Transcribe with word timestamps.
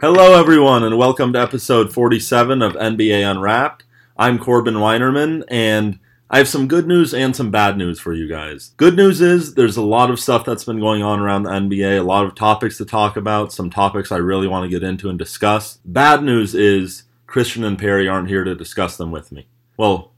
Hello, 0.00 0.40
everyone, 0.40 0.82
and 0.82 0.96
welcome 0.96 1.34
to 1.34 1.38
episode 1.38 1.92
47 1.92 2.62
of 2.62 2.72
NBA 2.72 3.30
Unwrapped. 3.30 3.84
I'm 4.16 4.38
Corbin 4.38 4.76
Weinerman, 4.76 5.44
and 5.48 5.98
I 6.30 6.38
have 6.38 6.48
some 6.48 6.68
good 6.68 6.86
news 6.86 7.12
and 7.12 7.36
some 7.36 7.50
bad 7.50 7.76
news 7.76 8.00
for 8.00 8.14
you 8.14 8.26
guys. 8.26 8.72
Good 8.78 8.96
news 8.96 9.20
is 9.20 9.56
there's 9.56 9.76
a 9.76 9.82
lot 9.82 10.10
of 10.10 10.18
stuff 10.18 10.46
that's 10.46 10.64
been 10.64 10.80
going 10.80 11.02
on 11.02 11.20
around 11.20 11.42
the 11.42 11.50
NBA, 11.50 11.98
a 11.98 12.02
lot 12.02 12.24
of 12.24 12.34
topics 12.34 12.78
to 12.78 12.86
talk 12.86 13.18
about, 13.18 13.52
some 13.52 13.68
topics 13.68 14.10
I 14.10 14.16
really 14.16 14.48
want 14.48 14.64
to 14.64 14.70
get 14.70 14.82
into 14.82 15.10
and 15.10 15.18
discuss. 15.18 15.80
Bad 15.84 16.22
news 16.22 16.54
is 16.54 17.02
Christian 17.26 17.62
and 17.62 17.78
Perry 17.78 18.08
aren't 18.08 18.30
here 18.30 18.44
to 18.44 18.54
discuss 18.54 18.96
them 18.96 19.10
with 19.10 19.30
me. 19.30 19.48
Well, 19.76 20.12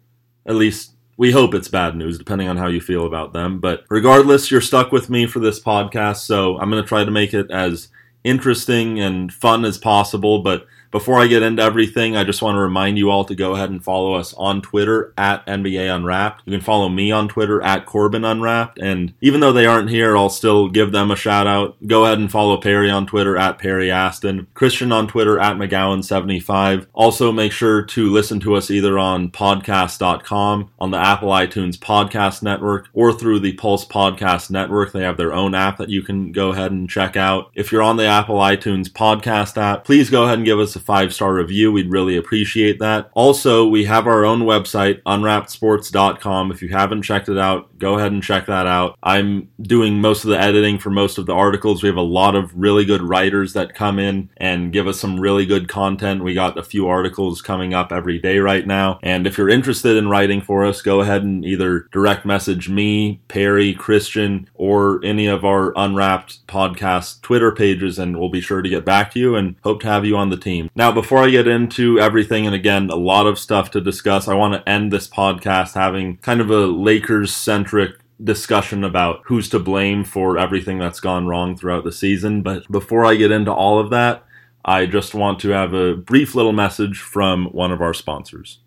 at 0.46 0.54
least 0.54 0.92
we 1.16 1.32
hope 1.32 1.54
it's 1.54 1.66
bad 1.66 1.96
news, 1.96 2.18
depending 2.18 2.46
on 2.46 2.56
how 2.56 2.68
you 2.68 2.80
feel 2.80 3.04
about 3.04 3.32
them. 3.32 3.58
But 3.58 3.82
regardless, 3.90 4.48
you're 4.48 4.60
stuck 4.60 4.92
with 4.92 5.10
me 5.10 5.26
for 5.26 5.40
this 5.40 5.58
podcast, 5.60 6.18
so 6.18 6.56
I'm 6.60 6.70
going 6.70 6.80
to 6.80 6.88
try 6.88 7.04
to 7.04 7.10
make 7.10 7.34
it 7.34 7.50
as 7.50 7.88
interesting 8.24 9.00
and 9.00 9.32
fun 9.32 9.64
as 9.64 9.78
possible. 9.78 10.40
But 10.42 10.66
before 10.92 11.18
I 11.18 11.26
get 11.26 11.42
into 11.42 11.62
everything, 11.62 12.16
I 12.16 12.22
just 12.22 12.42
want 12.42 12.56
to 12.56 12.60
remind 12.60 12.98
you 12.98 13.10
all 13.10 13.24
to 13.24 13.34
go 13.34 13.54
ahead 13.54 13.70
and 13.70 13.82
follow 13.82 14.12
us 14.12 14.34
on 14.34 14.60
Twitter 14.60 15.12
at 15.16 15.44
NBA 15.46 15.92
Unwrapped. 15.92 16.42
You 16.44 16.52
can 16.52 16.60
follow 16.60 16.90
me 16.90 17.10
on 17.10 17.28
Twitter 17.28 17.62
at 17.62 17.86
Corbin 17.86 18.26
Unwrapped. 18.26 18.78
And 18.78 19.14
even 19.22 19.40
though 19.40 19.52
they 19.52 19.64
aren't 19.64 19.88
here, 19.88 20.16
I'll 20.16 20.28
still 20.28 20.68
give 20.68 20.92
them 20.92 21.10
a 21.10 21.16
shout 21.16 21.46
out. 21.46 21.76
Go 21.86 22.04
ahead 22.04 22.18
and 22.18 22.30
follow 22.30 22.58
Perry 22.58 22.90
on 22.90 23.06
Twitter 23.06 23.38
at 23.38 23.58
Perry 23.58 23.90
Aston, 23.90 24.46
Christian 24.52 24.92
on 24.92 25.08
Twitter 25.08 25.40
at 25.40 25.56
McGowan75. 25.56 26.86
Also, 26.92 27.32
make 27.32 27.52
sure 27.52 27.82
to 27.82 28.10
listen 28.10 28.38
to 28.40 28.54
us 28.54 28.70
either 28.70 28.98
on 28.98 29.30
podcast.com, 29.30 30.70
on 30.78 30.90
the 30.90 30.98
Apple 30.98 31.30
iTunes 31.30 31.78
Podcast 31.78 32.42
Network, 32.42 32.88
or 32.92 33.14
through 33.14 33.40
the 33.40 33.54
Pulse 33.54 33.86
Podcast 33.86 34.50
Network. 34.50 34.92
They 34.92 35.02
have 35.02 35.16
their 35.16 35.32
own 35.32 35.54
app 35.54 35.78
that 35.78 35.88
you 35.88 36.02
can 36.02 36.32
go 36.32 36.50
ahead 36.50 36.70
and 36.70 36.90
check 36.90 37.16
out. 37.16 37.50
If 37.54 37.72
you're 37.72 37.82
on 37.82 37.96
the 37.96 38.04
Apple 38.04 38.36
iTunes 38.36 38.88
Podcast 38.88 39.56
app, 39.56 39.84
please 39.84 40.10
go 40.10 40.24
ahead 40.24 40.38
and 40.38 40.44
give 40.44 40.60
us 40.60 40.76
a 40.76 40.81
five 40.82 41.14
star 41.14 41.34
review. 41.34 41.72
We'd 41.72 41.90
really 41.90 42.16
appreciate 42.16 42.78
that. 42.80 43.10
Also, 43.14 43.66
we 43.66 43.84
have 43.84 44.06
our 44.06 44.24
own 44.24 44.40
website, 44.40 45.02
unwrappedsports.com. 45.02 46.50
If 46.50 46.62
you 46.62 46.68
haven't 46.68 47.02
checked 47.02 47.28
it 47.28 47.38
out, 47.38 47.78
go 47.78 47.98
ahead 47.98 48.12
and 48.12 48.22
check 48.22 48.46
that 48.46 48.66
out. 48.66 48.96
I'm 49.02 49.48
doing 49.60 50.00
most 50.00 50.24
of 50.24 50.30
the 50.30 50.38
editing 50.38 50.78
for 50.78 50.90
most 50.90 51.18
of 51.18 51.26
the 51.26 51.34
articles. 51.34 51.82
We 51.82 51.88
have 51.88 51.96
a 51.96 52.02
lot 52.02 52.34
of 52.34 52.52
really 52.54 52.84
good 52.84 53.02
writers 53.02 53.52
that 53.54 53.74
come 53.74 53.98
in 53.98 54.30
and 54.36 54.72
give 54.72 54.86
us 54.86 55.00
some 55.00 55.18
really 55.18 55.46
good 55.46 55.68
content. 55.68 56.22
We 56.22 56.34
got 56.34 56.58
a 56.58 56.62
few 56.62 56.88
articles 56.88 57.42
coming 57.42 57.74
up 57.74 57.92
every 57.92 58.18
day 58.18 58.38
right 58.38 58.66
now. 58.66 58.98
And 59.02 59.26
if 59.26 59.36
you're 59.36 59.48
interested 59.48 59.96
in 59.96 60.08
writing 60.08 60.40
for 60.40 60.64
us, 60.64 60.82
go 60.82 61.00
ahead 61.00 61.22
and 61.22 61.44
either 61.44 61.88
direct 61.92 62.24
message 62.24 62.68
me, 62.68 63.20
Perry, 63.28 63.74
Christian, 63.74 64.48
or 64.54 65.00
any 65.04 65.26
of 65.26 65.44
our 65.44 65.72
Unwrapped 65.76 66.46
podcast 66.46 67.20
Twitter 67.22 67.52
pages, 67.52 67.98
and 67.98 68.18
we'll 68.18 68.28
be 68.28 68.40
sure 68.40 68.62
to 68.62 68.68
get 68.68 68.84
back 68.84 69.10
to 69.12 69.18
you 69.18 69.34
and 69.34 69.56
hope 69.62 69.80
to 69.80 69.88
have 69.88 70.04
you 70.04 70.16
on 70.16 70.30
the 70.30 70.36
team. 70.36 70.70
Now, 70.74 70.90
before 70.90 71.18
I 71.18 71.28
get 71.28 71.46
into 71.46 72.00
everything, 72.00 72.46
and 72.46 72.54
again, 72.54 72.88
a 72.88 72.96
lot 72.96 73.26
of 73.26 73.38
stuff 73.38 73.70
to 73.72 73.80
discuss, 73.80 74.26
I 74.26 74.34
want 74.34 74.54
to 74.54 74.66
end 74.66 74.90
this 74.90 75.06
podcast 75.06 75.74
having 75.74 76.16
kind 76.18 76.40
of 76.40 76.50
a 76.50 76.64
Lakers 76.66 77.34
centric 77.34 77.96
discussion 78.22 78.82
about 78.82 79.20
who's 79.26 79.50
to 79.50 79.58
blame 79.58 80.02
for 80.02 80.38
everything 80.38 80.78
that's 80.78 81.00
gone 81.00 81.26
wrong 81.26 81.56
throughout 81.58 81.84
the 81.84 81.92
season. 81.92 82.40
But 82.40 82.70
before 82.72 83.04
I 83.04 83.16
get 83.16 83.30
into 83.30 83.52
all 83.52 83.78
of 83.78 83.90
that, 83.90 84.24
I 84.64 84.86
just 84.86 85.12
want 85.12 85.40
to 85.40 85.50
have 85.50 85.74
a 85.74 85.94
brief 85.94 86.34
little 86.34 86.52
message 86.52 87.00
from 87.00 87.46
one 87.46 87.70
of 87.70 87.82
our 87.82 87.92
sponsors. 87.92 88.60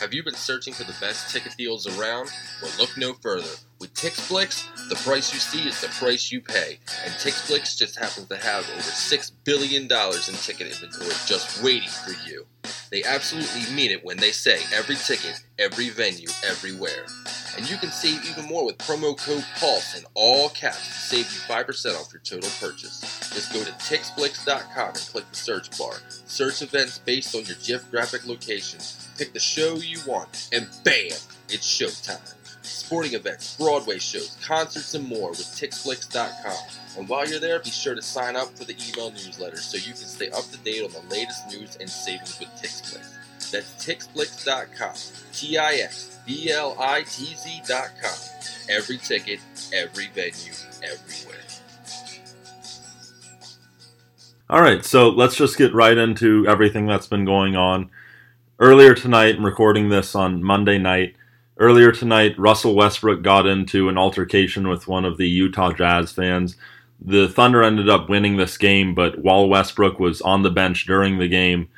Have 0.00 0.12
you 0.12 0.22
been 0.22 0.34
searching 0.34 0.74
for 0.74 0.84
the 0.84 0.96
best 1.00 1.32
ticket 1.32 1.56
deals 1.56 1.86
around? 1.86 2.30
Well, 2.60 2.72
look 2.78 2.96
no 2.98 3.14
further. 3.14 3.48
With 3.80 3.94
TixBlitz, 3.94 4.88
the 4.88 4.96
price 4.96 5.32
you 5.32 5.38
see 5.38 5.68
is 5.68 5.80
the 5.80 5.88
price 5.88 6.32
you 6.32 6.40
pay. 6.40 6.78
And 7.04 7.14
TixBlitz 7.14 7.78
just 7.78 7.96
happens 7.96 8.26
to 8.26 8.36
have 8.36 8.68
over 8.70 8.80
$6 8.80 9.32
billion 9.44 9.82
in 9.82 9.88
ticket 9.88 10.66
inventory 10.66 11.14
just 11.26 11.62
waiting 11.62 11.88
for 11.88 12.12
you. 12.28 12.46
They 12.90 13.04
absolutely 13.04 13.72
mean 13.74 13.92
it 13.92 14.04
when 14.04 14.16
they 14.16 14.32
say 14.32 14.58
every 14.74 14.96
ticket, 14.96 15.40
every 15.58 15.90
venue, 15.90 16.28
everywhere. 16.44 17.06
And 17.56 17.70
you 17.70 17.76
can 17.76 17.90
save 17.90 18.24
even 18.24 18.46
more 18.46 18.66
with 18.66 18.78
promo 18.78 19.16
code 19.16 19.44
PULSE 19.58 19.98
in 19.98 20.04
all 20.14 20.48
caps 20.48 20.86
to 20.86 20.92
save 20.92 21.32
you 21.32 21.40
5% 21.54 22.00
off 22.00 22.12
your 22.12 22.22
total 22.22 22.50
purchase. 22.58 23.00
Just 23.32 23.52
go 23.52 23.62
to 23.62 23.70
TixBlitz.com 23.72 24.88
and 24.88 24.96
click 24.96 25.28
the 25.30 25.36
search 25.36 25.78
bar. 25.78 25.94
Search 26.26 26.62
events 26.62 26.98
based 26.98 27.34
on 27.36 27.44
your 27.44 27.56
geographic 27.56 28.26
location 28.26 28.80
pick 29.18 29.32
the 29.32 29.40
show 29.40 29.74
you 29.74 29.98
want, 30.06 30.48
and 30.52 30.68
bam, 30.84 31.10
it's 31.48 31.66
showtime. 31.66 32.37
Sporting 32.68 33.14
events, 33.14 33.56
Broadway 33.56 33.98
shows, 33.98 34.36
concerts, 34.42 34.94
and 34.94 35.06
more 35.06 35.30
with 35.30 35.40
TixBlitz.com. 35.40 36.98
And 36.98 37.08
while 37.08 37.28
you're 37.28 37.40
there, 37.40 37.58
be 37.60 37.70
sure 37.70 37.94
to 37.94 38.02
sign 38.02 38.36
up 38.36 38.56
for 38.56 38.64
the 38.64 38.76
email 38.88 39.10
newsletter 39.10 39.56
so 39.56 39.76
you 39.76 39.94
can 39.94 39.96
stay 39.96 40.30
up 40.30 40.44
to 40.50 40.58
date 40.58 40.84
on 40.84 40.92
the 40.92 41.14
latest 41.14 41.48
news 41.48 41.76
and 41.80 41.88
savings 41.88 42.38
with 42.38 42.48
TixBlitz. 42.50 43.50
That's 43.50 43.86
TixBlitz.com. 43.86 44.94
T 45.32 45.56
I 45.56 45.74
X 45.74 46.18
B 46.26 46.50
L 46.50 46.76
I 46.78 47.02
T 47.02 47.34
Z.com. 47.34 48.68
Every 48.68 48.98
ticket, 48.98 49.40
every 49.72 50.08
venue, 50.08 50.52
everywhere. 50.82 51.36
All 54.50 54.62
right, 54.62 54.84
so 54.84 55.10
let's 55.10 55.36
just 55.36 55.58
get 55.58 55.74
right 55.74 55.96
into 55.96 56.46
everything 56.46 56.86
that's 56.86 57.06
been 57.06 57.24
going 57.24 57.54
on. 57.54 57.90
Earlier 58.58 58.94
tonight, 58.94 59.36
I'm 59.36 59.44
recording 59.44 59.88
this 59.88 60.14
on 60.14 60.42
Monday 60.42 60.78
night. 60.78 61.14
Earlier 61.60 61.90
tonight, 61.90 62.38
Russell 62.38 62.76
Westbrook 62.76 63.22
got 63.22 63.44
into 63.44 63.88
an 63.88 63.98
altercation 63.98 64.68
with 64.68 64.86
one 64.86 65.04
of 65.04 65.16
the 65.16 65.28
Utah 65.28 65.72
Jazz 65.72 66.12
fans. 66.12 66.56
The 67.00 67.28
Thunder 67.28 67.64
ended 67.64 67.88
up 67.88 68.08
winning 68.08 68.36
this 68.36 68.56
game, 68.56 68.94
but 68.94 69.18
while 69.18 69.48
Westbrook 69.48 69.98
was 69.98 70.20
on 70.20 70.42
the 70.42 70.50
bench 70.50 70.86
during 70.86 71.18
the 71.18 71.26
game, 71.26 71.68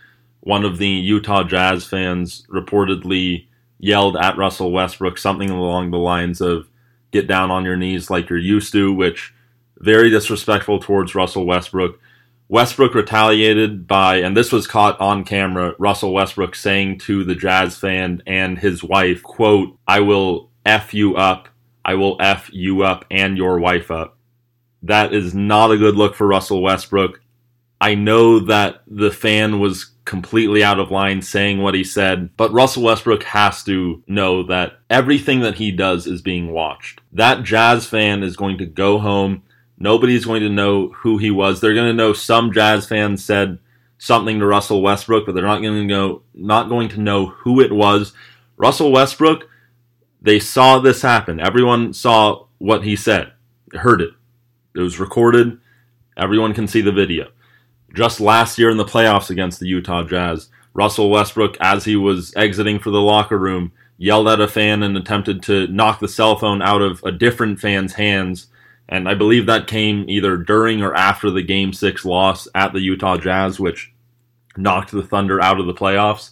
one 0.40 0.66
of 0.66 0.76
the 0.76 0.88
Utah 0.88 1.44
Jazz 1.44 1.86
fans 1.86 2.46
reportedly 2.50 3.46
yelled 3.78 4.18
at 4.18 4.36
Russell 4.36 4.70
Westbrook 4.70 5.16
something 5.16 5.48
along 5.48 5.90
the 5.90 5.98
lines 5.98 6.42
of, 6.42 6.68
get 7.10 7.26
down 7.26 7.50
on 7.50 7.64
your 7.64 7.76
knees 7.76 8.10
like 8.10 8.28
you're 8.28 8.38
used 8.38 8.72
to, 8.72 8.92
which 8.92 9.34
very 9.78 10.10
disrespectful 10.10 10.78
towards 10.78 11.14
Russell 11.14 11.46
Westbrook. 11.46 11.98
Westbrook 12.50 12.96
retaliated 12.96 13.86
by, 13.86 14.16
and 14.16 14.36
this 14.36 14.50
was 14.50 14.66
caught 14.66 15.00
on 15.00 15.22
camera, 15.22 15.72
Russell 15.78 16.12
Westbrook 16.12 16.56
saying 16.56 16.98
to 16.98 17.22
the 17.22 17.36
Jazz 17.36 17.76
fan 17.76 18.24
and 18.26 18.58
his 18.58 18.82
wife, 18.82 19.22
quote, 19.22 19.78
I 19.86 20.00
will 20.00 20.50
F 20.66 20.92
you 20.92 21.14
up. 21.14 21.48
I 21.84 21.94
will 21.94 22.16
F 22.18 22.50
you 22.52 22.82
up 22.82 23.04
and 23.08 23.36
your 23.36 23.60
wife 23.60 23.92
up. 23.92 24.18
That 24.82 25.14
is 25.14 25.32
not 25.32 25.70
a 25.70 25.78
good 25.78 25.94
look 25.94 26.16
for 26.16 26.26
Russell 26.26 26.60
Westbrook. 26.60 27.20
I 27.80 27.94
know 27.94 28.40
that 28.40 28.82
the 28.88 29.12
fan 29.12 29.60
was 29.60 29.92
completely 30.04 30.64
out 30.64 30.80
of 30.80 30.90
line 30.90 31.22
saying 31.22 31.62
what 31.62 31.74
he 31.74 31.84
said, 31.84 32.36
but 32.36 32.52
Russell 32.52 32.82
Westbrook 32.82 33.22
has 33.22 33.62
to 33.62 34.02
know 34.08 34.42
that 34.42 34.80
everything 34.90 35.38
that 35.42 35.54
he 35.54 35.70
does 35.70 36.04
is 36.08 36.20
being 36.20 36.50
watched. 36.50 37.00
That 37.12 37.44
Jazz 37.44 37.86
fan 37.86 38.24
is 38.24 38.36
going 38.36 38.58
to 38.58 38.66
go 38.66 38.98
home 38.98 39.44
Nobody's 39.82 40.26
going 40.26 40.42
to 40.42 40.50
know 40.50 40.88
who 40.88 41.16
he 41.16 41.30
was. 41.30 41.60
They're 41.60 41.74
going 41.74 41.88
to 41.88 41.94
know 41.94 42.12
some 42.12 42.52
Jazz 42.52 42.86
fans 42.86 43.24
said 43.24 43.58
something 43.96 44.38
to 44.38 44.46
Russell 44.46 44.82
Westbrook, 44.82 45.24
but 45.24 45.34
they're 45.34 45.42
not 45.42 45.62
going 45.62 45.74
to 45.74 45.84
know 45.84 46.22
not 46.34 46.68
going 46.68 46.90
to 46.90 47.00
know 47.00 47.26
who 47.26 47.60
it 47.60 47.72
was. 47.72 48.12
Russell 48.58 48.92
Westbrook, 48.92 49.48
they 50.20 50.38
saw 50.38 50.78
this 50.78 51.00
happen. 51.00 51.40
Everyone 51.40 51.94
saw 51.94 52.46
what 52.58 52.84
he 52.84 52.94
said, 52.94 53.32
heard 53.72 54.02
it. 54.02 54.10
It 54.74 54.80
was 54.80 55.00
recorded. 55.00 55.58
Everyone 56.14 56.52
can 56.52 56.68
see 56.68 56.82
the 56.82 56.92
video. 56.92 57.28
Just 57.94 58.20
last 58.20 58.58
year 58.58 58.70
in 58.70 58.76
the 58.76 58.84
playoffs 58.84 59.30
against 59.30 59.60
the 59.60 59.66
Utah 59.66 60.04
Jazz, 60.04 60.50
Russell 60.74 61.10
Westbrook, 61.10 61.56
as 61.58 61.86
he 61.86 61.96
was 61.96 62.34
exiting 62.36 62.78
for 62.78 62.90
the 62.90 63.00
locker 63.00 63.38
room, 63.38 63.72
yelled 63.96 64.28
at 64.28 64.40
a 64.40 64.46
fan 64.46 64.82
and 64.82 64.96
attempted 64.96 65.42
to 65.44 65.66
knock 65.68 66.00
the 66.00 66.06
cell 66.06 66.36
phone 66.36 66.60
out 66.60 66.82
of 66.82 67.02
a 67.02 67.10
different 67.10 67.58
fan's 67.58 67.94
hands 67.94 68.49
and 68.90 69.08
I 69.08 69.14
believe 69.14 69.46
that 69.46 69.68
came 69.68 70.04
either 70.08 70.36
during 70.36 70.82
or 70.82 70.94
after 70.94 71.30
the 71.30 71.42
game 71.42 71.72
six 71.72 72.04
loss 72.04 72.48
at 72.56 72.72
the 72.72 72.80
Utah 72.80 73.16
Jazz, 73.16 73.60
which 73.60 73.92
knocked 74.56 74.90
the 74.90 75.04
Thunder 75.04 75.40
out 75.40 75.60
of 75.60 75.66
the 75.66 75.74
playoffs. 75.74 76.30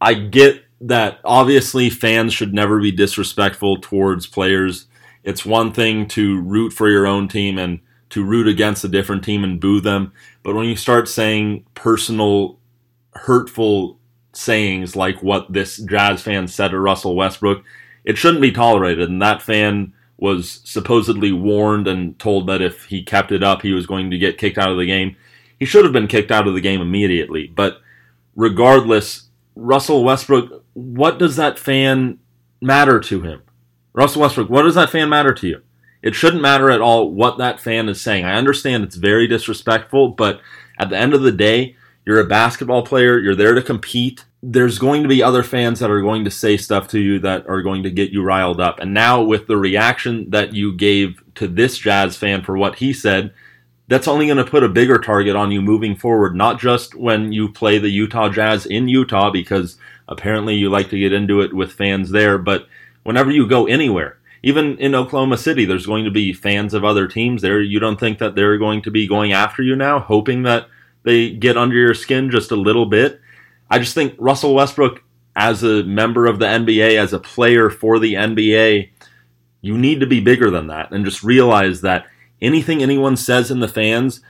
I 0.00 0.14
get 0.14 0.64
that 0.80 1.18
obviously 1.24 1.90
fans 1.90 2.32
should 2.32 2.54
never 2.54 2.80
be 2.80 2.90
disrespectful 2.90 3.78
towards 3.80 4.26
players. 4.26 4.86
It's 5.22 5.44
one 5.44 5.72
thing 5.72 6.08
to 6.08 6.40
root 6.40 6.72
for 6.72 6.88
your 6.88 7.06
own 7.06 7.28
team 7.28 7.58
and 7.58 7.80
to 8.10 8.24
root 8.24 8.48
against 8.48 8.84
a 8.84 8.88
different 8.88 9.22
team 9.22 9.44
and 9.44 9.60
boo 9.60 9.82
them. 9.82 10.12
But 10.42 10.54
when 10.54 10.66
you 10.66 10.76
start 10.76 11.08
saying 11.08 11.66
personal, 11.74 12.58
hurtful 13.12 13.98
sayings 14.32 14.96
like 14.96 15.22
what 15.22 15.52
this 15.52 15.76
Jazz 15.76 16.22
fan 16.22 16.48
said 16.48 16.68
to 16.68 16.80
Russell 16.80 17.16
Westbrook, 17.16 17.62
it 18.04 18.16
shouldn't 18.16 18.40
be 18.40 18.52
tolerated. 18.52 19.10
And 19.10 19.20
that 19.20 19.42
fan 19.42 19.92
was 20.18 20.60
supposedly 20.64 21.32
warned 21.32 21.88
and 21.88 22.18
told 22.18 22.46
that 22.48 22.60
if 22.60 22.84
he 22.86 23.02
kept 23.02 23.32
it 23.32 23.42
up, 23.42 23.62
he 23.62 23.72
was 23.72 23.86
going 23.86 24.10
to 24.10 24.18
get 24.18 24.36
kicked 24.36 24.58
out 24.58 24.70
of 24.70 24.76
the 24.76 24.86
game. 24.86 25.16
He 25.58 25.64
should 25.64 25.84
have 25.84 25.92
been 25.92 26.08
kicked 26.08 26.30
out 26.30 26.46
of 26.46 26.54
the 26.54 26.60
game 26.60 26.80
immediately. 26.80 27.46
But 27.46 27.80
regardless, 28.36 29.28
Russell 29.54 30.04
Westbrook, 30.04 30.64
what 30.74 31.18
does 31.18 31.36
that 31.36 31.58
fan 31.58 32.18
matter 32.60 33.00
to 33.00 33.22
him? 33.22 33.42
Russell 33.92 34.22
Westbrook, 34.22 34.50
what 34.50 34.62
does 34.62 34.74
that 34.74 34.90
fan 34.90 35.08
matter 35.08 35.32
to 35.34 35.48
you? 35.48 35.62
It 36.02 36.14
shouldn't 36.14 36.42
matter 36.42 36.70
at 36.70 36.80
all 36.80 37.10
what 37.10 37.38
that 37.38 37.60
fan 37.60 37.88
is 37.88 38.00
saying. 38.00 38.24
I 38.24 38.34
understand 38.34 38.84
it's 38.84 38.96
very 38.96 39.26
disrespectful, 39.26 40.10
but 40.10 40.40
At 40.78 40.90
the 40.90 40.96
end 40.96 41.12
of 41.12 41.22
the 41.22 41.32
day, 41.32 41.76
you're 42.06 42.20
a 42.20 42.24
basketball 42.24 42.82
player, 42.84 43.18
you're 43.18 43.34
there 43.34 43.54
to 43.54 43.62
compete. 43.62 44.24
There's 44.42 44.78
going 44.78 45.02
to 45.02 45.08
be 45.08 45.22
other 45.22 45.42
fans 45.42 45.80
that 45.80 45.90
are 45.90 46.00
going 46.00 46.24
to 46.24 46.30
say 46.30 46.56
stuff 46.56 46.88
to 46.88 47.00
you 47.00 47.18
that 47.20 47.48
are 47.48 47.62
going 47.62 47.82
to 47.82 47.90
get 47.90 48.10
you 48.10 48.22
riled 48.22 48.60
up. 48.60 48.78
And 48.78 48.94
now, 48.94 49.22
with 49.22 49.46
the 49.46 49.56
reaction 49.56 50.30
that 50.30 50.54
you 50.54 50.72
gave 50.72 51.22
to 51.34 51.48
this 51.48 51.78
Jazz 51.78 52.16
fan 52.16 52.42
for 52.42 52.56
what 52.56 52.76
he 52.76 52.92
said, 52.92 53.32
that's 53.88 54.06
only 54.06 54.26
going 54.26 54.38
to 54.38 54.44
put 54.44 54.62
a 54.62 54.68
bigger 54.68 54.98
target 54.98 55.34
on 55.34 55.50
you 55.50 55.62
moving 55.62 55.96
forward, 55.96 56.36
not 56.36 56.60
just 56.60 56.94
when 56.94 57.32
you 57.32 57.48
play 57.48 57.78
the 57.78 57.88
Utah 57.88 58.28
Jazz 58.28 58.66
in 58.66 58.86
Utah, 58.86 59.30
because 59.30 59.78
apparently 60.06 60.54
you 60.54 60.68
like 60.68 60.90
to 60.90 60.98
get 60.98 61.12
into 61.12 61.40
it 61.40 61.54
with 61.54 61.72
fans 61.72 62.10
there, 62.10 62.38
but 62.38 62.68
whenever 63.02 63.30
you 63.30 63.46
go 63.46 63.66
anywhere. 63.66 64.18
Even 64.42 64.78
in 64.78 64.94
Oklahoma 64.94 65.36
City, 65.36 65.64
there's 65.64 65.86
going 65.86 66.04
to 66.04 66.12
be 66.12 66.32
fans 66.32 66.74
of 66.74 66.84
other 66.84 67.08
teams 67.08 67.42
there. 67.42 67.60
You 67.60 67.80
don't 67.80 67.98
think 67.98 68.18
that 68.18 68.36
they're 68.36 68.58
going 68.58 68.82
to 68.82 68.90
be 68.90 69.08
going 69.08 69.32
after 69.32 69.62
you 69.62 69.74
now, 69.74 69.98
hoping 69.98 70.44
that 70.44 70.68
they 71.02 71.30
get 71.30 71.56
under 71.56 71.74
your 71.74 71.94
skin 71.94 72.30
just 72.30 72.52
a 72.52 72.56
little 72.56 72.86
bit. 72.86 73.20
I 73.70 73.78
just 73.78 73.94
think 73.94 74.14
Russell 74.18 74.54
Westbrook, 74.54 75.02
as 75.36 75.62
a 75.62 75.84
member 75.84 76.26
of 76.26 76.38
the 76.38 76.46
NBA, 76.46 76.96
as 76.98 77.12
a 77.12 77.20
player 77.20 77.70
for 77.70 77.98
the 77.98 78.14
NBA, 78.14 78.90
you 79.60 79.78
need 79.78 80.00
to 80.00 80.06
be 80.06 80.20
bigger 80.20 80.50
than 80.50 80.66
that 80.68 80.90
and 80.90 81.04
just 81.04 81.22
realize 81.22 81.80
that 81.82 82.06
anything 82.40 82.82
anyone 82.82 83.16
says 83.16 83.50
in 83.50 83.60
the 83.60 83.68
fans, 83.68 84.20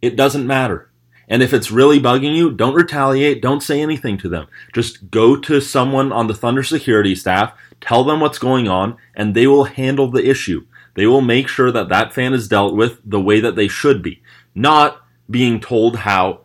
it 0.00 0.16
doesn't 0.16 0.46
matter. 0.46 0.90
And 1.28 1.42
if 1.42 1.54
it's 1.54 1.70
really 1.70 1.98
bugging 1.98 2.36
you, 2.36 2.50
don't 2.50 2.74
retaliate, 2.74 3.40
don't 3.40 3.62
say 3.62 3.80
anything 3.80 4.18
to 4.18 4.28
them. 4.28 4.48
Just 4.74 5.10
go 5.10 5.36
to 5.36 5.60
someone 5.60 6.12
on 6.12 6.26
the 6.26 6.34
Thunder 6.34 6.62
security 6.62 7.14
staff, 7.14 7.54
tell 7.80 8.04
them 8.04 8.20
what's 8.20 8.38
going 8.38 8.68
on, 8.68 8.96
and 9.14 9.34
they 9.34 9.46
will 9.46 9.64
handle 9.64 10.10
the 10.10 10.28
issue. 10.28 10.66
They 10.94 11.06
will 11.06 11.22
make 11.22 11.48
sure 11.48 11.72
that 11.72 11.88
that 11.88 12.12
fan 12.12 12.34
is 12.34 12.48
dealt 12.48 12.76
with 12.76 13.00
the 13.04 13.20
way 13.20 13.40
that 13.40 13.56
they 13.56 13.68
should 13.68 14.02
be, 14.02 14.22
not 14.54 15.02
being 15.30 15.58
told 15.58 15.96
how 15.96 16.41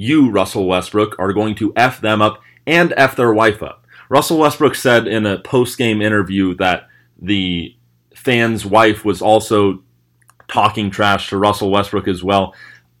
you, 0.00 0.30
Russell 0.30 0.66
Westbrook, 0.66 1.16
are 1.18 1.32
going 1.32 1.54
to 1.56 1.72
F 1.76 2.00
them 2.00 2.22
up 2.22 2.42
and 2.66 2.94
F 2.96 3.16
their 3.16 3.32
wife 3.32 3.62
up. 3.62 3.86
Russell 4.08 4.38
Westbrook 4.38 4.74
said 4.74 5.06
in 5.06 5.26
a 5.26 5.38
post 5.38 5.78
game 5.78 6.00
interview 6.00 6.54
that 6.56 6.88
the 7.20 7.76
fan's 8.14 8.64
wife 8.64 9.04
was 9.04 9.22
also 9.22 9.82
talking 10.48 10.90
trash 10.90 11.28
to 11.28 11.36
Russell 11.36 11.70
Westbrook 11.70 12.08
as 12.08 12.24
well. 12.24 12.54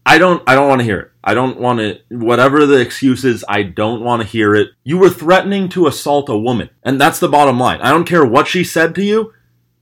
I 0.06 0.18
don't 0.18 0.42
I 0.46 0.54
don't 0.54 0.68
want 0.68 0.80
to 0.80 0.84
hear 0.84 1.00
it. 1.00 1.10
I 1.22 1.34
don't 1.34 1.58
want 1.58 1.78
to 1.80 2.00
whatever 2.10 2.66
the 2.66 2.80
excuse 2.80 3.24
is, 3.24 3.44
I 3.48 3.62
don't 3.62 4.02
want 4.02 4.22
to 4.22 4.28
hear 4.28 4.54
it. 4.54 4.68
You 4.84 4.98
were 4.98 5.10
threatening 5.10 5.68
to 5.70 5.86
assault 5.86 6.28
a 6.28 6.38
woman, 6.38 6.70
and 6.82 7.00
that's 7.00 7.18
the 7.18 7.28
bottom 7.28 7.58
line. 7.58 7.80
I 7.80 7.90
don't 7.90 8.06
care 8.06 8.24
what 8.24 8.46
she 8.46 8.62
said 8.62 8.94
to 8.94 9.04
you. 9.04 9.32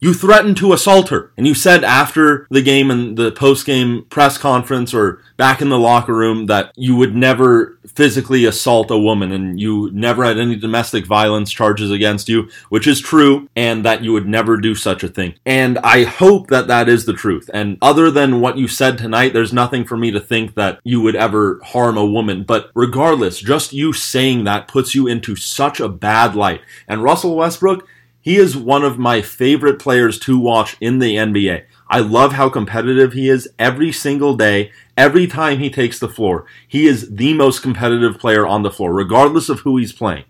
You 0.00 0.14
threatened 0.14 0.56
to 0.58 0.72
assault 0.72 1.08
her. 1.08 1.32
And 1.36 1.46
you 1.46 1.54
said 1.54 1.82
after 1.82 2.46
the 2.50 2.62
game 2.62 2.90
and 2.90 3.16
the 3.16 3.32
post 3.32 3.66
game 3.66 4.06
press 4.10 4.38
conference 4.38 4.94
or 4.94 5.20
back 5.36 5.60
in 5.60 5.68
the 5.68 5.78
locker 5.78 6.14
room 6.14 6.46
that 6.46 6.72
you 6.76 6.94
would 6.96 7.16
never 7.16 7.78
physically 7.86 8.44
assault 8.44 8.90
a 8.90 8.98
woman 8.98 9.32
and 9.32 9.58
you 9.58 9.90
never 9.92 10.24
had 10.24 10.38
any 10.38 10.54
domestic 10.54 11.04
violence 11.04 11.50
charges 11.50 11.90
against 11.90 12.28
you, 12.28 12.48
which 12.68 12.86
is 12.86 13.00
true, 13.00 13.48
and 13.56 13.84
that 13.84 14.04
you 14.04 14.12
would 14.12 14.28
never 14.28 14.56
do 14.56 14.74
such 14.74 15.02
a 15.02 15.08
thing. 15.08 15.34
And 15.44 15.78
I 15.78 16.04
hope 16.04 16.48
that 16.48 16.68
that 16.68 16.88
is 16.88 17.04
the 17.04 17.12
truth. 17.12 17.50
And 17.52 17.76
other 17.82 18.10
than 18.10 18.40
what 18.40 18.56
you 18.56 18.68
said 18.68 18.98
tonight, 18.98 19.32
there's 19.32 19.52
nothing 19.52 19.84
for 19.84 19.96
me 19.96 20.12
to 20.12 20.20
think 20.20 20.54
that 20.54 20.80
you 20.84 21.00
would 21.00 21.16
ever 21.16 21.60
harm 21.64 21.96
a 21.96 22.06
woman. 22.06 22.44
But 22.44 22.70
regardless, 22.74 23.40
just 23.40 23.72
you 23.72 23.92
saying 23.92 24.44
that 24.44 24.68
puts 24.68 24.94
you 24.94 25.08
into 25.08 25.34
such 25.34 25.80
a 25.80 25.88
bad 25.88 26.36
light. 26.36 26.60
And 26.86 27.02
Russell 27.02 27.36
Westbrook, 27.36 27.86
he 28.20 28.36
is 28.36 28.56
one 28.56 28.84
of 28.84 28.98
my 28.98 29.22
favorite 29.22 29.78
players 29.78 30.18
to 30.20 30.38
watch 30.38 30.76
in 30.80 30.98
the 30.98 31.16
NBA. 31.16 31.64
I 31.88 32.00
love 32.00 32.32
how 32.32 32.48
competitive 32.48 33.12
he 33.12 33.28
is 33.28 33.48
every 33.58 33.92
single 33.92 34.36
day, 34.36 34.72
every 34.96 35.26
time 35.26 35.58
he 35.58 35.70
takes 35.70 35.98
the 35.98 36.08
floor. 36.08 36.44
He 36.66 36.86
is 36.86 37.14
the 37.14 37.32
most 37.34 37.62
competitive 37.62 38.18
player 38.18 38.46
on 38.46 38.62
the 38.62 38.70
floor, 38.70 38.92
regardless 38.92 39.48
of 39.48 39.60
who 39.60 39.76
he's 39.78 39.92
playing. 39.92 40.24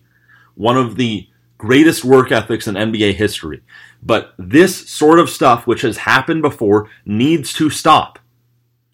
One 0.54 0.76
of 0.76 0.96
the 0.96 1.28
greatest 1.56 2.04
work 2.04 2.30
ethics 2.30 2.68
in 2.68 2.76
NBA 2.76 3.14
history. 3.14 3.62
But 4.02 4.34
this 4.38 4.88
sort 4.88 5.18
of 5.18 5.28
stuff, 5.28 5.66
which 5.66 5.82
has 5.82 5.98
happened 5.98 6.42
before, 6.42 6.88
needs 7.04 7.52
to 7.54 7.68
stop. 7.68 8.20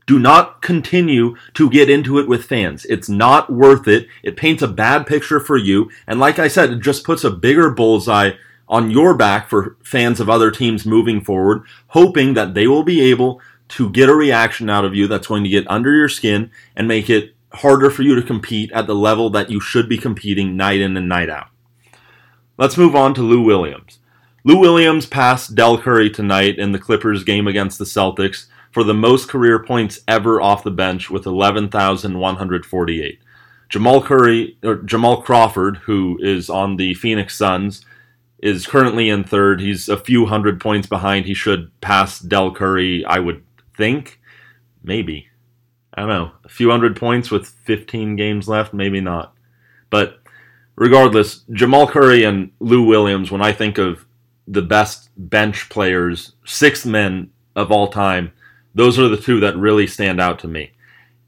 Do 0.07 0.19
not 0.19 0.63
continue 0.63 1.37
to 1.55 1.71
get 1.71 1.89
into 1.89 2.19
it 2.19 2.29
with 2.29 2.45
fans. 2.45 2.85
It's 2.87 3.09
not 3.09 3.53
worth 3.53 3.89
it. 3.89 4.07
It 4.23 4.37
paints 4.37 4.63
a 4.63 4.69
bad 4.69 5.07
picture 5.07 5.41
for 5.41 5.57
you. 5.57 5.91
And 6.07 6.21
like 6.21 6.39
I 6.39 6.49
said, 6.49 6.71
it 6.71 6.81
just 6.81 7.05
puts 7.05 7.25
a 7.25 7.31
bigger 7.31 7.71
bullseye 7.71 8.33
on 8.69 8.91
your 8.91 9.15
back 9.15 9.49
for 9.49 9.77
fans 9.83 10.21
of 10.21 10.31
other 10.31 10.51
teams 10.51 10.87
moving 10.87 11.21
forward, 11.21 11.63
hoping 11.89 12.35
that 12.35 12.55
they 12.55 12.67
will 12.67 12.83
be 12.83 13.01
able 13.01 13.41
to 13.69 13.91
get 13.91 14.09
a 14.09 14.15
reaction 14.15 14.71
out 14.71 14.85
of 14.85 14.95
you 14.95 15.07
that's 15.07 15.27
going 15.27 15.45
to 15.45 15.51
get 15.51 15.71
under 15.71 15.93
your 15.93 16.09
skin 16.09 16.51
and 16.77 16.89
make 16.89 17.09
it 17.09 17.35
harder 17.55 17.91
for 17.91 18.03
you 18.03 18.15
to 18.15 18.23
compete 18.23 18.71
at 18.73 18.87
the 18.87 18.95
level 18.95 19.31
that 19.31 19.51
you 19.51 19.61
should 19.61 19.89
be 19.89 19.99
competing 19.99 20.57
night 20.57 20.81
in 20.81 20.97
and 20.97 21.09
night 21.09 21.31
out. 21.31 21.49
Let's 22.57 22.77
move 22.77 22.95
on 22.95 23.15
to 23.15 23.23
Lou 23.23 23.43
Williams. 23.43 23.99
Lou 24.45 24.59
Williams 24.59 25.07
passed 25.07 25.55
Del 25.55 25.79
Curry 25.79 26.11
tonight 26.11 26.59
in 26.59 26.73
the 26.73 26.79
Clippers 26.79 27.25
game 27.25 27.47
against 27.47 27.79
the 27.79 27.85
Celtics 27.85 28.47
for 28.71 28.85
the 28.85 28.93
most 28.93 29.29
career 29.29 29.63
points 29.63 30.01
ever 30.07 30.41
off 30.41 30.65
the 30.65 30.71
bench 30.71 31.09
with 31.09 31.27
11,148. 31.27 33.19
Jamal 33.69 34.03
Curry 34.03 34.57
or 34.63 34.77
Jamal 34.77 35.23
Crawford, 35.23 35.79
who 35.79 36.19
is 36.21 36.51
on 36.51 36.77
the 36.77 36.95
Phoenix 36.95 37.37
Suns, 37.37 37.85
is 38.45 38.67
currently 38.67 39.09
in 39.09 39.25
third. 39.25 39.59
He's 39.59 39.89
a 39.89 39.97
few 39.97 40.27
hundred 40.27 40.61
points 40.61 40.87
behind. 40.87 41.25
He 41.25 41.33
should 41.33 41.73
pass 41.81 42.19
Del 42.19 42.53
Curry, 42.53 43.03
I 43.07 43.19
would 43.19 43.43
think. 43.75 44.21
Maybe. 44.83 45.29
I 45.95 46.03
don't 46.03 46.11
know. 46.11 46.33
A 46.45 46.51
few 46.51 46.71
hundred 46.71 46.95
points 46.95 47.31
with 47.31 47.49
15 47.49 48.17
games 48.17 48.47
left, 48.47 48.75
maybe 48.75 49.01
not. 49.01 49.35
But 49.89 50.21
regardless, 50.77 51.45
Jamal 51.53 51.89
Curry 51.89 52.25
and 52.25 52.51
Lou 52.61 52.83
Williams, 52.83 53.31
when 53.31 53.41
I 53.41 53.53
think 53.53 53.79
of 53.79 54.05
the 54.47 54.61
best 54.61 55.09
bench 55.17 55.71
players, 55.71 56.35
sixth 56.45 56.85
men 56.85 57.31
of 57.57 57.73
all 57.73 57.89
time, 57.89 58.31
those 58.75 58.99
are 58.99 59.09
the 59.09 59.17
two 59.17 59.41
that 59.41 59.57
really 59.57 59.87
stand 59.87 60.21
out 60.21 60.39
to 60.41 60.49
me. 60.49 60.73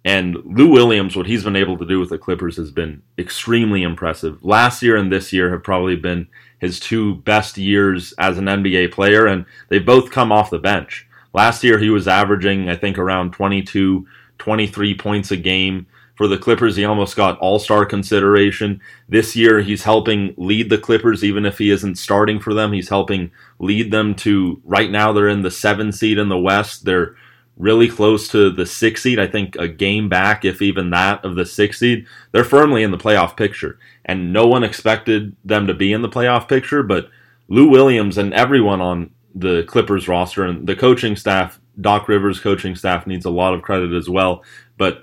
And 0.05 0.37
Lou 0.45 0.69
Williams, 0.69 1.17
what 1.17 1.27
he's 1.27 1.45
been 1.45 1.57
able 1.57 1.79
to 1.79 1.87
do 1.87 1.99
with 1.99 2.11
the 2.11 2.19
Clippers 2.19 2.59
has 2.59 2.71
been 2.71 3.03
extremely 3.19 3.83
impressive. 3.83 4.45
Last 4.45 4.83
year 4.83 4.97
and 4.97 5.11
this 5.11 5.33
year 5.33 5.51
have 5.51 5.65
probably 5.65 5.97
been 5.97 6.29
his 6.59 6.81
two 6.81 7.17
best 7.17 7.59
years 7.59 8.15
as 8.19 8.39
an 8.39 8.47
NBA 8.47 8.93
player, 8.93 9.27
and 9.27 9.45
they 9.69 9.79
both 9.79 10.11
come 10.11 10.33
off 10.33 10.51
the 10.51 10.59
bench. 10.59 11.07
Last 11.33 11.63
year, 11.63 11.79
he 11.79 11.91
was 11.91 12.09
averaging, 12.09 12.69
I 12.69 12.77
think, 12.77 12.99
around 12.99 13.33
22, 13.33 14.07
23 14.39 14.95
points 14.95 15.31
a 15.31 15.37
game. 15.37 15.87
For 16.15 16.27
the 16.27 16.39
Clippers, 16.39 16.77
he 16.77 16.85
almost 16.87 17.15
got 17.15 17.39
all 17.41 17.59
star 17.59 17.85
consideration. 17.85 18.81
This 19.07 19.37
year, 19.37 19.61
he's 19.61 19.83
helping 19.83 20.33
lead 20.39 20.71
the 20.71 20.79
Clippers, 20.79 21.23
even 21.23 21.45
if 21.45 21.59
he 21.59 21.71
isn't 21.71 21.97
starting 21.97 22.41
for 22.41 22.55
them. 22.55 22.73
He's 22.73 22.89
helping 22.89 23.31
lead 23.59 23.91
them 23.91 24.15
to, 24.15 24.59
right 24.65 24.91
now, 24.91 25.13
they're 25.13 25.29
in 25.29 25.43
the 25.43 25.51
seven 25.51 25.93
seed 25.93 26.17
in 26.17 26.31
the 26.31 26.39
West. 26.39 26.87
They're 26.87 27.17
really 27.59 27.89
close 27.89 28.29
to 28.29 28.51
the 28.51 28.65
six 28.65 29.03
seed. 29.03 29.19
I 29.19 29.27
think 29.27 29.57
a 29.57 29.69
game 29.69 30.09
back, 30.09 30.45
if 30.47 30.63
even 30.63 30.89
that, 30.91 31.23
of 31.23 31.35
the 31.35 31.45
six 31.45 31.79
seed. 31.79 32.07
They're 32.33 32.45
firmly 32.45 32.83
in 32.83 32.93
the 32.93 32.99
playoff 32.99 33.37
picture 33.37 33.79
and 34.07 34.33
no 34.33 34.47
one 34.47 34.65
expected 34.65 35.37
them 35.45 35.67
to 35.67 35.75
be 35.75 35.93
in 35.93 36.01
the 36.01 36.09
playoff 36.09 36.49
picture. 36.49 36.83
But 36.83 37.11
Lou 37.49 37.69
Williams 37.69 38.17
and 38.17 38.33
everyone 38.33 38.81
on 38.81 39.11
the 39.35 39.65
Clippers 39.65 40.09
roster 40.09 40.45
and 40.45 40.67
the 40.67 40.77
coaching 40.77 41.17
staff, 41.17 41.61
Doc 41.79 42.09
Rivers' 42.09 42.41
coaching 42.41 42.77
staff 42.77 43.07
needs 43.07 43.27
a 43.27 43.31
lot 43.31 43.53
of 43.53 43.63
credit 43.63 43.93
as 43.93 44.09
well. 44.09 44.43
But 44.79 45.03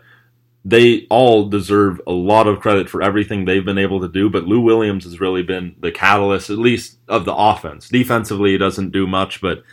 they 0.65 1.05
all 1.09 1.49
deserve 1.49 1.99
a 2.07 2.13
lot 2.13 2.47
of 2.47 2.61
credit 2.61 2.89
for 2.89 3.01
everything 3.03 3.43
they've 3.43 3.65
been 3.65 3.77
able 3.77 3.99
to 3.99 4.07
do. 4.07 4.29
But 4.29 4.45
Lou 4.45 4.61
Williams 4.61 5.03
has 5.03 5.19
really 5.19 5.43
been 5.43 5.75
the 5.79 5.91
catalyst, 5.91 6.49
at 6.49 6.57
least 6.57 6.97
of 7.09 7.25
the 7.25 7.35
offense. 7.35 7.89
Defensively, 7.89 8.51
he 8.51 8.57
doesn't 8.57 8.91
do 8.91 9.05
much, 9.05 9.41
but 9.41 9.63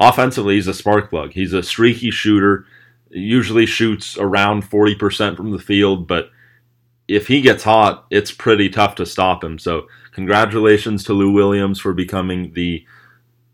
offensively, 0.00 0.54
he's 0.54 0.68
a 0.68 0.74
spark 0.74 1.10
plug. 1.10 1.32
He's 1.32 1.52
a 1.52 1.64
streaky 1.64 2.12
shooter. 2.12 2.64
Usually 3.10 3.66
shoots 3.66 4.16
around 4.16 4.70
40% 4.70 5.36
from 5.36 5.50
the 5.50 5.58
field, 5.58 6.06
but 6.06 6.30
if 7.08 7.28
he 7.28 7.40
gets 7.40 7.64
hot, 7.64 8.06
it's 8.10 8.32
pretty 8.32 8.68
tough 8.68 8.94
to 8.96 9.06
stop 9.06 9.44
him. 9.44 9.58
So, 9.58 9.88
congratulations 10.12 11.04
to 11.04 11.12
Lou 11.12 11.30
Williams 11.30 11.80
for 11.80 11.92
becoming 11.92 12.52
the 12.52 12.84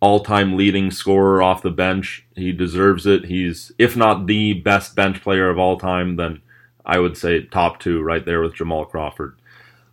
all-time 0.00 0.56
leading 0.56 0.90
scorer 0.90 1.42
off 1.42 1.62
the 1.62 1.70
bench. 1.70 2.26
He 2.34 2.52
deserves 2.52 3.06
it. 3.06 3.26
He's 3.26 3.70
if 3.78 3.96
not 3.96 4.26
the 4.26 4.54
best 4.54 4.96
bench 4.96 5.22
player 5.22 5.48
of 5.48 5.58
all 5.58 5.78
time, 5.78 6.16
then 6.16 6.42
I 6.84 6.98
would 6.98 7.16
say 7.16 7.44
top 7.44 7.78
2 7.78 8.02
right 8.02 8.24
there 8.24 8.40
with 8.40 8.54
Jamal 8.54 8.84
Crawford. 8.84 9.38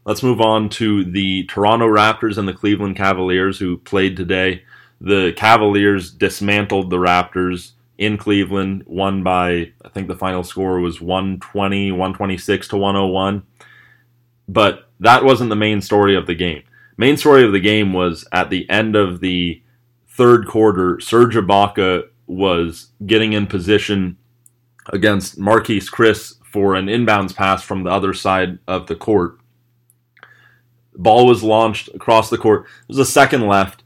Let's 0.05 0.23
move 0.23 0.41
on 0.41 0.69
to 0.69 1.03
the 1.03 1.43
Toronto 1.43 1.87
Raptors 1.87 2.37
and 2.39 2.47
the 2.47 2.53
Cleveland 2.53 2.95
Cavaliers 2.95 3.59
who 3.59 3.77
played 3.77 4.17
today. 4.17 4.63
The 4.99 5.33
Cavaliers 5.35 6.09
dismantled 6.09 6.89
the 6.89 6.97
Raptors 6.97 7.73
in 7.99 8.17
Cleveland, 8.17 8.83
won 8.87 9.23
by, 9.23 9.71
I 9.85 9.89
think 9.93 10.07
the 10.07 10.15
final 10.15 10.43
score 10.43 10.79
was 10.79 10.99
120, 10.99 11.91
126 11.91 12.67
to 12.69 12.77
101. 12.77 13.43
But 14.49 14.89
that 14.99 15.23
wasn't 15.23 15.51
the 15.51 15.55
main 15.55 15.79
story 15.79 16.15
of 16.15 16.25
the 16.25 16.33
game. 16.33 16.63
Main 16.97 17.17
story 17.17 17.45
of 17.45 17.51
the 17.51 17.59
game 17.59 17.93
was 17.93 18.27
at 18.31 18.49
the 18.49 18.67
end 18.67 18.95
of 18.95 19.19
the 19.19 19.61
third 20.07 20.47
quarter, 20.47 20.99
Serge 20.99 21.35
Ibaka 21.35 22.03
was 22.25 22.87
getting 23.05 23.33
in 23.33 23.45
position 23.45 24.17
against 24.87 25.39
Marquese 25.39 25.89
Chriss 25.89 26.33
for 26.43 26.73
an 26.73 26.87
inbounds 26.87 27.35
pass 27.35 27.61
from 27.61 27.83
the 27.83 27.91
other 27.91 28.13
side 28.13 28.57
of 28.67 28.87
the 28.87 28.95
court. 28.95 29.37
Ball 30.95 31.27
was 31.27 31.43
launched 31.43 31.89
across 31.93 32.29
the 32.29 32.39
court. 32.39 32.65
There's 32.87 32.97
a 32.97 33.05
second 33.05 33.47
left. 33.47 33.83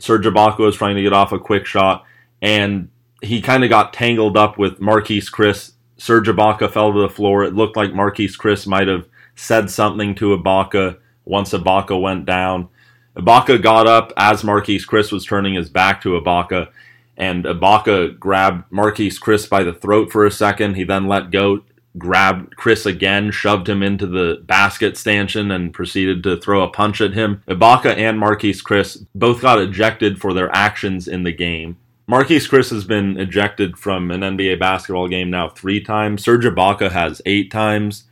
Serge 0.00 0.24
Ibaka 0.24 0.58
was 0.58 0.76
trying 0.76 0.96
to 0.96 1.02
get 1.02 1.12
off 1.12 1.32
a 1.32 1.38
quick 1.38 1.66
shot, 1.66 2.04
and 2.42 2.90
he 3.22 3.40
kind 3.40 3.62
of 3.62 3.70
got 3.70 3.92
tangled 3.92 4.36
up 4.36 4.58
with 4.58 4.80
Marquese 4.80 5.30
Chriss. 5.30 5.72
Serge 5.98 6.26
Ibaka 6.26 6.68
fell 6.68 6.92
to 6.92 7.00
the 7.00 7.08
floor. 7.08 7.44
It 7.44 7.54
looked 7.54 7.76
like 7.76 7.92
Marquese 7.92 8.36
Chriss 8.36 8.66
might 8.66 8.88
have 8.88 9.06
said 9.34 9.70
something 9.70 10.14
to 10.16 10.36
Ibaka 10.36 10.98
once 11.24 11.52
Ibaka 11.52 12.00
went 12.00 12.26
down. 12.26 12.68
Ibaka 13.16 13.60
got 13.60 13.86
up 13.86 14.12
as 14.16 14.42
Marquese 14.42 14.86
Chriss 14.86 15.12
was 15.12 15.24
turning 15.24 15.54
his 15.54 15.68
back 15.68 16.00
to 16.02 16.20
Ibaka, 16.20 16.68
and 17.16 17.44
Ibaka 17.44 18.18
grabbed 18.18 18.70
Marquese 18.70 19.20
Chriss 19.20 19.48
by 19.48 19.62
the 19.62 19.74
throat 19.74 20.10
for 20.10 20.24
a 20.24 20.30
second. 20.30 20.74
He 20.74 20.84
then 20.84 21.06
let 21.06 21.30
go, 21.30 21.62
grabbed 21.98 22.56
Chriss 22.56 22.86
again, 22.86 23.30
shoved 23.30 23.68
him 23.68 23.82
into 23.82 24.06
the 24.06 24.42
basket 24.46 24.96
stanchion, 24.96 25.50
and 25.50 25.74
proceeded 25.74 26.22
to 26.22 26.36
throw 26.36 26.62
a 26.62 26.68
punch 26.68 27.00
at 27.00 27.14
him. 27.14 27.42
Ibaka 27.48 27.96
and 27.96 28.18
Marquese 28.18 28.62
Chriss 28.62 29.06
both 29.14 29.42
got 29.42 29.60
ejected 29.60 30.20
for 30.20 30.32
their 30.32 30.54
actions 30.54 31.08
in 31.08 31.24
the 31.24 31.32
game. 31.32 31.76
Marquese 32.10 32.48
Chriss 32.48 32.70
has 32.70 32.84
been 32.84 33.18
ejected 33.20 33.78
from 33.78 34.10
an 34.10 34.22
NBA 34.22 34.58
basketball 34.58 35.06
game 35.06 35.30
now 35.30 35.48
three 35.48 35.80
times. 35.80 36.24
Serge 36.24 36.44
Ibaka 36.44 36.90
has 36.90 37.22
eight 37.24 37.50
times. 37.50 38.04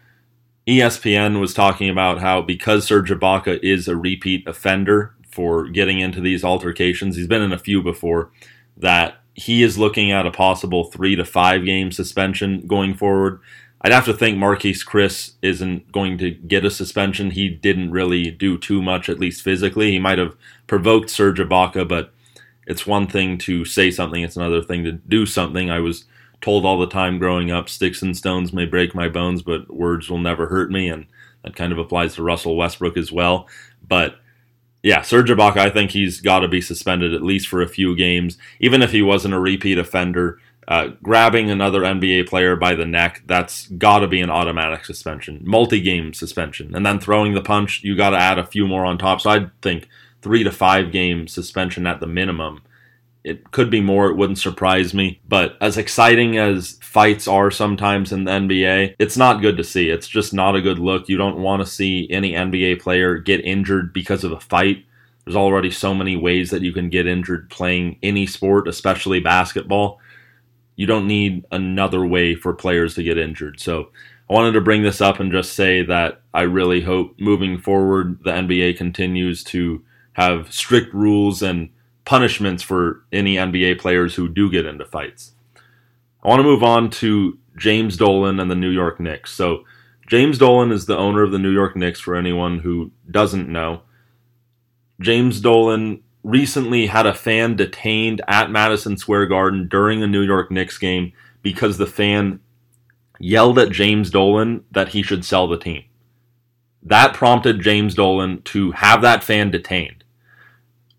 ESPN 0.68 1.40
was 1.40 1.54
talking 1.54 1.88
about 1.88 2.18
how 2.18 2.42
because 2.42 2.84
Serge 2.84 3.10
Ibaka 3.10 3.58
is 3.62 3.88
a 3.88 3.96
repeat 3.96 4.46
offender 4.46 5.14
for 5.30 5.66
getting 5.66 5.98
into 5.98 6.20
these 6.20 6.44
altercations, 6.44 7.16
he's 7.16 7.26
been 7.26 7.40
in 7.40 7.52
a 7.52 7.58
few 7.58 7.82
before, 7.82 8.30
that 8.76 9.22
he 9.32 9.62
is 9.62 9.78
looking 9.78 10.12
at 10.12 10.26
a 10.26 10.30
possible 10.30 10.84
three 10.84 11.16
to 11.16 11.24
five 11.24 11.64
game 11.64 11.90
suspension 11.90 12.66
going 12.66 12.92
forward. 12.92 13.40
I'd 13.80 13.92
have 13.92 14.04
to 14.06 14.12
think 14.12 14.36
Marquese 14.36 14.84
Chriss 14.84 15.34
isn't 15.40 15.90
going 15.90 16.18
to 16.18 16.32
get 16.32 16.66
a 16.66 16.70
suspension. 16.70 17.30
He 17.30 17.48
didn't 17.48 17.92
really 17.92 18.30
do 18.30 18.58
too 18.58 18.82
much, 18.82 19.08
at 19.08 19.20
least 19.20 19.40
physically. 19.40 19.92
He 19.92 19.98
might 19.98 20.18
have 20.18 20.36
provoked 20.66 21.08
Serge 21.08 21.38
Ibaka, 21.38 21.88
but 21.88 22.12
it's 22.66 22.86
one 22.86 23.06
thing 23.06 23.38
to 23.38 23.64
say 23.64 23.90
something, 23.90 24.22
it's 24.22 24.36
another 24.36 24.62
thing 24.62 24.84
to 24.84 24.92
do 24.92 25.24
something. 25.24 25.70
I 25.70 25.78
was 25.78 26.04
told 26.40 26.64
all 26.64 26.78
the 26.78 26.86
time 26.86 27.18
growing 27.18 27.50
up 27.50 27.68
sticks 27.68 28.02
and 28.02 28.16
stones 28.16 28.52
may 28.52 28.64
break 28.64 28.94
my 28.94 29.08
bones, 29.08 29.42
but 29.42 29.72
words 29.72 30.08
will 30.08 30.18
never 30.18 30.46
hurt 30.46 30.70
me. 30.70 30.88
And 30.88 31.06
that 31.42 31.56
kind 31.56 31.72
of 31.72 31.78
applies 31.78 32.14
to 32.14 32.22
Russell 32.22 32.56
Westbrook 32.56 32.96
as 32.96 33.10
well. 33.10 33.48
But 33.86 34.16
yeah, 34.82 35.02
Serge 35.02 35.30
Ibaka, 35.30 35.56
I 35.56 35.70
think 35.70 35.90
he's 35.90 36.20
got 36.20 36.40
to 36.40 36.48
be 36.48 36.60
suspended 36.60 37.12
at 37.12 37.22
least 37.22 37.48
for 37.48 37.60
a 37.60 37.68
few 37.68 37.96
games. 37.96 38.38
Even 38.60 38.82
if 38.82 38.92
he 38.92 39.02
wasn't 39.02 39.34
a 39.34 39.40
repeat 39.40 39.78
offender, 39.78 40.40
uh, 40.68 40.88
grabbing 41.02 41.50
another 41.50 41.80
NBA 41.80 42.28
player 42.28 42.54
by 42.54 42.74
the 42.74 42.84
neck, 42.84 43.22
that's 43.26 43.66
got 43.68 44.00
to 44.00 44.06
be 44.06 44.20
an 44.20 44.30
automatic 44.30 44.84
suspension, 44.84 45.40
multi 45.44 45.80
game 45.80 46.12
suspension. 46.12 46.74
And 46.74 46.86
then 46.86 47.00
throwing 47.00 47.34
the 47.34 47.40
punch, 47.40 47.82
you 47.82 47.96
got 47.96 48.10
to 48.10 48.18
add 48.18 48.38
a 48.38 48.46
few 48.46 48.66
more 48.66 48.84
on 48.84 48.98
top. 48.98 49.20
So 49.20 49.30
I'd 49.30 49.60
think 49.62 49.88
three 50.22 50.44
to 50.44 50.52
five 50.52 50.92
game 50.92 51.26
suspension 51.26 51.86
at 51.86 52.00
the 52.00 52.06
minimum 52.06 52.62
it 53.28 53.50
could 53.50 53.70
be 53.70 53.80
more, 53.80 54.08
it 54.08 54.16
wouldn't 54.16 54.38
surprise 54.38 54.94
me. 54.94 55.20
But 55.28 55.56
as 55.60 55.76
exciting 55.76 56.38
as 56.38 56.78
fights 56.80 57.28
are 57.28 57.50
sometimes 57.50 58.12
in 58.12 58.24
the 58.24 58.30
NBA, 58.30 58.94
it's 58.98 59.16
not 59.16 59.42
good 59.42 59.56
to 59.58 59.64
see. 59.64 59.90
It's 59.90 60.08
just 60.08 60.32
not 60.32 60.56
a 60.56 60.62
good 60.62 60.78
look. 60.78 61.08
You 61.08 61.18
don't 61.18 61.42
want 61.42 61.60
to 61.62 61.70
see 61.70 62.08
any 62.10 62.32
NBA 62.32 62.80
player 62.80 63.18
get 63.18 63.44
injured 63.44 63.92
because 63.92 64.24
of 64.24 64.32
a 64.32 64.40
fight. 64.40 64.84
There's 65.24 65.36
already 65.36 65.70
so 65.70 65.94
many 65.94 66.16
ways 66.16 66.50
that 66.50 66.62
you 66.62 66.72
can 66.72 66.88
get 66.88 67.06
injured 67.06 67.50
playing 67.50 67.98
any 68.02 68.26
sport, 68.26 68.66
especially 68.66 69.20
basketball. 69.20 70.00
You 70.74 70.86
don't 70.86 71.06
need 71.06 71.44
another 71.52 72.06
way 72.06 72.34
for 72.34 72.54
players 72.54 72.94
to 72.94 73.02
get 73.02 73.18
injured. 73.18 73.60
So 73.60 73.90
I 74.30 74.32
wanted 74.32 74.52
to 74.52 74.60
bring 74.60 74.82
this 74.82 75.00
up 75.00 75.20
and 75.20 75.30
just 75.30 75.52
say 75.52 75.82
that 75.82 76.22
I 76.32 76.42
really 76.42 76.80
hope 76.80 77.18
moving 77.18 77.58
forward 77.58 78.24
the 78.24 78.30
NBA 78.30 78.76
continues 78.76 79.44
to 79.44 79.84
have 80.14 80.52
strict 80.52 80.92
rules 80.94 81.42
and 81.42 81.70
punishments 82.08 82.62
for 82.62 83.04
any 83.12 83.34
NBA 83.34 83.78
players 83.78 84.14
who 84.14 84.30
do 84.30 84.50
get 84.50 84.64
into 84.64 84.86
fights. 84.86 85.32
I 86.24 86.28
want 86.28 86.40
to 86.40 86.44
move 86.44 86.62
on 86.62 86.88
to 87.02 87.36
James 87.54 87.98
Dolan 87.98 88.40
and 88.40 88.50
the 88.50 88.54
New 88.54 88.70
York 88.70 88.98
Knicks. 88.98 89.30
So, 89.30 89.64
James 90.06 90.38
Dolan 90.38 90.72
is 90.72 90.86
the 90.86 90.96
owner 90.96 91.22
of 91.22 91.32
the 91.32 91.38
New 91.38 91.50
York 91.50 91.76
Knicks 91.76 92.00
for 92.00 92.16
anyone 92.16 92.60
who 92.60 92.92
doesn't 93.10 93.46
know. 93.46 93.82
James 94.98 95.42
Dolan 95.42 96.02
recently 96.22 96.86
had 96.86 97.04
a 97.04 97.12
fan 97.12 97.56
detained 97.56 98.22
at 98.26 98.50
Madison 98.50 98.96
Square 98.96 99.26
Garden 99.26 99.68
during 99.68 100.02
a 100.02 100.06
New 100.06 100.22
York 100.22 100.50
Knicks 100.50 100.78
game 100.78 101.12
because 101.42 101.76
the 101.76 101.86
fan 101.86 102.40
yelled 103.20 103.58
at 103.58 103.70
James 103.70 104.10
Dolan 104.10 104.64
that 104.72 104.88
he 104.88 105.02
should 105.02 105.26
sell 105.26 105.46
the 105.46 105.58
team. 105.58 105.84
That 106.82 107.12
prompted 107.12 107.60
James 107.60 107.94
Dolan 107.94 108.40
to 108.44 108.70
have 108.72 109.02
that 109.02 109.22
fan 109.22 109.50
detained. 109.50 109.97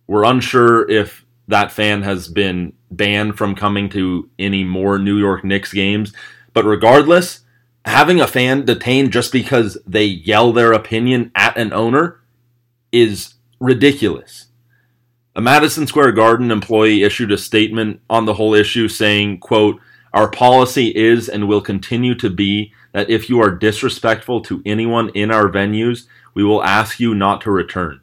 We're 0.10 0.24
unsure 0.24 0.90
if 0.90 1.24
that 1.50 1.72
fan 1.72 2.02
has 2.02 2.28
been 2.28 2.74
banned 2.90 3.38
from 3.38 3.54
coming 3.54 3.90
to 3.90 4.28
any 4.40 4.64
more 4.64 4.98
New 4.98 5.20
York 5.20 5.44
Knicks 5.44 5.72
games. 5.72 6.14
But 6.52 6.66
regardless, 6.66 7.42
having 7.86 8.20
a 8.20 8.26
fan 8.26 8.66
detained 8.66 9.12
just 9.12 9.32
because 9.32 9.78
they 9.86 10.06
yell 10.06 10.52
their 10.52 10.74
opinion 10.74 11.32
at 11.36 11.56
an 11.58 11.72
owner 11.74 12.22
is 12.92 13.36
ridiculous. 13.60 14.48
A 15.36 15.42
Madison 15.42 15.86
Square 15.86 16.14
Garden 16.14 16.50
employee 16.50 17.04
issued 17.04 17.32
a 17.32 17.38
statement 17.38 18.02
on 18.10 18.26
the 18.26 18.34
whole 18.34 18.56
issue 18.56 18.88
saying, 18.88 19.38
quote, 19.38 19.80
our 20.12 20.28
policy 20.28 20.88
is 20.88 21.30
and 21.30 21.48
will 21.48 21.62
continue 21.62 22.16
to 22.16 22.32
be 22.32 22.74
that 22.94 23.12
if 23.12 23.30
you 23.30 23.40
are 23.42 23.52
disrespectful 23.52 24.42
to 24.42 24.64
anyone 24.66 25.10
in 25.10 25.30
our 25.30 25.50
venues, 25.50 26.08
we 26.34 26.44
will 26.44 26.64
ask 26.64 27.00
you 27.00 27.14
not 27.14 27.42
to 27.42 27.52
return. 27.52 28.02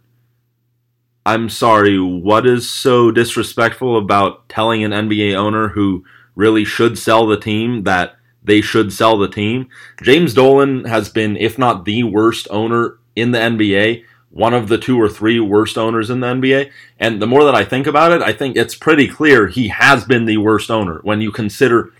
I'm 1.27 1.49
sorry, 1.49 1.99
what 1.99 2.47
is 2.47 2.71
so 2.71 3.11
disrespectful 3.11 3.99
about 3.99 4.49
telling 4.49 4.85
an 4.85 4.93
NBA 4.93 5.35
owner 5.35 5.71
who 5.71 6.05
really 6.37 6.65
should 6.65 6.97
sell 6.97 7.27
the 7.27 7.37
team 7.37 7.83
that 7.83 8.15
they 8.45 8.61
should 8.61 8.93
sell 8.93 9.19
the 9.19 9.29
team? 9.29 9.69
James 10.01 10.35
Dolan 10.35 10.85
has 10.85 11.09
been, 11.09 11.37
if 11.37 11.59
not 11.59 11.85
the 11.85 12.05
worst 12.05 12.47
owner 12.49 13.01
in 13.17 13.33
the 13.33 13.39
NBA, 13.39 14.05
one 14.31 14.55
of 14.55 14.69
the 14.69 14.79
two 14.79 15.01
or 15.01 15.09
three 15.09 15.41
worst 15.41 15.77
owners 15.77 16.11
in 16.11 16.21
the 16.21 16.29
NBA. 16.29 16.71
And 17.01 17.21
the 17.21 17.27
more 17.27 17.43
that 17.43 17.57
I 17.57 17.65
think 17.65 17.89
about 17.89 18.13
it, 18.13 18.23
I 18.23 18.33
think 18.33 18.57
it's 18.57 18.77
pretty 18.77 19.09
clear 19.09 19.49
he 19.49 19.67
has 19.67 20.05
been 20.05 20.27
the 20.27 20.37
worst 20.37 20.71
owner 20.71 21.01
when 21.03 21.21
you 21.21 21.33
consider 21.33 21.93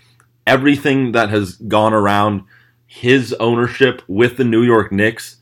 everything 0.45 1.11
that 1.11 1.31
has 1.31 1.55
gone 1.55 1.93
around 1.93 2.43
his 2.85 3.33
ownership 3.41 4.03
with 4.07 4.37
the 4.37 4.45
New 4.45 4.63
York 4.63 4.93
Knicks. 4.93 5.35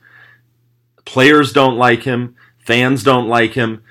Players 1.05 1.53
don't 1.53 1.77
like 1.77 2.01
him 2.01 2.35
Fans 2.65 3.03
don't 3.03 3.27
like 3.27 3.53
him. 3.53 3.83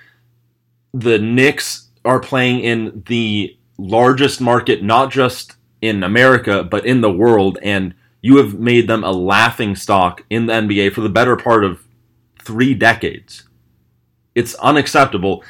The 0.92 1.18
Knicks 1.18 1.88
are 2.04 2.20
playing 2.20 2.60
in 2.60 3.02
the 3.06 3.56
largest 3.78 4.40
market, 4.40 4.82
not 4.82 5.10
just 5.10 5.54
in 5.80 6.02
America, 6.02 6.62
but 6.62 6.84
in 6.84 7.00
the 7.00 7.12
world. 7.12 7.58
And 7.62 7.94
you 8.20 8.36
have 8.38 8.58
made 8.58 8.88
them 8.88 9.04
a 9.04 9.12
laughing 9.12 9.76
stock 9.76 10.24
in 10.30 10.46
the 10.46 10.52
NBA 10.52 10.92
for 10.92 11.00
the 11.00 11.08
better 11.08 11.36
part 11.36 11.64
of 11.64 11.82
three 12.42 12.74
decades. 12.74 13.44
It's 14.34 14.54
unacceptable. 14.56 15.44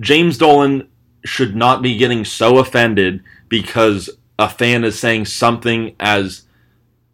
James 0.00 0.38
Dolan 0.38 0.88
should 1.24 1.54
not 1.54 1.82
be 1.82 1.96
getting 1.96 2.24
so 2.24 2.58
offended 2.58 3.22
because 3.48 4.08
a 4.38 4.48
fan 4.48 4.84
is 4.84 4.98
saying 4.98 5.26
something 5.26 5.94
as 6.00 6.42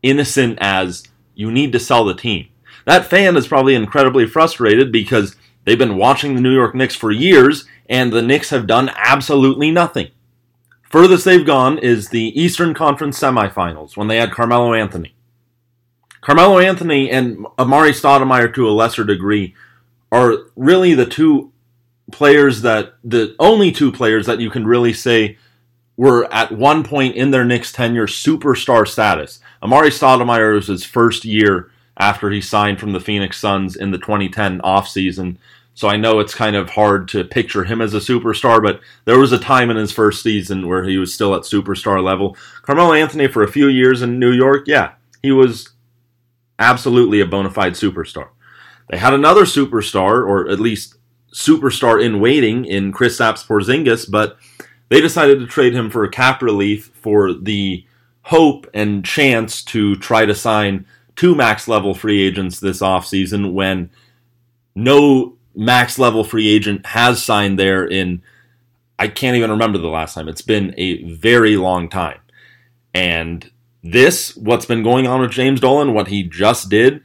innocent 0.03 0.59
as 0.61 1.09
you 1.35 1.51
need 1.51 1.73
to 1.73 1.81
sell 1.81 2.05
the 2.05 2.15
team. 2.15 2.47
That 2.85 3.07
fan 3.07 3.37
is 3.37 3.49
probably 3.49 3.75
incredibly 3.75 4.27
frustrated 4.27 4.93
because 4.93 5.35
They've 5.67 5.77
been 5.77 5.97
watching 5.97 6.35
the 6.35 6.41
New 6.41 6.55
York 6.55 6.77
Knicks 6.77 6.95
for 6.95 7.11
years, 7.11 7.67
and 7.89 8.13
the 8.13 8.23
Knicks 8.23 8.51
have 8.51 8.69
done 8.69 8.89
absolutely 8.97 9.73
nothing. 9.73 10.13
Furthest 10.89 11.25
they've 11.25 11.45
gone 11.45 11.77
is 11.79 12.09
the 12.09 12.41
Eastern 12.41 12.73
Conference 12.73 13.19
semifinals 13.19 13.97
when 13.97 14.07
they 14.07 14.17
had 14.17 14.31
Carmelo 14.31 14.73
Anthony. 14.73 15.17
Carmelo 16.21 16.61
Anthony 16.61 17.11
and 17.11 17.39
Amar'e 17.59 17.91
Stoudemire, 17.91 18.55
to 18.55 18.69
a 18.69 18.71
lesser 18.71 19.03
degree, 19.03 19.55
are 20.13 20.37
really 20.55 20.95
the 20.95 21.05
two 21.05 21.53
players 22.13 22.63
that, 22.63 22.95
the 23.03 23.35
only 23.41 23.73
two 23.73 23.91
players 23.91 24.27
that 24.27 24.41
you 24.41 24.51
can 24.51 24.69
really 24.69 24.93
say 24.93 25.37
were 25.97 26.33
at 26.33 26.53
one 26.53 26.85
point 26.85 27.17
in 27.17 27.33
their 27.33 27.45
Knicks 27.45 27.73
tenure 27.73 28.07
superstar 28.07 28.87
status. 28.87 29.41
Amar'e 29.63 29.89
Stoudemire 29.89 30.55
was 30.55 30.69
his 30.69 30.85
first 30.85 31.25
year 31.25 31.73
after 31.97 32.31
he 32.31 32.41
signed 32.41 32.79
from 32.79 32.93
the 32.93 33.01
Phoenix 33.01 33.39
Suns 33.39 33.75
in 33.75 33.91
the 33.91 33.99
2010 33.99 34.61
offseason. 34.61 35.39
So 35.77 35.89
I 35.89 35.99
know 35.99 36.21
it's 36.21 36.35
kind 36.35 36.57
of 36.57 36.71
hard 36.71 37.07
to 37.09 37.23
picture 37.23 37.65
him 37.65 37.83
as 37.83 37.93
a 37.93 37.99
superstar, 37.99 38.63
but 38.63 38.81
there 39.05 39.19
was 39.19 39.31
a 39.33 39.39
time 39.39 39.69
in 39.69 39.77
his 39.77 39.93
first 39.93 40.23
season 40.23 40.67
where 40.67 40.85
he 40.85 40.97
was 40.97 41.13
still 41.13 41.35
at 41.35 41.43
superstar 41.43 42.03
level. 42.03 42.35
Carmelo 42.63 42.95
Anthony, 42.95 43.29
for 43.29 43.43
a 43.43 43.53
few 43.53 43.69
years 43.69 44.01
in 44.01 44.19
New 44.19 44.33
York, 44.33 44.65
yeah, 44.67 44.93
he 45.23 45.31
was 45.31 45.75
absolutely 46.59 47.21
a 47.21 47.27
bona 47.27 47.51
fide 47.51 47.75
superstar. 47.75 48.29
They 48.89 48.97
had 48.97 49.13
another 49.13 49.43
superstar, 49.43 50.27
or 50.27 50.49
at 50.49 50.61
least 50.61 50.95
superstar 51.35 52.03
in 52.03 52.21
waiting, 52.21 52.65
in 52.65 52.91
Kristaps 52.91 53.47
Porzingis, 53.47 54.11
but 54.11 54.39
they 54.89 55.03
decided 55.03 55.41
to 55.41 55.47
trade 55.47 55.75
him 55.75 55.91
for 55.91 56.05
a 56.05 56.11
cap 56.11 56.41
relief 56.41 56.91
for 56.95 57.35
the 57.35 57.85
hope 58.23 58.67
and 58.73 59.05
chance 59.05 59.63
to 59.65 59.95
try 59.97 60.25
to 60.25 60.35
sign 60.35 60.87
two 61.17 61.35
max 61.35 61.69
level 61.69 61.95
free 61.95 62.23
agents 62.23 62.61
this 62.61 62.81
offseason 62.81 63.53
when 63.53 63.91
no 64.75 65.36
max 65.57 65.99
level 65.99 66.23
free 66.23 66.49
agent 66.49 66.87
has 66.87 67.25
signed 67.25 67.59
there 67.59 67.85
in 67.85 68.23
I 68.99 69.09
can't 69.09 69.37
even 69.37 69.51
remember 69.51 69.79
the 69.79 69.89
last 69.89 70.15
time. 70.15 70.29
It's 70.29 70.43
been 70.43 70.75
a 70.79 71.03
very 71.05 71.57
long 71.57 71.89
time. 71.89 72.19
And 72.95 73.51
this, 73.83 74.35
what's 74.37 74.65
been 74.65 74.83
going 74.83 75.07
on 75.07 75.21
with 75.21 75.33
James 75.33 75.61
Dolan, 75.61 75.93
what 75.93 76.09
he 76.09 76.23
just 76.23 76.71
did, 76.71 77.03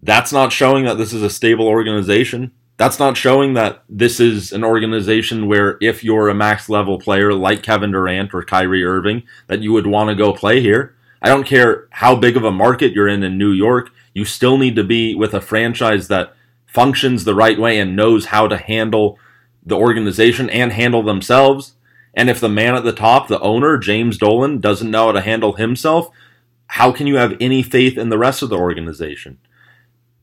that's 0.00 0.32
not 0.32 0.52
showing 0.52 0.84
that 0.84 0.96
this 0.96 1.12
is 1.12 1.22
a 1.22 1.30
stable 1.30 1.66
organization. 1.66 2.52
That's 2.76 2.98
not 2.98 3.16
showing 3.16 3.54
that 3.54 3.82
this 3.88 4.20
is 4.20 4.52
an 4.52 4.62
organization 4.62 5.48
where 5.48 5.76
if 5.80 6.04
you're 6.04 6.28
a 6.28 6.34
max 6.34 6.68
level 6.68 6.98
player 6.98 7.32
like 7.32 7.62
Kevin 7.62 7.90
Durant 7.90 8.32
or 8.32 8.42
Kyrie 8.42 8.84
Irving, 8.84 9.24
that 9.48 9.60
you 9.60 9.72
would 9.72 9.86
want 9.86 10.10
to 10.10 10.14
go 10.14 10.32
play 10.32 10.60
here. 10.60 10.94
I 11.20 11.28
don't 11.28 11.46
care 11.46 11.88
how 11.90 12.14
big 12.14 12.36
of 12.36 12.44
a 12.44 12.52
market 12.52 12.92
you're 12.92 13.08
in 13.08 13.22
in 13.22 13.38
New 13.38 13.52
York, 13.52 13.90
you 14.12 14.24
still 14.24 14.56
need 14.56 14.76
to 14.76 14.84
be 14.84 15.14
with 15.14 15.34
a 15.34 15.40
franchise 15.40 16.08
that 16.08 16.34
functions 16.74 17.24
the 17.24 17.34
right 17.34 17.58
way 17.58 17.78
and 17.78 17.96
knows 17.96 18.26
how 18.26 18.48
to 18.48 18.58
handle 18.58 19.18
the 19.64 19.76
organization 19.76 20.50
and 20.50 20.72
handle 20.72 21.02
themselves. 21.02 21.74
And 22.12 22.28
if 22.28 22.40
the 22.40 22.48
man 22.48 22.74
at 22.74 22.84
the 22.84 22.92
top, 22.92 23.28
the 23.28 23.40
owner, 23.40 23.78
James 23.78 24.18
Dolan, 24.18 24.60
doesn't 24.60 24.90
know 24.90 25.06
how 25.06 25.12
to 25.12 25.20
handle 25.20 25.54
himself, 25.54 26.10
how 26.66 26.92
can 26.92 27.06
you 27.06 27.16
have 27.16 27.36
any 27.40 27.62
faith 27.62 27.96
in 27.96 28.08
the 28.08 28.18
rest 28.18 28.42
of 28.42 28.50
the 28.50 28.58
organization? 28.58 29.38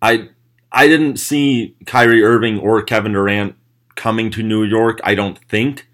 I 0.02 0.30
I 0.72 0.88
didn't 0.88 1.18
see 1.18 1.76
Kyrie 1.86 2.24
Irving 2.24 2.60
or 2.60 2.82
Kevin 2.82 3.14
Durant 3.14 3.56
coming 3.96 4.30
to 4.32 4.44
New 4.44 4.64
York, 4.64 5.00
I 5.04 5.16
don't 5.16 5.38
think, 5.50 5.88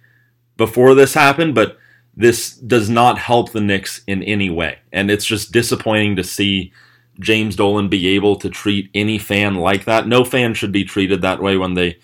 before 0.56 0.94
this 0.94 1.14
happened, 1.14 1.56
but 1.56 1.78
this 2.16 2.56
does 2.56 2.90
not 2.90 3.18
help 3.18 3.52
the 3.52 3.62
Knicks 3.62 4.02
in 4.08 4.24
any 4.24 4.50
way. 4.50 4.80
And 4.92 5.10
it's 5.10 5.26
just 5.26 5.52
disappointing 5.52 6.16
to 6.16 6.24
see 6.24 6.72
James 7.19 7.55
Dolan 7.55 7.89
be 7.89 8.07
able 8.09 8.36
to 8.38 8.50
treat 8.50 8.89
any 8.93 9.17
fan 9.17 9.55
like 9.55 9.86
that. 9.86 10.07
No 10.07 10.24
fan 10.24 10.53
should 10.53 10.71
be 10.71 10.83
treated 10.83 11.21
that 11.21 11.41
way 11.41 11.57
when 11.57 11.74
they 11.74 11.97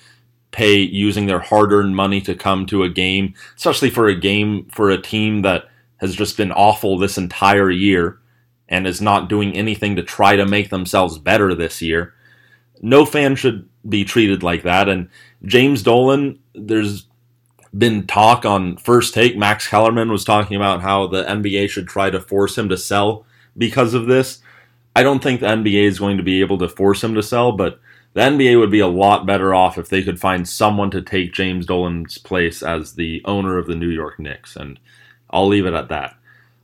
pay 0.52 0.78
using 0.78 1.26
their 1.26 1.40
hard-earned 1.40 1.96
money 1.96 2.22
to 2.22 2.36
come 2.36 2.66
to 2.68 2.84
a 2.84 2.90
game, 2.90 3.34
especially 3.58 3.90
for 3.90 4.08
a 4.08 4.20
game 4.20 4.66
for 4.66 4.90
a 4.90 5.02
team 5.02 5.42
that 5.42 5.66
has 5.98 6.16
just 6.16 6.38
been 6.38 6.52
awful 6.52 6.98
this 6.98 7.18
entire 7.18 7.72
year 7.72 8.20
and 8.70 8.88
is 8.88 9.02
not 9.02 9.30
doing 9.30 9.54
anything 9.56 9.96
to 9.96 10.04
try 10.04 10.36
to 10.36 10.46
make 10.46 10.70
themselves 10.70 11.18
better 11.18 11.54
this 11.56 11.82
year. 11.82 12.14
No 12.82 13.06
fan 13.06 13.36
should 13.36 13.68
be 13.88 14.04
treated 14.04 14.44
like 14.44 14.64
that. 14.64 14.90
And 14.90 15.10
James 15.46 15.82
Dolan, 15.82 16.40
there's 16.54 17.08
been 17.76 18.06
talk 18.06 18.46
on 18.46 18.78
first 18.78 19.14
take. 19.14 19.36
Max 19.36 19.68
Kellerman 19.68 20.12
was 20.12 20.24
talking 20.24 20.56
about 20.56 20.82
how 20.82 21.08
the 21.08 21.24
NBA 21.24 21.70
should 21.70 21.88
try 21.88 22.10
to 22.10 22.20
force 22.20 22.58
him 22.58 22.70
to 22.70 22.78
sell 22.78 23.26
because 23.58 23.94
of 23.94 24.06
this. 24.06 24.40
I 24.96 25.04
don't 25.04 25.24
think 25.24 25.40
the 25.40 25.48
NBA 25.48 25.84
is 25.84 26.00
going 26.00 26.18
to 26.18 26.24
be 26.24 26.42
able 26.42 26.58
to 26.60 26.70
force 26.70 27.04
him 27.04 27.16
to 27.16 27.24
sell, 27.24 27.52
but 27.52 27.80
the 28.14 28.22
NBA 28.22 28.60
would 28.60 28.70
be 28.70 28.80
a 28.80 28.88
lot 28.88 29.26
better 29.26 29.54
off 29.54 29.78
if 29.78 29.90
they 29.90 30.04
could 30.04 30.20
find 30.20 30.48
someone 30.48 30.92
to 30.92 31.02
take 31.02 31.34
James 31.34 31.66
Dolan's 31.66 32.20
place 32.20 32.62
as 32.62 32.94
the 32.94 33.22
owner 33.26 33.58
of 33.58 33.66
the 33.66 33.76
New 33.76 33.90
York 33.90 34.20
Knicks. 34.20 34.56
And 34.56 34.80
I'll 35.32 35.48
leave 35.48 35.66
it 35.66 35.74
at 35.74 35.90
that. 35.90 36.16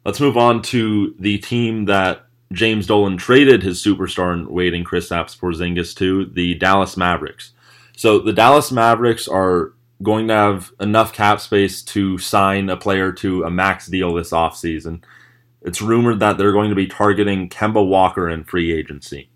Let's 0.06 0.20
move 0.20 0.38
on 0.38 0.62
to 0.64 1.16
the 1.20 1.40
team 1.40 1.86
that 1.86 2.26
James 2.52 2.88
Dolan 2.88 3.18
traded 3.18 3.64
his 3.64 3.84
superstar 3.84 4.34
in 4.34 4.50
waiting 4.50 4.84
Kristaps 4.84 5.38
Porzingis 5.38 5.96
to, 5.98 6.26
the 6.26 6.56
Dallas 6.56 6.98
Mavericks. 6.98 7.52
So 7.96 8.20
the 8.20 8.34
Dallas 8.34 8.72
Mavericks 8.72 9.28
are 9.28 9.74
going 10.02 10.28
to 10.30 10.34
have 10.34 10.72
enough 10.80 11.14
cap 11.14 11.42
space 11.42 11.82
to 11.84 12.18
sign 12.18 12.70
a 12.70 12.78
player 12.78 13.12
to 13.12 13.44
a 13.44 13.52
max 13.52 13.88
deal 13.88 14.14
this 14.14 14.32
offseason. 14.32 15.04
It's 15.62 15.82
rumored 15.82 16.20
that 16.20 16.38
they're 16.38 16.54
going 16.54 16.70
to 16.70 16.76
be 16.76 16.88
targeting 16.88 17.50
Kemba 17.50 17.86
Walker 17.86 18.30
in 18.30 18.44
free 18.44 18.72
agency. 18.72 19.30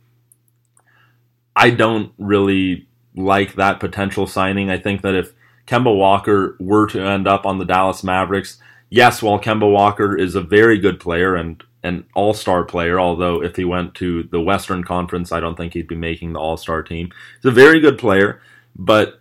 I 1.55 1.69
don't 1.69 2.13
really 2.17 2.87
like 3.15 3.55
that 3.55 3.79
potential 3.79 4.25
signing. 4.25 4.69
I 4.69 4.77
think 4.77 5.01
that 5.01 5.15
if 5.15 5.33
Kemba 5.67 5.95
Walker 5.95 6.55
were 6.59 6.87
to 6.87 7.01
end 7.01 7.27
up 7.27 7.45
on 7.45 7.57
the 7.57 7.65
Dallas 7.65 8.03
Mavericks, 8.03 8.57
yes, 8.89 9.21
while 9.21 9.39
Kemba 9.39 9.71
Walker 9.71 10.17
is 10.17 10.35
a 10.35 10.41
very 10.41 10.79
good 10.79 10.99
player 10.99 11.35
and 11.35 11.63
an 11.83 12.05
all 12.15 12.33
star 12.33 12.63
player, 12.63 12.99
although 12.99 13.43
if 13.43 13.55
he 13.57 13.65
went 13.65 13.93
to 13.95 14.23
the 14.23 14.41
Western 14.41 14.83
Conference, 14.83 15.31
I 15.31 15.41
don't 15.41 15.55
think 15.55 15.73
he'd 15.73 15.87
be 15.87 15.95
making 15.95 16.33
the 16.33 16.39
all 16.39 16.57
star 16.57 16.81
team. 16.81 17.11
He's 17.41 17.51
a 17.51 17.53
very 17.53 17.79
good 17.79 17.97
player, 17.97 18.41
but 18.75 19.19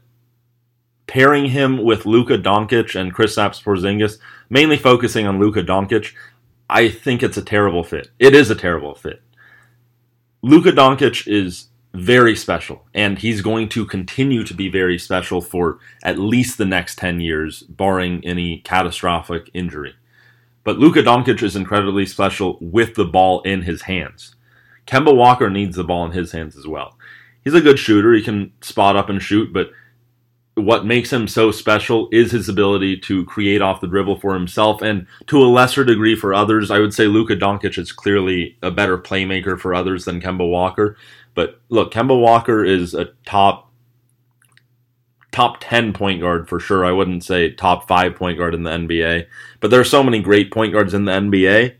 pairing 1.06 1.46
him 1.46 1.82
with 1.82 2.06
Luka 2.06 2.38
Doncic 2.38 2.98
and 2.98 3.14
Kristaps 3.14 3.62
Porzingis, 3.62 4.18
mainly 4.48 4.78
focusing 4.78 5.26
on 5.26 5.38
Luka 5.38 5.62
Doncic, 5.62 6.14
I 6.72 6.88
think 6.88 7.22
it's 7.22 7.36
a 7.36 7.44
terrible 7.44 7.84
fit. 7.84 8.08
It 8.18 8.34
is 8.34 8.48
a 8.48 8.54
terrible 8.54 8.94
fit. 8.94 9.20
Luka 10.40 10.72
Doncic 10.72 11.28
is 11.28 11.66
very 11.92 12.34
special, 12.34 12.86
and 12.94 13.18
he's 13.18 13.42
going 13.42 13.68
to 13.68 13.84
continue 13.84 14.42
to 14.42 14.54
be 14.54 14.70
very 14.70 14.98
special 14.98 15.42
for 15.42 15.78
at 16.02 16.18
least 16.18 16.56
the 16.56 16.64
next 16.64 16.96
10 16.96 17.20
years, 17.20 17.62
barring 17.64 18.24
any 18.24 18.60
catastrophic 18.60 19.50
injury. 19.52 19.94
But 20.64 20.78
Luka 20.78 21.02
Doncic 21.02 21.42
is 21.42 21.56
incredibly 21.56 22.06
special 22.06 22.56
with 22.62 22.94
the 22.94 23.04
ball 23.04 23.42
in 23.42 23.62
his 23.62 23.82
hands. 23.82 24.34
Kemba 24.86 25.14
Walker 25.14 25.50
needs 25.50 25.76
the 25.76 25.84
ball 25.84 26.06
in 26.06 26.12
his 26.12 26.32
hands 26.32 26.56
as 26.56 26.66
well. 26.66 26.96
He's 27.44 27.52
a 27.52 27.60
good 27.60 27.78
shooter, 27.78 28.14
he 28.14 28.22
can 28.22 28.50
spot 28.62 28.96
up 28.96 29.10
and 29.10 29.20
shoot, 29.20 29.52
but 29.52 29.72
what 30.54 30.84
makes 30.84 31.12
him 31.12 31.26
so 31.26 31.50
special 31.50 32.08
is 32.12 32.30
his 32.30 32.48
ability 32.48 32.98
to 32.98 33.24
create 33.24 33.62
off 33.62 33.80
the 33.80 33.86
dribble 33.86 34.20
for 34.20 34.34
himself 34.34 34.82
and 34.82 35.06
to 35.26 35.38
a 35.38 35.48
lesser 35.48 35.82
degree 35.82 36.14
for 36.14 36.34
others. 36.34 36.70
I 36.70 36.78
would 36.78 36.92
say 36.92 37.06
Luka 37.06 37.36
Doncic 37.36 37.78
is 37.78 37.90
clearly 37.90 38.58
a 38.62 38.70
better 38.70 38.98
playmaker 38.98 39.58
for 39.58 39.74
others 39.74 40.04
than 40.04 40.20
Kemba 40.20 40.48
Walker. 40.48 40.96
But 41.34 41.60
look, 41.70 41.92
Kemba 41.92 42.18
Walker 42.20 42.64
is 42.64 42.92
a 42.92 43.06
top 43.24 43.70
top 45.30 45.56
10 45.60 45.94
point 45.94 46.20
guard 46.20 46.46
for 46.46 46.60
sure. 46.60 46.84
I 46.84 46.92
wouldn't 46.92 47.24
say 47.24 47.50
top 47.50 47.88
5 47.88 48.14
point 48.14 48.36
guard 48.36 48.54
in 48.54 48.64
the 48.64 48.70
NBA, 48.70 49.26
but 49.60 49.70
there 49.70 49.80
are 49.80 49.84
so 49.84 50.02
many 50.02 50.20
great 50.20 50.52
point 50.52 50.74
guards 50.74 50.92
in 50.92 51.06
the 51.06 51.12
NBA. 51.12 51.76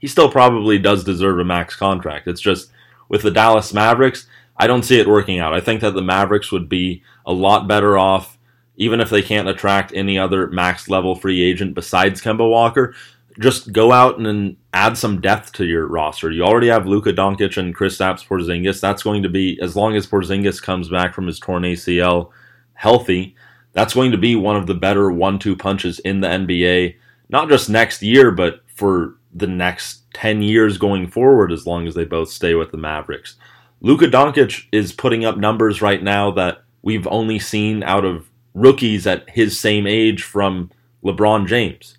He 0.00 0.06
still 0.06 0.30
probably 0.30 0.78
does 0.78 1.02
deserve 1.02 1.38
a 1.38 1.44
max 1.44 1.74
contract. 1.74 2.28
It's 2.28 2.42
just 2.42 2.70
with 3.08 3.22
the 3.22 3.30
Dallas 3.30 3.72
Mavericks, 3.72 4.26
I 4.58 4.66
don't 4.66 4.84
see 4.84 4.98
it 4.98 5.08
working 5.08 5.38
out. 5.38 5.54
I 5.54 5.60
think 5.60 5.80
that 5.80 5.94
the 5.94 6.02
Mavericks 6.02 6.52
would 6.52 6.68
be 6.68 7.02
a 7.26 7.32
lot 7.32 7.68
better 7.68 7.98
off, 7.98 8.38
even 8.76 9.00
if 9.00 9.10
they 9.10 9.22
can't 9.22 9.48
attract 9.48 9.92
any 9.94 10.18
other 10.18 10.48
max 10.48 10.88
level 10.88 11.14
free 11.14 11.42
agent 11.42 11.74
besides 11.74 12.22
Kemba 12.22 12.48
Walker. 12.48 12.94
Just 13.38 13.72
go 13.72 13.92
out 13.92 14.18
and 14.18 14.56
add 14.72 14.96
some 14.96 15.20
depth 15.20 15.52
to 15.54 15.66
your 15.66 15.86
roster. 15.86 16.30
You 16.30 16.42
already 16.42 16.68
have 16.68 16.86
Luka 16.86 17.12
Doncic 17.12 17.58
and 17.58 17.76
Kristaps 17.76 18.26
Porzingis. 18.26 18.80
That's 18.80 19.02
going 19.02 19.22
to 19.24 19.28
be 19.28 19.60
as 19.60 19.76
long 19.76 19.94
as 19.94 20.06
Porzingis 20.06 20.62
comes 20.62 20.88
back 20.88 21.14
from 21.14 21.26
his 21.26 21.38
torn 21.38 21.62
ACL 21.64 22.30
healthy. 22.72 23.34
That's 23.72 23.92
going 23.92 24.12
to 24.12 24.18
be 24.18 24.36
one 24.36 24.56
of 24.56 24.66
the 24.66 24.74
better 24.74 25.12
one-two 25.12 25.56
punches 25.56 25.98
in 25.98 26.20
the 26.20 26.28
NBA, 26.28 26.96
not 27.28 27.50
just 27.50 27.68
next 27.68 28.02
year, 28.02 28.30
but 28.30 28.60
for 28.74 29.16
the 29.34 29.46
next 29.46 30.10
10 30.14 30.40
years 30.40 30.78
going 30.78 31.06
forward 31.06 31.52
as 31.52 31.66
long 31.66 31.86
as 31.86 31.94
they 31.94 32.04
both 32.04 32.30
stay 32.30 32.54
with 32.54 32.70
the 32.70 32.78
Mavericks. 32.78 33.36
Luka 33.82 34.06
Doncic 34.06 34.64
is 34.72 34.92
putting 34.92 35.26
up 35.26 35.36
numbers 35.36 35.82
right 35.82 36.02
now 36.02 36.30
that 36.30 36.62
we've 36.86 37.08
only 37.08 37.36
seen 37.36 37.82
out 37.82 38.04
of 38.04 38.30
rookies 38.54 39.08
at 39.08 39.28
his 39.30 39.58
same 39.58 39.88
age 39.88 40.22
from 40.22 40.70
LeBron 41.04 41.48
James. 41.48 41.98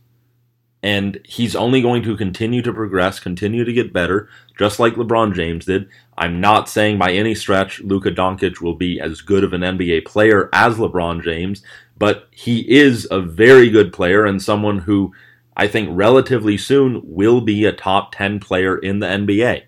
And 0.82 1.20
he's 1.26 1.58
only 1.58 1.82
going 1.82 2.04
to 2.04 2.16
continue 2.16 2.62
to 2.62 2.72
progress, 2.72 3.20
continue 3.20 3.66
to 3.66 3.74
get 3.74 3.92
better, 3.92 4.30
just 4.58 4.80
like 4.80 4.94
LeBron 4.94 5.36
James 5.36 5.66
did. 5.66 5.90
I'm 6.18 6.40
not 6.40 6.70
saying 6.70 7.00
by 7.00 7.12
any 7.12 7.36
stretch 7.36 7.82
Luka 7.82 8.12
Doncic 8.12 8.62
will 8.62 8.76
be 8.76 8.98
as 8.98 9.20
good 9.20 9.44
of 9.44 9.52
an 9.52 9.60
NBA 9.60 10.06
player 10.06 10.50
as 10.54 10.78
LeBron 10.78 11.22
James, 11.22 11.64
but 11.98 12.30
he 12.32 12.62
is 12.72 13.06
a 13.12 13.20
very 13.20 13.70
good 13.70 13.92
player 13.92 14.26
and 14.26 14.42
someone 14.42 14.80
who 14.80 15.14
I 15.58 15.68
think 15.68 15.90
relatively 15.92 16.58
soon 16.58 17.02
will 17.04 17.42
be 17.42 17.66
a 17.66 17.74
top 17.74 18.16
10 18.16 18.40
player 18.40 18.78
in 18.78 19.00
the 19.00 19.08
NBA 19.08 19.64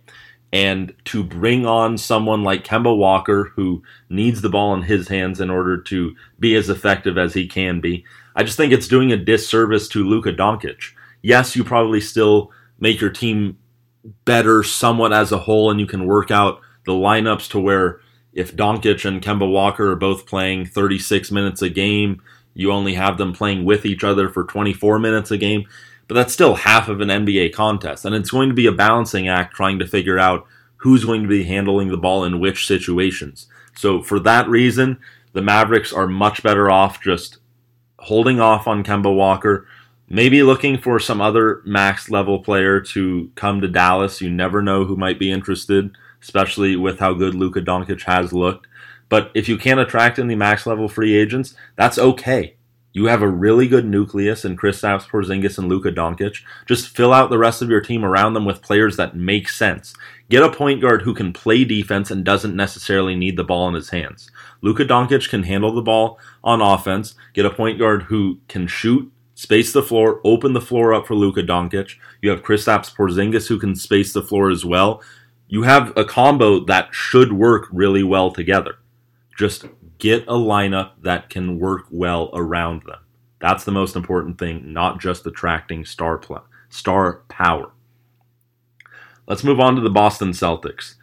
and 0.51 0.93
to 1.05 1.23
bring 1.23 1.65
on 1.65 1.97
someone 1.97 2.43
like 2.43 2.63
Kemba 2.63 2.95
Walker 2.95 3.51
who 3.55 3.83
needs 4.09 4.41
the 4.41 4.49
ball 4.49 4.73
in 4.73 4.83
his 4.83 5.07
hands 5.07 5.39
in 5.39 5.49
order 5.49 5.77
to 5.77 6.15
be 6.39 6.55
as 6.55 6.69
effective 6.69 7.17
as 7.17 7.33
he 7.33 7.47
can 7.47 7.79
be. 7.79 8.03
I 8.35 8.43
just 8.43 8.57
think 8.57 8.73
it's 8.73 8.87
doing 8.87 9.11
a 9.11 9.17
disservice 9.17 9.87
to 9.89 10.03
Luka 10.03 10.33
Doncic. 10.33 10.93
Yes, 11.21 11.55
you 11.55 11.63
probably 11.63 12.01
still 12.01 12.51
make 12.79 12.99
your 12.99 13.11
team 13.11 13.57
better 14.25 14.63
somewhat 14.63 15.13
as 15.13 15.31
a 15.31 15.37
whole 15.37 15.69
and 15.69 15.79
you 15.79 15.85
can 15.85 16.05
work 16.07 16.31
out 16.31 16.61
the 16.85 16.93
lineups 16.93 17.49
to 17.49 17.59
where 17.59 17.99
if 18.33 18.55
Doncic 18.55 19.05
and 19.05 19.21
Kemba 19.21 19.49
Walker 19.49 19.91
are 19.91 19.95
both 19.95 20.25
playing 20.25 20.65
36 20.65 21.31
minutes 21.31 21.61
a 21.61 21.69
game, 21.69 22.21
you 22.53 22.71
only 22.71 22.95
have 22.95 23.17
them 23.17 23.33
playing 23.33 23.65
with 23.65 23.85
each 23.85 24.03
other 24.03 24.29
for 24.29 24.43
24 24.45 24.99
minutes 24.99 25.31
a 25.31 25.37
game 25.37 25.65
but 26.09 26.15
that's 26.15 26.33
still 26.33 26.55
half 26.55 26.89
of 26.89 27.01
an 27.01 27.09
NBA 27.09 27.53
contest. 27.53 28.03
And 28.03 28.15
it's 28.15 28.31
going 28.31 28.49
to 28.49 28.55
be 28.55 28.65
a 28.65 28.71
balancing 28.71 29.29
act 29.29 29.55
trying 29.55 29.77
to 29.77 29.87
figure 29.87 30.17
out 30.17 30.45
who's 30.77 31.05
going 31.05 31.21
to 31.21 31.29
be 31.29 31.43
handling 31.43 31.89
the 31.89 31.97
ball 31.97 32.23
in 32.25 32.39
which 32.39 32.65
situations. 32.65 33.45
So, 33.75 34.01
for 34.01 34.19
that 34.21 34.49
reason, 34.49 34.97
the 35.33 35.43
Mavericks 35.43 35.93
are 35.93 36.07
much 36.07 36.41
better 36.41 36.69
off 36.69 37.01
just 37.01 37.37
holding 37.99 38.39
off 38.39 38.67
on 38.67 38.83
Kemba 38.83 39.15
Walker, 39.15 39.67
maybe 40.09 40.41
looking 40.41 40.79
for 40.79 40.99
some 40.99 41.21
other 41.21 41.61
max 41.63 42.09
level 42.09 42.39
player 42.39 42.81
to 42.81 43.31
come 43.35 43.61
to 43.61 43.67
Dallas. 43.67 44.19
You 44.19 44.31
never 44.31 44.63
know 44.63 44.85
who 44.85 44.95
might 44.97 45.19
be 45.19 45.31
interested, 45.31 45.91
especially 46.23 46.75
with 46.75 46.97
how 46.97 47.13
good 47.13 47.35
Luka 47.35 47.61
Doncic 47.61 48.01
has 48.03 48.33
looked. 48.33 48.65
But 49.09 49.29
if 49.35 49.47
you 49.47 49.59
can't 49.59 49.79
attract 49.79 50.17
any 50.17 50.33
max 50.33 50.65
level 50.65 50.89
free 50.89 51.15
agents, 51.15 51.53
that's 51.75 51.99
okay. 51.99 52.55
You 52.91 53.05
have 53.05 53.21
a 53.21 53.29
really 53.29 53.67
good 53.67 53.85
nucleus 53.85 54.43
in 54.43 54.57
Kristaps 54.57 55.07
Porzingis 55.07 55.59
and 55.59 55.69
Luka 55.69 55.91
Doncic. 55.91 56.41
Just 56.65 56.89
fill 56.89 57.13
out 57.13 57.29
the 57.29 57.37
rest 57.37 57.61
of 57.61 57.69
your 57.69 57.81
team 57.81 58.03
around 58.03 58.33
them 58.33 58.45
with 58.45 58.63
players 58.63 58.97
that 58.97 59.15
make 59.15 59.47
sense. 59.47 59.93
Get 60.29 60.41
a 60.41 60.51
point 60.51 60.81
guard 60.81 61.03
who 61.03 61.13
can 61.13 61.31
play 61.31 61.63
defense 61.63 62.09
and 62.09 62.25
doesn't 62.25 62.55
necessarily 62.55 63.15
need 63.15 63.37
the 63.37 63.43
ball 63.43 63.67
in 63.67 63.75
his 63.75 63.91
hands. 63.91 64.31
Luka 64.61 64.85
Doncic 64.85 65.29
can 65.29 65.43
handle 65.43 65.71
the 65.71 65.83
ball 65.83 66.19
on 66.43 66.61
offense. 66.61 67.13
Get 67.33 67.45
a 67.45 67.51
point 67.51 67.77
guard 67.77 68.03
who 68.03 68.39
can 68.47 68.65
shoot, 68.65 69.11
space 69.35 69.71
the 69.71 69.83
floor, 69.83 70.19
open 70.23 70.53
the 70.53 70.61
floor 70.61 70.91
up 70.91 71.05
for 71.05 71.13
Luka 71.13 71.43
Doncic. 71.43 71.95
You 72.23 72.31
have 72.31 72.41
Kristaps 72.41 72.93
Porzingis 72.93 73.49
who 73.49 73.59
can 73.59 73.75
space 73.75 74.13
the 74.13 74.23
floor 74.23 74.49
as 74.49 74.65
well. 74.65 75.03
You 75.47 75.61
have 75.63 75.95
a 75.95 76.05
combo 76.05 76.59
that 76.65 76.89
should 76.91 77.33
work 77.33 77.67
really 77.71 78.03
well 78.03 78.31
together. 78.31 78.77
Just 79.37 79.65
get 79.99 80.23
a 80.23 80.33
lineup 80.33 80.91
that 81.01 81.29
can 81.29 81.59
work 81.59 81.85
well 81.91 82.29
around 82.33 82.83
them. 82.83 82.99
That's 83.39 83.63
the 83.63 83.71
most 83.71 83.95
important 83.95 84.37
thing, 84.37 84.73
not 84.73 84.99
just 84.99 85.25
attracting 85.25 85.85
star 85.85 86.17
pl- 86.17 86.45
star 86.69 87.21
power. 87.29 87.71
Let's 89.27 89.43
move 89.43 89.59
on 89.59 89.75
to 89.75 89.81
the 89.81 89.89
Boston 89.89 90.31
Celtics. 90.31 90.95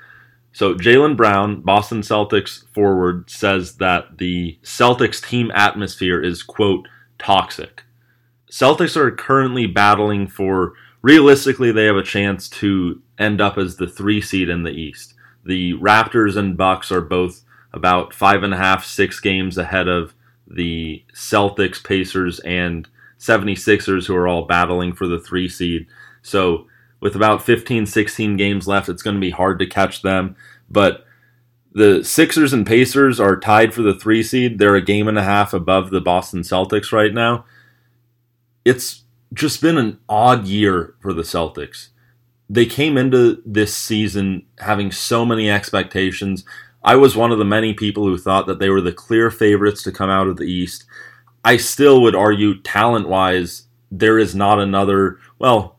So 0.52 0.74
Jaylen 0.74 1.16
Brown, 1.16 1.60
Boston 1.60 2.00
Celtics 2.00 2.66
forward, 2.72 3.30
says 3.30 3.76
that 3.76 4.18
the 4.18 4.58
Celtics 4.62 5.24
team 5.24 5.50
atmosphere 5.54 6.20
is 6.22 6.42
quote 6.42 6.88
toxic. 7.18 7.84
Celtics 8.50 8.96
are 8.96 9.10
currently 9.10 9.66
battling 9.66 10.28
for 10.28 10.72
realistically 11.02 11.70
they 11.70 11.84
have 11.84 11.96
a 11.96 12.02
chance 12.02 12.48
to 12.48 13.02
end 13.18 13.40
up 13.40 13.58
as 13.58 13.76
the 13.76 13.86
three 13.86 14.20
seed 14.20 14.48
in 14.48 14.62
the 14.62 14.70
East. 14.70 15.14
The 15.44 15.74
Raptors 15.74 16.36
and 16.36 16.56
Bucks 16.56 16.90
are 16.90 17.00
both 17.00 17.44
about 17.76 18.14
five 18.14 18.42
and 18.42 18.54
a 18.54 18.56
half, 18.56 18.84
six 18.84 19.20
games 19.20 19.58
ahead 19.58 19.86
of 19.86 20.14
the 20.48 21.04
Celtics, 21.14 21.82
Pacers, 21.84 22.40
and 22.40 22.88
76ers, 23.18 24.06
who 24.06 24.16
are 24.16 24.26
all 24.26 24.46
battling 24.46 24.92
for 24.92 25.06
the 25.06 25.20
three 25.20 25.48
seed. 25.48 25.86
So, 26.22 26.66
with 27.00 27.14
about 27.14 27.42
15, 27.42 27.86
16 27.86 28.36
games 28.36 28.66
left, 28.66 28.88
it's 28.88 29.02
going 29.02 29.16
to 29.16 29.20
be 29.20 29.30
hard 29.30 29.58
to 29.58 29.66
catch 29.66 30.02
them. 30.02 30.34
But 30.70 31.04
the 31.72 32.02
Sixers 32.02 32.54
and 32.54 32.66
Pacers 32.66 33.20
are 33.20 33.38
tied 33.38 33.74
for 33.74 33.82
the 33.82 33.94
three 33.94 34.22
seed. 34.22 34.58
They're 34.58 34.74
a 34.74 34.80
game 34.80 35.06
and 35.06 35.18
a 35.18 35.22
half 35.22 35.52
above 35.52 35.90
the 35.90 36.00
Boston 36.00 36.40
Celtics 36.40 36.90
right 36.90 37.12
now. 37.12 37.44
It's 38.64 39.02
just 39.34 39.60
been 39.60 39.76
an 39.76 39.98
odd 40.08 40.46
year 40.46 40.94
for 41.00 41.12
the 41.12 41.22
Celtics. 41.22 41.88
They 42.48 42.64
came 42.64 42.96
into 42.96 43.42
this 43.44 43.76
season 43.76 44.46
having 44.58 44.90
so 44.90 45.26
many 45.26 45.50
expectations. 45.50 46.44
I 46.86 46.94
was 46.94 47.16
one 47.16 47.32
of 47.32 47.38
the 47.38 47.44
many 47.44 47.74
people 47.74 48.04
who 48.04 48.16
thought 48.16 48.46
that 48.46 48.60
they 48.60 48.70
were 48.70 48.80
the 48.80 48.92
clear 48.92 49.28
favorites 49.28 49.82
to 49.82 49.92
come 49.92 50.08
out 50.08 50.28
of 50.28 50.36
the 50.36 50.44
East. 50.44 50.84
I 51.44 51.56
still 51.56 52.00
would 52.02 52.14
argue, 52.14 52.62
talent 52.62 53.08
wise, 53.08 53.64
there 53.90 54.20
is 54.20 54.36
not 54.36 54.60
another. 54.60 55.18
Well, 55.40 55.78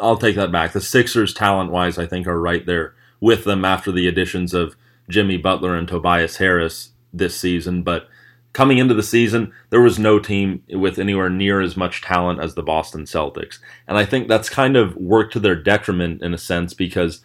I'll 0.00 0.16
take 0.16 0.36
that 0.36 0.52
back. 0.52 0.72
The 0.72 0.80
Sixers, 0.80 1.34
talent 1.34 1.72
wise, 1.72 1.98
I 1.98 2.06
think 2.06 2.28
are 2.28 2.40
right 2.40 2.64
there 2.64 2.94
with 3.20 3.42
them 3.42 3.64
after 3.64 3.90
the 3.90 4.06
additions 4.06 4.54
of 4.54 4.76
Jimmy 5.08 5.36
Butler 5.36 5.74
and 5.74 5.88
Tobias 5.88 6.36
Harris 6.36 6.90
this 7.12 7.36
season. 7.36 7.82
But 7.82 8.08
coming 8.52 8.78
into 8.78 8.94
the 8.94 9.02
season, 9.02 9.52
there 9.70 9.80
was 9.80 9.98
no 9.98 10.20
team 10.20 10.62
with 10.70 11.00
anywhere 11.00 11.30
near 11.30 11.60
as 11.60 11.76
much 11.76 12.02
talent 12.02 12.40
as 12.40 12.54
the 12.54 12.62
Boston 12.62 13.02
Celtics. 13.02 13.58
And 13.88 13.98
I 13.98 14.04
think 14.04 14.28
that's 14.28 14.48
kind 14.48 14.76
of 14.76 14.96
worked 14.96 15.32
to 15.32 15.40
their 15.40 15.56
detriment 15.56 16.22
in 16.22 16.32
a 16.32 16.38
sense 16.38 16.72
because 16.72 17.20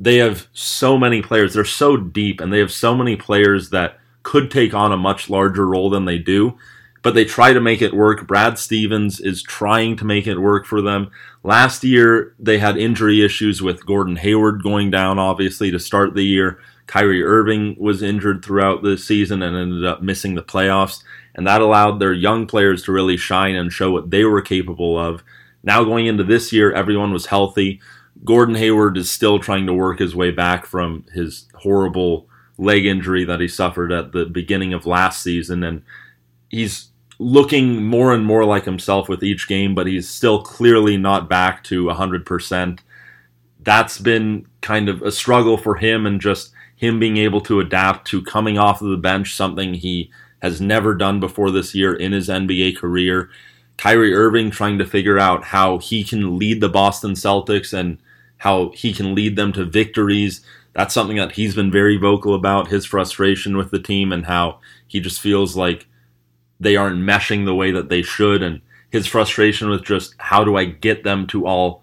they 0.00 0.16
have 0.16 0.48
so 0.54 0.96
many 0.96 1.20
players. 1.20 1.52
They're 1.52 1.64
so 1.66 1.98
deep, 1.98 2.40
and 2.40 2.50
they 2.50 2.58
have 2.58 2.72
so 2.72 2.96
many 2.96 3.16
players 3.16 3.68
that 3.68 3.98
could 4.22 4.50
take 4.50 4.72
on 4.72 4.92
a 4.92 4.96
much 4.96 5.28
larger 5.28 5.66
role 5.66 5.90
than 5.90 6.06
they 6.06 6.16
do. 6.18 6.56
But 7.02 7.14
they 7.14 7.24
try 7.24 7.52
to 7.52 7.60
make 7.60 7.82
it 7.82 7.94
work. 7.94 8.26
Brad 8.26 8.58
Stevens 8.58 9.20
is 9.20 9.42
trying 9.42 9.96
to 9.96 10.04
make 10.04 10.26
it 10.26 10.38
work 10.38 10.66
for 10.66 10.82
them. 10.82 11.10
Last 11.42 11.84
year, 11.84 12.34
they 12.38 12.58
had 12.58 12.76
injury 12.76 13.22
issues 13.22 13.62
with 13.62 13.86
Gordon 13.86 14.16
Hayward 14.16 14.62
going 14.62 14.90
down, 14.90 15.18
obviously, 15.18 15.70
to 15.70 15.78
start 15.78 16.14
the 16.14 16.24
year. 16.24 16.58
Kyrie 16.86 17.22
Irving 17.22 17.76
was 17.78 18.02
injured 18.02 18.44
throughout 18.44 18.82
the 18.82 18.98
season 18.98 19.42
and 19.42 19.56
ended 19.56 19.84
up 19.84 20.02
missing 20.02 20.34
the 20.34 20.42
playoffs. 20.42 21.02
And 21.34 21.46
that 21.46 21.62
allowed 21.62 22.00
their 22.00 22.12
young 22.12 22.46
players 22.46 22.82
to 22.84 22.92
really 22.92 23.16
shine 23.16 23.54
and 23.54 23.72
show 23.72 23.90
what 23.90 24.10
they 24.10 24.24
were 24.24 24.42
capable 24.42 24.98
of. 24.98 25.22
Now, 25.62 25.84
going 25.84 26.06
into 26.06 26.24
this 26.24 26.52
year, 26.52 26.72
everyone 26.72 27.12
was 27.12 27.26
healthy. 27.26 27.80
Gordon 28.24 28.54
Hayward 28.54 28.96
is 28.96 29.10
still 29.10 29.38
trying 29.38 29.66
to 29.66 29.72
work 29.72 29.98
his 29.98 30.14
way 30.14 30.30
back 30.30 30.66
from 30.66 31.04
his 31.14 31.46
horrible 31.54 32.28
leg 32.58 32.84
injury 32.84 33.24
that 33.24 33.40
he 33.40 33.48
suffered 33.48 33.90
at 33.90 34.12
the 34.12 34.26
beginning 34.26 34.72
of 34.72 34.86
last 34.86 35.22
season, 35.22 35.62
and 35.62 35.82
he's 36.50 36.88
looking 37.18 37.84
more 37.84 38.12
and 38.12 38.24
more 38.24 38.44
like 38.44 38.64
himself 38.64 39.08
with 39.08 39.22
each 39.22 39.48
game, 39.48 39.74
but 39.74 39.86
he's 39.86 40.08
still 40.08 40.42
clearly 40.42 40.96
not 40.96 41.28
back 41.28 41.64
to 41.64 41.84
100%. 41.86 42.78
That's 43.62 43.98
been 43.98 44.46
kind 44.60 44.88
of 44.88 45.02
a 45.02 45.10
struggle 45.10 45.56
for 45.56 45.76
him, 45.76 46.06
and 46.06 46.20
just 46.20 46.52
him 46.76 46.98
being 46.98 47.16
able 47.18 47.40
to 47.42 47.60
adapt 47.60 48.06
to 48.08 48.22
coming 48.22 48.58
off 48.58 48.82
of 48.82 48.90
the 48.90 48.96
bench, 48.96 49.34
something 49.34 49.74
he 49.74 50.10
has 50.40 50.60
never 50.60 50.94
done 50.94 51.20
before 51.20 51.50
this 51.50 51.74
year 51.74 51.94
in 51.94 52.12
his 52.12 52.28
NBA 52.28 52.76
career. 52.76 53.30
Kyrie 53.76 54.14
Irving 54.14 54.50
trying 54.50 54.78
to 54.78 54.86
figure 54.86 55.18
out 55.18 55.44
how 55.44 55.78
he 55.78 56.04
can 56.04 56.38
lead 56.38 56.60
the 56.60 56.68
Boston 56.68 57.12
Celtics 57.12 57.72
and 57.72 57.98
how 58.40 58.70
he 58.70 58.92
can 58.92 59.14
lead 59.14 59.36
them 59.36 59.52
to 59.52 59.64
victories. 59.66 60.40
That's 60.72 60.94
something 60.94 61.18
that 61.18 61.32
he's 61.32 61.54
been 61.54 61.70
very 61.70 61.98
vocal 61.98 62.34
about 62.34 62.68
his 62.68 62.86
frustration 62.86 63.54
with 63.56 63.70
the 63.70 63.78
team 63.78 64.12
and 64.12 64.24
how 64.24 64.60
he 64.86 64.98
just 64.98 65.20
feels 65.20 65.56
like 65.56 65.86
they 66.58 66.74
aren't 66.74 67.02
meshing 67.02 67.44
the 67.44 67.54
way 67.54 67.70
that 67.70 67.90
they 67.90 68.00
should 68.00 68.42
and 68.42 68.62
his 68.90 69.06
frustration 69.06 69.68
with 69.68 69.84
just 69.84 70.14
how 70.16 70.42
do 70.42 70.56
I 70.56 70.64
get 70.64 71.04
them 71.04 71.26
to 71.28 71.46
all 71.46 71.82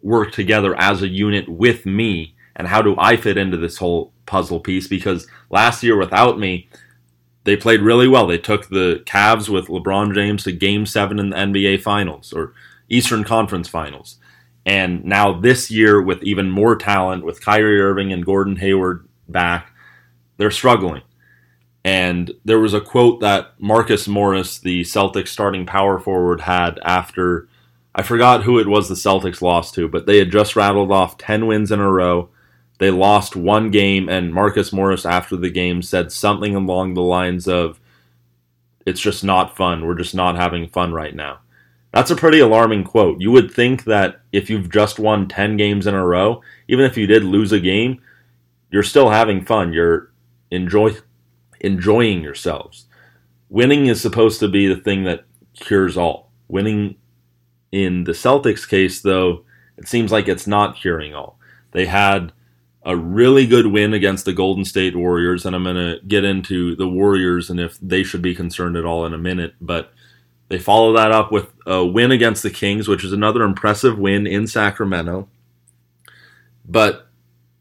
work 0.00 0.30
together 0.30 0.78
as 0.78 1.02
a 1.02 1.08
unit 1.08 1.48
with 1.48 1.84
me 1.84 2.36
and 2.54 2.68
how 2.68 2.80
do 2.80 2.94
I 2.96 3.16
fit 3.16 3.36
into 3.36 3.56
this 3.56 3.78
whole 3.78 4.12
puzzle 4.24 4.60
piece 4.60 4.86
because 4.86 5.26
last 5.50 5.82
year 5.82 5.96
without 5.96 6.38
me 6.38 6.68
they 7.42 7.56
played 7.56 7.80
really 7.80 8.06
well. 8.06 8.28
They 8.28 8.38
took 8.38 8.68
the 8.68 9.02
Cavs 9.04 9.48
with 9.48 9.66
LeBron 9.66 10.14
James 10.14 10.44
to 10.44 10.52
game 10.52 10.86
7 10.86 11.18
in 11.18 11.30
the 11.30 11.36
NBA 11.36 11.82
finals 11.82 12.32
or 12.32 12.52
Eastern 12.88 13.24
Conference 13.24 13.66
finals. 13.66 14.18
And 14.68 15.02
now 15.02 15.32
this 15.32 15.70
year, 15.70 15.98
with 16.02 16.22
even 16.22 16.50
more 16.50 16.76
talent, 16.76 17.24
with 17.24 17.40
Kyrie 17.40 17.80
Irving 17.80 18.12
and 18.12 18.22
Gordon 18.22 18.56
Hayward 18.56 19.08
back, 19.26 19.72
they're 20.36 20.50
struggling. 20.50 21.00
And 21.84 22.32
there 22.44 22.60
was 22.60 22.74
a 22.74 22.80
quote 22.82 23.20
that 23.20 23.54
Marcus 23.58 24.06
Morris, 24.06 24.58
the 24.58 24.82
Celtics 24.82 25.28
starting 25.28 25.64
power 25.64 25.98
forward, 25.98 26.42
had 26.42 26.78
after 26.84 27.48
I 27.94 28.02
forgot 28.02 28.42
who 28.42 28.58
it 28.58 28.68
was 28.68 28.90
the 28.90 28.94
Celtics 28.94 29.40
lost 29.40 29.72
to, 29.76 29.88
but 29.88 30.04
they 30.04 30.18
had 30.18 30.30
just 30.30 30.54
rattled 30.54 30.92
off 30.92 31.16
10 31.16 31.46
wins 31.46 31.72
in 31.72 31.80
a 31.80 31.90
row. 31.90 32.28
They 32.78 32.90
lost 32.90 33.34
one 33.34 33.70
game, 33.70 34.06
and 34.10 34.34
Marcus 34.34 34.70
Morris, 34.70 35.06
after 35.06 35.34
the 35.34 35.48
game, 35.48 35.80
said 35.80 36.12
something 36.12 36.54
along 36.54 36.92
the 36.92 37.00
lines 37.00 37.48
of, 37.48 37.80
It's 38.84 39.00
just 39.00 39.24
not 39.24 39.56
fun. 39.56 39.86
We're 39.86 39.94
just 39.94 40.14
not 40.14 40.36
having 40.36 40.68
fun 40.68 40.92
right 40.92 41.14
now. 41.14 41.38
That's 41.92 42.10
a 42.10 42.16
pretty 42.16 42.38
alarming 42.38 42.84
quote. 42.84 43.20
You 43.20 43.30
would 43.30 43.50
think 43.50 43.84
that 43.84 44.20
if 44.32 44.50
you've 44.50 44.70
just 44.70 44.98
won 44.98 45.26
10 45.26 45.56
games 45.56 45.86
in 45.86 45.94
a 45.94 46.06
row, 46.06 46.42
even 46.68 46.84
if 46.84 46.96
you 46.96 47.06
did 47.06 47.24
lose 47.24 47.50
a 47.50 47.60
game, 47.60 48.00
you're 48.70 48.82
still 48.82 49.10
having 49.10 49.44
fun. 49.44 49.72
You're 49.72 50.12
enjoy 50.50 50.96
enjoying 51.60 52.22
yourselves. 52.22 52.86
Winning 53.48 53.86
is 53.86 54.00
supposed 54.00 54.40
to 54.40 54.48
be 54.48 54.66
the 54.66 54.80
thing 54.80 55.04
that 55.04 55.24
cures 55.54 55.96
all. 55.96 56.30
Winning 56.46 56.96
in 57.72 58.04
the 58.04 58.12
Celtics 58.12 58.68
case 58.68 59.00
though, 59.00 59.44
it 59.76 59.88
seems 59.88 60.12
like 60.12 60.28
it's 60.28 60.46
not 60.46 60.76
curing 60.76 61.14
all. 61.14 61.38
They 61.72 61.86
had 61.86 62.32
a 62.84 62.96
really 62.96 63.46
good 63.46 63.66
win 63.66 63.92
against 63.92 64.24
the 64.24 64.32
Golden 64.32 64.64
State 64.64 64.96
Warriors 64.96 65.44
and 65.44 65.56
I'm 65.56 65.64
going 65.64 65.76
to 65.76 66.00
get 66.06 66.24
into 66.24 66.76
the 66.76 66.88
Warriors 66.88 67.50
and 67.50 67.58
if 67.58 67.78
they 67.80 68.02
should 68.02 68.22
be 68.22 68.34
concerned 68.34 68.76
at 68.76 68.84
all 68.84 69.04
in 69.06 69.14
a 69.14 69.18
minute, 69.18 69.54
but 69.60 69.92
they 70.48 70.58
follow 70.58 70.92
that 70.94 71.12
up 71.12 71.30
with 71.30 71.52
a 71.66 71.84
win 71.84 72.10
against 72.10 72.42
the 72.42 72.50
Kings, 72.50 72.88
which 72.88 73.04
is 73.04 73.12
another 73.12 73.42
impressive 73.42 73.98
win 73.98 74.26
in 74.26 74.46
Sacramento. 74.46 75.28
But 76.66 77.06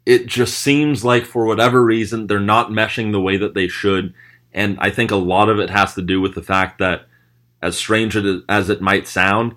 it 0.06 0.28
just 0.28 0.58
seems 0.58 1.04
like, 1.04 1.26
for 1.26 1.46
whatever 1.46 1.84
reason, 1.84 2.28
they're 2.28 2.40
not 2.40 2.70
meshing 2.70 3.12
the 3.12 3.22
way 3.22 3.38
that 3.38 3.54
they 3.54 3.68
should. 3.68 4.14
And 4.54 4.78
I 4.80 4.90
think 4.90 5.12
a 5.12 5.18
lot 5.18 5.50
of 5.50 5.60
it 5.60 5.70
has 5.70 5.94
to 5.96 6.02
do 6.02 6.22
with 6.22 6.34
the 6.34 6.42
fact 6.42 6.80
that, 6.80 7.08
as 7.62 7.78
strange 7.78 8.16
as 8.48 8.70
it 8.70 8.82
might 8.82 9.08
sound, 9.08 9.56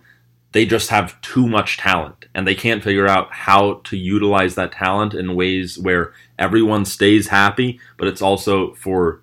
they 0.52 0.66
just 0.66 0.90
have 0.90 1.20
too 1.20 1.46
much 1.46 1.76
talent 1.76 2.26
and 2.34 2.46
they 2.46 2.54
can't 2.54 2.82
figure 2.82 3.06
out 3.06 3.32
how 3.32 3.74
to 3.84 3.96
utilize 3.96 4.56
that 4.56 4.72
talent 4.72 5.14
in 5.14 5.36
ways 5.36 5.78
where 5.78 6.12
everyone 6.38 6.84
stays 6.84 7.28
happy, 7.28 7.78
but 7.96 8.08
it's 8.08 8.22
also 8.22 8.74
for 8.74 9.20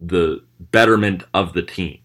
the 0.00 0.42
betterment 0.58 1.24
of 1.34 1.52
the 1.52 1.62
team. 1.62 1.99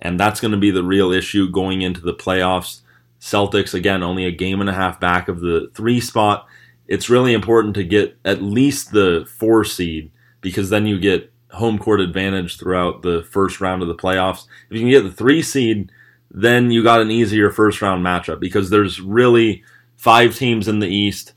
And 0.00 0.18
that's 0.18 0.40
going 0.40 0.52
to 0.52 0.58
be 0.58 0.70
the 0.70 0.84
real 0.84 1.12
issue 1.12 1.50
going 1.50 1.82
into 1.82 2.00
the 2.00 2.14
playoffs. 2.14 2.82
Celtics, 3.20 3.74
again, 3.74 4.02
only 4.02 4.24
a 4.24 4.30
game 4.30 4.60
and 4.60 4.70
a 4.70 4.74
half 4.74 5.00
back 5.00 5.28
of 5.28 5.40
the 5.40 5.70
three 5.74 6.00
spot. 6.00 6.46
It's 6.86 7.10
really 7.10 7.34
important 7.34 7.74
to 7.74 7.84
get 7.84 8.16
at 8.24 8.42
least 8.42 8.92
the 8.92 9.28
four 9.38 9.64
seed 9.64 10.10
because 10.40 10.70
then 10.70 10.86
you 10.86 10.98
get 10.98 11.32
home 11.50 11.78
court 11.78 12.00
advantage 12.00 12.58
throughout 12.58 13.02
the 13.02 13.22
first 13.30 13.60
round 13.60 13.82
of 13.82 13.88
the 13.88 13.94
playoffs. 13.94 14.46
If 14.70 14.76
you 14.76 14.80
can 14.80 14.90
get 14.90 15.02
the 15.02 15.12
three 15.12 15.42
seed, 15.42 15.90
then 16.30 16.70
you 16.70 16.82
got 16.82 17.00
an 17.00 17.10
easier 17.10 17.50
first 17.50 17.82
round 17.82 18.04
matchup 18.04 18.40
because 18.40 18.70
there's 18.70 19.00
really 19.00 19.64
five 19.96 20.36
teams 20.36 20.68
in 20.68 20.78
the 20.78 20.88
East. 20.88 21.32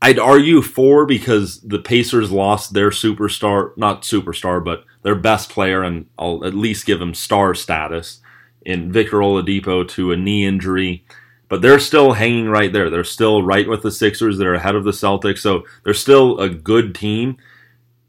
I'd 0.00 0.18
argue 0.18 0.62
four 0.62 1.06
because 1.06 1.60
the 1.60 1.78
Pacers 1.78 2.32
lost 2.32 2.72
their 2.72 2.90
superstar, 2.90 3.76
not 3.76 4.02
superstar, 4.02 4.64
but 4.64 4.84
their 5.02 5.14
best 5.14 5.50
player, 5.50 5.82
and 5.82 6.06
I'll 6.18 6.44
at 6.44 6.54
least 6.54 6.86
give 6.86 7.00
him 7.00 7.14
star 7.14 7.54
status 7.54 8.20
in 8.64 8.92
Victor 8.92 9.18
Oladipo 9.18 9.86
to 9.88 10.12
a 10.12 10.16
knee 10.16 10.46
injury. 10.46 11.04
But 11.48 11.60
they're 11.60 11.78
still 11.78 12.12
hanging 12.12 12.48
right 12.48 12.72
there. 12.72 12.88
They're 12.88 13.04
still 13.04 13.42
right 13.42 13.68
with 13.68 13.82
the 13.82 13.90
Sixers. 13.90 14.38
They're 14.38 14.54
ahead 14.54 14.74
of 14.74 14.84
the 14.84 14.92
Celtics. 14.92 15.38
So 15.38 15.64
they're 15.84 15.92
still 15.92 16.38
a 16.38 16.48
good 16.48 16.94
team. 16.94 17.36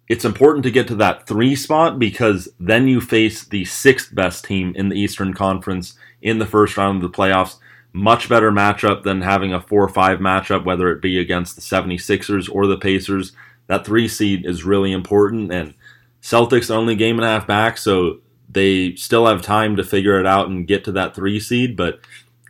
It's 0.08 0.26
important 0.26 0.64
to 0.64 0.72
get 0.72 0.88
to 0.90 0.96
that 0.96 1.28
three 1.28 1.56
spot 1.56 2.00
because 2.00 2.48
then 2.60 2.88
you 2.88 3.02
face 3.02 3.44
the 3.44 3.66
sixth 3.66 4.14
best 4.14 4.46
team 4.46 4.74
in 4.76 4.90
the 4.90 4.96
Eastern 4.96 5.34
Conference 5.34 5.96
in 6.22 6.40
the 6.40 6.46
first 6.46 6.78
round 6.78 7.04
of 7.04 7.12
the 7.12 7.18
playoffs 7.18 7.58
much 7.94 8.28
better 8.28 8.52
matchup 8.52 9.04
than 9.04 9.22
having 9.22 9.54
a 9.54 9.62
4 9.62 9.84
or 9.84 9.88
5 9.88 10.20
matchup, 10.20 10.66
whether 10.66 10.92
it 10.92 11.02
be 11.02 11.20
against 11.20 11.56
the 11.56 11.62
76ers 11.62 12.50
or 12.52 12.66
the 12.66 12.78
Pacers. 12.78 13.34
That 13.68 13.86
three 13.86 14.08
seed 14.08 14.46
is 14.46 14.66
really 14.66 14.92
important, 14.92 15.54
and 15.54 15.76
Celtics 16.24 16.72
only 16.72 16.96
game 16.96 17.18
and 17.18 17.26
a 17.26 17.30
half 17.30 17.46
back, 17.46 17.78
so 17.78 18.22
they 18.50 18.96
still 18.96 19.28
have 19.28 19.42
time 19.44 19.76
to 19.76 19.84
figure 19.84 20.20
it 20.20 20.26
out 20.26 20.48
and 20.48 20.68
get 20.68 20.84
to 20.86 20.92
that 20.94 21.14
three 21.14 21.40
seed, 21.40 21.78
but 21.78 22.00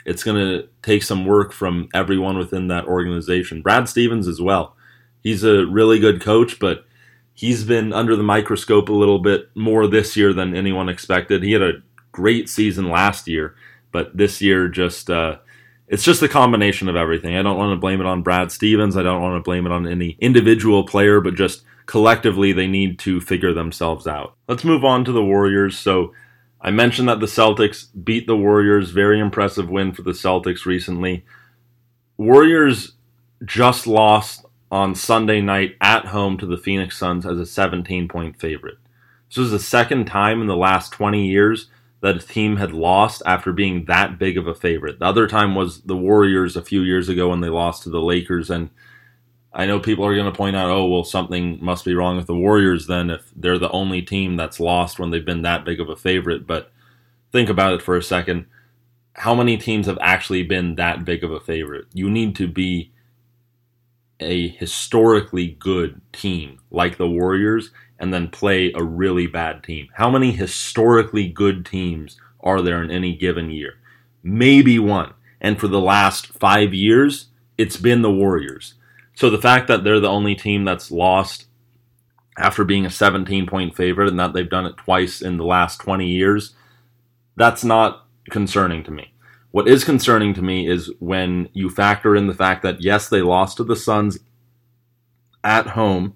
it's 0.05 0.23
going 0.23 0.37
to 0.37 0.67
take 0.81 1.03
some 1.03 1.25
work 1.25 1.51
from 1.51 1.89
everyone 1.93 2.37
within 2.37 2.67
that 2.67 2.85
organization. 2.85 3.61
Brad 3.61 3.89
Stevens 3.89 4.27
as 4.27 4.39
well. 4.39 4.75
He's 5.21 5.43
a 5.43 5.65
really 5.65 5.99
good 5.99 6.21
coach, 6.21 6.59
but 6.59 6.85
he's 7.33 7.63
been 7.63 7.91
under 7.91 8.15
the 8.15 8.23
microscope 8.23 8.89
a 8.89 8.93
little 8.93 9.19
bit 9.19 9.49
more 9.55 9.87
this 9.87 10.15
year 10.15 10.33
than 10.33 10.55
anyone 10.55 10.87
expected. 10.87 11.43
He 11.43 11.53
had 11.53 11.61
a 11.61 11.81
great 12.11 12.47
season 12.47 12.89
last 12.89 13.27
year 13.27 13.55
but 13.93 14.17
this 14.17 14.41
year, 14.41 14.67
just 14.67 15.09
uh, 15.09 15.37
it's 15.87 16.03
just 16.03 16.21
a 16.21 16.27
combination 16.27 16.89
of 16.89 16.97
everything. 16.97 17.37
I 17.37 17.43
don't 17.43 17.57
want 17.57 17.71
to 17.71 17.79
blame 17.79 18.01
it 18.01 18.07
on 18.07 18.23
Brad 18.23 18.51
Stevens. 18.51 18.97
I 18.97 19.03
don't 19.03 19.21
want 19.21 19.39
to 19.39 19.43
blame 19.43 19.65
it 19.65 19.71
on 19.71 19.87
any 19.87 20.17
individual 20.19 20.83
player, 20.83 21.21
but 21.21 21.35
just 21.35 21.63
collectively, 21.85 22.53
they 22.53 22.67
need 22.67 22.99
to 22.99 23.19
figure 23.21 23.53
themselves 23.53 24.07
out. 24.07 24.35
Let's 24.47 24.63
move 24.63 24.83
on 24.83 25.05
to 25.05 25.11
the 25.11 25.23
Warriors. 25.23 25.77
So 25.77 26.13
I 26.61 26.71
mentioned 26.71 27.09
that 27.09 27.19
the 27.19 27.25
Celtics 27.25 27.87
beat 28.03 28.27
the 28.27 28.37
Warriors. 28.37 28.91
Very 28.91 29.19
impressive 29.19 29.69
win 29.69 29.91
for 29.93 30.01
the 30.01 30.11
Celtics 30.11 30.65
recently. 30.65 31.25
Warriors 32.17 32.93
just 33.43 33.87
lost 33.87 34.45
on 34.71 34.95
Sunday 34.95 35.41
night 35.41 35.75
at 35.81 36.07
home 36.07 36.37
to 36.37 36.45
the 36.45 36.57
Phoenix 36.57 36.97
Suns 36.97 37.25
as 37.25 37.37
a 37.37 37.45
17 37.45 38.07
point 38.07 38.39
favorite. 38.39 38.77
This 39.29 39.37
was 39.37 39.51
the 39.51 39.59
second 39.59 40.05
time 40.05 40.41
in 40.41 40.47
the 40.47 40.55
last 40.55 40.91
20 40.93 41.27
years 41.27 41.67
that 42.01 42.17
a 42.17 42.19
team 42.19 42.57
had 42.57 42.73
lost 42.73 43.21
after 43.25 43.53
being 43.53 43.85
that 43.85 44.19
big 44.19 44.37
of 44.37 44.45
a 44.45 44.53
favorite. 44.53 44.99
The 44.99 45.05
other 45.05 45.27
time 45.27 45.55
was 45.55 45.81
the 45.81 45.95
Warriors 45.95 46.55
a 46.55 46.61
few 46.61 46.81
years 46.81 47.07
ago 47.07 47.29
when 47.29 47.41
they 47.41 47.49
lost 47.49 47.83
to 47.83 47.89
the 47.89 48.01
Lakers. 48.01 48.49
And 48.49 48.69
I 49.53 49.65
know 49.67 49.79
people 49.79 50.05
are 50.05 50.15
going 50.15 50.31
to 50.31 50.37
point 50.37 50.55
out, 50.55 50.71
oh, 50.71 50.87
well, 50.87 51.03
something 51.03 51.63
must 51.63 51.85
be 51.85 51.93
wrong 51.93 52.17
with 52.17 52.25
the 52.25 52.35
Warriors 52.35 52.87
then 52.87 53.09
if 53.09 53.31
they're 53.35 53.59
the 53.59 53.69
only 53.69 54.01
team 54.01 54.35
that's 54.35 54.59
lost 54.59 54.97
when 54.97 55.11
they've 55.11 55.23
been 55.23 55.43
that 55.43 55.63
big 55.63 55.79
of 55.79 55.89
a 55.89 55.95
favorite. 55.95 56.47
But 56.47 56.71
think 57.31 57.49
about 57.49 57.73
it 57.73 57.81
for 57.81 57.95
a 57.95 58.03
second. 58.03 58.47
How 59.13 59.35
many 59.35 59.57
teams 59.57 59.85
have 59.85 59.99
actually 60.01 60.41
been 60.41 60.75
that 60.75 61.05
big 61.05 61.23
of 61.23 61.31
a 61.31 61.39
favorite? 61.39 61.85
You 61.93 62.09
need 62.09 62.35
to 62.37 62.47
be 62.47 62.91
a 64.19 64.47
historically 64.47 65.49
good 65.59 66.01
team 66.11 66.59
like 66.71 66.97
the 66.97 67.09
Warriors 67.09 67.69
and 67.99 68.11
then 68.13 68.29
play 68.29 68.71
a 68.73 68.83
really 68.83 69.27
bad 69.27 69.63
team. 69.63 69.87
How 69.93 70.09
many 70.09 70.31
historically 70.31 71.27
good 71.27 71.65
teams 71.65 72.19
are 72.39 72.61
there 72.61 72.81
in 72.81 72.89
any 72.89 73.15
given 73.15 73.51
year? 73.51 73.75
Maybe 74.23 74.79
one. 74.79 75.13
And 75.39 75.59
for 75.59 75.67
the 75.67 75.79
last 75.79 76.27
five 76.27 76.73
years, 76.73 77.27
it's 77.57 77.77
been 77.77 78.01
the 78.01 78.11
Warriors. 78.11 78.73
So 79.15 79.29
the 79.29 79.37
fact 79.37 79.67
that 79.67 79.83
they're 79.83 79.99
the 79.99 80.09
only 80.09 80.35
team 80.35 80.63
that's 80.65 80.91
lost 80.91 81.45
after 82.37 82.63
being 82.63 82.85
a 82.85 82.89
17 82.89 83.45
point 83.45 83.75
favorite 83.75 84.09
and 84.09 84.19
that 84.19 84.33
they've 84.33 84.49
done 84.49 84.65
it 84.65 84.77
twice 84.77 85.21
in 85.21 85.37
the 85.37 85.45
last 85.45 85.79
20 85.81 86.07
years, 86.07 86.55
that's 87.35 87.63
not 87.63 88.07
concerning 88.29 88.83
to 88.83 88.91
me. 88.91 89.13
What 89.51 89.67
is 89.67 89.83
concerning 89.83 90.33
to 90.33 90.41
me 90.41 90.67
is 90.67 90.91
when 90.99 91.49
you 91.53 91.69
factor 91.69 92.15
in 92.15 92.27
the 92.27 92.33
fact 92.33 92.63
that, 92.63 92.81
yes, 92.81 93.07
they 93.07 93.21
lost 93.21 93.57
to 93.57 93.63
the 93.63 93.75
Suns 93.75 94.17
at 95.43 95.67
home, 95.67 96.15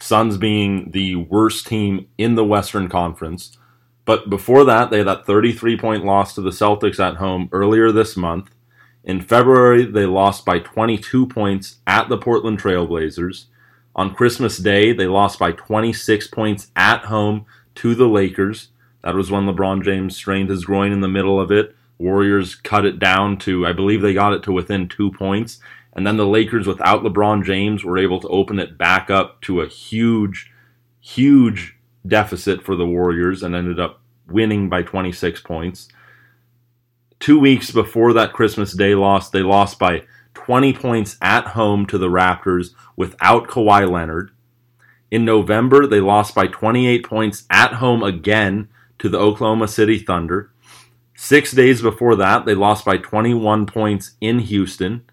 Suns 0.00 0.36
being 0.36 0.90
the 0.90 1.14
worst 1.14 1.66
team 1.68 2.08
in 2.18 2.34
the 2.34 2.44
Western 2.44 2.88
Conference. 2.88 3.56
But 4.04 4.28
before 4.28 4.64
that, 4.64 4.90
they 4.90 4.98
had 4.98 5.06
that 5.06 5.26
33 5.26 5.78
point 5.78 6.04
loss 6.04 6.34
to 6.34 6.40
the 6.40 6.50
Celtics 6.50 6.98
at 6.98 7.18
home 7.18 7.48
earlier 7.52 7.92
this 7.92 8.16
month. 8.16 8.50
In 9.04 9.20
February, 9.20 9.84
they 9.84 10.06
lost 10.06 10.44
by 10.44 10.60
22 10.60 11.26
points 11.26 11.78
at 11.86 12.08
the 12.08 12.18
Portland 12.18 12.60
Trailblazers. 12.60 13.46
On 13.96 14.14
Christmas 14.14 14.58
Day, 14.58 14.92
they 14.92 15.06
lost 15.06 15.38
by 15.38 15.52
26 15.52 16.28
points 16.28 16.70
at 16.76 17.06
home 17.06 17.44
to 17.76 17.94
the 17.94 18.08
Lakers. 18.08 18.68
That 19.02 19.14
was 19.14 19.30
when 19.30 19.44
LeBron 19.44 19.84
James 19.84 20.16
strained 20.16 20.50
his 20.50 20.64
groin 20.64 20.92
in 20.92 21.00
the 21.00 21.08
middle 21.08 21.40
of 21.40 21.50
it. 21.50 21.74
Warriors 21.98 22.54
cut 22.54 22.84
it 22.84 22.98
down 22.98 23.38
to, 23.38 23.66
I 23.66 23.72
believe 23.72 24.02
they 24.02 24.14
got 24.14 24.32
it 24.32 24.42
to 24.44 24.52
within 24.52 24.88
two 24.88 25.10
points. 25.10 25.58
And 25.94 26.06
then 26.06 26.16
the 26.16 26.26
Lakers, 26.26 26.66
without 26.66 27.02
LeBron 27.02 27.44
James, 27.44 27.84
were 27.84 27.98
able 27.98 28.20
to 28.20 28.28
open 28.28 28.58
it 28.58 28.78
back 28.78 29.10
up 29.10 29.40
to 29.42 29.60
a 29.60 29.68
huge, 29.68 30.50
huge 31.00 31.76
deficit 32.06 32.62
for 32.62 32.76
the 32.76 32.86
Warriors 32.86 33.42
and 33.42 33.54
ended 33.54 33.78
up 33.78 34.00
winning 34.28 34.68
by 34.68 34.82
26 34.82 35.40
points. 35.42 35.88
Two 37.22 37.38
weeks 37.38 37.70
before 37.70 38.12
that 38.14 38.32
Christmas 38.32 38.72
Day 38.72 38.96
loss, 38.96 39.30
they 39.30 39.42
lost 39.42 39.78
by 39.78 40.02
20 40.34 40.72
points 40.72 41.16
at 41.22 41.46
home 41.46 41.86
to 41.86 41.96
the 41.96 42.08
Raptors 42.08 42.70
without 42.96 43.46
Kawhi 43.46 43.88
Leonard. 43.88 44.32
In 45.08 45.24
November, 45.24 45.86
they 45.86 46.00
lost 46.00 46.34
by 46.34 46.48
28 46.48 47.06
points 47.06 47.44
at 47.48 47.74
home 47.74 48.02
again 48.02 48.66
to 48.98 49.08
the 49.08 49.20
Oklahoma 49.20 49.68
City 49.68 50.00
Thunder. 50.00 50.50
Six 51.14 51.52
days 51.52 51.80
before 51.80 52.16
that, 52.16 52.44
they 52.44 52.56
lost 52.56 52.84
by 52.84 52.96
21 52.96 53.66
points 53.66 54.16
in 54.20 54.40
Houston. 54.40 55.04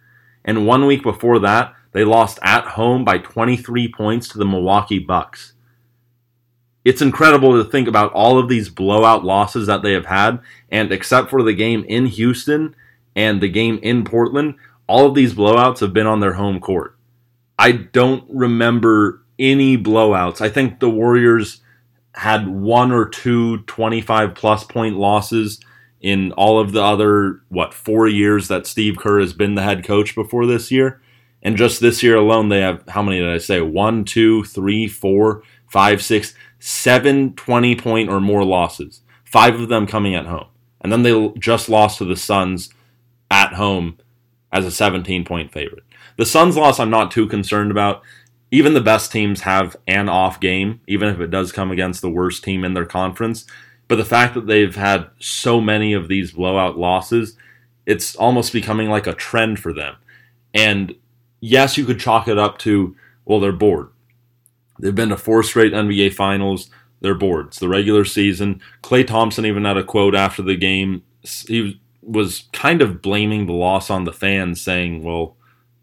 And 0.43 0.65
one 0.65 0.88
week 0.88 1.04
before 1.04 1.38
that, 1.38 1.76
they 1.91 2.04
lost 2.04 2.39
at 2.41 2.69
home 2.69 3.06
by 3.06 3.19
23 3.19 3.93
points 3.93 4.28
to 4.30 4.39
the 4.39 4.45
Milwaukee 4.45 4.98
Bucks. 4.98 5.54
It's 6.86 7.02
incredible 7.02 7.62
to 7.62 7.70
think 7.70 7.88
about 7.88 8.13
all 8.13 8.39
of 8.39 8.48
these 8.48 8.70
blowout 8.70 9.24
losses 9.26 9.68
that 9.68 9.82
they 9.82 9.94
have 9.94 10.06
had, 10.06 10.39
and 10.70 10.92
except 10.92 11.30
for 11.30 11.44
the 11.44 11.54
game 11.54 11.84
in 11.88 12.06
Houston 12.06 12.76
and 13.15 13.42
the 13.42 13.50
game 13.50 13.80
in 13.84 14.04
Portland, 14.04 14.56
all 14.88 15.08
of 15.08 15.15
these 15.15 15.34
blowouts 15.34 15.80
have 15.80 15.94
been 15.94 16.08
on 16.08 16.20
their 16.20 16.34
home 16.34 16.60
court. 16.60 16.98
I 17.58 17.74
don't 17.74 18.24
remember 18.30 19.22
any 19.38 19.78
blowouts. 19.78 20.42
I 20.42 20.50
think 20.50 20.80
the 20.80 20.89
Warriors 20.89 21.62
had 22.15 22.48
one 22.48 22.92
or 22.92 23.08
two 23.08 23.60
25 23.63 24.34
plus 24.34 24.63
point 24.63 24.98
losses 24.98 25.60
in 26.02 26.32
all 26.34 26.60
of 26.60 26.72
the 26.72 26.82
other 26.82 27.42
what 27.50 27.74
four 27.74 28.08
years 28.08 28.48
that 28.48 28.65
Steve 28.65 28.98
Kerr 28.98 29.20
has 29.20 29.34
been 29.34 29.56
the 29.56 29.63
head 29.63 29.84
coach 29.84 30.15
before 30.15 30.46
this 30.46 30.72
year. 30.72 31.02
And 31.42 31.56
just 31.56 31.80
this 31.80 32.04
year 32.04 32.15
alone, 32.15 32.50
they 32.50 32.62
have 32.62 32.84
how 32.88 33.02
many 33.02 33.20
did 33.20 33.30
I 33.30 33.38
say? 33.38 33.62
One, 33.62 34.04
two, 34.04 34.44
three, 34.44 34.88
four, 34.88 35.44
five, 35.68 36.02
six, 36.02 36.34
seven 36.60 37.34
20 37.34 37.76
point 37.76 38.10
or 38.10 38.19
more 38.19 38.43
losses. 38.43 39.02
Five 39.24 39.60
of 39.60 39.69
them 39.69 39.88
coming 39.88 40.15
at 40.15 40.26
home. 40.26 40.48
And 40.82 40.91
then 40.91 41.04
they 41.04 41.30
just 41.39 41.69
lost 41.69 41.98
to 41.98 42.06
the 42.06 42.15
Suns 42.15 42.69
at 43.30 43.54
home 43.54 43.98
as 44.52 44.65
a 44.65 44.72
17 44.72 45.26
point 45.26 45.52
favorite. 45.52 45.84
The 46.17 46.26
Suns 46.26 46.58
loss, 46.58 46.80
I'm 46.80 46.89
not 46.89 47.12
too 47.12 47.28
concerned 47.28 47.72
about. 47.72 48.02
Even 48.52 48.74
the 48.74 48.82
best 48.82 49.12
teams 49.12 49.41
have 49.41 49.76
an 49.88 50.10
off 50.10 50.39
game, 50.39 50.82
even 50.88 51.08
if 51.10 51.19
it 51.19 51.30
does 51.30 51.52
come 51.52 51.72
against 51.72 52.02
the 52.02 52.10
worst 52.10 52.43
team 52.43 52.63
in 52.63 52.74
their 52.74 52.86
conference. 52.86 53.45
But 53.88 53.95
the 53.95 54.06
fact 54.06 54.34
that 54.34 54.48
they've 54.48 54.76
had 54.76 55.08
so 55.19 55.62
many 55.62 55.93
of 55.93 56.08
these 56.08 56.32
blowout 56.32 56.78
losses, 56.78 57.38
it's 57.86 58.15
almost 58.15 58.54
becoming 58.54 58.89
like 58.89 59.08
a 59.08 59.13
trend 59.13 59.60
for 59.60 59.72
them. 59.72 59.95
And 60.54 60.95
yes, 61.39 61.78
you 61.78 61.86
could 61.86 62.00
chalk 62.00 62.28
it 62.28 62.38
up 62.38 62.58
to, 62.60 62.95
well, 63.26 63.39
they're 63.39 63.52
bored. 63.52 63.89
They've 64.80 64.96
been 64.96 65.10
to 65.10 65.18
four 65.18 65.44
straight 65.44 65.74
NBA 65.74 66.13
finals. 66.13 66.70
They're 67.02 67.15
bored. 67.15 67.48
It's 67.48 67.60
the 67.60 67.70
regular 67.70 68.06
season. 68.06 68.62
Klay 68.82 69.06
Thompson 69.06 69.46
even 69.46 69.65
had 69.65 69.78
a 69.78 69.84
quote 69.84 70.15
after 70.15 70.42
the 70.42 70.56
game. 70.56 71.04
He 71.22 71.80
was 72.02 72.48
kind 72.54 72.82
of 72.82 73.02
blaming 73.02 73.46
the 73.46 73.54
loss 73.54 73.89
on 73.89 74.06
the 74.06 74.13
fans, 74.13 74.62
saying, 74.62 75.04
well, 75.04 75.36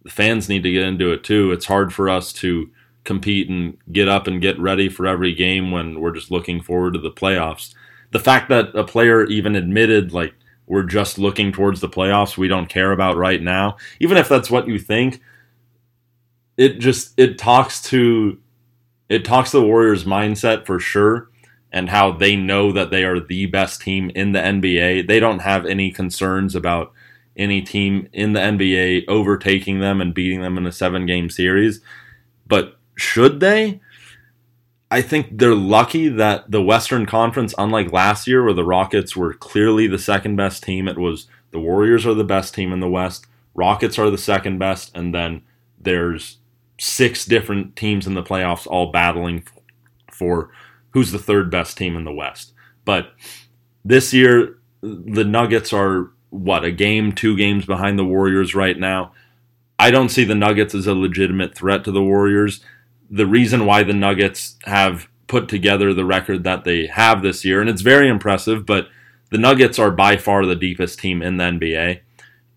the 0.03 0.11
fans 0.11 0.49
need 0.49 0.63
to 0.63 0.73
get 0.73 0.85
into 0.85 1.13
it 1.13 1.25
too. 1.25 1.53
It's 1.53 1.67
hard 1.67 1.93
for 1.93 2.09
us 2.09 2.33
to 2.35 2.71
compete 3.05 3.49
and 3.49 3.79
get 3.93 4.09
up 4.09 4.27
and 4.27 4.43
get 4.43 4.59
ready 4.59 4.89
for 4.89 5.07
every 5.07 5.33
game 5.33 5.71
when 5.71 6.01
we're 6.01 6.11
just 6.13 6.31
looking 6.31 6.61
forward 6.61 6.95
to 6.95 7.01
the 7.01 7.11
playoffs. 7.11 7.75
the 8.11 8.19
fact 8.21 8.49
that 8.49 8.75
a 8.75 8.85
player 8.85 9.25
even 9.25 9.57
admitted 9.57 10.13
like 10.13 10.35
we're 10.67 10.83
just 10.83 11.19
looking 11.19 11.53
towards 11.53 11.81
the 11.81 11.89
playoffs, 11.89 12.37
we 12.37 12.49
don't 12.49 12.69
care 12.69 12.93
about 12.93 13.17
right 13.17 13.43
now, 13.43 13.77
even 14.01 14.17
if 14.17 14.29
that's 14.29 14.51
what 14.51 14.67
you 14.67 14.79
think, 14.79 15.21
it 16.57 16.79
just 16.79 17.13
it 17.19 17.39
talks 17.39 17.83
to 17.83 18.39
it 19.09 19.25
talks 19.25 19.51
to 19.51 19.59
the 19.61 19.67
Warriors 19.67 20.05
mindset 20.05 20.67
for 20.67 20.79
sure 20.79 21.31
and 21.73 21.89
how 21.91 22.13
they 22.13 22.37
know 22.37 22.73
that 22.73 22.91
they 22.91 23.05
are 23.05 23.21
the 23.21 23.47
best 23.47 23.81
team 23.81 24.11
in 24.15 24.33
the 24.33 24.39
NBA. 24.39 25.07
They 25.07 25.21
don't 25.21 25.41
have 25.41 25.67
any 25.67 25.91
concerns 25.91 26.55
about 26.55 26.93
any 27.37 27.61
team 27.61 28.09
in 28.13 28.33
the 28.33 28.41
NBA 28.41 29.05
overtaking 29.09 29.81
them 29.81 30.01
and 30.01 30.15
beating 30.15 30.41
them 30.41 30.57
in 30.57 30.67
a 30.67 30.73
seven 30.73 31.07
game 31.07 31.29
series. 31.29 31.81
But 32.47 32.79
should 32.97 33.41
they? 33.41 33.81
I 34.91 35.03
think 35.03 35.39
they're 35.39 35.55
lucky 35.55 36.09
that 36.09 36.51
the 36.51 36.63
Western 36.63 37.07
Conference, 37.07 37.55
unlike 37.59 37.93
last 37.93 38.27
year 38.27 38.45
where 38.45 38.55
the 38.55 38.65
Rockets 38.65 39.17
were 39.17 39.35
clearly 39.35 39.87
the 39.87 39.99
second 39.99 40.37
best 40.37 40.63
team, 40.63 40.87
it 40.87 40.99
was 40.99 41.27
the 41.51 41.59
Warriors 41.59 42.07
are 42.07 42.15
the 42.15 42.25
best 42.25 42.55
team 42.55 42.73
in 42.73 42.81
the 42.81 42.89
West, 42.89 43.27
Rockets 43.55 43.99
are 43.99 44.11
the 44.11 44.19
second 44.19 44.59
best, 44.59 44.97
and 44.97 45.15
then 45.15 45.43
there's 45.81 46.39
six 46.79 47.25
different 47.25 47.77
teams 47.77 48.07
in 48.07 48.15
the 48.15 48.23
playoffs 48.23 48.67
all 48.67 48.93
battling 48.93 49.45
for 50.11 50.51
who's 50.91 51.13
the 51.13 51.19
third 51.19 51.51
best 51.51 51.77
team 51.77 51.97
in 51.97 52.05
the 52.05 52.13
West. 52.13 52.53
But 52.85 53.13
this 53.85 54.13
year, 54.13 54.59
the 54.81 55.25
Nuggets 55.25 55.73
are 55.73 56.11
what 56.31 56.65
a 56.65 56.71
game, 56.71 57.13
two 57.13 57.37
games 57.37 57.67
behind 57.67 57.99
the 57.99 58.05
Warriors 58.05 58.55
right 58.55 58.79
now. 58.79 59.13
I 59.79 59.91
don't 59.91 60.09
see 60.09 60.25
the 60.25 60.35
Nuggets 60.35 60.75
as 60.75 60.87
a 60.87 60.95
legitimate 60.95 61.55
threat 61.55 61.85
to 61.85 61.93
the 61.93 62.03
Warriors. 62.03 62.65
The 63.11 63.27
reason 63.27 63.67
why 63.67 63.83
the 63.83 63.93
Nuggets 63.93 64.57
have 64.65 65.09
put 65.27 65.49
together 65.49 65.93
the 65.93 66.05
record 66.05 66.45
that 66.45 66.65
they 66.65 66.87
have 66.87 67.23
this 67.23 67.45
year, 67.45 67.61
and 67.61 67.69
it's 67.69 67.83
very 67.83 68.09
impressive, 68.09 68.65
but 68.65 68.89
the 69.31 69.39
Nuggets 69.39 69.79
are 69.79 69.91
by 69.91 70.17
far 70.17 70.47
the 70.47 70.57
deepest 70.57 70.99
team 70.99 71.23
in 71.23 71.37
the 71.37 71.45
NBA. 71.45 72.01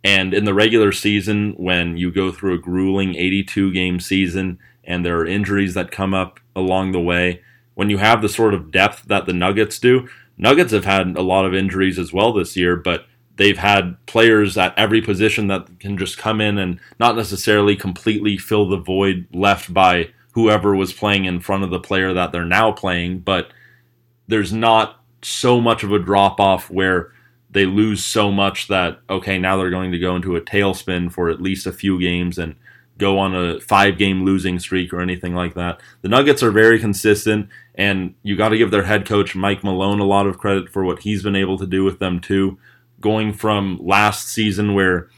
And 0.03 0.33
in 0.33 0.45
the 0.45 0.53
regular 0.53 0.91
season, 0.91 1.53
when 1.57 1.97
you 1.97 2.11
go 2.11 2.31
through 2.31 2.53
a 2.53 2.59
grueling 2.59 3.15
82 3.15 3.73
game 3.73 3.99
season 3.99 4.59
and 4.83 5.05
there 5.05 5.17
are 5.19 5.25
injuries 5.25 5.73
that 5.73 5.91
come 5.91 6.13
up 6.13 6.39
along 6.55 6.91
the 6.91 7.01
way, 7.01 7.41
when 7.73 7.89
you 7.89 7.97
have 7.97 8.21
the 8.21 8.29
sort 8.29 8.53
of 8.53 8.71
depth 8.71 9.03
that 9.07 9.25
the 9.25 9.33
Nuggets 9.33 9.79
do, 9.79 10.07
Nuggets 10.37 10.71
have 10.71 10.85
had 10.85 11.17
a 11.17 11.21
lot 11.21 11.45
of 11.45 11.53
injuries 11.53 11.99
as 11.99 12.13
well 12.13 12.31
this 12.31 12.55
year, 12.55 12.77
but 12.77 13.05
they've 13.35 13.57
had 13.57 13.97
players 14.05 14.57
at 14.57 14.77
every 14.77 15.01
position 15.01 15.47
that 15.47 15.79
can 15.79 15.97
just 15.97 16.17
come 16.17 16.39
in 16.39 16.57
and 16.57 16.79
not 16.99 17.15
necessarily 17.15 17.75
completely 17.75 18.37
fill 18.37 18.69
the 18.69 18.77
void 18.77 19.27
left 19.33 19.73
by 19.73 20.09
whoever 20.31 20.75
was 20.75 20.93
playing 20.93 21.25
in 21.25 21.41
front 21.41 21.63
of 21.63 21.69
the 21.69 21.79
player 21.79 22.13
that 22.13 22.31
they're 22.31 22.45
now 22.45 22.71
playing, 22.71 23.19
but 23.19 23.51
there's 24.27 24.53
not 24.53 25.03
so 25.21 25.59
much 25.59 25.83
of 25.83 25.91
a 25.91 25.99
drop 25.99 26.39
off 26.39 26.69
where 26.69 27.11
they 27.51 27.65
lose 27.65 28.03
so 28.03 28.31
much 28.31 28.67
that 28.67 28.99
okay, 29.09 29.37
now 29.37 29.57
they're 29.57 29.69
going 29.69 29.91
to 29.91 29.99
go 29.99 30.15
into 30.15 30.35
a 30.35 30.41
tailspin 30.41 31.11
for 31.11 31.29
at 31.29 31.41
least 31.41 31.65
a 31.65 31.71
few 31.71 31.99
games 31.99 32.37
and 32.37 32.55
go 32.97 33.17
on 33.17 33.33
a 33.33 33.59
five 33.61 33.97
game 33.97 34.25
losing 34.25 34.59
streak 34.59 34.91
or 34.91 34.99
anything 34.99 35.33
like 35.33 35.53
that. 35.55 35.79
The 36.01 36.09
Nuggets 36.09 36.43
are 36.43 36.51
very 36.51 36.79
consistent, 36.79 37.49
and 37.75 38.13
you 38.23 38.35
got 38.35 38.49
to 38.49 38.57
give 38.57 38.71
their 38.71 38.83
head 38.83 39.05
coach 39.05 39.35
Mike 39.35 39.63
Malone 39.63 39.99
a 39.99 40.05
lot 40.05 40.27
of 40.27 40.37
credit 40.37 40.69
for 40.69 40.83
what 40.83 40.99
he's 40.99 41.23
been 41.23 41.35
able 41.35 41.57
to 41.57 41.65
do 41.65 41.83
with 41.83 41.99
them 41.99 42.19
too 42.19 42.57
going 42.99 43.33
from 43.33 43.79
last 43.81 44.27
season 44.27 44.73
where 44.73 45.09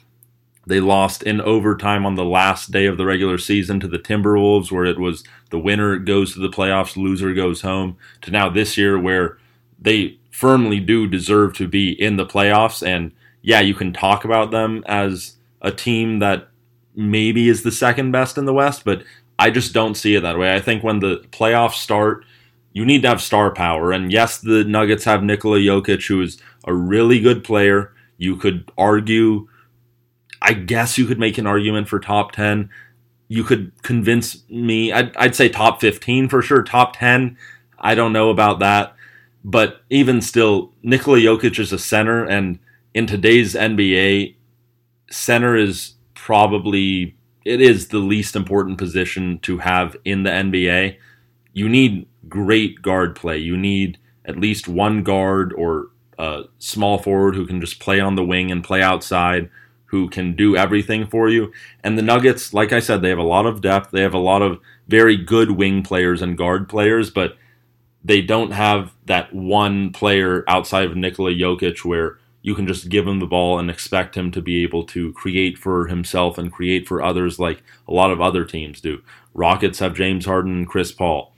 they 0.67 0.79
lost 0.79 1.23
in 1.23 1.41
overtime 1.41 2.05
on 2.05 2.15
the 2.15 2.25
last 2.25 2.71
day 2.71 2.85
of 2.85 2.97
the 2.97 3.05
regular 3.05 3.37
season 3.37 3.79
to 3.79 3.87
the 3.87 3.97
Timberwolves, 3.97 4.71
where 4.71 4.85
it 4.85 4.99
was 4.99 5.23
the 5.49 5.59
winner 5.59 5.97
goes 5.97 6.33
to 6.33 6.39
the 6.39 6.49
playoffs, 6.49 6.95
loser 6.95 7.33
goes 7.33 7.61
home, 7.61 7.97
to 8.21 8.31
now 8.31 8.49
this 8.49 8.77
year 8.77 8.99
where 8.99 9.37
they 9.79 10.19
firmly 10.31 10.79
do 10.79 11.07
deserve 11.07 11.53
to 11.57 11.67
be 11.67 11.91
in 11.91 12.15
the 12.15 12.25
playoffs. 12.25 12.85
And 12.85 13.11
yeah, 13.41 13.59
you 13.59 13.73
can 13.73 13.93
talk 13.93 14.25
about 14.25 14.51
them 14.51 14.83
as 14.87 15.37
a 15.61 15.71
team 15.71 16.19
that 16.19 16.47
maybe 16.95 17.47
is 17.47 17.63
the 17.63 17.71
second 17.71 18.11
best 18.11 18.37
in 18.37 18.45
the 18.45 18.53
West, 18.53 18.83
but 18.83 19.03
I 19.37 19.49
just 19.49 19.73
don't 19.73 19.95
see 19.95 20.15
it 20.15 20.21
that 20.21 20.37
way. 20.37 20.53
I 20.53 20.59
think 20.59 20.83
when 20.83 20.99
the 20.99 21.17
playoffs 21.31 21.73
start, 21.73 22.25
you 22.73 22.85
need 22.85 23.01
to 23.01 23.09
have 23.09 23.21
star 23.21 23.51
power. 23.51 23.91
And 23.91 24.11
yes, 24.11 24.39
the 24.39 24.63
Nuggets 24.63 25.03
have 25.03 25.23
Nikola 25.23 25.57
Jokic, 25.57 26.07
who 26.07 26.21
is 26.21 26.41
a 26.65 26.73
really 26.73 27.19
good 27.19 27.43
player. 27.43 27.93
You 28.17 28.35
could 28.37 28.71
argue, 28.77 29.47
I 30.41 30.53
guess 30.53 30.97
you 30.97 31.05
could 31.05 31.19
make 31.19 31.37
an 31.37 31.47
argument 31.47 31.89
for 31.89 31.99
top 31.99 32.31
10. 32.31 32.69
You 33.27 33.43
could 33.43 33.71
convince 33.81 34.47
me, 34.49 34.91
I'd, 34.91 35.15
I'd 35.17 35.35
say 35.35 35.49
top 35.49 35.81
15 35.81 36.29
for 36.29 36.41
sure. 36.41 36.63
Top 36.63 36.95
10, 36.97 37.37
I 37.79 37.95
don't 37.95 38.13
know 38.13 38.29
about 38.29 38.59
that. 38.59 38.95
But 39.43 39.81
even 39.89 40.21
still, 40.21 40.73
Nikola 40.83 41.17
Jokic 41.17 41.59
is 41.59 41.73
a 41.73 41.79
center. 41.79 42.23
And 42.23 42.59
in 42.93 43.07
today's 43.07 43.55
NBA, 43.55 44.35
center 45.09 45.55
is 45.55 45.95
probably, 46.13 47.15
it 47.43 47.61
is 47.61 47.87
the 47.87 47.99
least 47.99 48.35
important 48.35 48.77
position 48.77 49.39
to 49.39 49.59
have 49.59 49.95
in 50.05 50.23
the 50.23 50.29
NBA. 50.29 50.97
You 51.53 51.67
need 51.67 52.07
great 52.29 52.81
guard 52.81 53.15
play. 53.15 53.37
You 53.37 53.57
need 53.57 53.97
at 54.25 54.39
least 54.39 54.67
one 54.67 55.03
guard 55.03 55.53
or 55.53 55.89
a 56.19 56.43
small 56.59 56.99
forward 56.99 57.35
who 57.35 57.47
can 57.47 57.59
just 57.59 57.79
play 57.79 57.99
on 57.99 58.15
the 58.15 58.23
wing 58.23 58.51
and 58.51 58.63
play 58.63 58.81
outside, 58.81 59.49
who 59.85 60.07
can 60.07 60.35
do 60.35 60.55
everything 60.55 61.07
for 61.07 61.29
you. 61.29 61.51
And 61.83 61.97
the 61.97 62.03
Nuggets, 62.03 62.53
like 62.53 62.71
I 62.71 62.79
said, 62.79 63.01
they 63.01 63.09
have 63.09 63.17
a 63.17 63.23
lot 63.23 63.47
of 63.47 63.61
depth. 63.61 63.89
They 63.89 64.01
have 64.01 64.13
a 64.13 64.19
lot 64.19 64.43
of 64.43 64.59
very 64.87 65.17
good 65.17 65.51
wing 65.51 65.81
players 65.81 66.21
and 66.21 66.37
guard 66.37 66.69
players, 66.69 67.09
but 67.09 67.35
they 68.03 68.21
don't 68.21 68.51
have 68.51 68.93
that 69.05 69.33
one 69.33 69.91
player 69.91 70.43
outside 70.47 70.85
of 70.85 70.97
Nikola 70.97 71.31
Jokic 71.31 71.85
where 71.85 72.17
you 72.41 72.55
can 72.55 72.65
just 72.65 72.89
give 72.89 73.07
him 73.07 73.19
the 73.19 73.27
ball 73.27 73.59
and 73.59 73.69
expect 73.69 74.17
him 74.17 74.31
to 74.31 74.41
be 74.41 74.63
able 74.63 74.83
to 74.83 75.13
create 75.13 75.57
for 75.57 75.87
himself 75.87 76.37
and 76.37 76.51
create 76.51 76.87
for 76.87 77.01
others 77.01 77.37
like 77.37 77.61
a 77.87 77.93
lot 77.93 78.11
of 78.11 78.19
other 78.19 78.43
teams 78.43 78.81
do. 78.81 79.01
Rockets 79.33 79.79
have 79.79 79.93
James 79.93 80.25
Harden 80.25 80.53
and 80.53 80.67
Chris 80.67 80.91
Paul. 80.91 81.35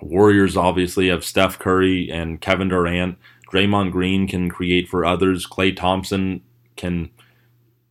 Warriors 0.00 0.56
obviously 0.56 1.08
have 1.08 1.24
Steph 1.24 1.58
Curry 1.58 2.10
and 2.10 2.40
Kevin 2.40 2.68
Durant. 2.68 3.18
Draymond 3.52 3.92
Green 3.92 4.26
can 4.26 4.48
create 4.48 4.88
for 4.88 5.04
others. 5.04 5.46
Klay 5.46 5.76
Thompson 5.76 6.40
can 6.76 7.10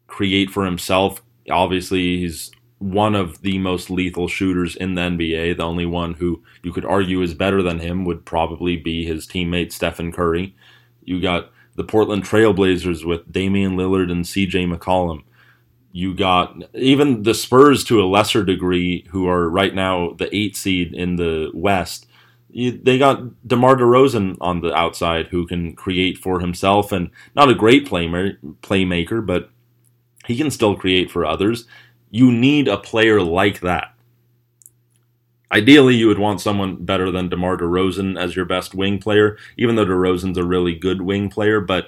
create 0.08 0.50
for 0.50 0.66
himself. 0.66 1.22
Obviously, 1.50 2.18
he's 2.18 2.52
one 2.82 3.14
of 3.14 3.42
the 3.42 3.60
most 3.60 3.92
lethal 3.92 4.28
shooters 4.28 4.76
in 4.76 4.96
the 4.96 5.02
NBA. 5.02 5.56
The 5.56 5.64
only 5.64 5.86
one 5.86 6.16
who 6.16 6.44
you 6.64 6.74
could 6.74 6.84
argue 6.84 7.22
is 7.22 7.36
better 7.36 7.62
than 7.62 7.80
him 7.80 8.06
would 8.06 8.26
probably 8.26 8.76
be 8.76 9.06
his 9.06 9.28
teammate 9.28 9.72
Stephen 9.72 10.12
Curry. 10.12 10.56
You 11.04 11.22
got 11.22 11.52
the 11.76 11.84
Portland 11.84 12.24
Trailblazers 12.24 13.06
with 13.06 13.32
Damian 13.32 13.78
Lillard 13.78 14.12
and 14.12 14.26
CJ 14.26 14.76
McCollum. 14.76 15.24
You 15.92 16.16
got 16.16 16.64
even 16.74 17.24
the 17.24 17.36
Spurs 17.36 17.84
to 17.84 18.02
a 18.02 18.08
lesser 18.08 18.44
degree, 18.44 19.06
who 19.12 19.28
are 19.28 19.48
right 19.48 19.76
now 19.76 20.14
the 20.14 20.36
eight 20.36 20.56
seed 20.56 20.94
in 20.94 21.18
the 21.18 21.52
West. 21.54 22.08
They 22.54 22.98
got 22.98 23.48
DeMar 23.48 23.76
DeRozan 23.76 24.38
on 24.42 24.62
the 24.62 24.74
outside 24.74 25.28
who 25.28 25.46
can 25.46 25.76
create 25.76 26.18
for 26.18 26.40
himself 26.40 26.92
and 26.92 27.12
not 27.36 27.50
a 27.50 27.56
great 27.56 27.86
playmaker, 27.86 29.26
but 29.26 29.50
he 30.26 30.36
can 30.36 30.50
still 30.50 30.76
create 30.76 31.12
for 31.12 31.26
others. 31.26 31.66
You 32.12 32.32
need 32.32 32.68
a 32.68 32.78
player 32.78 33.22
like 33.22 33.62
that. 33.62 33.96
Ideally, 35.52 35.96
you 35.96 36.08
would 36.08 36.20
want 36.20 36.40
someone 36.40 36.76
better 36.86 37.10
than 37.10 37.30
DeMar 37.30 37.58
DeRozan 37.58 38.20
as 38.20 38.36
your 38.36 38.46
best 38.46 38.76
wing 38.76 39.00
player, 39.00 39.38
even 39.58 39.76
though 39.76 39.86
DeRozan's 39.86 40.38
a 40.38 40.46
really 40.46 40.76
good 40.76 41.02
wing 41.02 41.30
player, 41.30 41.60
but 41.60 41.88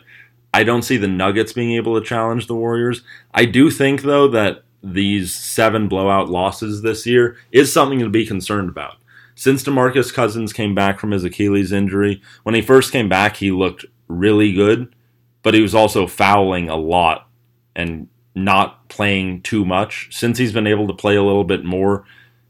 I 0.54 0.64
don't 0.64 0.82
see 0.82 0.98
the 0.98 1.08
Nuggets 1.08 1.54
being 1.54 1.72
able 1.72 2.00
to 2.00 2.06
challenge 2.06 2.48
the 2.48 2.56
Warriors. 2.56 3.02
I 3.34 3.46
do 3.46 3.70
think, 3.70 4.02
though, 4.02 4.28
that 4.30 4.64
these 4.84 5.34
seven 5.34 5.88
blowout 5.88 6.30
losses 6.30 6.82
this 6.82 7.06
year 7.06 7.38
is 7.52 7.72
something 7.72 8.00
to 8.00 8.10
be 8.10 8.26
concerned 8.26 8.70
about. 8.70 8.98
Since 9.36 9.64
DeMarcus 9.64 10.14
Cousins 10.14 10.54
came 10.54 10.76
back 10.76 11.00
from 11.00 11.12
his 11.12 11.24
Achilles 11.24 11.72
injury, 11.72 12.22
when 12.44 12.56
he 12.56 12.62
first 12.62 12.92
came 12.92 13.10
back, 13.10 13.38
he 13.38 13.52
looked 13.52 13.86
really 14.08 14.54
good, 14.54 14.94
but 15.42 15.54
he 15.54 15.62
was 15.62 15.74
also 15.74 16.06
fouling 16.06 16.70
a 16.70 16.76
lot 16.76 17.28
and 17.76 18.08
not 18.36 18.88
playing 18.90 19.42
too 19.42 19.66
much. 19.66 20.10
Since 20.12 20.38
he's 20.38 20.54
been 20.54 20.68
able 20.68 20.88
to 20.88 20.94
play 20.94 21.16
a 21.16 21.24
little 21.24 21.44
bit 21.44 21.64
more, 21.64 22.06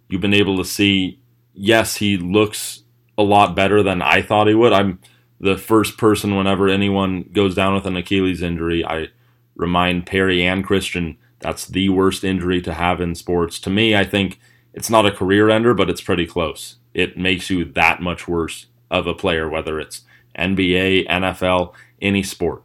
you've 0.08 0.22
been 0.22 0.34
able 0.34 0.58
to 0.58 0.66
see, 0.66 1.20
yes, 1.54 1.98
he 1.98 2.18
looks 2.18 2.84
a 3.18 3.24
lot 3.24 3.56
better 3.56 3.84
than 3.84 4.02
I 4.02 4.22
thought 4.22 4.48
he 4.48 4.56
would. 4.56 4.74
I'm 4.74 5.00
the 5.40 5.58
first 5.58 5.98
person 5.98 6.38
whenever 6.38 6.70
anyone 6.70 7.30
goes 7.34 7.56
down 7.56 7.74
with 7.74 7.86
an 7.86 7.98
Achilles 7.98 8.42
injury, 8.42 8.86
I 8.86 9.10
remind 9.56 10.06
Perry 10.06 10.46
and 10.46 10.64
Christian 10.64 11.18
that's 11.40 11.68
the 11.68 11.90
worst 11.90 12.24
injury 12.24 12.62
to 12.62 12.74
have 12.74 13.02
in 13.02 13.16
sports. 13.16 13.60
To 13.60 13.70
me, 13.70 13.96
I 13.96 14.06
think 14.06 14.40
it's 14.74 14.90
not 14.90 15.06
a 15.06 15.12
career 15.12 15.50
ender, 15.50 15.74
but 15.74 15.90
it's 15.90 16.02
pretty 16.02 16.26
close. 16.26 16.78
It 16.94 17.18
makes 17.18 17.50
you 17.50 17.66
that 17.74 18.02
much 18.02 18.28
worse 18.28 18.68
of 18.90 19.06
a 19.08 19.14
player, 19.14 19.50
whether 19.50 19.80
it's 19.80 20.02
NBA, 20.38 21.08
NFL, 21.08 21.74
any 22.02 22.24
sport. 22.24 22.64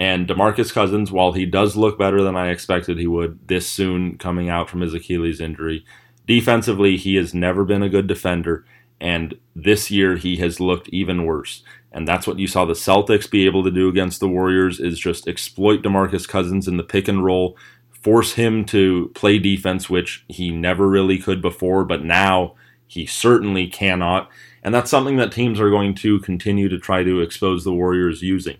And 0.00 0.28
DeMarcus 0.28 0.72
Cousins, 0.72 1.10
while 1.10 1.32
he 1.32 1.44
does 1.44 1.76
look 1.76 1.98
better 1.98 2.22
than 2.22 2.36
I 2.36 2.50
expected 2.50 2.98
he 2.98 3.06
would 3.06 3.48
this 3.48 3.68
soon 3.68 4.16
coming 4.16 4.48
out 4.48 4.70
from 4.70 4.80
his 4.80 4.94
Achilles 4.94 5.40
injury, 5.40 5.84
defensively, 6.26 6.96
he 6.96 7.16
has 7.16 7.34
never 7.34 7.64
been 7.64 7.82
a 7.82 7.88
good 7.88 8.06
defender 8.06 8.64
and 9.00 9.38
this 9.54 9.90
year 9.90 10.16
he 10.16 10.36
has 10.36 10.60
looked 10.60 10.88
even 10.88 11.24
worse. 11.24 11.62
And 11.92 12.06
that's 12.06 12.26
what 12.26 12.38
you 12.38 12.46
saw 12.46 12.64
the 12.64 12.74
Celtics 12.74 13.30
be 13.30 13.46
able 13.46 13.64
to 13.64 13.70
do 13.70 13.88
against 13.88 14.20
the 14.20 14.28
Warriors 14.28 14.80
is 14.80 14.98
just 14.98 15.28
exploit 15.28 15.82
DeMarcus 15.82 16.28
Cousins 16.28 16.68
in 16.68 16.76
the 16.76 16.82
pick 16.82 17.08
and 17.08 17.24
roll, 17.24 17.56
force 17.90 18.34
him 18.34 18.64
to 18.66 19.10
play 19.14 19.38
defense, 19.38 19.88
which 19.88 20.24
he 20.28 20.50
never 20.50 20.88
really 20.88 21.18
could 21.18 21.40
before, 21.40 21.84
but 21.84 22.04
now 22.04 22.54
he 22.86 23.06
certainly 23.06 23.66
cannot. 23.66 24.28
And 24.62 24.74
that's 24.74 24.90
something 24.90 25.16
that 25.16 25.32
teams 25.32 25.60
are 25.60 25.70
going 25.70 25.94
to 25.96 26.18
continue 26.20 26.68
to 26.68 26.78
try 26.78 27.02
to 27.04 27.20
expose 27.20 27.64
the 27.64 27.72
Warriors 27.72 28.22
using. 28.22 28.58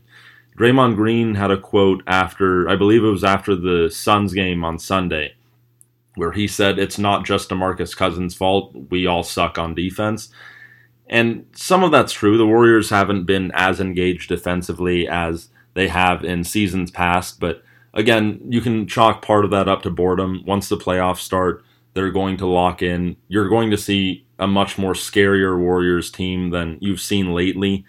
Draymond 0.59 0.97
Green 0.97 1.37
had 1.37 1.53
a 1.53 1.57
quote 1.57 2.03
after, 2.09 2.69
I 2.69 2.75
believe 2.75 3.05
it 3.05 3.09
was 3.09 3.23
after 3.23 3.55
the 3.55 3.89
Suns 3.91 4.35
game 4.35 4.65
on 4.65 4.81
Sunday, 4.81 5.35
where 6.17 6.33
he 6.33 6.49
said, 6.49 6.81
It's 6.81 6.99
not 6.99 7.25
just 7.25 7.49
DeMarcus 7.49 7.97
Cousins' 7.97 8.35
fault. 8.35 8.75
We 8.91 9.07
all 9.07 9.23
suck 9.23 9.57
on 9.57 9.75
defense. 9.75 10.31
And 11.07 11.47
some 11.55 11.85
of 11.85 11.93
that's 11.93 12.13
true. 12.13 12.37
The 12.37 12.47
Warriors 12.47 12.91
haven't 12.91 13.25
been 13.25 13.53
as 13.55 13.79
engaged 13.79 14.29
defensively 14.29 15.09
as 15.09 15.49
they 15.75 15.89
have 15.89 16.25
in 16.25 16.43
seasons 16.43 16.91
past. 16.91 17.39
But 17.39 17.63
again, 17.95 18.41
you 18.49 18.61
can 18.61 18.89
chalk 18.89 19.23
part 19.23 19.45
of 19.45 19.53
that 19.53 19.69
up 19.69 19.83
to 19.83 19.91
boredom. 19.91 20.43
Once 20.45 20.69
the 20.69 20.77
playoffs 20.77 21.19
start, 21.19 21.65
they're 21.95 22.11
going 22.11 22.37
to 22.39 22.47
lock 22.47 22.83
in. 22.83 23.17
You're 23.29 23.49
going 23.49 23.71
to 23.71 23.79
see 23.79 24.27
a 24.41 24.49
much 24.49 24.77
more 24.77 24.93
scarier 24.93 25.59
Warriors 25.59 26.11
team 26.11 26.51
than 26.51 26.79
you've 26.81 27.01
seen 27.01 27.33
lately. 27.33 27.87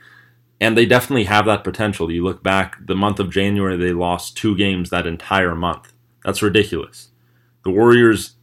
And 0.61 0.77
they 0.77 0.85
definitely 0.85 1.25
have 1.25 1.45
that 1.45 1.63
potential. 1.63 2.11
You 2.11 2.23
look 2.23 2.43
back, 2.43 2.75
the 2.85 2.95
month 2.95 3.19
of 3.19 3.31
January, 3.31 3.77
they 3.77 3.93
lost 3.93 4.35
two 4.35 4.57
games 4.57 4.89
that 4.89 5.07
entire 5.07 5.55
month. 5.55 5.93
That's 6.23 6.41
ridiculous. 6.41 7.09
The 7.63 7.71
Warriors 7.71 8.35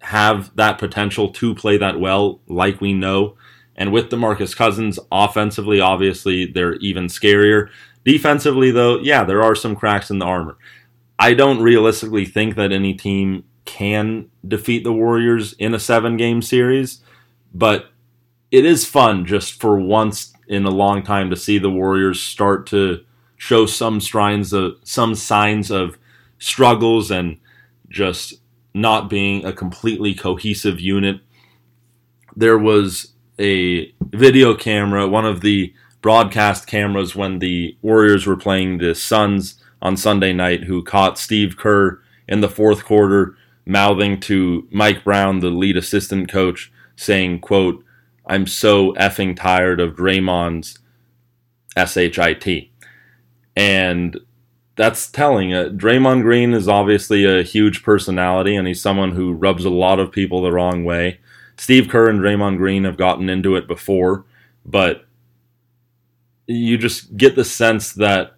have 0.00 0.54
that 0.56 0.78
potential 0.78 1.30
to 1.30 1.54
play 1.54 1.76
that 1.76 2.00
well, 2.00 2.40
like 2.46 2.80
we 2.80 2.92
know. 2.94 3.36
And 3.76 3.92
with 3.92 4.08
DeMarcus 4.08 4.56
Cousins, 4.56 4.98
offensively, 5.12 5.80
obviously, 5.80 6.46
they're 6.46 6.74
even 6.76 7.06
scarier. 7.06 7.68
Defensively, 8.04 8.70
though, 8.70 8.98
yeah, 8.98 9.24
there 9.24 9.42
are 9.42 9.54
some 9.54 9.76
cracks 9.76 10.10
in 10.10 10.18
the 10.18 10.24
armor. 10.24 10.56
I 11.18 11.34
don't 11.34 11.60
realistically 11.60 12.24
think 12.24 12.56
that 12.56 12.72
any 12.72 12.94
team 12.94 13.44
can 13.64 14.30
defeat 14.46 14.82
the 14.82 14.92
Warriors 14.92 15.52
in 15.54 15.74
a 15.74 15.78
seven 15.78 16.16
game 16.16 16.40
series, 16.40 17.02
but 17.52 17.90
it 18.50 18.64
is 18.64 18.86
fun 18.86 19.26
just 19.26 19.60
for 19.60 19.78
once 19.78 20.32
in 20.48 20.64
a 20.64 20.70
long 20.70 21.02
time 21.02 21.30
to 21.30 21.36
see 21.36 21.58
the 21.58 21.70
Warriors 21.70 22.20
start 22.20 22.66
to 22.68 23.04
show 23.36 23.66
some 23.66 24.00
signs 24.00 24.52
of 24.52 24.76
some 24.82 25.14
signs 25.14 25.70
of 25.70 25.98
struggles 26.38 27.10
and 27.10 27.38
just 27.88 28.40
not 28.74 29.08
being 29.08 29.44
a 29.44 29.52
completely 29.52 30.14
cohesive 30.14 30.80
unit. 30.80 31.20
There 32.36 32.58
was 32.58 33.12
a 33.38 33.92
video 34.00 34.54
camera, 34.54 35.06
one 35.06 35.26
of 35.26 35.40
the 35.40 35.72
broadcast 36.00 36.66
cameras 36.66 37.14
when 37.14 37.38
the 37.38 37.76
Warriors 37.82 38.26
were 38.26 38.36
playing 38.36 38.78
the 38.78 38.94
Suns 38.94 39.62
on 39.80 39.96
Sunday 39.96 40.32
night, 40.32 40.64
who 40.64 40.82
caught 40.82 41.18
Steve 41.18 41.56
Kerr 41.56 42.00
in 42.28 42.40
the 42.40 42.48
fourth 42.48 42.84
quarter 42.84 43.36
mouthing 43.66 44.18
to 44.18 44.66
Mike 44.70 45.04
Brown, 45.04 45.40
the 45.40 45.50
lead 45.50 45.76
assistant 45.76 46.30
coach, 46.30 46.72
saying, 46.96 47.40
quote, 47.40 47.84
I'm 48.28 48.46
so 48.46 48.92
effing 48.94 49.36
tired 49.36 49.80
of 49.80 49.96
Draymond's 49.96 50.78
SHIT. 51.76 52.70
And 53.56 54.18
that's 54.76 55.10
telling. 55.10 55.52
Uh, 55.52 55.64
Draymond 55.64 56.22
Green 56.22 56.54
is 56.54 56.68
obviously 56.68 57.24
a 57.24 57.42
huge 57.42 57.82
personality, 57.82 58.54
and 58.54 58.68
he's 58.68 58.80
someone 58.80 59.12
who 59.12 59.32
rubs 59.32 59.64
a 59.64 59.70
lot 59.70 59.98
of 59.98 60.12
people 60.12 60.40
the 60.40 60.52
wrong 60.52 60.84
way. 60.84 61.20
Steve 61.56 61.88
Kerr 61.88 62.08
and 62.08 62.20
Draymond 62.20 62.58
Green 62.58 62.84
have 62.84 62.96
gotten 62.96 63.28
into 63.28 63.56
it 63.56 63.66
before, 63.66 64.24
but 64.64 65.06
you 66.46 66.78
just 66.78 67.16
get 67.16 67.34
the 67.34 67.44
sense 67.44 67.92
that 67.94 68.34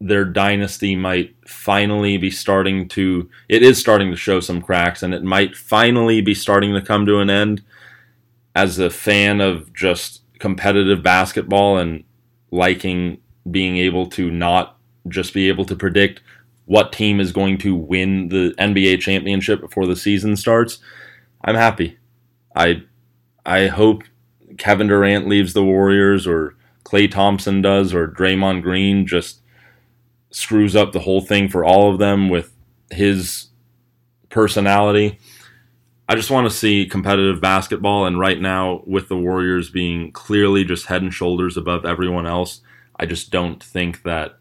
their 0.00 0.24
dynasty 0.24 0.96
might 0.96 1.34
finally 1.46 2.16
be 2.16 2.30
starting 2.30 2.88
to 2.88 3.28
it 3.48 3.62
is 3.62 3.78
starting 3.78 4.10
to 4.10 4.16
show 4.16 4.40
some 4.40 4.60
cracks 4.60 5.00
and 5.00 5.14
it 5.14 5.22
might 5.22 5.54
finally 5.54 6.20
be 6.20 6.34
starting 6.34 6.74
to 6.74 6.80
come 6.80 7.06
to 7.06 7.20
an 7.20 7.30
end 7.30 7.62
as 8.54 8.78
a 8.78 8.90
fan 8.90 9.40
of 9.40 9.72
just 9.72 10.22
competitive 10.38 11.02
basketball 11.02 11.78
and 11.78 12.04
liking 12.50 13.18
being 13.50 13.76
able 13.76 14.06
to 14.06 14.30
not 14.30 14.76
just 15.08 15.34
be 15.34 15.48
able 15.48 15.64
to 15.64 15.74
predict 15.74 16.20
what 16.66 16.92
team 16.92 17.18
is 17.18 17.32
going 17.32 17.58
to 17.58 17.74
win 17.74 18.28
the 18.28 18.54
NBA 18.58 19.00
championship 19.00 19.60
before 19.60 19.86
the 19.86 19.96
season 19.96 20.36
starts 20.36 20.78
I'm 21.44 21.54
happy 21.54 21.98
I 22.54 22.82
I 23.44 23.66
hope 23.66 24.04
Kevin 24.58 24.86
Durant 24.88 25.28
leaves 25.28 25.54
the 25.54 25.64
Warriors 25.64 26.26
or 26.26 26.54
Klay 26.84 27.10
Thompson 27.10 27.62
does 27.62 27.94
or 27.94 28.08
Draymond 28.08 28.62
Green 28.62 29.06
just 29.06 29.40
screws 30.30 30.76
up 30.76 30.92
the 30.92 31.00
whole 31.00 31.20
thing 31.20 31.48
for 31.48 31.64
all 31.64 31.92
of 31.92 31.98
them 31.98 32.28
with 32.28 32.52
his 32.90 33.48
personality. 34.28 35.18
I 36.08 36.14
just 36.14 36.30
want 36.30 36.50
to 36.50 36.56
see 36.56 36.86
competitive 36.86 37.40
basketball 37.40 38.06
and 38.06 38.18
right 38.18 38.40
now 38.40 38.82
with 38.86 39.08
the 39.08 39.16
Warriors 39.16 39.70
being 39.70 40.12
clearly 40.12 40.64
just 40.64 40.86
head 40.86 41.02
and 41.02 41.14
shoulders 41.14 41.56
above 41.56 41.86
everyone 41.86 42.26
else, 42.26 42.60
I 42.98 43.06
just 43.06 43.30
don't 43.30 43.62
think 43.62 44.02
that 44.02 44.38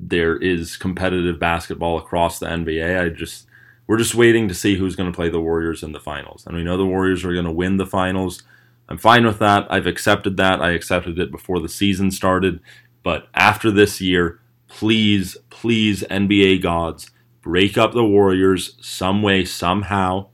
there 0.00 0.36
is 0.36 0.76
competitive 0.76 1.38
basketball 1.38 1.98
across 1.98 2.38
the 2.38 2.46
NBA. 2.46 3.00
I 3.00 3.08
just 3.10 3.46
we're 3.86 3.98
just 3.98 4.14
waiting 4.14 4.48
to 4.48 4.54
see 4.54 4.76
who's 4.76 4.96
going 4.96 5.10
to 5.10 5.16
play 5.16 5.30
the 5.30 5.40
Warriors 5.40 5.82
in 5.82 5.92
the 5.92 6.00
finals. 6.00 6.46
And 6.46 6.54
we 6.54 6.62
know 6.62 6.76
the 6.76 6.84
Warriors 6.84 7.24
are 7.24 7.32
going 7.32 7.46
to 7.46 7.50
win 7.50 7.78
the 7.78 7.86
finals. 7.86 8.42
I'm 8.88 8.98
fine 8.98 9.26
with 9.26 9.38
that. 9.38 9.66
I've 9.70 9.86
accepted 9.86 10.36
that. 10.36 10.60
I 10.60 10.72
accepted 10.72 11.18
it 11.18 11.30
before 11.30 11.58
the 11.58 11.70
season 11.70 12.10
started. 12.10 12.60
But 13.02 13.28
after 13.32 13.70
this 13.70 14.00
year, 14.00 14.40
please, 14.68 15.38
please, 15.48 16.02
NBA 16.10 16.62
gods, 16.62 17.10
break 17.40 17.78
up 17.78 17.92
the 17.92 18.04
Warriors 18.04 18.76
some 18.80 19.22
way, 19.22 19.46
somehow, 19.46 20.28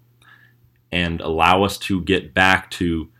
and 0.95 1.20
allow 1.20 1.64
us 1.64 1.76
to 1.76 2.01
get 2.03 2.32
back 2.32 2.70
to 2.70 3.11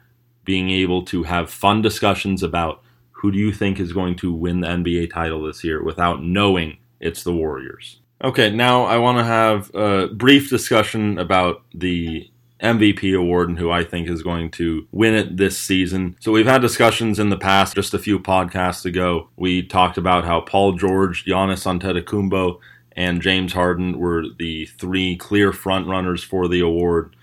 being 0.45 0.71
able 0.71 1.05
to 1.05 1.25
have 1.25 1.51
fun 1.51 1.83
discussions 1.83 2.41
about 2.41 2.81
who 3.11 3.33
do 3.33 3.39
you 3.39 3.53
think 3.53 3.81
is 3.81 3.93
going 3.93 4.15
to 4.15 4.33
win 4.33 4.61
the 4.61 4.69
NBA 4.69 5.13
title 5.13 5.43
this 5.43 5.65
year 5.65 5.83
without 5.83 6.23
knowing 6.23 6.79
it's 7.01 7.25
the 7.25 7.33
Warriors. 7.33 7.99
Okay, 8.23 8.49
now 8.49 8.85
I 8.85 8.99
want 8.99 9.19
to 9.19 9.25
have 9.25 9.75
a 9.75 10.07
brief 10.07 10.49
discussion 10.49 11.19
about 11.19 11.65
the 11.75 12.31
MVP 12.63 13.19
award 13.19 13.49
and 13.49 13.59
who 13.59 13.73
I 13.73 13.83
think 13.83 14.09
is 14.09 14.23
going 14.23 14.53
to 14.53 14.87
win 14.93 15.15
it 15.15 15.37
this 15.37 15.59
season. 15.59 16.17
So 16.21 16.31
we've 16.31 16.47
had 16.47 16.63
discussions 16.63 17.19
in 17.19 17.31
the 17.31 17.37
past, 17.37 17.75
just 17.75 17.93
a 17.93 17.99
few 17.99 18.21
podcasts 18.21 18.85
ago. 18.85 19.31
We 19.37 19.65
talked 19.65 19.99
about 19.99 20.25
how 20.25 20.43
Paul 20.43 20.75
George, 20.75 21.25
Giannis 21.25 21.67
Antetokounmpo, 21.67 22.61
and 22.93 23.21
James 23.21 23.53
Harden 23.53 23.99
were 23.99 24.27
the 24.39 24.67
three 24.67 25.17
clear 25.17 25.53
front 25.53 25.89
runners 25.89 26.23
for 26.23 26.47
the 26.47 26.61
award. 26.61 27.17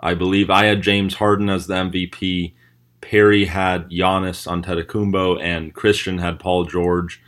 I 0.00 0.14
believe 0.14 0.50
I 0.50 0.64
had 0.64 0.82
James 0.82 1.14
Harden 1.14 1.48
as 1.48 1.66
the 1.66 1.74
MVP. 1.74 2.54
Perry 3.00 3.44
had 3.46 3.90
Giannis 3.90 4.46
Antetokounmpo, 4.46 5.40
and 5.42 5.74
Christian 5.74 6.18
had 6.18 6.38
Paul 6.38 6.64
George. 6.64 7.22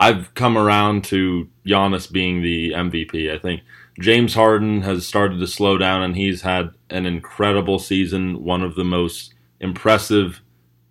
I've 0.00 0.34
come 0.34 0.58
around 0.58 1.04
to 1.04 1.48
Giannis 1.64 2.10
being 2.10 2.42
the 2.42 2.72
MVP. 2.72 3.32
I 3.32 3.38
think 3.38 3.62
James 4.00 4.34
Harden 4.34 4.82
has 4.82 5.06
started 5.06 5.38
to 5.38 5.46
slow 5.46 5.78
down 5.78 6.02
and 6.02 6.16
he's 6.16 6.42
had 6.42 6.70
an 6.90 7.06
incredible 7.06 7.78
season, 7.78 8.42
one 8.42 8.62
of 8.62 8.74
the 8.74 8.84
most 8.84 9.34
impressive 9.60 10.40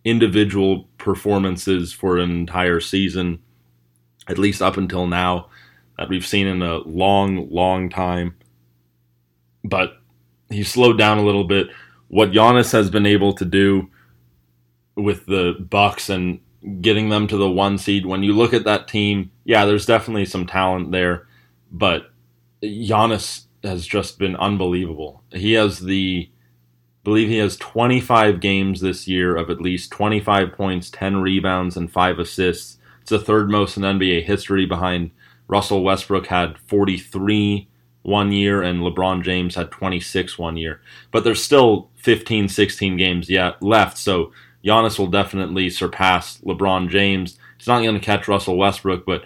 individual 0.06 0.88
performances 0.98 1.92
for 1.92 2.18
an 2.18 2.32
entire 2.32 2.80
season, 2.80 3.40
at 4.28 4.38
least 4.38 4.62
up 4.62 4.78
until 4.78 5.08
now, 5.08 5.50
that 5.98 6.10
we've 6.10 6.26
seen 6.26 6.48
in 6.48 6.62
a 6.62 6.78
long, 6.78 7.50
long 7.50 7.90
time. 7.90 8.36
But 9.64 9.98
he 10.52 10.64
slowed 10.64 10.98
down 10.98 11.18
a 11.18 11.26
little 11.26 11.44
bit. 11.44 11.68
What 12.08 12.32
Giannis 12.32 12.72
has 12.74 12.90
been 12.90 13.06
able 13.06 13.34
to 13.34 13.46
do 13.46 13.90
with 14.96 15.26
the 15.26 15.54
Bucks 15.60 16.10
and 16.10 16.40
getting 16.82 17.10
them 17.10 17.28
to 17.28 17.38
the 17.38 17.50
one 17.50 17.78
seed. 17.78 18.06
When 18.06 18.24
you 18.24 18.34
look 18.34 18.54
at 18.54 18.66
that 18.66 18.88
team, 18.88 19.32
yeah, 19.44 19.66
there's 19.66 19.86
definitely 19.86 20.26
some 20.26 20.46
talent 20.46 20.92
there, 20.92 21.28
but 21.72 22.12
Giannis 22.64 23.46
has 23.64 23.86
just 23.88 24.20
been 24.20 24.36
unbelievable. 24.36 25.24
He 25.32 25.54
has 25.54 25.80
the 25.80 26.30
I 26.30 27.04
believe 27.04 27.30
he 27.30 27.38
has 27.38 27.58
25 27.58 28.40
games 28.40 28.80
this 28.80 29.08
year 29.08 29.36
of 29.36 29.50
at 29.50 29.60
least 29.60 29.92
25 29.92 30.52
points, 30.54 30.92
10 30.92 31.18
rebounds, 31.18 31.76
and 31.76 31.92
5 31.92 32.20
assists. 32.20 32.78
It's 33.02 33.10
the 33.10 33.18
third 33.18 33.50
most 33.50 33.76
in 33.76 33.82
NBA 33.82 34.26
history 34.26 34.68
behind 34.68 35.10
Russell 35.48 35.84
Westbrook 35.84 36.28
had 36.28 36.60
43 36.60 37.68
one 38.04 38.32
year 38.32 38.62
and 38.62 38.80
LeBron 38.80 39.24
James 39.24 39.56
had 39.56 39.72
26 39.72 40.38
one 40.38 40.58
year. 40.58 40.82
But 41.12 41.24
there's 41.24 41.44
still 41.44 41.90
15, 41.96 42.50
16 42.50 42.98
games 42.98 43.30
yet 43.30 43.62
left, 43.62 43.98
so 43.98 44.32
Giannis 44.64 44.98
will 44.98 45.08
definitely 45.08 45.70
surpass 45.70 46.38
LeBron 46.40 46.90
James. 46.90 47.38
He's 47.58 47.68
not 47.68 47.84
going 47.84 47.96
to 47.96 48.06
catch 48.06 48.28
Russell 48.28 48.58
Westbrook, 48.58 49.06
but 49.06 49.24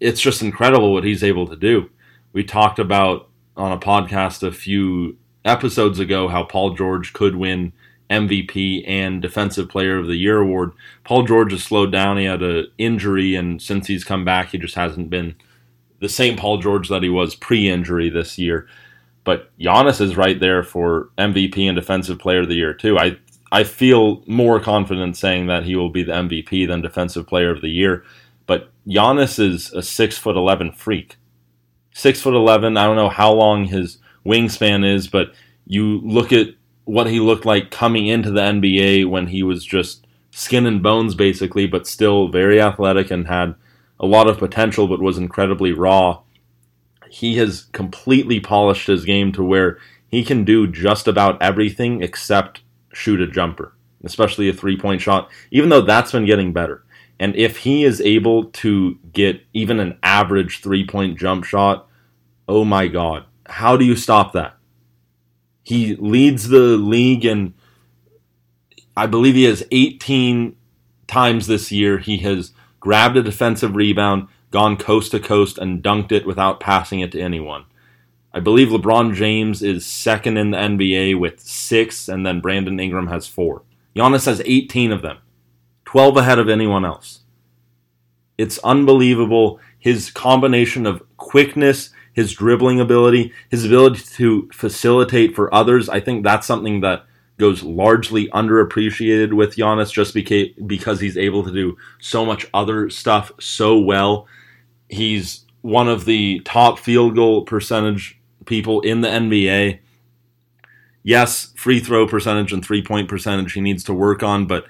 it's 0.00 0.20
just 0.20 0.42
incredible 0.42 0.92
what 0.92 1.04
he's 1.04 1.24
able 1.24 1.46
to 1.48 1.56
do. 1.56 1.90
We 2.32 2.44
talked 2.44 2.78
about 2.78 3.28
on 3.56 3.72
a 3.72 3.78
podcast 3.78 4.42
a 4.42 4.52
few 4.52 5.16
episodes 5.44 5.98
ago 5.98 6.28
how 6.28 6.44
Paul 6.44 6.74
George 6.74 7.12
could 7.12 7.36
win 7.36 7.72
MVP 8.10 8.84
and 8.86 9.22
Defensive 9.22 9.68
Player 9.68 9.98
of 9.98 10.06
the 10.06 10.16
Year 10.16 10.38
award. 10.38 10.72
Paul 11.04 11.24
George 11.24 11.52
has 11.52 11.62
slowed 11.62 11.92
down. 11.92 12.18
He 12.18 12.24
had 12.24 12.42
an 12.42 12.68
injury, 12.78 13.34
and 13.34 13.60
since 13.60 13.86
he's 13.86 14.04
come 14.04 14.24
back, 14.24 14.50
he 14.50 14.58
just 14.58 14.74
hasn't 14.74 15.10
been 15.10 15.34
the 16.02 16.08
same 16.08 16.36
Paul 16.36 16.58
George 16.58 16.88
that 16.88 17.04
he 17.04 17.08
was 17.08 17.36
pre-injury 17.36 18.10
this 18.10 18.36
year. 18.36 18.66
But 19.22 19.56
Giannis 19.56 20.00
is 20.00 20.16
right 20.16 20.38
there 20.38 20.64
for 20.64 21.10
MVP 21.16 21.56
and 21.68 21.76
Defensive 21.76 22.18
Player 22.18 22.40
of 22.40 22.48
the 22.48 22.56
Year 22.56 22.74
too. 22.74 22.98
I 22.98 23.16
I 23.52 23.64
feel 23.64 24.24
more 24.26 24.58
confident 24.58 25.16
saying 25.16 25.46
that 25.46 25.64
he 25.64 25.76
will 25.76 25.90
be 25.90 26.02
the 26.02 26.12
MVP 26.12 26.66
than 26.66 26.82
Defensive 26.82 27.26
Player 27.26 27.50
of 27.50 27.60
the 27.60 27.70
Year. 27.70 28.04
But 28.46 28.70
Giannis 28.86 29.38
is 29.38 29.72
a 29.72 29.82
six 29.82 30.18
foot 30.18 30.36
eleven 30.36 30.72
freak. 30.72 31.16
Six 31.94 32.20
foot 32.20 32.34
eleven. 32.34 32.76
I 32.76 32.84
don't 32.84 32.96
know 32.96 33.08
how 33.08 33.32
long 33.32 33.66
his 33.66 33.98
wingspan 34.26 34.84
is, 34.84 35.06
but 35.06 35.32
you 35.68 36.00
look 36.00 36.32
at 36.32 36.48
what 36.84 37.06
he 37.06 37.20
looked 37.20 37.46
like 37.46 37.70
coming 37.70 38.08
into 38.08 38.32
the 38.32 38.40
NBA 38.40 39.08
when 39.08 39.28
he 39.28 39.44
was 39.44 39.64
just 39.64 40.04
skin 40.32 40.66
and 40.66 40.82
bones 40.82 41.14
basically, 41.14 41.68
but 41.68 41.86
still 41.86 42.26
very 42.26 42.60
athletic 42.60 43.12
and 43.12 43.28
had 43.28 43.54
a 44.02 44.06
lot 44.06 44.28
of 44.28 44.38
potential, 44.38 44.88
but 44.88 45.00
was 45.00 45.16
incredibly 45.16 45.72
raw. 45.72 46.20
He 47.08 47.36
has 47.36 47.68
completely 47.72 48.40
polished 48.40 48.88
his 48.88 49.04
game 49.04 49.32
to 49.32 49.44
where 49.44 49.78
he 50.08 50.24
can 50.24 50.44
do 50.44 50.66
just 50.66 51.06
about 51.06 51.40
everything 51.40 52.02
except 52.02 52.62
shoot 52.92 53.20
a 53.20 53.26
jumper, 53.26 53.74
especially 54.04 54.48
a 54.48 54.52
three 54.52 54.76
point 54.76 55.00
shot, 55.00 55.30
even 55.50 55.68
though 55.68 55.80
that's 55.80 56.12
been 56.12 56.26
getting 56.26 56.52
better. 56.52 56.84
And 57.20 57.36
if 57.36 57.58
he 57.58 57.84
is 57.84 58.00
able 58.00 58.46
to 58.46 58.98
get 59.12 59.42
even 59.54 59.78
an 59.78 59.98
average 60.02 60.60
three 60.60 60.84
point 60.86 61.18
jump 61.18 61.44
shot, 61.44 61.88
oh 62.48 62.64
my 62.64 62.88
God, 62.88 63.24
how 63.46 63.76
do 63.76 63.84
you 63.84 63.94
stop 63.94 64.32
that? 64.32 64.56
He 65.62 65.94
leads 65.94 66.48
the 66.48 66.76
league 66.76 67.24
and 67.24 67.54
I 68.96 69.06
believe 69.06 69.36
he 69.36 69.44
has 69.44 69.62
18 69.70 70.56
times 71.06 71.46
this 71.46 71.70
year. 71.70 71.98
He 71.98 72.18
has 72.18 72.52
grabbed 72.82 73.16
a 73.16 73.22
defensive 73.22 73.76
rebound, 73.76 74.26
gone 74.50 74.76
coast 74.76 75.12
to 75.12 75.20
coast, 75.20 75.56
and 75.56 75.84
dunked 75.84 76.10
it 76.10 76.26
without 76.26 76.58
passing 76.58 76.98
it 76.98 77.12
to 77.12 77.20
anyone. 77.20 77.64
I 78.34 78.40
believe 78.40 78.68
LeBron 78.68 79.14
James 79.14 79.62
is 79.62 79.86
second 79.86 80.36
in 80.36 80.50
the 80.50 80.58
NBA 80.58 81.16
with 81.18 81.38
six, 81.38 82.08
and 82.08 82.26
then 82.26 82.40
Brandon 82.40 82.80
Ingram 82.80 83.06
has 83.06 83.28
four. 83.28 83.62
Giannis 83.94 84.26
has 84.26 84.42
18 84.44 84.90
of 84.90 85.00
them, 85.00 85.18
12 85.84 86.16
ahead 86.16 86.40
of 86.40 86.48
anyone 86.48 86.84
else. 86.84 87.20
It's 88.36 88.58
unbelievable. 88.58 89.60
His 89.78 90.10
combination 90.10 90.84
of 90.84 91.04
quickness, 91.18 91.90
his 92.12 92.32
dribbling 92.32 92.80
ability, 92.80 93.32
his 93.48 93.64
ability 93.64 94.02
to 94.16 94.50
facilitate 94.52 95.36
for 95.36 95.54
others, 95.54 95.88
I 95.88 96.00
think 96.00 96.24
that's 96.24 96.48
something 96.48 96.80
that 96.80 97.06
goes 97.38 97.62
largely 97.62 98.28
underappreciated 98.28 99.32
with 99.32 99.56
Giannis 99.56 99.92
just 99.92 100.14
because 100.14 101.00
he's 101.00 101.16
able 101.16 101.42
to 101.44 101.52
do 101.52 101.76
so 102.00 102.24
much 102.24 102.46
other 102.54 102.90
stuff 102.90 103.32
so 103.40 103.78
well. 103.78 104.26
He's 104.88 105.44
one 105.62 105.88
of 105.88 106.04
the 106.04 106.40
top 106.44 106.78
field 106.78 107.14
goal 107.14 107.44
percentage 107.44 108.20
people 108.44 108.80
in 108.80 109.00
the 109.00 109.08
NBA. 109.08 109.80
Yes, 111.02 111.52
free 111.56 111.80
throw 111.80 112.06
percentage 112.06 112.52
and 112.52 112.64
three 112.64 112.82
point 112.82 113.08
percentage 113.08 113.52
he 113.54 113.60
needs 113.60 113.82
to 113.84 113.94
work 113.94 114.22
on, 114.22 114.46
but 114.46 114.66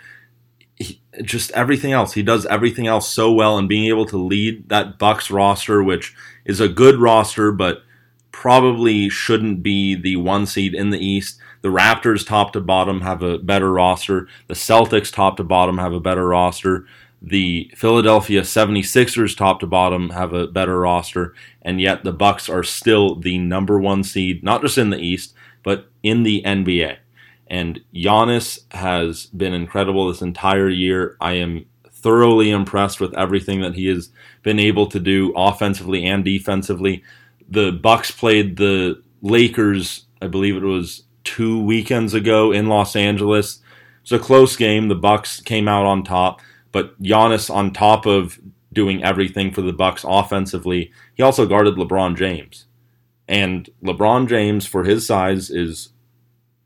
he, 0.76 1.02
just 1.22 1.50
everything 1.52 1.92
else. 1.92 2.14
He 2.14 2.22
does 2.22 2.46
everything 2.46 2.86
else 2.86 3.08
so 3.08 3.32
well, 3.32 3.58
and 3.58 3.68
being 3.68 3.84
able 3.84 4.06
to 4.06 4.16
lead 4.16 4.68
that 4.68 4.98
Bucks 4.98 5.30
roster, 5.30 5.82
which 5.82 6.14
is 6.44 6.60
a 6.60 6.68
good 6.68 6.96
roster, 6.96 7.52
but 7.52 7.82
probably 8.30 9.08
shouldn't 9.08 9.62
be 9.62 9.94
the 9.94 10.16
one 10.16 10.46
seed 10.46 10.74
in 10.74 10.90
the 10.90 11.04
East. 11.04 11.38
The 11.62 11.68
Raptors, 11.68 12.26
top 12.26 12.52
to 12.52 12.60
bottom, 12.60 13.00
have 13.00 13.22
a 13.22 13.38
better 13.38 13.72
roster. 13.72 14.28
The 14.48 14.54
Celtics, 14.54 15.12
top 15.12 15.36
to 15.36 15.44
bottom, 15.44 15.78
have 15.78 15.92
a 15.92 16.00
better 16.00 16.26
roster. 16.26 16.86
The 17.20 17.70
Philadelphia 17.76 18.42
76ers, 18.42 19.36
top 19.36 19.60
to 19.60 19.66
bottom, 19.66 20.10
have 20.10 20.32
a 20.32 20.48
better 20.48 20.80
roster. 20.80 21.34
And 21.62 21.80
yet 21.80 22.02
the 22.02 22.12
Bucks 22.12 22.48
are 22.48 22.64
still 22.64 23.14
the 23.14 23.38
number 23.38 23.78
one 23.78 24.02
seed, 24.02 24.42
not 24.42 24.60
just 24.60 24.76
in 24.76 24.90
the 24.90 24.98
East, 24.98 25.34
but 25.62 25.88
in 26.02 26.24
the 26.24 26.42
NBA. 26.44 26.96
And 27.46 27.80
Giannis 27.94 28.60
has 28.72 29.26
been 29.26 29.54
incredible 29.54 30.08
this 30.08 30.22
entire 30.22 30.68
year. 30.68 31.16
I 31.20 31.34
am 31.34 31.66
thoroughly 31.88 32.50
impressed 32.50 33.00
with 33.00 33.14
everything 33.14 33.60
that 33.60 33.74
he 33.74 33.86
has 33.86 34.10
been 34.42 34.58
able 34.58 34.86
to 34.88 34.98
do 34.98 35.32
offensively 35.36 36.04
and 36.04 36.24
defensively. 36.24 37.04
The 37.48 37.70
Bucks 37.70 38.10
played 38.10 38.56
the 38.56 39.00
Lakers, 39.20 40.06
I 40.20 40.26
believe 40.26 40.56
it 40.56 40.64
was 40.64 41.04
two 41.32 41.58
weekends 41.58 42.12
ago 42.12 42.52
in 42.52 42.66
Los 42.66 42.94
Angeles. 42.94 43.60
It's 44.02 44.12
a 44.12 44.18
close 44.18 44.54
game. 44.54 44.88
The 44.88 44.94
Bucks 44.94 45.40
came 45.40 45.66
out 45.66 45.86
on 45.86 46.04
top, 46.04 46.42
but 46.72 47.00
Giannis 47.02 47.48
on 47.48 47.72
top 47.72 48.04
of 48.04 48.38
doing 48.70 49.02
everything 49.02 49.50
for 49.50 49.62
the 49.62 49.72
Bucks 49.72 50.04
offensively, 50.06 50.92
he 51.14 51.22
also 51.22 51.46
guarded 51.46 51.76
LeBron 51.76 52.18
James. 52.18 52.66
And 53.26 53.70
LeBron 53.82 54.28
James 54.28 54.66
for 54.66 54.84
his 54.84 55.06
size 55.06 55.48
is 55.48 55.94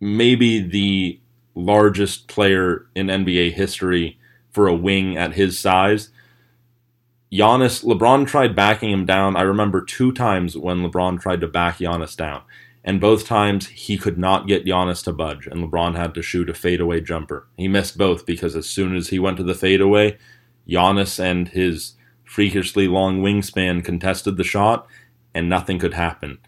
maybe 0.00 0.58
the 0.58 1.20
largest 1.54 2.26
player 2.26 2.86
in 2.96 3.06
NBA 3.06 3.52
history 3.52 4.18
for 4.50 4.66
a 4.66 4.74
wing 4.74 5.16
at 5.16 5.34
his 5.34 5.56
size. 5.56 6.10
Giannis, 7.32 7.84
LeBron 7.84 8.26
tried 8.26 8.56
backing 8.56 8.90
him 8.90 9.06
down. 9.06 9.36
I 9.36 9.42
remember 9.42 9.80
two 9.80 10.10
times 10.10 10.56
when 10.56 10.78
LeBron 10.78 11.20
tried 11.20 11.40
to 11.42 11.46
back 11.46 11.78
Giannis 11.78 12.16
down 12.16 12.42
and 12.86 13.00
both 13.00 13.26
times 13.26 13.66
he 13.66 13.98
could 13.98 14.16
not 14.16 14.46
get 14.46 14.64
Giannis 14.64 15.02
to 15.04 15.12
budge, 15.12 15.48
and 15.48 15.60
LeBron 15.60 15.96
had 15.96 16.14
to 16.14 16.22
shoot 16.22 16.48
a 16.48 16.54
fadeaway 16.54 17.00
jumper. 17.00 17.48
He 17.56 17.66
missed 17.66 17.98
both 17.98 18.24
because 18.24 18.54
as 18.54 18.66
soon 18.66 18.94
as 18.94 19.08
he 19.08 19.18
went 19.18 19.36
to 19.38 19.42
the 19.42 19.56
fadeaway, 19.56 20.16
Giannis 20.68 21.18
and 21.18 21.48
his 21.48 21.94
freakishly 22.24 22.86
long 22.86 23.22
wingspan 23.22 23.84
contested 23.84 24.36
the 24.36 24.44
shot, 24.44 24.86
and 25.34 25.48
nothing 25.48 25.80
could 25.80 25.94
happen. 25.94 26.38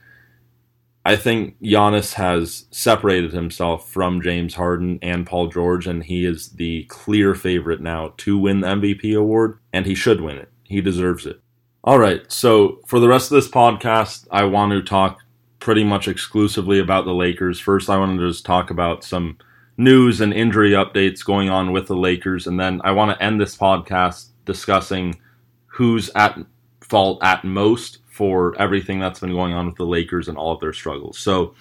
I 1.05 1.17
think 1.17 1.61
Giannis 1.61 2.15
has 2.15 2.67
separated 2.71 3.33
himself 3.33 3.91
from 3.91 4.23
James 4.23 4.55
Harden 4.55 5.01
and 5.03 5.27
Paul 5.27 5.49
George, 5.49 5.89
and 5.89 6.05
he 6.05 6.25
is 6.25 6.51
the 6.51 6.85
clear 6.85 7.35
favorite 7.35 7.81
now 7.81 8.15
to 8.19 8.39
win 8.39 8.61
the 8.61 8.69
MVP 8.69 9.19
award, 9.19 9.59
and 9.73 9.87
he 9.87 9.95
should 9.95 10.21
win 10.21 10.39
it. 10.39 10.51
He 10.63 10.81
deserves 10.81 11.27
it. 11.27 11.41
All 11.83 11.99
right, 11.99 12.31
so 12.31 12.81
for 12.87 13.01
the 13.01 13.09
rest 13.09 13.33
of 13.33 13.37
this 13.37 13.51
podcast, 13.51 14.29
I 14.31 14.45
want 14.45 14.73
to 14.73 14.83
talk 14.83 15.21
pretty 15.61 15.85
much 15.85 16.09
exclusively 16.09 16.79
about 16.79 17.05
the 17.05 17.15
Lakers. 17.15 17.61
First, 17.61 17.91
I 17.91 17.99
wanted 17.99 18.19
to 18.19 18.29
just 18.29 18.47
talk 18.47 18.71
about 18.71 19.05
some 19.05 19.39
news 19.77 20.21
and 20.21 20.33
injury 20.33 20.73
updates 20.73 21.25
going 21.25 21.49
on 21.49 21.73
with 21.73 21.87
the 21.87 21.97
Lakers, 21.97 22.47
and 22.47 22.59
then 22.59 22.81
I 22.85 22.93
want 22.93 23.17
to 23.17 23.23
end 23.25 23.41
this 23.41 23.57
podcast 23.57 24.29
discussing 24.45 25.21
who's 25.67 26.11
at 26.15 26.39
fault 26.81 27.23
at 27.23 27.45
most 27.45 27.99
for 28.07 28.61
everything 28.61 28.99
that's 28.99 29.21
been 29.21 29.33
going 29.33 29.53
on 29.53 29.67
with 29.67 29.77
the 29.77 29.87
Lakers 29.87 30.29
and 30.29 30.37
all 30.37 30.53
of 30.53 30.61
their 30.61 30.73
struggles. 30.73 31.19
So 31.19 31.55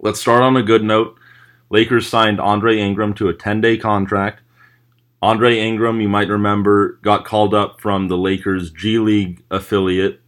let's 0.00 0.20
start 0.20 0.42
on 0.42 0.56
a 0.56 0.62
good 0.62 0.82
note. 0.82 1.16
Lakers 1.70 2.08
signed 2.08 2.40
Andre 2.40 2.78
Ingram 2.78 3.14
to 3.14 3.28
a 3.28 3.34
10 3.34 3.60
day 3.60 3.76
contract. 3.76 4.42
Andre 5.20 5.58
Ingram, 5.58 6.00
you 6.00 6.08
might 6.08 6.28
remember, 6.28 6.98
got 7.02 7.24
called 7.24 7.54
up 7.54 7.80
from 7.80 8.08
the 8.08 8.16
Lakers 8.16 8.70
G 8.70 8.98
League 8.98 9.42
affiliate 9.50 10.20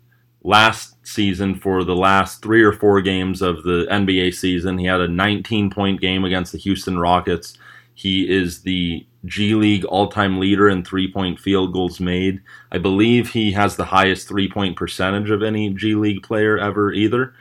last 0.43 0.97
season 1.07 1.55
for 1.55 1.85
the 1.85 1.95
last 1.95 2.43
three 2.43 2.63
or 2.63 2.73
four 2.73 3.01
games 3.01 3.43
of 3.43 3.63
the 3.63 3.87
NBA 3.91 4.35
season. 4.35 4.79
He 4.79 4.87
had 4.87 5.01
a 5.01 5.09
19 5.09 5.71
point 5.71 6.01
game 6.01 6.25
against 6.25 6.53
the 6.53 6.59
Houston 6.59 6.99
Rockets. 6.99 7.59
He 7.95 8.31
is 8.31 8.63
the 8.63 9.07
G 9.27 9.55
League 9.55 9.85
all 9.85 10.09
time 10.09 10.41
leader 10.41 10.69
in 10.69 10.85
three 10.85 11.11
point 11.13 11.39
field 11.39 11.73
goals 11.73 12.01
made. 12.01 12.41
I 12.73 12.79
believe 12.79 13.31
he 13.31 13.53
has 13.53 13.77
the 13.77 13.85
highest 13.85 14.29
three 14.29 14.49
point 14.49 14.77
percentage 14.77 15.31
of 15.31 15.43
any 15.43 15.71
G 15.75 15.95
League 15.95 16.23
player 16.23 16.59
ever, 16.59 16.93
either. 16.93 17.35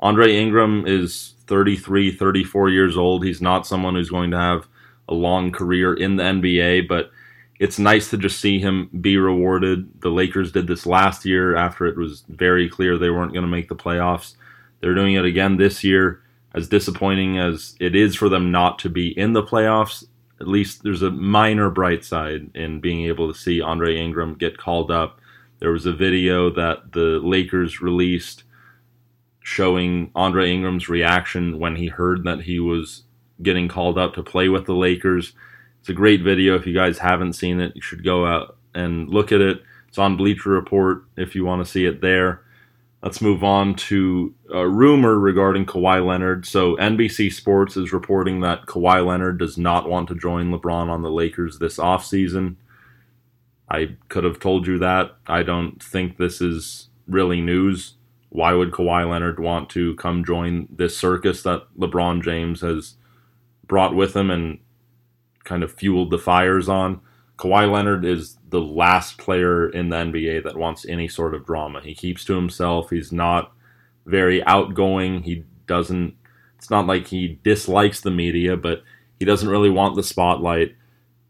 Andre 0.00 0.34
Ingram 0.34 0.86
is 0.86 1.34
33, 1.46 2.12
34 2.12 2.70
years 2.70 2.96
old. 2.96 3.24
He's 3.24 3.40
not 3.40 3.66
someone 3.66 3.94
who's 3.94 4.10
going 4.10 4.30
to 4.30 4.38
have 4.38 4.66
a 5.08 5.14
long 5.14 5.52
career 5.52 5.94
in 5.94 6.16
the 6.16 6.22
NBA, 6.22 6.88
but 6.88 7.10
it's 7.58 7.78
nice 7.78 8.10
to 8.10 8.18
just 8.18 8.40
see 8.40 8.58
him 8.58 8.90
be 9.00 9.16
rewarded. 9.16 10.00
The 10.00 10.10
Lakers 10.10 10.52
did 10.52 10.66
this 10.66 10.86
last 10.86 11.24
year 11.24 11.56
after 11.56 11.86
it 11.86 11.96
was 11.96 12.24
very 12.28 12.68
clear 12.68 12.98
they 12.98 13.10
weren't 13.10 13.32
going 13.32 13.44
to 13.44 13.50
make 13.50 13.68
the 13.68 13.74
playoffs. 13.74 14.34
They're 14.80 14.94
doing 14.94 15.14
it 15.14 15.24
again 15.24 15.56
this 15.56 15.82
year. 15.82 16.22
As 16.54 16.68
disappointing 16.68 17.38
as 17.38 17.74
it 17.80 17.94
is 17.94 18.14
for 18.14 18.28
them 18.28 18.50
not 18.50 18.78
to 18.80 18.88
be 18.88 19.08
in 19.18 19.34
the 19.34 19.42
playoffs, 19.42 20.04
at 20.40 20.48
least 20.48 20.82
there's 20.82 21.02
a 21.02 21.10
minor 21.10 21.70
bright 21.70 22.04
side 22.04 22.50
in 22.54 22.80
being 22.80 23.04
able 23.06 23.32
to 23.32 23.38
see 23.38 23.60
Andre 23.60 23.96
Ingram 23.96 24.34
get 24.34 24.56
called 24.56 24.90
up. 24.90 25.20
There 25.58 25.72
was 25.72 25.86
a 25.86 25.92
video 25.92 26.50
that 26.50 26.92
the 26.92 27.20
Lakers 27.22 27.80
released 27.80 28.44
showing 29.40 30.10
Andre 30.14 30.50
Ingram's 30.50 30.88
reaction 30.88 31.58
when 31.58 31.76
he 31.76 31.86
heard 31.88 32.24
that 32.24 32.42
he 32.42 32.58
was 32.58 33.04
getting 33.42 33.68
called 33.68 33.98
up 33.98 34.14
to 34.14 34.22
play 34.22 34.48
with 34.48 34.66
the 34.66 34.74
Lakers 34.74 35.32
it's 35.86 35.90
a 35.92 35.94
great 35.94 36.20
video. 36.20 36.56
If 36.56 36.66
you 36.66 36.74
guys 36.74 36.98
haven't 36.98 37.34
seen 37.34 37.60
it, 37.60 37.76
you 37.76 37.80
should 37.80 38.02
go 38.02 38.26
out 38.26 38.56
and 38.74 39.08
look 39.08 39.30
at 39.30 39.40
it. 39.40 39.62
It's 39.86 39.98
on 39.98 40.16
Bleacher 40.16 40.50
Report 40.50 41.04
if 41.16 41.36
you 41.36 41.44
want 41.44 41.64
to 41.64 41.70
see 41.70 41.86
it 41.86 42.00
there. 42.00 42.42
Let's 43.04 43.20
move 43.20 43.44
on 43.44 43.76
to 43.76 44.34
a 44.52 44.66
rumor 44.66 45.16
regarding 45.16 45.64
Kawhi 45.64 46.04
Leonard. 46.04 46.44
So, 46.44 46.74
NBC 46.78 47.32
Sports 47.32 47.76
is 47.76 47.92
reporting 47.92 48.40
that 48.40 48.66
Kawhi 48.66 49.06
Leonard 49.06 49.38
does 49.38 49.56
not 49.56 49.88
want 49.88 50.08
to 50.08 50.16
join 50.16 50.50
LeBron 50.50 50.90
on 50.90 51.02
the 51.02 51.10
Lakers 51.12 51.60
this 51.60 51.76
offseason. 51.76 52.56
I 53.70 53.94
could 54.08 54.24
have 54.24 54.40
told 54.40 54.66
you 54.66 54.80
that. 54.80 55.14
I 55.28 55.44
don't 55.44 55.80
think 55.80 56.16
this 56.16 56.40
is 56.40 56.88
really 57.06 57.40
news. 57.40 57.94
Why 58.30 58.54
would 58.54 58.72
Kawhi 58.72 59.08
Leonard 59.08 59.38
want 59.38 59.70
to 59.70 59.94
come 59.94 60.24
join 60.24 60.66
this 60.68 60.98
circus 60.98 61.44
that 61.44 61.68
LeBron 61.78 62.24
James 62.24 62.62
has 62.62 62.96
brought 63.68 63.94
with 63.94 64.16
him 64.16 64.32
and 64.32 64.58
kind 65.46 65.62
of 65.62 65.72
fueled 65.72 66.10
the 66.10 66.18
fires 66.18 66.68
on? 66.68 67.00
Kawhi 67.38 67.70
Leonard 67.70 68.04
is 68.04 68.38
the 68.48 68.60
last 68.60 69.18
player 69.18 69.68
in 69.68 69.90
the 69.90 69.96
NBA 69.96 70.44
that 70.44 70.56
wants 70.56 70.86
any 70.86 71.08
sort 71.08 71.34
of 71.34 71.46
drama. 71.46 71.80
He 71.82 71.94
keeps 71.94 72.24
to 72.26 72.34
himself. 72.34 72.90
He's 72.90 73.12
not 73.12 73.52
very 74.06 74.42
outgoing. 74.44 75.22
He 75.22 75.44
doesn't, 75.66 76.14
it's 76.56 76.70
not 76.70 76.86
like 76.86 77.08
he 77.08 77.38
dislikes 77.42 78.00
the 78.00 78.10
media, 78.10 78.56
but 78.56 78.82
he 79.18 79.24
doesn't 79.24 79.48
really 79.48 79.70
want 79.70 79.96
the 79.96 80.02
spotlight. 80.02 80.74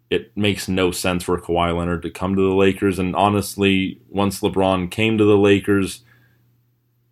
It 0.08 0.36
makes 0.36 0.68
no 0.68 0.92
sense 0.92 1.24
for 1.24 1.40
Kawhi 1.40 1.76
Leonard 1.76 2.02
to 2.02 2.10
come 2.10 2.36
to 2.36 2.42
the 2.42 2.54
Lakers. 2.54 3.00
And 3.00 3.16
honestly, 3.16 4.00
once 4.08 4.40
LeBron 4.40 4.90
came 4.90 5.18
to 5.18 5.24
the 5.24 5.36
Lakers, 5.36 6.04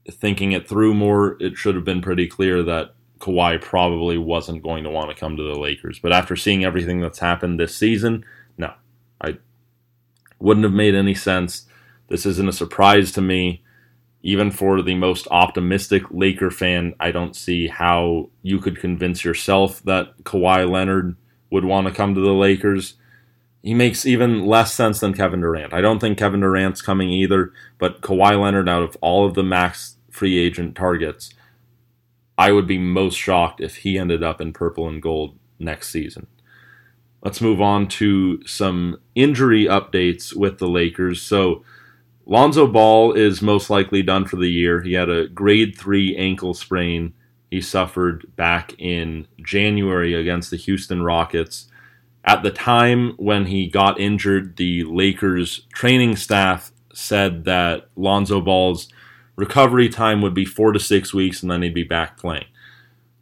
thinking 0.09 0.53
it 0.53 0.69
through 0.69 0.95
more, 0.95 1.37
it 1.41 1.57
should 1.57 1.75
have 1.75 1.85
been 1.85 2.03
pretty 2.03 2.29
clear 2.29 2.63
that 2.63 2.95
Kawhi 3.21 3.61
probably 3.61 4.19
wasn't 4.19 4.63
going 4.63 4.85
to 4.85 4.91
want 4.91 5.11
to 5.11 5.17
come 5.19 5.37
to 5.37 5.43
the 5.43 5.59
Lakers. 5.59 5.99
But 5.99 6.13
after 6.13 6.37
seeing 6.37 6.65
everything 6.65 7.01
that's 7.01 7.21
happened 7.21 7.59
this 7.59 7.77
season, 7.77 8.25
no, 8.59 8.73
I 9.21 9.39
wouldn't 10.39 10.65
have 10.65 10.73
made 10.73 10.95
any 10.95 11.15
sense. 11.15 11.67
This 12.09 12.27
isn't 12.27 12.49
a 12.49 12.53
surprise 12.53 13.13
to 13.13 13.23
me. 13.23 13.63
Even 14.23 14.51
for 14.51 14.81
the 14.81 14.95
most 14.95 15.29
optimistic 15.31 16.03
Laker 16.11 16.51
fan, 16.51 16.95
I 16.99 17.11
don't 17.11 17.37
see 17.37 17.69
how 17.69 18.31
you 18.43 18.59
could 18.59 18.79
convince 18.79 19.23
yourself 19.23 19.83
that 19.85 20.25
Kawhi 20.25 20.69
Leonard 20.69 21.17
would 21.51 21.65
want 21.65 21.87
to 21.87 21.93
come 21.93 22.15
to 22.15 22.21
the 22.21 22.33
Lakers. 22.33 22.95
He 23.63 23.75
makes 23.75 24.07
even 24.07 24.47
less 24.47 24.75
sense 24.75 25.01
than 25.01 25.15
Kevin 25.15 25.41
Durant. 25.41 25.75
I 25.75 25.83
don't 25.83 25.99
think 25.99 26.19
Kevin 26.19 26.41
Durant's 26.41 26.83
coming 26.83 27.11
either, 27.11 27.53
but 27.79 28.01
Kawhi 28.01 28.41
Leonard, 28.41 28.69
out 28.69 28.83
of 28.83 28.97
all 29.01 29.27
of 29.27 29.35
the 29.35 29.43
max 29.43 29.97
free 30.11 30.39
agent 30.39 30.75
targets, 30.75 31.35
I 32.37 32.53
would 32.53 32.67
be 32.67 32.79
most 32.79 33.17
shocked 33.17 33.61
if 33.61 33.77
he 33.79 33.99
ended 33.99 34.23
up 34.23 34.41
in 34.41 34.53
purple 34.53 34.89
and 34.89 35.01
gold 35.01 35.39
next 35.59 35.91
season. 35.91 36.27
Let's 37.23 37.41
move 37.41 37.61
on 37.61 37.89
to 37.89 38.45
some 38.47 38.99
injury 39.15 39.65
updates 39.65 40.35
with 40.35 40.59
the 40.59 40.69
Lakers. 40.69 41.23
So, 41.23 41.65
Lonzo 42.27 42.67
Ball 42.67 43.13
is 43.13 43.43
most 43.43 43.71
likely 43.71 44.03
done 44.03 44.25
for 44.25 44.37
the 44.37 44.51
year. 44.51 44.83
He 44.83 44.95
had 44.95 45.11
a 45.11 45.29
grade 45.29 45.77
three 45.77 46.17
ankle 46.17 46.55
sprain 46.55 47.15
he 47.55 47.61
suffered 47.61 48.35
back 48.35 48.75
in 48.79 49.29
January 49.41 50.13
against 50.13 50.51
the 50.51 50.57
Houston 50.57 51.03
Rockets. 51.03 51.69
At 52.25 52.43
the 52.43 52.51
time 52.51 53.13
when 53.17 53.47
he 53.47 53.69
got 53.69 54.01
injured, 54.01 54.57
the 54.57 54.83
Lakers 54.83 55.67
training 55.73 56.17
staff 56.17 56.73
said 56.93 57.45
that 57.45 57.89
Lonzo 57.95 58.41
Ball's 58.41 58.89
recovery 59.37 59.89
time 59.89 60.23
would 60.23 60.35
be 60.35 60.45
four 60.45 60.73
to 60.73 60.81
six 60.81 61.13
weeks 61.13 61.43
and 61.43 61.51
then 61.51 61.63
he'd 61.63 61.75
be 61.75 61.83
back 61.83 62.17
playing. 62.17 62.47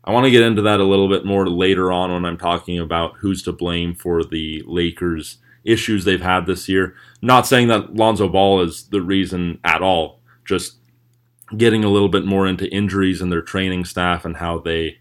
I 0.05 0.11
want 0.11 0.25
to 0.25 0.31
get 0.31 0.43
into 0.43 0.63
that 0.63 0.81
a 0.81 0.85
little 0.85 1.09
bit 1.09 1.25
more 1.25 1.49
later 1.49 1.93
on 1.93 2.13
when 2.13 2.25
I'm 2.25 2.39
talking 2.39 2.79
about 2.79 3.17
who's 3.19 3.43
to 3.45 3.53
blame 3.53 3.95
for 3.95 4.25
the 4.25 4.63
Lakers' 4.67 5.39
issues 5.65 6.05
they've 6.05 6.21
had 6.21 6.47
this 6.47 6.69
year. 6.69 6.97
Not 7.21 7.47
saying 7.47 7.69
that 7.69 7.95
Lonzo 7.95 8.29
Ball 8.29 8.63
is 8.63 8.89
the 8.89 9.01
reason 9.01 9.61
at 9.63 9.81
all, 9.81 10.21
just 10.45 10.79
getting 11.57 11.85
a 11.85 11.89
little 11.89 12.09
bit 12.09 12.25
more 12.25 12.49
into 12.49 12.69
injuries 12.73 13.21
and 13.21 13.31
their 13.31 13.43
training 13.43 13.85
staff 13.85 14.25
and 14.25 14.39
how 14.39 14.59
they 14.59 14.99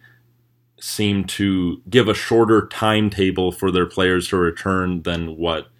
seem 0.79 1.23
to 1.23 1.81
give 1.89 2.07
a 2.07 2.13
shorter 2.13 2.67
timetable 2.67 3.51
for 3.51 3.71
their 3.71 3.85
players 3.85 4.27
to 4.27 4.37
return 4.37 5.01
than 5.03 5.37
what 5.37 5.70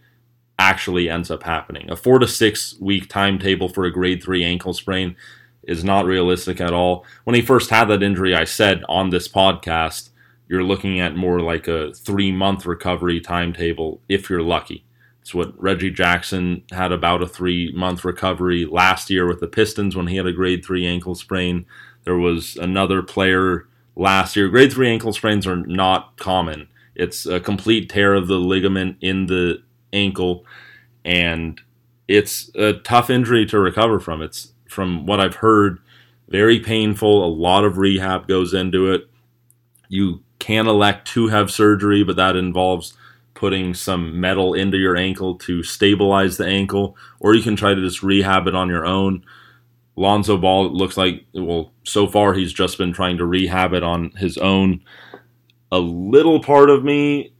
actually 0.62 1.10
ends 1.10 1.32
up 1.32 1.44
happening. 1.44 1.90
A 1.90 1.96
four 1.96 2.20
to 2.20 2.28
six 2.28 2.76
week 2.80 3.10
timetable 3.10 3.68
for 3.68 3.84
a 3.84 3.92
grade 3.92 4.22
three 4.24 4.44
ankle 4.44 4.74
sprain 4.74 5.16
is 5.64 5.84
not 5.84 6.06
realistic 6.06 6.62
at 6.62 6.74
all. 6.74 7.06
When 7.24 7.36
he 7.36 7.42
first 7.42 7.72
had 7.72 7.86
that 7.86 8.04
injury, 8.04 8.36
I 8.36 8.46
said 8.46 8.84
on 8.88 9.10
this 9.10 9.28
podcast, 9.28 10.10
you're 10.48 10.64
looking 10.64 11.00
at 11.00 11.16
more 11.16 11.40
like 11.40 11.68
a 11.68 11.94
three 11.94 12.32
month 12.32 12.66
recovery 12.66 13.20
timetable 13.20 14.02
if 14.08 14.30
you're 14.30 14.44
lucky. 14.44 14.86
It's 15.22 15.34
what 15.34 15.60
Reggie 15.62 15.92
Jackson 15.92 16.64
had 16.72 16.92
about 16.92 17.24
a 17.24 17.28
three 17.28 17.72
month 17.72 18.06
recovery 18.06 18.66
last 18.66 19.10
year 19.10 19.28
with 19.28 19.40
the 19.40 19.48
Pistons 19.48 19.96
when 19.96 20.08
he 20.08 20.18
had 20.18 20.28
a 20.28 20.34
grade 20.34 20.64
three 20.64 20.86
ankle 20.86 21.16
sprain. 21.16 21.66
There 22.04 22.18
was 22.18 22.56
another 22.56 23.02
player 23.02 23.68
last 23.96 24.36
year. 24.36 24.48
Grade 24.48 24.72
three 24.72 24.90
ankle 24.90 25.14
sprains 25.14 25.48
are 25.48 25.56
not 25.56 26.18
common. 26.18 26.68
It's 26.96 27.26
a 27.26 27.40
complete 27.40 27.90
tear 27.90 28.14
of 28.14 28.28
the 28.28 28.38
ligament 28.38 28.98
in 29.02 29.28
the 29.28 29.64
ankle, 29.94 30.46
and 31.04 31.60
it's 32.08 32.50
a 32.56 32.74
tough 32.74 33.10
injury 33.10 33.46
to 33.48 33.60
recover 33.60 34.00
from. 34.00 34.22
It's 34.22 34.54
from 34.68 35.06
what 35.06 35.20
I've 35.20 35.36
heard, 35.36 35.80
very 36.30 36.60
painful. 36.60 37.26
A 37.26 37.28
lot 37.28 37.66
of 37.66 37.78
rehab 37.78 38.28
goes 38.28 38.54
into 38.54 38.92
it. 38.92 39.10
You 39.90 40.24
can 40.40 40.68
elect 40.68 41.08
to 41.10 41.28
have 41.28 41.52
surgery, 41.52 42.04
but 42.04 42.16
that 42.16 42.36
involves 42.36 42.94
putting 43.34 43.74
some 43.74 44.20
metal 44.20 44.54
into 44.54 44.78
your 44.78 44.96
ankle 44.96 45.36
to 45.36 45.64
stabilize 45.64 46.38
the 46.38 46.46
ankle, 46.46 46.96
or 47.20 47.34
you 47.34 47.42
can 47.42 47.56
try 47.56 47.74
to 47.74 47.82
just 47.82 48.04
rehab 48.04 48.48
it 48.48 48.56
on 48.56 48.70
your 48.70 48.86
own. 48.86 49.26
Lonzo 49.96 50.38
Ball 50.38 50.70
looks 50.70 50.96
like, 50.96 51.26
well, 51.34 51.74
so 51.84 52.08
far 52.08 52.34
he's 52.34 52.54
just 52.54 52.78
been 52.78 52.94
trying 52.94 53.18
to 53.18 53.26
rehab 53.26 53.74
it 53.74 53.84
on 53.84 54.12
his 54.12 54.38
own. 54.38 54.82
A 55.72 55.80
little 55.80 56.40
part 56.40 56.70
of 56.70 56.84
me 56.84 57.34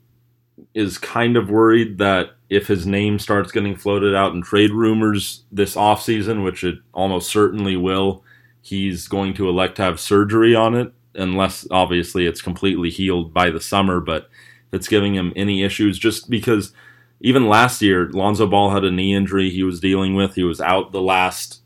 is 0.74 0.98
kind 0.98 1.38
of 1.38 1.50
worried 1.50 1.98
that 2.00 2.32
if 2.52 2.68
his 2.68 2.86
name 2.86 3.18
starts 3.18 3.50
getting 3.50 3.78
floated 3.78 4.14
out 4.14 4.34
in 4.34 4.42
trade 4.42 4.72
rumors 4.72 5.46
this 5.54 5.76
offseason, 5.76 6.44
which 6.44 6.66
it 6.66 6.80
almost 6.94 7.32
certainly 7.32 7.78
will, 7.78 8.26
he's 8.62 9.08
going 9.08 9.34
to 9.34 9.48
elect 9.48 9.78
to 9.78 9.82
have 9.84 10.02
surgery 10.02 10.54
on 10.54 10.76
it, 10.76 10.92
unless 11.16 11.66
obviously 11.72 12.26
it's 12.26 12.42
completely 12.42 12.90
healed 12.90 13.34
by 13.34 13.50
the 13.50 13.62
summer. 13.62 14.02
But 14.02 14.30
if 14.68 14.74
it's 14.74 14.90
giving 14.90 15.16
him 15.16 15.32
any 15.34 15.64
issues, 15.64 15.98
just 15.98 16.30
because 16.30 16.74
even 17.22 17.48
last 17.48 17.82
year, 17.82 18.10
Lonzo 18.10 18.46
Ball 18.46 18.72
had 18.72 18.84
a 18.84 18.92
knee 18.92 19.16
injury 19.16 19.50
he 19.50 19.64
was 19.64 19.80
dealing 19.80 20.14
with. 20.14 20.36
He 20.36 20.44
was 20.44 20.60
out 20.60 20.92
the 20.92 21.02
last 21.02 21.62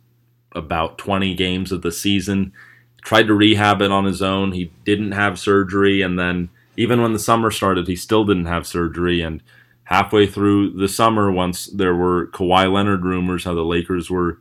about 0.51 0.99
20 0.99 1.33
games 1.33 1.71
of 1.71 1.81
the 1.81 1.91
season. 1.91 2.53
Tried 3.01 3.25
to 3.25 3.33
rehab 3.33 3.81
it 3.81 3.91
on 3.91 4.05
his 4.05 4.21
own. 4.21 4.51
He 4.51 4.71
didn't 4.83 5.13
have 5.13 5.39
surgery. 5.39 6.03
And 6.03 6.19
then 6.19 6.49
even 6.77 7.01
when 7.01 7.13
the 7.13 7.19
summer 7.19 7.49
started, 7.49 7.87
he 7.87 7.95
still 7.95 8.23
didn't 8.23 8.45
have 8.45 8.67
surgery. 8.67 9.21
And 9.21 9.41
halfway 9.85 10.27
through 10.27 10.71
the 10.71 10.87
summer, 10.87 11.31
once 11.31 11.67
there 11.67 11.95
were 11.95 12.27
Kawhi 12.27 12.71
Leonard 12.71 13.03
rumors 13.03 13.45
how 13.45 13.53
the 13.53 13.63
Lakers 13.63 14.09
were 14.09 14.39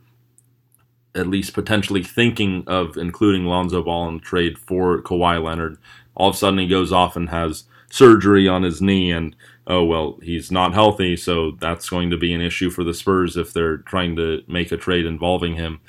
at 1.15 1.29
least 1.29 1.55
potentially 1.55 2.03
thinking 2.03 2.65
of 2.67 2.97
including 2.97 3.45
Lonzo 3.45 3.83
Ball 3.83 4.09
in 4.09 4.21
trade 4.21 4.59
for 4.59 5.01
Kawhi 5.01 5.43
Leonard, 5.43 5.79
all 6.15 6.31
of 6.31 6.35
a 6.35 6.39
sudden 6.39 6.59
he 6.59 6.67
goes 6.67 6.93
off 6.93 7.17
and 7.17 7.31
has 7.31 7.65
surgery 7.91 8.49
on 8.49 8.65
his 8.65 8.83
knee 8.83 9.13
and 9.13 9.37
oh 9.69 9.85
well 9.85 10.19
he's 10.21 10.51
not 10.51 10.75
healthy 10.75 11.17
so 11.17 11.53
that's 11.61 11.89
going 11.89 12.11
to 12.11 12.17
be 12.17 12.35
an 12.35 12.41
issue 12.41 12.69
for 12.69 12.83
the 12.83 12.93
Spurs 12.93 13.37
if 13.37 13.53
they're 13.53 13.77
trying 13.79 14.17
to 14.17 14.43
make 14.49 14.73
a 14.73 14.77
trade 14.77 15.07
involving 15.07 15.55
him. 15.55 15.81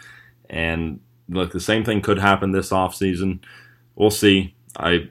And 0.50 1.00
like 1.28 1.52
the 1.52 1.60
same 1.60 1.84
thing 1.84 2.02
could 2.02 2.20
happen 2.20 2.52
this 2.52 2.70
offseason. 2.70 3.40
We'll 3.96 4.12
see. 4.12 4.54
I 4.78 5.10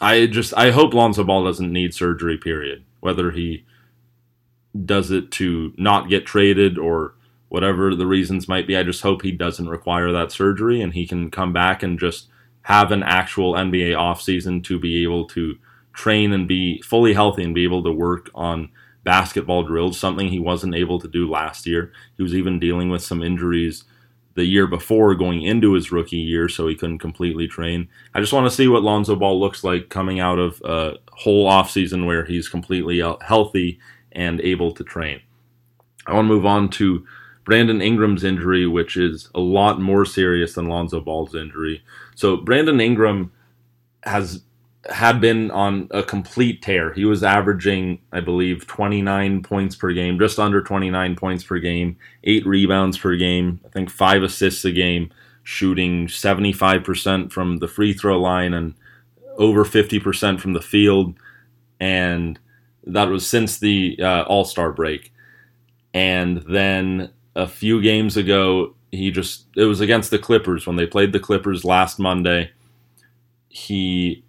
I 0.00 0.26
just 0.26 0.54
I 0.56 0.70
hope 0.70 0.94
Lonzo 0.94 1.24
Ball 1.24 1.44
doesn't 1.44 1.72
need 1.72 1.94
surgery 1.94 2.38
period. 2.38 2.84
Whether 3.00 3.32
he 3.32 3.64
does 4.84 5.10
it 5.10 5.30
to 5.32 5.72
not 5.76 6.08
get 6.08 6.26
traded 6.26 6.78
or 6.78 7.14
whatever 7.48 7.94
the 7.94 8.06
reasons 8.06 8.48
might 8.48 8.66
be. 8.66 8.76
I 8.76 8.82
just 8.82 9.02
hope 9.02 9.22
he 9.22 9.32
doesn't 9.32 9.68
require 9.68 10.12
that 10.12 10.32
surgery 10.32 10.80
and 10.80 10.92
he 10.92 11.06
can 11.06 11.30
come 11.30 11.52
back 11.52 11.82
and 11.82 11.98
just 11.98 12.28
have 12.62 12.90
an 12.90 13.02
actual 13.02 13.54
NBA 13.54 13.92
offseason 13.92 14.64
to 14.64 14.78
be 14.78 15.02
able 15.04 15.26
to 15.28 15.56
train 15.92 16.32
and 16.32 16.48
be 16.48 16.82
fully 16.82 17.14
healthy 17.14 17.44
and 17.44 17.54
be 17.54 17.64
able 17.64 17.82
to 17.84 17.92
work 17.92 18.28
on 18.34 18.70
basketball 19.04 19.62
drills, 19.62 19.98
something 19.98 20.28
he 20.28 20.40
wasn't 20.40 20.74
able 20.74 20.98
to 20.98 21.06
do 21.06 21.30
last 21.30 21.64
year. 21.64 21.92
He 22.16 22.22
was 22.24 22.34
even 22.34 22.58
dealing 22.58 22.90
with 22.90 23.02
some 23.02 23.22
injuries 23.22 23.84
the 24.34 24.44
year 24.44 24.66
before 24.66 25.14
going 25.14 25.42
into 25.42 25.72
his 25.72 25.90
rookie 25.90 26.16
year, 26.16 26.48
so 26.48 26.66
he 26.66 26.74
couldn't 26.74 26.98
completely 26.98 27.46
train. 27.46 27.88
I 28.14 28.20
just 28.20 28.32
want 28.32 28.46
to 28.46 28.54
see 28.54 28.68
what 28.68 28.82
Lonzo 28.82 29.16
Ball 29.16 29.40
looks 29.40 29.64
like 29.64 29.88
coming 29.88 30.20
out 30.20 30.38
of 30.38 30.60
a 30.62 30.96
whole 31.12 31.50
offseason 31.50 32.04
where 32.04 32.24
he's 32.24 32.48
completely 32.48 32.98
healthy 33.22 33.78
and 34.16 34.40
able 34.40 34.72
to 34.72 34.82
train. 34.82 35.20
I 36.06 36.14
want 36.14 36.26
to 36.26 36.34
move 36.34 36.46
on 36.46 36.68
to 36.70 37.06
Brandon 37.44 37.80
Ingram's 37.80 38.24
injury, 38.24 38.66
which 38.66 38.96
is 38.96 39.28
a 39.34 39.40
lot 39.40 39.80
more 39.80 40.04
serious 40.04 40.54
than 40.54 40.66
Lonzo 40.66 41.00
Ball's 41.00 41.34
injury. 41.34 41.84
So 42.16 42.38
Brandon 42.38 42.80
Ingram 42.80 43.30
has 44.02 44.42
had 44.90 45.20
been 45.20 45.50
on 45.50 45.88
a 45.90 46.02
complete 46.02 46.62
tear. 46.62 46.92
He 46.92 47.04
was 47.04 47.24
averaging, 47.24 48.00
I 48.12 48.20
believe, 48.20 48.66
29 48.66 49.42
points 49.42 49.74
per 49.74 49.92
game, 49.92 50.18
just 50.18 50.38
under 50.38 50.62
29 50.62 51.16
points 51.16 51.44
per 51.44 51.58
game, 51.58 51.96
eight 52.24 52.46
rebounds 52.46 52.96
per 52.96 53.16
game, 53.16 53.60
I 53.64 53.68
think 53.68 53.90
five 53.90 54.22
assists 54.22 54.64
a 54.64 54.70
game, 54.70 55.10
shooting 55.42 56.06
75% 56.06 57.32
from 57.32 57.56
the 57.58 57.68
free 57.68 57.92
throw 57.92 58.20
line 58.20 58.54
and 58.54 58.74
over 59.38 59.64
50% 59.64 60.40
from 60.40 60.52
the 60.52 60.62
field. 60.62 61.14
And 61.80 62.38
that 62.86 63.08
was 63.08 63.26
since 63.26 63.58
the 63.58 63.98
uh, 64.00 64.22
All 64.22 64.44
Star 64.44 64.72
break. 64.72 65.12
And 65.92 66.38
then 66.42 67.10
a 67.34 67.46
few 67.46 67.82
games 67.82 68.16
ago, 68.16 68.74
he 68.90 69.10
just, 69.10 69.46
it 69.56 69.64
was 69.64 69.80
against 69.80 70.10
the 70.10 70.18
Clippers 70.18 70.66
when 70.66 70.76
they 70.76 70.86
played 70.86 71.12
the 71.12 71.20
Clippers 71.20 71.64
last 71.64 71.98
Monday. 71.98 72.50
He 73.48 74.24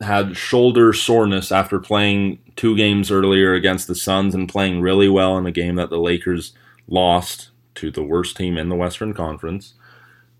had 0.00 0.36
shoulder 0.36 0.92
soreness 0.92 1.52
after 1.52 1.78
playing 1.78 2.38
two 2.56 2.76
games 2.76 3.10
earlier 3.10 3.54
against 3.54 3.86
the 3.86 3.94
Suns 3.94 4.34
and 4.34 4.48
playing 4.48 4.80
really 4.80 5.08
well 5.08 5.36
in 5.36 5.46
a 5.46 5.52
game 5.52 5.74
that 5.76 5.90
the 5.90 5.98
Lakers 5.98 6.52
lost 6.86 7.50
to 7.74 7.90
the 7.90 8.02
worst 8.02 8.36
team 8.36 8.56
in 8.56 8.68
the 8.68 8.76
Western 8.76 9.12
Conference. 9.12 9.74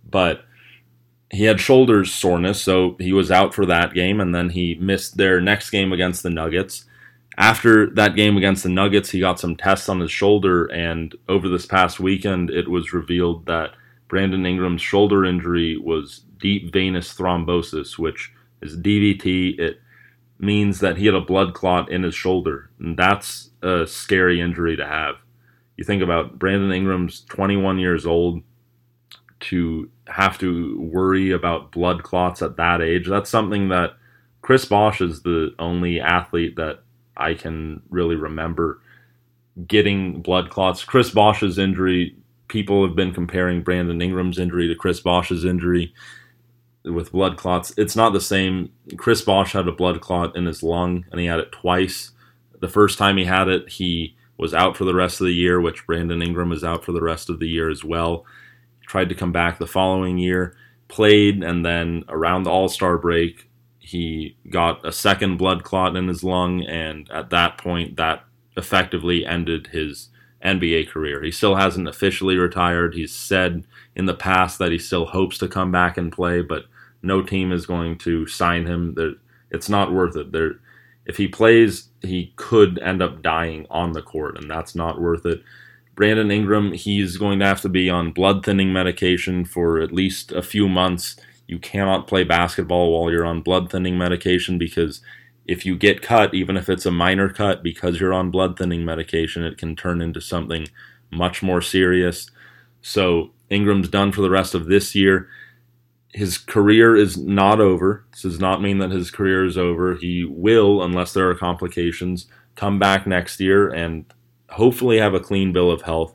But 0.08 0.44
he 1.30 1.44
had 1.44 1.61
shoulder 1.61 2.04
soreness, 2.04 2.61
so 2.61 2.96
he 2.98 3.12
was 3.12 3.30
out 3.30 3.54
for 3.54 3.64
that 3.66 3.94
game, 3.94 4.20
and 4.20 4.34
then 4.34 4.50
he 4.50 4.74
missed 4.76 5.16
their 5.16 5.40
next 5.40 5.70
game 5.70 5.92
against 5.92 6.22
the 6.22 6.30
Nuggets. 6.30 6.86
After 7.36 7.88
that 7.90 8.16
game 8.16 8.36
against 8.36 8.64
the 8.64 8.68
Nuggets, 8.68 9.10
he 9.10 9.20
got 9.20 9.40
some 9.40 9.56
tests 9.56 9.88
on 9.88 10.00
his 10.00 10.10
shoulder, 10.10 10.66
and 10.66 11.14
over 11.28 11.48
this 11.48 11.66
past 11.66 12.00
weekend, 12.00 12.50
it 12.50 12.68
was 12.68 12.92
revealed 12.92 13.46
that 13.46 13.70
Brandon 14.08 14.44
Ingram's 14.44 14.82
shoulder 14.82 15.24
injury 15.24 15.76
was 15.76 16.24
deep 16.38 16.72
venous 16.72 17.14
thrombosis, 17.14 17.98
which 17.98 18.32
is 18.60 18.76
DVT. 18.76 19.58
It 19.58 19.80
means 20.38 20.80
that 20.80 20.96
he 20.96 21.06
had 21.06 21.14
a 21.14 21.20
blood 21.20 21.54
clot 21.54 21.90
in 21.90 22.02
his 22.02 22.14
shoulder, 22.14 22.70
and 22.78 22.96
that's 22.96 23.50
a 23.62 23.86
scary 23.86 24.40
injury 24.40 24.76
to 24.76 24.86
have. 24.86 25.16
You 25.76 25.84
think 25.84 26.02
about 26.02 26.38
Brandon 26.38 26.72
Ingram's 26.72 27.22
21 27.22 27.78
years 27.78 28.04
old 28.04 28.42
to 29.40 29.88
have 30.08 30.38
to 30.38 30.78
worry 30.78 31.30
about 31.30 31.72
blood 31.72 32.02
clots 32.02 32.42
at 32.42 32.56
that 32.56 32.82
age. 32.82 33.08
That's 33.08 33.30
something 33.30 33.68
that 33.68 33.92
Chris 34.42 34.64
Bosh 34.64 35.00
is 35.00 35.22
the 35.22 35.54
only 35.58 36.00
athlete 36.00 36.56
that 36.56 36.82
I 37.20 37.34
can 37.34 37.82
really 37.90 38.16
remember 38.16 38.80
getting 39.66 40.22
blood 40.22 40.50
clots. 40.50 40.84
Chris 40.84 41.10
Bosh's 41.10 41.58
injury, 41.58 42.16
people 42.48 42.86
have 42.86 42.96
been 42.96 43.12
comparing 43.12 43.62
Brandon 43.62 44.00
Ingram's 44.00 44.38
injury 44.38 44.66
to 44.68 44.74
Chris 44.74 45.00
Bosh's 45.00 45.44
injury 45.44 45.92
with 46.84 47.12
blood 47.12 47.36
clots. 47.36 47.74
It's 47.76 47.96
not 47.96 48.12
the 48.12 48.20
same. 48.20 48.70
Chris 48.96 49.22
Bosh 49.22 49.52
had 49.52 49.68
a 49.68 49.72
blood 49.72 50.00
clot 50.00 50.36
in 50.36 50.46
his 50.46 50.62
lung 50.62 51.04
and 51.10 51.20
he 51.20 51.26
had 51.26 51.40
it 51.40 51.52
twice. 51.52 52.12
The 52.60 52.68
first 52.68 52.98
time 52.98 53.16
he 53.16 53.24
had 53.24 53.48
it, 53.48 53.68
he 53.68 54.16
was 54.38 54.54
out 54.54 54.76
for 54.76 54.84
the 54.84 54.94
rest 54.94 55.20
of 55.20 55.26
the 55.26 55.34
year, 55.34 55.60
which 55.60 55.86
Brandon 55.86 56.22
Ingram 56.22 56.52
is 56.52 56.64
out 56.64 56.84
for 56.84 56.92
the 56.92 57.02
rest 57.02 57.28
of 57.28 57.40
the 57.40 57.48
year 57.48 57.68
as 57.68 57.84
well. 57.84 58.24
Tried 58.86 59.10
to 59.10 59.14
come 59.14 59.32
back 59.32 59.58
the 59.58 59.66
following 59.66 60.16
year, 60.16 60.56
played, 60.88 61.44
and 61.44 61.64
then 61.64 62.04
around 62.08 62.44
the 62.44 62.50
All 62.50 62.68
Star 62.68 62.96
break, 62.96 63.49
he 63.91 64.36
got 64.49 64.86
a 64.86 64.93
second 64.93 65.36
blood 65.36 65.64
clot 65.64 65.97
in 65.97 66.07
his 66.07 66.22
lung, 66.22 66.62
and 66.62 67.11
at 67.11 67.30
that 67.30 67.59
point, 67.59 67.97
that 67.97 68.24
effectively 68.57 69.26
ended 69.26 69.68
his 69.68 70.09
NBA 70.45 70.88
career. 70.88 71.22
He 71.22 71.32
still 71.32 71.57
hasn't 71.57 71.88
officially 71.88 72.36
retired. 72.36 72.95
He's 72.95 73.12
said 73.12 73.64
in 73.97 74.07
the 74.07 74.14
past 74.14 74.59
that 74.59 74.70
he 74.70 74.78
still 74.78 75.07
hopes 75.07 75.38
to 75.38 75.49
come 75.49 75.72
back 75.72 75.99
and 75.99 76.12
play, 76.12 76.41
but 76.41 76.66
no 77.03 77.20
team 77.22 77.51
is 77.51 77.66
going 77.66 77.99
to 77.99 78.26
sign 78.26 78.66
him. 78.66 78.97
It's 79.51 79.68
not 79.68 79.93
worth 79.93 80.16
it. 80.16 80.30
There, 80.30 80.61
if 81.07 81.16
he 81.16 81.26
plays, 81.26 81.88
he 82.03 82.32
could 82.36 82.78
end 82.78 83.03
up 83.03 83.22
dying 83.22 83.66
on 83.70 83.93
the 83.93 84.03
court, 84.03 84.38
and 84.38 84.49
that's 84.49 84.74
not 84.76 85.01
worth 85.01 85.26
it. 85.26 85.43
Brandon 85.97 86.30
Ingram, 86.30 86.72
he's 86.72 87.16
going 87.16 87.41
to 87.41 87.47
have 87.47 87.61
to 87.62 87.68
be 87.68 87.91
on 87.91 88.12
blood 88.12 88.45
thinning 88.45 88.72
medication 88.72 89.45
for 89.45 89.80
at 89.80 89.93
least 89.93 90.30
a 90.30 90.43
few 90.43 90.68
months. 90.68 91.16
You 91.51 91.59
cannot 91.59 92.07
play 92.07 92.22
basketball 92.22 92.92
while 92.92 93.11
you're 93.11 93.26
on 93.26 93.42
blood 93.42 93.72
thinning 93.72 93.98
medication 93.98 94.57
because 94.57 95.01
if 95.48 95.66
you 95.66 95.76
get 95.76 96.01
cut, 96.01 96.32
even 96.32 96.57
if 96.57 96.68
it's 96.68 96.86
a 96.86 96.92
minor 96.92 97.28
cut, 97.28 97.61
because 97.61 97.98
you're 97.98 98.14
on 98.14 98.30
blood 98.30 98.57
thinning 98.57 98.84
medication, 98.84 99.42
it 99.42 99.59
can 99.59 99.74
turn 99.74 100.01
into 100.01 100.20
something 100.20 100.68
much 101.11 101.42
more 101.42 101.61
serious. 101.61 102.30
So 102.82 103.32
Ingram's 103.48 103.88
done 103.88 104.12
for 104.12 104.20
the 104.20 104.30
rest 104.30 104.55
of 104.55 104.66
this 104.66 104.94
year. 104.94 105.28
His 106.14 106.38
career 106.38 106.94
is 106.94 107.18
not 107.18 107.61
over. 107.61 108.05
This 108.12 108.22
does 108.22 108.38
not 108.38 108.62
mean 108.62 108.78
that 108.78 108.92
his 108.92 109.11
career 109.11 109.44
is 109.44 109.59
over. 109.59 109.96
He 109.96 110.24
will, 110.24 110.84
unless 110.84 111.12
there 111.12 111.28
are 111.28 111.34
complications, 111.34 112.26
come 112.55 112.78
back 112.78 113.09
next 113.09 113.40
year 113.40 113.68
and 113.68 114.05
hopefully 114.51 114.98
have 114.98 115.14
a 115.14 115.18
clean 115.18 115.53
bill 115.53 115.72
of 115.72 115.82
health. 115.82 116.14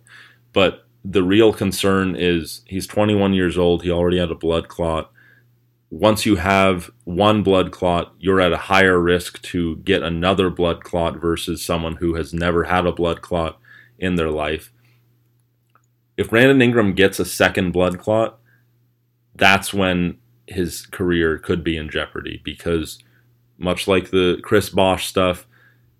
But 0.54 0.88
the 1.04 1.24
real 1.24 1.52
concern 1.52 2.16
is 2.16 2.62
he's 2.68 2.88
21 2.88 3.34
years 3.34 3.58
old. 3.58 3.84
He 3.84 3.92
already 3.92 4.20
had 4.20 4.32
a 4.32 4.36
blood 4.36 4.70
clot 4.70 5.12
once 5.96 6.26
you 6.26 6.36
have 6.36 6.92
one 7.06 7.42
blood 7.42 7.72
clot, 7.72 8.14
you're 8.20 8.42
at 8.42 8.52
a 8.52 8.58
higher 8.58 9.00
risk 9.00 9.42
to 9.42 9.78
get 9.78 10.04
another 10.04 10.50
blood 10.50 10.84
clot 10.84 11.22
versus 11.22 11.64
someone 11.64 11.96
who 11.96 12.16
has 12.16 12.34
never 12.34 12.66
had 12.66 12.86
a 12.86 12.92
blood 12.92 13.22
clot 13.22 13.58
in 13.98 14.16
their 14.16 14.30
life. 14.30 14.74
If 16.18 16.32
Brandon 16.32 16.62
Ingram 16.62 16.96
gets 16.96 17.18
a 17.18 17.24
second 17.24 17.72
blood 17.72 17.98
clot, 17.98 18.38
that's 19.36 19.74
when 19.74 20.18
his 20.48 20.86
career 20.86 21.38
could 21.38 21.64
be 21.64 21.78
in 21.78 21.90
jeopardy 21.90 22.42
because, 22.44 23.00
much 23.58 23.88
like 23.88 24.12
the 24.12 24.38
Chris 24.44 24.70
Bosh 24.70 25.08
stuff, 25.08 25.48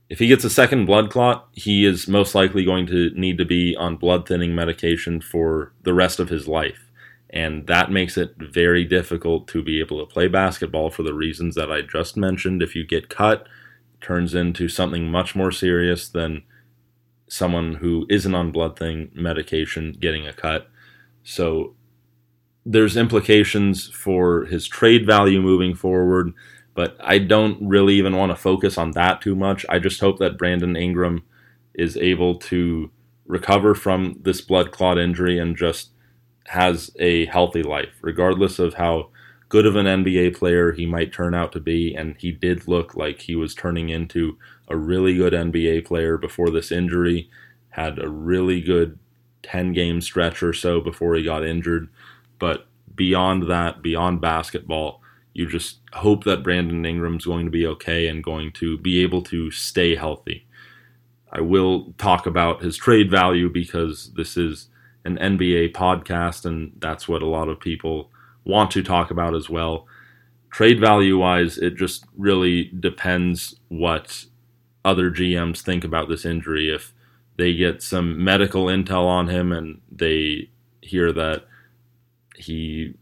if 0.10 0.20
he 0.20 0.28
gets 0.28 0.44
a 0.44 0.50
second 0.50 0.88
blood 0.88 1.10
clot, 1.10 1.48
he 1.54 1.86
is 1.86 2.06
most 2.06 2.36
likely 2.36 2.66
going 2.66 2.86
to 2.88 3.12
need 3.12 3.38
to 3.38 3.46
be 3.46 3.78
on 3.78 3.96
blood 3.96 4.28
thinning 4.28 4.54
medication 4.54 5.22
for 5.22 5.72
the 5.84 5.94
rest 5.94 6.20
of 6.20 6.28
his 6.28 6.50
life 6.50 6.85
and 7.30 7.68
that 7.68 7.92
makes 7.92 8.18
it 8.18 8.36
very 8.38 8.86
difficult 8.86 9.48
to 9.50 9.64
be 9.64 9.80
able 9.80 10.00
to 10.00 10.12
play 10.12 10.28
basketball 10.28 10.90
for 10.90 11.04
the 11.04 11.14
reasons 11.14 11.56
that 11.56 11.72
I 11.72 11.82
just 11.82 12.16
mentioned. 12.16 12.62
If 12.62 12.76
you 12.76 12.86
get 12.86 13.10
cut, 13.10 13.48
turns 14.02 14.36
into 14.36 14.70
something 14.70 15.10
much 15.10 15.36
more 15.36 15.52
serious 15.52 16.08
than 16.08 16.44
someone 17.28 17.76
who 17.76 18.06
isn't 18.10 18.36
on 18.36 18.52
blood 18.52 18.78
thinning 18.78 19.12
medication 19.14 19.94
getting 20.00 20.28
a 20.28 20.34
cut. 20.34 20.70
So 21.24 21.76
there's 22.66 22.98
implications 22.98 23.90
for 23.90 24.46
his 24.46 24.68
trade 24.68 25.06
value 25.06 25.42
moving 25.42 25.76
forward, 25.76 26.34
but 26.74 26.96
I 27.00 27.18
don't 27.20 27.68
really 27.68 27.96
even 27.96 28.16
want 28.16 28.32
to 28.32 28.36
focus 28.36 28.78
on 28.78 28.92
that 28.92 29.22
too 29.22 29.36
much. 29.36 29.66
I 29.70 29.80
just 29.80 30.00
hope 30.00 30.20
that 30.20 30.38
Brandon 30.38 30.76
Ingram 30.76 31.24
is 31.74 31.98
able 31.98 32.36
to 32.36 32.92
recover 33.26 33.74
from 33.74 34.20
this 34.22 34.42
blood 34.42 34.72
clot 34.72 35.00
injury 35.00 35.40
and 35.40 35.58
just 35.58 35.90
has 36.48 36.92
a 37.00 37.26
healthy 37.26 37.64
life, 37.64 37.96
regardless 38.02 38.60
of 38.60 38.76
how 38.76 39.10
good 39.50 39.66
of 39.66 39.76
an 39.76 39.86
NBA 39.86 40.36
player 40.36 40.72
he 40.72 40.86
might 40.86 41.14
turn 41.14 41.34
out 41.34 41.52
to 41.54 41.60
be. 41.60 41.94
And 41.94 42.16
he 42.18 42.32
did 42.32 42.68
look 42.68 42.96
like 42.96 43.22
he 43.22 43.36
was 43.36 43.56
turning 43.56 43.90
into 43.90 44.38
a 44.68 44.76
really 44.76 45.16
good 45.16 45.34
NBA 45.34 45.86
player 45.86 46.18
before 46.18 46.50
this 46.50 46.72
injury, 46.72 47.30
had 47.70 48.00
a 48.00 48.10
really 48.10 48.62
good 48.62 48.98
10 49.44 49.74
game 49.74 50.02
stretch 50.02 50.42
or 50.42 50.54
so 50.54 50.82
before 50.82 51.16
he 51.16 51.24
got 51.24 51.46
injured. 51.46 51.90
But 52.40 52.68
beyond 52.96 53.50
that, 53.50 53.82
beyond 53.82 54.22
basketball, 54.22 55.02
you 55.34 55.46
just 55.46 55.80
hope 55.94 56.24
that 56.24 56.44
Brandon 56.44 56.86
Ingram's 56.86 57.26
going 57.26 57.46
to 57.46 57.52
be 57.52 57.68
okay 57.68 58.08
and 58.08 58.24
going 58.24 58.52
to 58.54 58.78
be 58.78 59.04
able 59.04 59.22
to 59.24 59.52
stay 59.52 59.96
healthy. 59.96 60.48
I 61.32 61.42
will 61.42 61.94
talk 61.98 62.26
about 62.26 62.64
his 62.64 62.78
trade 62.78 63.12
value 63.12 63.50
because 63.50 64.14
this 64.14 64.38
is 64.38 64.70
an 65.06 65.18
NBA 65.18 65.74
podcast, 65.74 66.46
and 66.46 66.74
that's 66.80 67.08
what 67.08 67.22
a 67.22 67.28
lot 67.28 67.48
of 67.48 67.60
people 67.60 68.12
want 68.44 68.72
to 68.72 68.84
talk 68.84 69.12
about 69.12 69.36
as 69.36 69.50
well. 69.50 69.88
Trade 70.52 70.80
value 70.80 71.18
wise, 71.18 71.58
it 71.58 71.76
just 71.76 72.06
really 72.18 72.72
depends 72.80 73.60
what 73.68 74.26
other 74.84 75.12
GMs 75.12 75.62
think 75.62 75.84
about 75.84 76.10
this 76.10 76.26
injury. 76.26 76.74
If 76.74 76.94
they 77.38 77.54
get 77.54 77.82
some 77.82 78.24
medical 78.24 78.66
intel 78.66 79.06
on 79.06 79.28
him 79.28 79.52
and 79.52 79.82
they 79.92 80.50
hear 80.82 81.12
that 81.12 81.46
he 82.36 82.94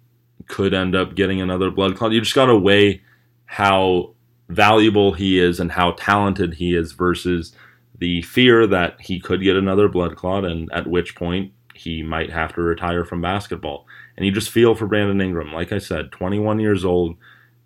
could 0.47 0.73
end 0.73 0.95
up 0.95 1.15
getting 1.15 1.41
another 1.41 1.71
blood 1.71 1.95
clot, 1.95 2.11
you 2.11 2.21
just 2.21 2.35
got 2.35 2.45
to 2.45 2.57
weigh 2.57 3.01
how 3.45 4.13
valuable 4.49 5.13
he 5.13 5.39
is 5.39 5.59
and 5.59 5.71
how 5.71 5.91
talented 5.91 6.55
he 6.55 6.75
is 6.75 6.91
versus 6.91 7.55
the 7.97 8.21
fear 8.23 8.67
that 8.67 8.99
he 8.99 9.19
could 9.19 9.41
get 9.41 9.55
another 9.55 9.87
blood 9.87 10.15
clot, 10.15 10.43
and 10.43 10.71
at 10.73 10.87
which 10.87 11.15
point 11.15 11.51
he 11.73 12.03
might 12.03 12.29
have 12.29 12.53
to 12.55 12.61
retire 12.61 13.05
from 13.05 13.21
basketball. 13.21 13.85
And 14.15 14.25
you 14.25 14.31
just 14.31 14.51
feel 14.51 14.75
for 14.75 14.87
Brandon 14.87 15.21
Ingram. 15.21 15.51
Like 15.51 15.71
I 15.71 15.79
said, 15.79 16.11
21 16.11 16.59
years 16.59 16.85
old. 16.85 17.15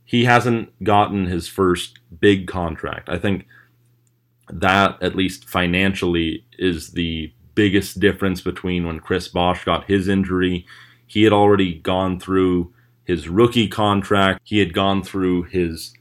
He 0.05 0.25
hasn't 0.25 0.83
gotten 0.83 1.25
his 1.25 1.47
first 1.47 1.99
big 2.19 2.47
contract. 2.47 3.09
I 3.09 3.17
think 3.17 3.45
that, 4.49 5.01
at 5.03 5.15
least 5.15 5.45
financially, 5.45 6.45
is 6.57 6.91
the 6.91 7.33
biggest 7.55 7.99
difference 7.99 8.39
between 8.39 8.85
when 8.85 8.99
Chris 8.99 9.27
Bosh 9.27 9.65
got 9.65 9.85
his 9.85 10.07
injury. 10.07 10.65
He 11.05 11.23
had 11.23 11.33
already 11.33 11.73
gone 11.73 12.19
through 12.19 12.73
his 13.03 13.29
rookie 13.29 13.69
contract, 13.69 14.41
he 14.43 14.59
had 14.59 14.73
gone 14.73 15.01
through 15.01 15.43
his 15.43 15.93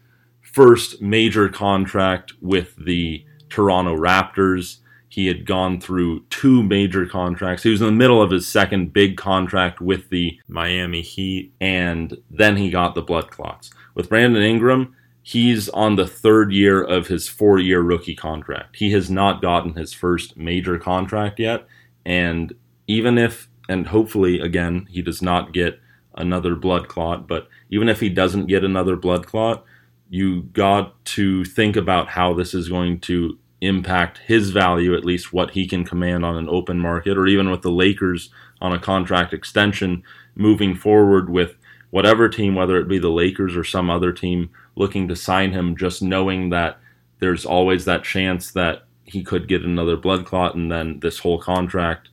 first 0.43 1.01
major 1.01 1.49
contract 1.49 2.33
with 2.41 2.75
the 2.77 3.25
Toronto 3.49 3.97
Raptors 3.97 4.79
He 5.09 5.27
had 5.27 5.47
gone 5.47 5.81
through 5.81 6.25
two 6.31 6.63
major 6.63 7.07
contracts. 7.07 7.63
He 7.63 7.71
was 7.71 7.81
in 7.81 7.87
the 7.87 7.93
middle 7.93 8.21
of 8.21 8.31
his 8.31 8.47
second 8.47 8.93
big 8.93 9.17
contract 9.17 9.81
with 9.81 10.11
the 10.11 10.39
Miami 10.49 11.01
Heat, 11.01 11.53
and 11.61 12.17
then 12.31 12.57
he 12.57 12.71
got 12.71 12.95
the 12.95 13.03
blood 13.03 13.31
clots. 13.31 13.71
With 13.95 14.09
Brandon 14.09 14.43
Ingram, 14.43 14.95
he's 15.23 15.69
on 15.71 15.97
the 15.97 16.07
third 16.07 16.53
year 16.53 16.83
of 16.83 17.07
his 17.07 17.29
four 17.29 17.59
year 17.59 17.81
rookie 17.81 18.15
contract. 18.15 18.77
He 18.77 18.93
has 18.93 19.11
not 19.11 19.43
gotten 19.43 19.75
his 19.75 19.93
first 19.93 20.37
major 20.37 20.79
contract 20.79 21.41
yet. 21.41 21.67
And 22.05 22.53
even 22.87 23.19
if, 23.19 23.49
and 23.69 23.89
hopefully, 23.89 24.41
again, 24.41 24.87
he 24.91 25.03
does 25.03 25.23
not 25.23 25.53
get 25.53 25.81
another 26.15 26.55
blood 26.55 26.89
clot, 26.89 27.27
but 27.27 27.49
even 27.71 27.89
if 27.89 28.01
he 28.01 28.09
doesn't 28.09 28.47
get 28.47 28.65
another 28.65 28.97
blood 28.97 29.27
clot, 29.27 29.65
you 30.09 30.43
got 30.43 31.05
to 31.05 31.45
think 31.45 31.77
about 31.77 32.09
how 32.09 32.33
this 32.33 32.55
is 32.55 32.69
going 32.69 33.01
to 33.01 33.39
impact 33.67 34.19
his 34.27 34.51
value, 34.51 34.95
at 34.95 35.05
least 35.05 35.33
what 35.33 35.51
he 35.51 35.67
can 35.67 35.85
command 35.85 36.25
on 36.25 36.37
an 36.37 36.49
open 36.49 36.79
market, 36.79 37.17
or 37.17 37.27
even 37.27 37.51
with 37.51 37.63
the 37.63 37.71
Lakers 37.71 38.31
on 38.61 38.73
a 38.73 38.79
contract 38.79 39.33
extension 39.33 40.03
moving 40.35 40.75
forward 40.75 41.31
with 41.31 41.57
whatever 41.91 42.29
team, 42.29 42.55
whether 42.55 42.79
it 42.79 42.89
be 42.89 42.99
the 42.99 43.11
Lakers 43.11 43.57
or 43.57 43.65
some 43.65 43.91
other 43.91 44.13
team, 44.13 44.51
looking 44.75 45.09
to 45.09 45.17
sign 45.17 45.53
him, 45.53 45.77
just 45.77 46.03
knowing 46.03 46.51
that 46.51 46.79
there's 47.19 47.45
always 47.47 47.85
that 47.85 48.05
chance 48.05 48.51
that 48.51 48.85
he 49.05 49.23
could 49.23 49.49
get 49.49 49.63
another 49.63 49.97
blood 49.97 50.27
clot 50.27 50.55
and 50.55 50.71
then 50.71 51.01
this 51.01 51.21
whole 51.21 51.39
contract 51.39 52.09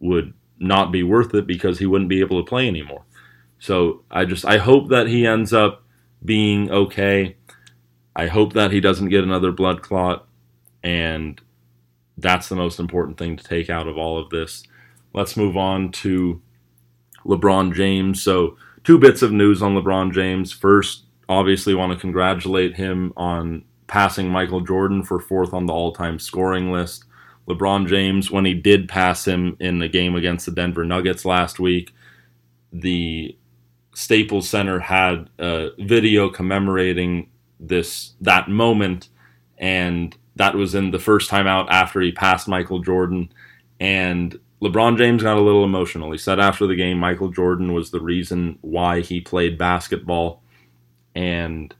would 0.00 0.32
not 0.58 0.90
be 0.90 1.02
worth 1.02 1.34
it 1.34 1.46
because 1.46 1.78
he 1.78 1.86
wouldn't 1.86 2.08
be 2.08 2.20
able 2.20 2.42
to 2.42 2.48
play 2.48 2.66
anymore. 2.66 3.04
So 3.58 4.02
I 4.10 4.24
just 4.24 4.44
I 4.44 4.58
hope 4.58 4.88
that 4.88 5.06
he 5.08 5.26
ends 5.26 5.52
up 5.52 5.84
being 6.24 6.70
okay. 6.70 7.36
I 8.16 8.26
hope 8.26 8.54
that 8.54 8.72
he 8.72 8.80
doesn't 8.80 9.08
get 9.08 9.24
another 9.24 9.52
blood 9.52 9.82
clot 9.82 10.26
and 10.82 11.40
that's 12.16 12.48
the 12.48 12.56
most 12.56 12.78
important 12.78 13.18
thing 13.18 13.36
to 13.36 13.44
take 13.44 13.70
out 13.70 13.88
of 13.88 13.96
all 13.96 14.18
of 14.18 14.30
this. 14.30 14.62
Let's 15.14 15.36
move 15.36 15.56
on 15.56 15.92
to 15.92 16.40
LeBron 17.24 17.74
James. 17.74 18.22
So 18.22 18.56
two 18.84 18.98
bits 18.98 19.22
of 19.22 19.32
news 19.32 19.62
on 19.62 19.74
LeBron 19.74 20.12
James. 20.12 20.52
First, 20.52 21.04
obviously, 21.28 21.74
want 21.74 21.92
to 21.92 21.98
congratulate 21.98 22.76
him 22.76 23.12
on 23.16 23.64
passing 23.86 24.28
Michael 24.28 24.60
Jordan 24.60 25.02
for 25.02 25.18
fourth 25.18 25.52
on 25.52 25.66
the 25.66 25.72
all 25.72 25.92
time 25.92 26.18
scoring 26.18 26.72
list. 26.72 27.04
LeBron 27.48 27.88
James, 27.88 28.30
when 28.30 28.44
he 28.44 28.54
did 28.54 28.88
pass 28.88 29.26
him 29.26 29.56
in 29.58 29.80
the 29.80 29.88
game 29.88 30.14
against 30.14 30.46
the 30.46 30.52
Denver 30.52 30.84
Nuggets 30.84 31.24
last 31.24 31.58
week, 31.58 31.92
the 32.72 33.36
Staples 33.94 34.48
Center 34.48 34.78
had 34.78 35.28
a 35.38 35.70
video 35.78 36.30
commemorating 36.30 37.28
this 37.60 38.12
that 38.20 38.48
moment, 38.48 39.08
and 39.58 40.16
that 40.36 40.54
was 40.54 40.74
in 40.74 40.90
the 40.90 40.98
first 40.98 41.28
time 41.28 41.46
out 41.46 41.70
after 41.70 42.00
he 42.00 42.12
passed 42.12 42.48
Michael 42.48 42.80
Jordan. 42.80 43.32
And 43.80 44.38
LeBron 44.62 44.96
James 44.96 45.22
got 45.22 45.36
a 45.36 45.42
little 45.42 45.64
emotional. 45.64 46.12
He 46.12 46.18
said 46.18 46.38
after 46.38 46.66
the 46.66 46.76
game, 46.76 46.98
Michael 46.98 47.30
Jordan 47.30 47.72
was 47.72 47.90
the 47.90 48.00
reason 48.00 48.58
why 48.60 49.00
he 49.00 49.20
played 49.20 49.58
basketball, 49.58 50.42
and 51.14 51.74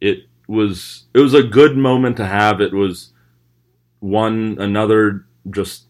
it 0.00 0.20
was 0.46 1.04
it 1.14 1.18
was 1.18 1.34
a 1.34 1.42
good 1.42 1.76
moment 1.76 2.16
to 2.18 2.26
have. 2.26 2.60
It 2.60 2.72
was 2.72 3.12
one 3.98 4.56
another 4.60 5.26
just 5.50 5.86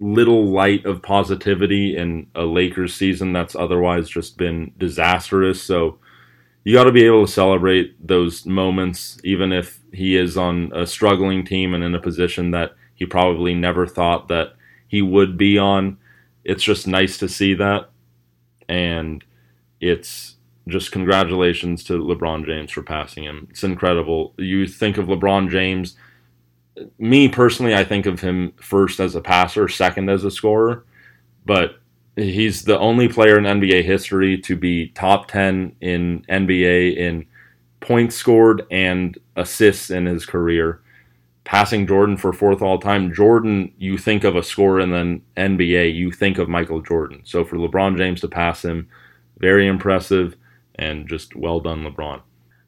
little 0.00 0.46
light 0.46 0.84
of 0.86 1.02
positivity 1.02 1.96
in 1.96 2.26
a 2.34 2.42
Lakers 2.42 2.94
season 2.94 3.32
that's 3.32 3.56
otherwise 3.56 4.08
just 4.08 4.36
been 4.36 4.72
disastrous. 4.78 5.62
So 5.62 5.98
you 6.66 6.74
got 6.74 6.84
to 6.84 6.92
be 6.92 7.04
able 7.04 7.24
to 7.24 7.32
celebrate 7.32 7.94
those 8.04 8.44
moments, 8.44 9.20
even 9.22 9.52
if 9.52 9.78
he 9.92 10.16
is 10.16 10.36
on 10.36 10.72
a 10.74 10.84
struggling 10.84 11.44
team 11.44 11.72
and 11.74 11.84
in 11.84 11.94
a 11.94 12.00
position 12.00 12.50
that 12.50 12.74
he 12.96 13.06
probably 13.06 13.54
never 13.54 13.86
thought 13.86 14.26
that 14.26 14.54
he 14.88 15.00
would 15.00 15.38
be 15.38 15.58
on. 15.58 15.96
It's 16.42 16.64
just 16.64 16.88
nice 16.88 17.18
to 17.18 17.28
see 17.28 17.54
that. 17.54 17.90
And 18.68 19.22
it's 19.80 20.34
just 20.66 20.90
congratulations 20.90 21.84
to 21.84 22.02
LeBron 22.02 22.44
James 22.44 22.72
for 22.72 22.82
passing 22.82 23.22
him. 23.22 23.46
It's 23.48 23.62
incredible. 23.62 24.34
You 24.36 24.66
think 24.66 24.98
of 24.98 25.06
LeBron 25.06 25.48
James, 25.48 25.94
me 26.98 27.28
personally, 27.28 27.76
I 27.76 27.84
think 27.84 28.06
of 28.06 28.22
him 28.22 28.54
first 28.60 28.98
as 28.98 29.14
a 29.14 29.20
passer, 29.20 29.68
second 29.68 30.10
as 30.10 30.24
a 30.24 30.32
scorer, 30.32 30.84
but 31.44 31.78
he's 32.16 32.64
the 32.64 32.78
only 32.78 33.08
player 33.08 33.38
in 33.38 33.44
NBA 33.44 33.84
history 33.84 34.38
to 34.38 34.56
be 34.56 34.88
top 34.88 35.28
10 35.28 35.76
in 35.80 36.24
NBA 36.28 36.96
in 36.96 37.26
points 37.80 38.16
scored 38.16 38.66
and 38.70 39.16
assists 39.36 39.90
in 39.90 40.06
his 40.06 40.26
career 40.26 40.80
passing 41.46 41.86
Jordan 41.86 42.16
for 42.16 42.32
fourth 42.32 42.60
all 42.60 42.78
time. 42.78 43.14
Jordan, 43.14 43.72
you 43.78 43.96
think 43.96 44.24
of 44.24 44.34
a 44.34 44.42
scorer 44.42 44.80
in 44.80 44.90
the 44.90 45.20
NBA, 45.36 45.94
you 45.94 46.10
think 46.10 46.38
of 46.38 46.48
Michael 46.48 46.82
Jordan. 46.82 47.22
So 47.24 47.44
for 47.44 47.56
LeBron 47.56 47.96
James 47.96 48.20
to 48.22 48.28
pass 48.28 48.64
him, 48.64 48.88
very 49.38 49.68
impressive 49.68 50.36
and 50.74 51.08
just 51.08 51.36
well 51.36 51.60
done, 51.60 51.84
LeBron. 51.84 52.20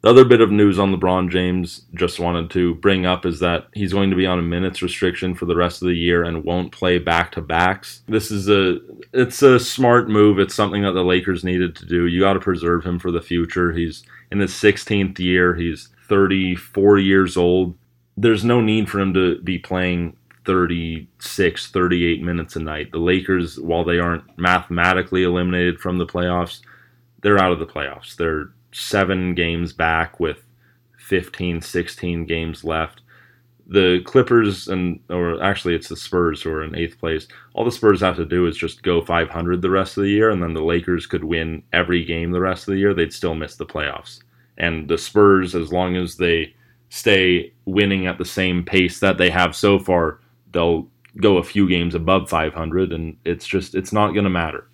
The 0.03 0.11
other 0.11 0.25
bit 0.25 0.41
of 0.41 0.53
news 0.53 0.79
on 0.79 0.95
LeBron 0.95 1.31
James 1.31 1.83
just 1.95 2.21
wanted 2.21 2.51
to 2.51 2.77
bring 2.77 3.05
up 3.05 3.27
is 3.27 3.41
that 3.41 3.67
he's 3.75 3.93
going 3.93 4.11
to 4.11 4.17
be 4.17 4.27
on 4.27 4.39
a 4.39 4.43
minutes 4.43 4.81
restriction 4.81 5.35
for 5.35 5.47
the 5.47 5.57
rest 5.57 5.83
of 5.83 5.89
the 5.89 5.95
year 5.95 6.23
and 6.23 6.45
won't 6.45 6.71
play 6.71 6.99
back 6.99 7.33
to 7.33 7.41
backs. 7.41 8.03
This 8.07 8.31
is 8.31 8.49
a 8.49 8.79
it's 9.13 9.43
a 9.43 9.59
smart 9.59 10.09
move. 10.09 10.39
It's 10.39 10.55
something 10.55 10.83
that 10.83 10.93
the 10.93 11.03
Lakers 11.03 11.43
needed 11.43 11.75
to 11.77 11.87
do. 11.87 12.07
You 12.07 12.21
got 12.21 12.35
to 12.35 12.41
preserve 12.41 12.85
him 12.85 13.01
for 13.01 13.11
the 13.11 13.21
future. 13.21 13.73
He's 13.73 14.05
in 14.31 14.39
his 14.39 14.53
16th 14.53 15.19
year. 15.19 15.55
He's 15.57 15.89
34 16.09 16.99
years 16.99 17.37
old 17.37 17.75
there's 18.19 18.45
no 18.45 18.61
need 18.61 18.91
for 18.91 18.99
him 18.99 19.15
to 19.15 19.41
be 19.43 19.59
playing 19.59 20.17
36, 20.45 21.71
38 21.71 22.23
minutes 22.23 22.57
a 22.57 22.61
night. 22.61 22.91
The 22.91 22.99
Lakers, 22.99 23.61
while 23.61 23.85
they 23.85 24.01
aren't 24.01 24.37
mathematically 24.37 25.23
eliminated 25.23 25.79
from 25.79 25.99
the 25.99 26.07
playoffs, 26.07 26.61
they're 27.23 27.39
out 27.39 27.53
of 27.53 27.61
the 27.61 27.67
playoffs. 27.67 28.17
They're 28.17 28.51
seven 28.73 29.35
games 29.35 29.73
back 29.73 30.21
with 30.21 30.39
15, 30.99 31.61
16 31.61 32.27
games 32.27 32.65
left. 32.65 33.03
The 33.67 34.01
Clippers 34.05 34.67
and 34.69 35.01
or 35.11 35.43
actually 35.43 35.75
it's 35.75 35.89
the 35.89 35.97
Spurs 35.97 36.43
who 36.43 36.51
are 36.51 36.65
in 36.65 36.75
eighth 36.75 36.99
place. 36.99 37.29
All 37.55 37.65
the 37.65 37.73
Spurs 37.73 38.01
have 38.01 38.17
to 38.17 38.25
do 38.25 38.47
is 38.47 38.57
just 38.57 38.83
go 38.83 39.03
500 39.03 39.61
the 39.61 39.71
rest 39.71 39.99
of 39.99 40.05
the 40.05 40.11
year, 40.11 40.31
and 40.31 40.43
then 40.43 40.55
the 40.55 40.63
Lakers 40.63 41.07
could 41.07 41.25
win 41.25 41.63
every 41.73 42.03
game 42.05 42.31
the 42.31 42.41
rest 42.41 42.67
of 42.67 42.73
the 42.73 42.79
year. 42.79 42.95
They'd 42.95 43.13
still 43.13 43.35
miss 43.35 43.57
the 43.57 43.67
playoffs. 43.67 44.21
And 44.57 44.89
the 44.89 44.99
Spurs, 44.99 45.55
as 45.55 45.73
long 45.73 45.97
as 45.97 46.17
they 46.17 46.55
stay 46.89 47.53
winning 47.67 48.07
at 48.07 48.17
the 48.17 48.25
same 48.25 48.65
pace 48.65 49.01
that 49.01 49.19
they 49.19 49.29
have 49.29 49.55
so 49.55 49.79
far, 49.79 50.21
they'll 50.53 50.89
go 51.21 51.37
a 51.37 51.45
few 51.45 51.69
games 51.69 51.95
above 51.95 52.29
500, 52.29 52.93
and 52.93 53.17
it's 53.25 53.47
just 53.47 53.75
it's 53.75 53.93
not 53.93 54.13
going 54.13 54.25
to 54.25 54.31
matter. 54.31 54.67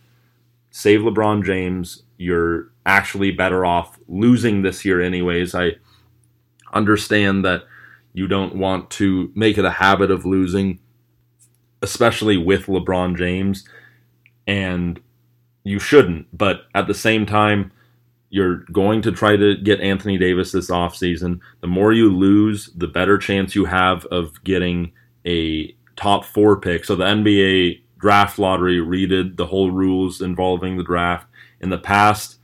Save 0.71 1.01
LeBron 1.01 1.45
James. 1.45 2.03
You're 2.25 2.73
actually 2.87 3.31
better 3.31 3.65
off 3.67 3.99
losing 4.09 4.63
this 4.63 4.85
year, 4.85 5.01
anyways. 5.01 5.55
I 5.55 5.73
understand 6.73 7.45
that 7.45 7.65
you 8.15 8.27
don't 8.27 8.57
want 8.57 8.91
to 8.93 9.31
make 9.35 9.59
it 9.59 9.65
a 9.65 9.71
habit 9.71 10.11
of 10.11 10.25
losing, 10.25 10.79
especially 11.83 12.39
with 12.39 12.67
LeBron 12.67 13.17
James, 13.19 13.69
and 14.47 15.01
you 15.65 15.79
shouldn't. 15.79 16.27
But 16.37 16.63
at 16.75 16.87
the 16.87 16.95
same 16.95 17.27
time, 17.27 17.73
you're 18.31 18.65
going 18.73 19.03
to 19.03 19.13
try 19.13 19.37
to 19.37 19.57
get 19.57 19.81
Anthony 19.81 20.17
Davis 20.17 20.53
this 20.53 20.71
offseason. 20.71 21.41
The 21.61 21.67
more 21.67 21.93
you 21.93 22.11
lose, 22.11 22.71
the 22.75 22.89
better 22.89 23.19
chance 23.19 23.55
you 23.55 23.67
have 23.67 24.07
of 24.07 24.43
getting 24.45 24.93
a 25.27 25.77
top 25.97 26.25
four 26.25 26.59
pick. 26.59 26.85
So 26.85 26.97
the 26.97 27.05
NBA 27.05 27.83
draft 27.99 28.39
lottery 28.39 28.79
redid 28.79 29.37
the 29.37 29.47
whole 29.47 29.71
rules 29.71 30.21
involving 30.21 30.77
the 30.77 30.85
draft. 30.85 31.27
In 31.65 31.71
the 31.71 31.79
past, 31.79 32.37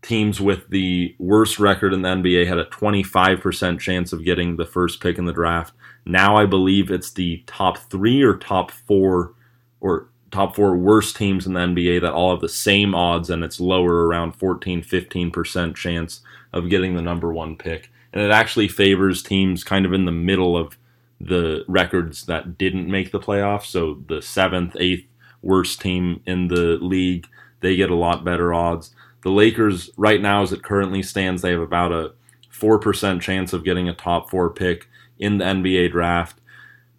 teams 0.00 0.40
with 0.40 0.68
the 0.68 1.16
worst 1.18 1.58
record 1.58 1.92
in 1.92 2.02
the 2.02 2.08
NBA 2.08 2.46
had 2.46 2.58
a 2.58 2.66
25% 2.66 3.80
chance 3.80 4.12
of 4.12 4.24
getting 4.24 4.54
the 4.54 4.64
first 4.64 5.00
pick 5.00 5.18
in 5.18 5.24
the 5.24 5.32
draft. 5.32 5.74
Now 6.06 6.36
I 6.36 6.46
believe 6.46 6.88
it's 6.88 7.10
the 7.10 7.42
top 7.48 7.78
three 7.78 8.22
or 8.22 8.36
top 8.36 8.70
four 8.70 9.34
or 9.80 10.08
top 10.30 10.54
four 10.54 10.76
worst 10.76 11.16
teams 11.16 11.48
in 11.48 11.54
the 11.54 11.60
NBA 11.60 12.00
that 12.02 12.12
all 12.12 12.30
have 12.30 12.40
the 12.40 12.48
same 12.48 12.94
odds 12.94 13.28
and 13.28 13.42
it's 13.42 13.58
lower 13.58 14.06
around 14.06 14.36
14 14.36 14.82
15% 14.84 15.74
chance 15.74 16.20
of 16.52 16.70
getting 16.70 16.94
the 16.94 17.02
number 17.02 17.32
1 17.32 17.56
pick 17.56 17.90
and 18.12 18.22
it 18.22 18.30
actually 18.30 18.68
favors 18.68 19.20
teams 19.20 19.64
kind 19.64 19.84
of 19.84 19.92
in 19.92 20.04
the 20.04 20.12
middle 20.12 20.56
of 20.56 20.78
the 21.20 21.64
records 21.66 22.26
that 22.26 22.56
didn't 22.56 22.88
make 22.88 23.10
the 23.10 23.18
playoffs 23.18 23.66
so 23.66 24.02
the 24.06 24.18
7th 24.18 24.74
8th 24.76 25.06
worst 25.42 25.80
team 25.80 26.20
in 26.26 26.48
the 26.48 26.78
league 26.80 27.26
they 27.60 27.76
get 27.76 27.90
a 27.90 27.94
lot 27.94 28.24
better 28.24 28.52
odds 28.52 28.94
the 29.22 29.30
Lakers 29.30 29.90
right 29.96 30.20
now 30.20 30.42
as 30.42 30.52
it 30.52 30.62
currently 30.62 31.02
stands 31.02 31.42
they 31.42 31.52
have 31.52 31.60
about 31.60 31.92
a 31.92 32.12
4% 32.52 33.20
chance 33.20 33.52
of 33.52 33.64
getting 33.64 33.88
a 33.88 33.94
top 33.94 34.30
4 34.30 34.50
pick 34.50 34.88
in 35.18 35.38
the 35.38 35.44
NBA 35.44 35.90
draft 35.92 36.40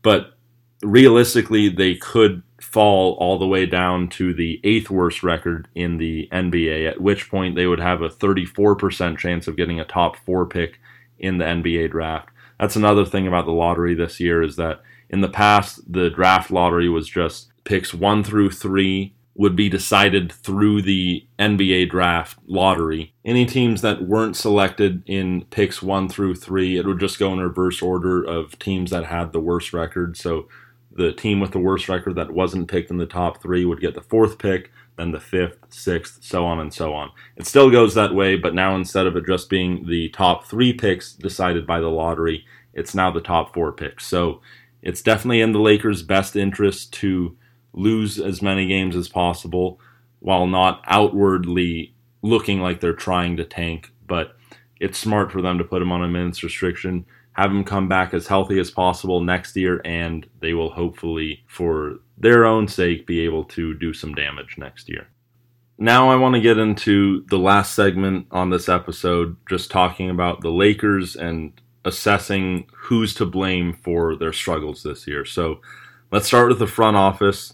but 0.01 0.37
realistically 0.81 1.69
they 1.69 1.95
could 1.95 2.43
fall 2.61 3.13
all 3.13 3.39
the 3.39 3.47
way 3.47 3.65
down 3.65 4.07
to 4.09 4.33
the 4.33 4.59
eighth 4.63 4.89
worst 4.89 5.23
record 5.23 5.67
in 5.75 5.97
the 5.97 6.27
NBA, 6.31 6.87
at 6.87 7.01
which 7.01 7.29
point 7.29 7.55
they 7.55 7.67
would 7.67 7.79
have 7.79 8.01
a 8.01 8.09
34% 8.09 9.17
chance 9.17 9.47
of 9.47 9.57
getting 9.57 9.79
a 9.79 9.85
top 9.85 10.15
four 10.17 10.45
pick 10.45 10.79
in 11.17 11.37
the 11.37 11.45
NBA 11.45 11.91
draft. 11.91 12.29
That's 12.59 12.75
another 12.75 13.05
thing 13.05 13.27
about 13.27 13.45
the 13.45 13.51
lottery 13.51 13.95
this 13.95 14.19
year 14.19 14.41
is 14.41 14.55
that 14.57 14.81
In 15.09 15.21
the 15.21 15.29
past, 15.29 15.91
the 15.91 16.11
draft 16.11 16.51
lottery 16.51 16.87
was 16.87 17.09
just 17.09 17.51
picks 17.63 17.95
one 17.95 18.23
through 18.23 18.51
three 18.51 19.15
would 19.39 19.55
be 19.55 19.69
decided 19.69 20.29
through 20.29 20.81
the 20.81 21.25
NBA 21.39 21.89
draft 21.89 22.37
lottery. 22.45 23.13
Any 23.23 23.45
teams 23.45 23.81
that 23.81 24.01
weren't 24.01 24.35
selected 24.35 25.01
in 25.05 25.45
picks 25.45 25.81
one 25.81 26.09
through 26.09 26.35
three, 26.35 26.75
it 26.75 26.85
would 26.85 26.99
just 26.99 27.17
go 27.17 27.31
in 27.31 27.39
reverse 27.39 27.81
order 27.81 28.21
of 28.21 28.59
teams 28.59 28.91
that 28.91 29.05
had 29.05 29.31
the 29.31 29.39
worst 29.39 29.71
record. 29.71 30.17
So 30.17 30.49
the 30.91 31.13
team 31.13 31.39
with 31.39 31.53
the 31.53 31.59
worst 31.59 31.87
record 31.87 32.15
that 32.15 32.31
wasn't 32.31 32.67
picked 32.67 32.91
in 32.91 32.97
the 32.97 33.05
top 33.05 33.41
three 33.41 33.63
would 33.63 33.79
get 33.79 33.95
the 33.95 34.01
fourth 34.01 34.39
pick, 34.39 34.73
then 34.97 35.11
the 35.11 35.21
fifth, 35.21 35.59
sixth, 35.69 36.21
so 36.21 36.45
on 36.45 36.59
and 36.59 36.73
so 36.73 36.93
on. 36.93 37.09
It 37.37 37.47
still 37.47 37.71
goes 37.71 37.95
that 37.95 38.13
way, 38.13 38.35
but 38.35 38.53
now 38.53 38.75
instead 38.75 39.07
of 39.07 39.15
it 39.15 39.25
just 39.25 39.49
being 39.49 39.87
the 39.87 40.09
top 40.09 40.47
three 40.47 40.73
picks 40.73 41.13
decided 41.13 41.65
by 41.65 41.79
the 41.79 41.87
lottery, 41.87 42.45
it's 42.73 42.93
now 42.93 43.09
the 43.09 43.21
top 43.21 43.53
four 43.53 43.71
picks. 43.71 44.05
So 44.05 44.41
it's 44.81 45.01
definitely 45.01 45.39
in 45.39 45.53
the 45.53 45.59
Lakers' 45.59 46.03
best 46.03 46.35
interest 46.35 46.91
to 46.95 47.37
lose 47.73 48.19
as 48.19 48.41
many 48.41 48.67
games 48.67 48.95
as 48.95 49.07
possible 49.07 49.79
while 50.19 50.47
not 50.47 50.81
outwardly 50.85 51.93
looking 52.21 52.59
like 52.59 52.79
they're 52.79 52.93
trying 52.93 53.37
to 53.37 53.45
tank. 53.45 53.91
But 54.07 54.35
it's 54.79 54.97
smart 54.97 55.31
for 55.31 55.41
them 55.41 55.57
to 55.57 55.63
put 55.63 55.81
him 55.81 55.91
on 55.91 56.03
a 56.03 56.07
minutes 56.07 56.43
restriction, 56.43 57.05
have 57.33 57.51
him 57.51 57.63
come 57.63 57.87
back 57.87 58.13
as 58.13 58.27
healthy 58.27 58.59
as 58.59 58.71
possible 58.71 59.21
next 59.21 59.55
year, 59.55 59.81
and 59.85 60.27
they 60.41 60.53
will 60.53 60.71
hopefully, 60.71 61.43
for 61.47 61.99
their 62.17 62.45
own 62.45 62.67
sake, 62.67 63.07
be 63.07 63.21
able 63.21 63.45
to 63.45 63.73
do 63.75 63.93
some 63.93 64.13
damage 64.13 64.57
next 64.57 64.89
year. 64.89 65.07
Now, 65.77 66.09
I 66.09 66.17
want 66.17 66.35
to 66.35 66.41
get 66.41 66.57
into 66.57 67.23
the 67.29 67.39
last 67.39 67.73
segment 67.73 68.27
on 68.31 68.49
this 68.49 68.67
episode, 68.67 69.37
just 69.47 69.71
talking 69.71 70.09
about 70.09 70.41
the 70.41 70.51
Lakers 70.51 71.15
and 71.15 71.53
assessing 71.85 72.67
who's 72.75 73.13
to 73.13 73.25
blame 73.25 73.71
for 73.71 74.17
their 74.17 74.33
struggles 74.33 74.83
this 74.83 75.07
year. 75.07 75.23
So, 75.23 75.61
let's 76.11 76.27
start 76.27 76.49
with 76.49 76.59
the 76.59 76.67
front 76.67 76.97
office. 76.97 77.53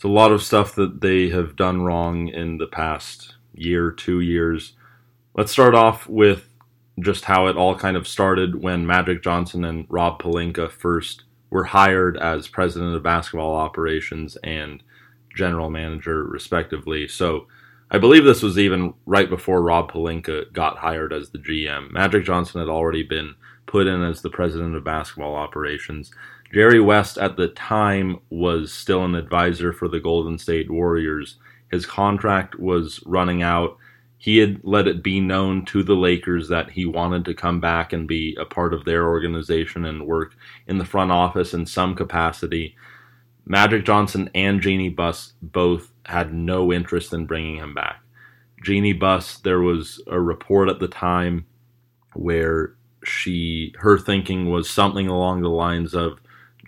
It's 0.00 0.04
a 0.06 0.08
lot 0.08 0.32
of 0.32 0.42
stuff 0.42 0.74
that 0.76 1.02
they 1.02 1.28
have 1.28 1.56
done 1.56 1.82
wrong 1.82 2.28
in 2.28 2.56
the 2.56 2.66
past 2.66 3.34
year, 3.52 3.90
two 3.90 4.20
years. 4.20 4.72
Let's 5.34 5.52
start 5.52 5.74
off 5.74 6.08
with 6.08 6.48
just 7.00 7.26
how 7.26 7.48
it 7.48 7.56
all 7.58 7.74
kind 7.76 7.98
of 7.98 8.08
started 8.08 8.62
when 8.62 8.86
Magic 8.86 9.22
Johnson 9.22 9.62
and 9.62 9.84
Rob 9.90 10.22
Pelinka 10.22 10.70
first 10.70 11.24
were 11.50 11.64
hired 11.64 12.16
as 12.16 12.48
president 12.48 12.94
of 12.94 13.02
basketball 13.02 13.54
operations 13.54 14.38
and 14.42 14.82
general 15.36 15.68
manager, 15.68 16.24
respectively. 16.24 17.06
So 17.06 17.46
I 17.90 17.98
believe 17.98 18.24
this 18.24 18.42
was 18.42 18.58
even 18.58 18.94
right 19.04 19.28
before 19.28 19.60
Rob 19.60 19.92
Pelinka 19.92 20.50
got 20.54 20.78
hired 20.78 21.12
as 21.12 21.28
the 21.28 21.38
GM. 21.38 21.92
Magic 21.92 22.24
Johnson 22.24 22.60
had 22.60 22.70
already 22.70 23.02
been 23.02 23.34
put 23.66 23.86
in 23.86 24.02
as 24.02 24.22
the 24.22 24.30
president 24.30 24.76
of 24.76 24.82
basketball 24.82 25.36
operations. 25.36 26.10
Jerry 26.52 26.80
West 26.80 27.16
at 27.16 27.36
the 27.36 27.48
time 27.48 28.18
was 28.28 28.72
still 28.72 29.04
an 29.04 29.14
advisor 29.14 29.72
for 29.72 29.86
the 29.86 30.00
Golden 30.00 30.36
State 30.36 30.68
Warriors. 30.70 31.36
His 31.70 31.86
contract 31.86 32.58
was 32.58 33.00
running 33.06 33.40
out. 33.40 33.76
He 34.18 34.38
had 34.38 34.60
let 34.64 34.88
it 34.88 35.02
be 35.02 35.20
known 35.20 35.64
to 35.66 35.84
the 35.84 35.94
Lakers 35.94 36.48
that 36.48 36.70
he 36.70 36.84
wanted 36.84 37.24
to 37.26 37.34
come 37.34 37.60
back 37.60 37.92
and 37.92 38.08
be 38.08 38.36
a 38.38 38.44
part 38.44 38.74
of 38.74 38.84
their 38.84 39.08
organization 39.08 39.84
and 39.84 40.06
work 40.06 40.34
in 40.66 40.78
the 40.78 40.84
front 40.84 41.12
office 41.12 41.54
in 41.54 41.66
some 41.66 41.94
capacity. 41.94 42.74
Magic 43.46 43.84
Johnson 43.84 44.28
and 44.34 44.60
Jeannie 44.60 44.88
Buss 44.88 45.34
both 45.40 45.92
had 46.06 46.34
no 46.34 46.72
interest 46.72 47.12
in 47.12 47.26
bringing 47.26 47.56
him 47.56 47.74
back. 47.74 48.02
Jeannie 48.62 48.92
Buss, 48.92 49.38
there 49.38 49.60
was 49.60 50.02
a 50.08 50.20
report 50.20 50.68
at 50.68 50.80
the 50.80 50.88
time 50.88 51.46
where 52.14 52.74
she 53.04 53.74
her 53.78 53.96
thinking 53.96 54.50
was 54.50 54.68
something 54.68 55.06
along 55.06 55.40
the 55.40 55.48
lines 55.48 55.94
of 55.94 56.20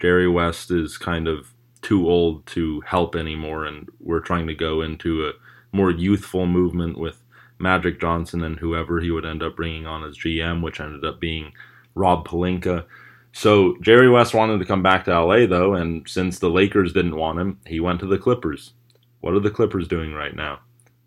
Jerry 0.02 0.28
West 0.28 0.72
is 0.72 0.98
kind 0.98 1.28
of 1.28 1.54
too 1.80 2.10
old 2.10 2.44
to 2.46 2.80
help 2.80 3.14
anymore, 3.14 3.64
and 3.64 3.88
we're 4.00 4.18
trying 4.18 4.48
to 4.48 4.54
go 4.54 4.82
into 4.82 5.28
a 5.28 5.32
more 5.70 5.92
youthful 5.92 6.44
movement 6.44 6.98
with 6.98 7.22
Magic 7.60 8.00
Johnson 8.00 8.42
and 8.42 8.58
whoever 8.58 8.98
he 8.98 9.12
would 9.12 9.24
end 9.24 9.44
up 9.44 9.54
bringing 9.54 9.86
on 9.86 10.02
as 10.02 10.18
GM, 10.18 10.60
which 10.60 10.80
ended 10.80 11.04
up 11.04 11.20
being 11.20 11.52
Rob 11.94 12.26
Pelinka. 12.26 12.84
So 13.30 13.76
Jerry 13.80 14.10
West 14.10 14.34
wanted 14.34 14.58
to 14.58 14.64
come 14.64 14.82
back 14.82 15.04
to 15.04 15.16
LA 15.20 15.46
though, 15.46 15.74
and 15.74 16.08
since 16.08 16.40
the 16.40 16.50
Lakers 16.50 16.92
didn't 16.92 17.14
want 17.14 17.38
him, 17.38 17.60
he 17.64 17.78
went 17.78 18.00
to 18.00 18.06
the 18.06 18.18
Clippers. 18.18 18.72
What 19.20 19.34
are 19.34 19.40
the 19.40 19.50
Clippers 19.50 19.86
doing 19.86 20.14
right 20.14 20.34
now? 20.34 20.62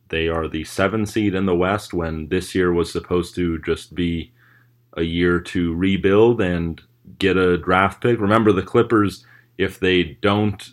They 0.07 0.29
are 0.29 0.47
the 0.47 0.63
seven 0.63 1.05
seed 1.05 1.35
in 1.35 1.45
the 1.45 1.55
West 1.55 1.93
when 1.93 2.29
this 2.29 2.55
year 2.55 2.71
was 2.71 2.93
supposed 2.93 3.35
to 3.35 3.59
just 3.59 3.93
be 3.93 4.31
a 4.93 5.03
year 5.03 5.41
to 5.41 5.75
rebuild 5.75 6.39
and 6.39 6.81
get 7.19 7.37
a 7.37 7.57
draft 7.57 8.01
pick. 8.01 8.19
Remember, 8.19 8.51
the 8.51 8.61
Clippers, 8.61 9.25
if 9.57 9.79
they 9.79 10.03
don't, 10.21 10.71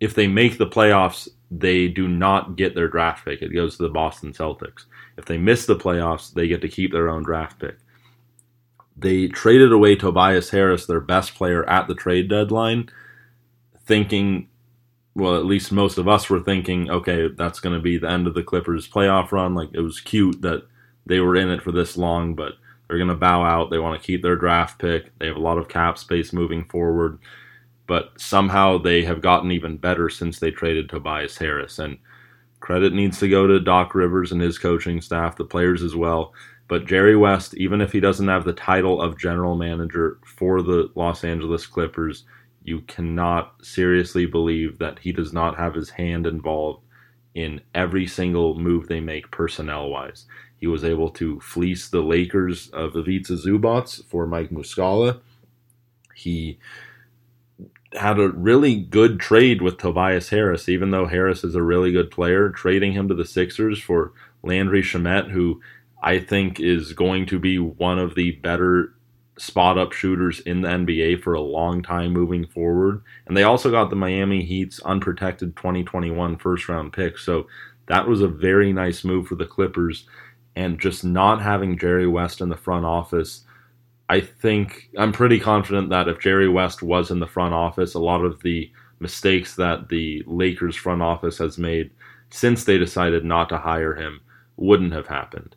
if 0.00 0.14
they 0.14 0.26
make 0.26 0.58
the 0.58 0.66
playoffs, 0.66 1.28
they 1.50 1.88
do 1.88 2.08
not 2.08 2.56
get 2.56 2.74
their 2.74 2.88
draft 2.88 3.24
pick. 3.24 3.42
It 3.42 3.54
goes 3.54 3.76
to 3.76 3.84
the 3.84 3.88
Boston 3.88 4.32
Celtics. 4.32 4.84
If 5.16 5.26
they 5.26 5.38
miss 5.38 5.66
the 5.66 5.76
playoffs, 5.76 6.32
they 6.32 6.48
get 6.48 6.60
to 6.62 6.68
keep 6.68 6.92
their 6.92 7.08
own 7.08 7.22
draft 7.22 7.60
pick. 7.60 7.76
They 8.96 9.28
traded 9.28 9.72
away 9.72 9.96
Tobias 9.96 10.50
Harris, 10.50 10.86
their 10.86 11.00
best 11.00 11.34
player, 11.34 11.68
at 11.68 11.88
the 11.88 11.94
trade 11.94 12.28
deadline, 12.28 12.90
thinking, 13.84 14.48
well, 15.14 15.36
at 15.36 15.46
least 15.46 15.72
most 15.72 15.98
of 15.98 16.08
us 16.08 16.28
were 16.28 16.40
thinking, 16.40 16.90
okay, 16.90 17.28
that's 17.28 17.60
going 17.60 17.74
to 17.74 17.82
be 17.82 17.98
the 17.98 18.10
end 18.10 18.26
of 18.26 18.34
the 18.34 18.42
Clippers' 18.42 18.88
playoff 18.88 19.32
run. 19.32 19.54
Like, 19.54 19.70
it 19.72 19.80
was 19.80 20.00
cute 20.00 20.42
that 20.42 20.66
they 21.06 21.20
were 21.20 21.36
in 21.36 21.50
it 21.50 21.62
for 21.62 21.72
this 21.72 21.96
long, 21.96 22.34
but 22.34 22.54
they're 22.88 22.98
going 22.98 23.08
to 23.08 23.14
bow 23.14 23.42
out. 23.42 23.70
They 23.70 23.78
want 23.78 24.00
to 24.00 24.06
keep 24.06 24.22
their 24.22 24.36
draft 24.36 24.78
pick. 24.78 25.16
They 25.18 25.26
have 25.26 25.36
a 25.36 25.40
lot 25.40 25.58
of 25.58 25.68
cap 25.68 25.98
space 25.98 26.32
moving 26.32 26.64
forward. 26.64 27.18
But 27.86 28.12
somehow 28.16 28.78
they 28.78 29.04
have 29.04 29.20
gotten 29.20 29.50
even 29.52 29.76
better 29.76 30.08
since 30.08 30.38
they 30.38 30.50
traded 30.50 30.88
Tobias 30.88 31.36
Harris. 31.38 31.78
And 31.78 31.98
credit 32.60 32.92
needs 32.92 33.18
to 33.20 33.28
go 33.28 33.46
to 33.46 33.60
Doc 33.60 33.94
Rivers 33.94 34.32
and 34.32 34.40
his 34.40 34.58
coaching 34.58 35.00
staff, 35.00 35.36
the 35.36 35.44
players 35.44 35.82
as 35.82 35.94
well. 35.94 36.32
But 36.66 36.86
Jerry 36.86 37.16
West, 37.16 37.54
even 37.56 37.80
if 37.80 37.92
he 37.92 38.00
doesn't 38.00 38.28
have 38.28 38.44
the 38.44 38.54
title 38.54 39.02
of 39.02 39.18
general 39.18 39.54
manager 39.54 40.18
for 40.24 40.62
the 40.62 40.90
Los 40.94 41.24
Angeles 41.24 41.66
Clippers, 41.66 42.24
you 42.62 42.80
cannot 42.82 43.54
seriously 43.62 44.24
believe 44.24 44.78
that 44.78 44.98
he 44.98 45.12
does 45.12 45.32
not 45.32 45.58
have 45.58 45.74
his 45.74 45.90
hand 45.90 46.26
involved 46.26 46.82
in 47.34 47.60
every 47.74 48.06
single 48.06 48.58
move 48.58 48.88
they 48.88 49.00
make 49.00 49.30
personnel 49.30 49.90
wise. 49.90 50.26
He 50.58 50.66
was 50.66 50.84
able 50.84 51.10
to 51.10 51.40
fleece 51.40 51.88
the 51.88 52.02
Lakers 52.02 52.68
of 52.70 52.96
Ivica 52.96 53.34
Zubac 53.34 54.04
for 54.06 54.26
Mike 54.26 54.50
Muscala. 54.50 55.20
He 56.14 56.58
had 57.92 58.18
a 58.18 58.28
really 58.28 58.76
good 58.76 59.20
trade 59.20 59.62
with 59.62 59.78
Tobias 59.78 60.30
Harris, 60.30 60.68
even 60.68 60.90
though 60.90 61.06
Harris 61.06 61.44
is 61.44 61.54
a 61.54 61.62
really 61.62 61.92
good 61.92 62.10
player, 62.10 62.50
trading 62.50 62.92
him 62.92 63.08
to 63.08 63.14
the 63.14 63.24
Sixers 63.24 63.80
for 63.80 64.12
Landry 64.42 64.82
Shamet, 64.82 65.30
who 65.30 65.60
I 66.02 66.18
think 66.18 66.60
is 66.60 66.92
going 66.92 67.26
to 67.26 67.38
be 67.38 67.58
one 67.58 67.98
of 67.98 68.14
the 68.14 68.32
better 68.32 68.94
spot 69.36 69.78
up 69.78 69.92
shooters 69.92 70.40
in 70.40 70.60
the 70.60 70.68
NBA 70.68 71.22
for 71.22 71.34
a 71.34 71.40
long 71.40 71.82
time 71.82 72.12
moving 72.12 72.46
forward. 72.46 73.02
And 73.26 73.36
they 73.36 73.42
also 73.42 73.70
got 73.70 73.90
the 73.90 73.96
Miami 73.96 74.44
Heat's 74.44 74.80
unprotected 74.80 75.56
2021 75.56 76.36
first 76.38 76.68
round 76.68 76.92
pick. 76.92 77.18
So 77.18 77.46
that 77.86 78.06
was 78.06 78.20
a 78.20 78.28
very 78.28 78.72
nice 78.72 79.04
move 79.04 79.26
for 79.26 79.34
the 79.34 79.46
Clippers 79.46 80.06
and 80.56 80.80
just 80.80 81.04
not 81.04 81.42
having 81.42 81.78
Jerry 81.78 82.06
West 82.06 82.40
in 82.40 82.48
the 82.48 82.56
front 82.56 82.84
office, 82.84 83.44
I 84.08 84.20
think 84.20 84.90
I'm 84.98 85.12
pretty 85.12 85.40
confident 85.40 85.90
that 85.90 86.08
if 86.08 86.20
Jerry 86.20 86.48
West 86.48 86.82
was 86.82 87.10
in 87.10 87.20
the 87.20 87.26
front 87.26 87.54
office, 87.54 87.94
a 87.94 87.98
lot 87.98 88.24
of 88.24 88.42
the 88.42 88.70
mistakes 89.00 89.56
that 89.56 89.88
the 89.88 90.22
Lakers 90.26 90.76
front 90.76 91.02
office 91.02 91.38
has 91.38 91.58
made 91.58 91.90
since 92.30 92.64
they 92.64 92.78
decided 92.78 93.24
not 93.24 93.48
to 93.48 93.58
hire 93.58 93.94
him 93.94 94.20
wouldn't 94.56 94.92
have 94.92 95.06
happened. 95.06 95.56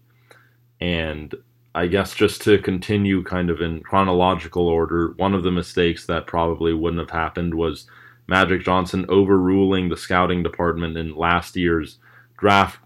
And 0.79 1.33
I 1.75 1.87
guess 1.87 2.15
just 2.15 2.41
to 2.43 2.57
continue 2.57 3.23
kind 3.23 3.49
of 3.49 3.61
in 3.61 3.81
chronological 3.81 4.67
order, 4.67 5.13
one 5.17 5.33
of 5.33 5.43
the 5.43 5.51
mistakes 5.51 6.05
that 6.07 6.27
probably 6.27 6.73
wouldn't 6.73 6.99
have 6.99 7.11
happened 7.11 7.53
was 7.53 7.87
Magic 8.27 8.63
Johnson 8.63 9.05
overruling 9.09 9.89
the 9.89 9.97
scouting 9.97 10.43
department 10.43 10.97
in 10.97 11.15
last 11.15 11.55
year's 11.55 11.99
draft 12.37 12.79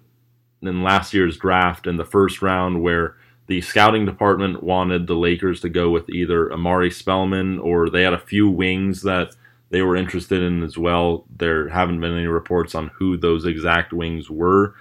in 0.61 0.83
last 0.83 1.13
year's 1.13 1.37
draft 1.37 1.87
in 1.87 1.97
the 1.97 2.05
first 2.05 2.41
round 2.41 2.81
where 2.81 3.15
the 3.47 3.61
scouting 3.61 4.05
department 4.05 4.63
wanted 4.63 5.07
the 5.07 5.15
Lakers 5.15 5.59
to 5.61 5.69
go 5.69 5.89
with 5.89 6.09
either 6.09 6.51
Omari 6.53 6.91
Spellman 6.91 7.59
or 7.59 7.89
they 7.89 8.03
had 8.03 8.13
a 8.13 8.19
few 8.19 8.49
wings 8.49 9.01
that 9.01 9.35
they 9.71 9.81
were 9.81 9.95
interested 9.95 10.41
in 10.41 10.63
as 10.63 10.77
well. 10.77 11.25
There 11.35 11.69
haven't 11.69 11.99
been 11.99 12.13
any 12.13 12.27
reports 12.27 12.75
on 12.75 12.91
who 12.99 13.17
those 13.17 13.45
exact 13.45 13.91
wings 13.91 14.29
were. 14.29 14.75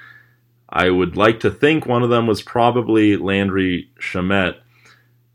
I 0.68 0.90
would 0.90 1.16
like 1.16 1.40
to 1.40 1.50
think 1.50 1.86
one 1.86 2.02
of 2.02 2.10
them 2.10 2.26
was 2.26 2.42
probably 2.42 3.16
Landry 3.16 3.90
Shamet. 3.98 4.56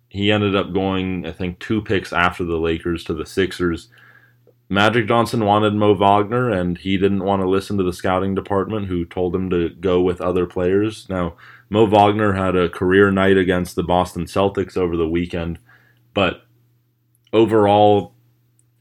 He 0.07 0.31
ended 0.31 0.55
up 0.55 0.73
going, 0.73 1.25
I 1.25 1.31
think, 1.31 1.59
two 1.59 1.81
picks 1.81 2.13
after 2.13 2.45
the 2.45 2.57
Lakers 2.57 3.03
to 3.05 3.13
the 3.13 3.25
Sixers. 3.25 3.89
Magic 4.67 5.07
Johnson 5.07 5.45
wanted 5.45 5.73
Mo 5.73 5.93
Wagner, 5.93 6.49
and 6.49 6.77
he 6.77 6.97
didn't 6.97 7.23
want 7.23 7.41
to 7.41 7.49
listen 7.49 7.77
to 7.77 7.83
the 7.83 7.93
scouting 7.93 8.33
department, 8.33 8.87
who 8.87 9.05
told 9.05 9.35
him 9.35 9.49
to 9.51 9.69
go 9.69 10.01
with 10.01 10.21
other 10.21 10.45
players. 10.45 11.07
Now, 11.09 11.35
Mo 11.69 11.85
Wagner 11.85 12.33
had 12.33 12.55
a 12.55 12.69
career 12.69 13.11
night 13.11 13.37
against 13.37 13.75
the 13.75 13.83
Boston 13.83 14.25
Celtics 14.25 14.75
over 14.75 14.97
the 14.97 15.07
weekend, 15.07 15.59
but 16.13 16.45
overall, 17.31 18.13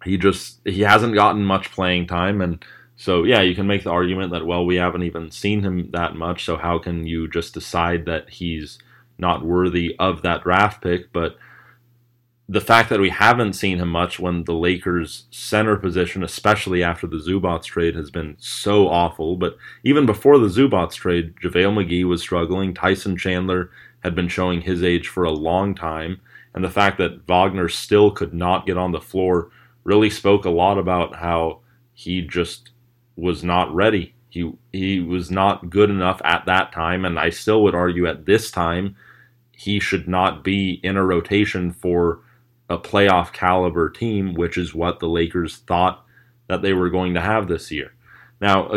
he 0.05 0.17
just 0.17 0.61
he 0.65 0.83
hasn't 0.83 1.15
gotten 1.15 1.45
much 1.45 1.73
playing 1.73 2.07
time 2.07 2.43
and 2.43 2.63
so 2.97 3.25
yeah, 3.25 3.41
you 3.41 3.55
can 3.55 3.67
make 3.67 3.85
the 3.85 3.91
argument 3.91 4.31
that 4.33 4.47
well, 4.47 4.65
we 4.65 4.77
haven't 4.77 5.03
even 5.03 5.31
seen 5.31 5.63
him 5.63 5.91
that 5.93 6.15
much, 6.15 6.45
so 6.45 6.57
how 6.57 6.79
can 6.79 7.07
you 7.07 7.29
just 7.29 7.55
decide 7.55 8.07
that 8.07 8.31
he's 8.31 8.79
not 9.19 9.45
worthy 9.45 9.97
of 9.99 10.23
that 10.23 10.43
draft 10.43 10.83
pick? 10.83 11.13
But 11.13 11.37
the 12.49 12.61
fact 12.61 12.91
that 12.91 13.01
we 13.01 13.09
haven't 13.09 13.55
seen 13.55 13.79
him 13.79 13.89
much 13.89 14.21
when 14.21 14.45
the 14.45 14.53
Lakers' 14.53 15.25
center 15.31 15.77
position, 15.77 16.23
especially 16.23 16.83
after 16.83 17.07
the 17.07 17.17
Zubac 17.17 17.65
trade, 17.65 17.95
has 17.95 18.11
been 18.11 18.37
so 18.39 18.89
awful. 18.89 19.37
But 19.37 19.57
even 19.83 20.05
before 20.05 20.39
the 20.39 20.49
Zubac 20.49 20.93
trade, 20.93 21.35
JaVale 21.43 21.87
McGee 21.87 22.05
was 22.05 22.21
struggling. 22.21 22.75
Tyson 22.75 23.17
Chandler 23.17 23.71
had 24.03 24.15
been 24.15 24.29
showing 24.29 24.61
his 24.61 24.83
age 24.83 25.09
for 25.09 25.25
a 25.25 25.31
long 25.31 25.75
time. 25.75 26.21
And 26.55 26.63
the 26.63 26.71
fact 26.71 26.99
that 26.99 27.27
Wagner 27.27 27.69
still 27.69 28.11
could 28.11 28.35
not 28.35 28.67
get 28.67 28.77
on 28.77 28.93
the 28.93 29.01
floor 29.01 29.51
really 29.83 30.11
spoke 30.11 30.45
a 30.45 30.51
lot 30.51 30.79
about 30.79 31.17
how 31.17 31.61
he 31.95 32.21
just 32.21 32.71
was 33.17 33.43
not 33.43 33.75
ready. 33.75 34.15
He 34.29 34.53
he 34.73 35.01
was 35.01 35.31
not 35.31 35.71
good 35.71 35.91
enough 35.91 36.21
at 36.25 36.45
that 36.47 36.73
time, 36.73 37.05
and 37.05 37.19
I 37.19 37.31
still 37.31 37.63
would 37.63 37.75
argue 37.75 38.07
at 38.07 38.27
this 38.27 38.51
time 38.51 38.97
he 39.53 39.79
should 39.79 40.09
not 40.09 40.43
be 40.43 40.81
in 40.83 40.97
a 40.97 41.05
rotation 41.05 41.73
for 41.73 42.21
a 42.69 42.79
playoff 42.79 43.33
caliber 43.33 43.91
team, 43.91 44.35
which 44.35 44.57
is 44.57 44.75
what 44.75 45.01
the 45.01 45.09
Lakers 45.09 45.59
thought 45.59 46.05
that 46.49 46.63
they 46.63 46.73
were 46.73 46.91
going 46.91 47.15
to 47.15 47.21
have 47.21 47.49
this 47.49 47.71
year. 47.71 47.95
Now, 48.41 48.71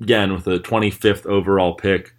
again, 0.00 0.32
with 0.32 0.44
the 0.44 0.58
25th 0.58 1.26
overall 1.26 1.74
pick, 1.74 2.14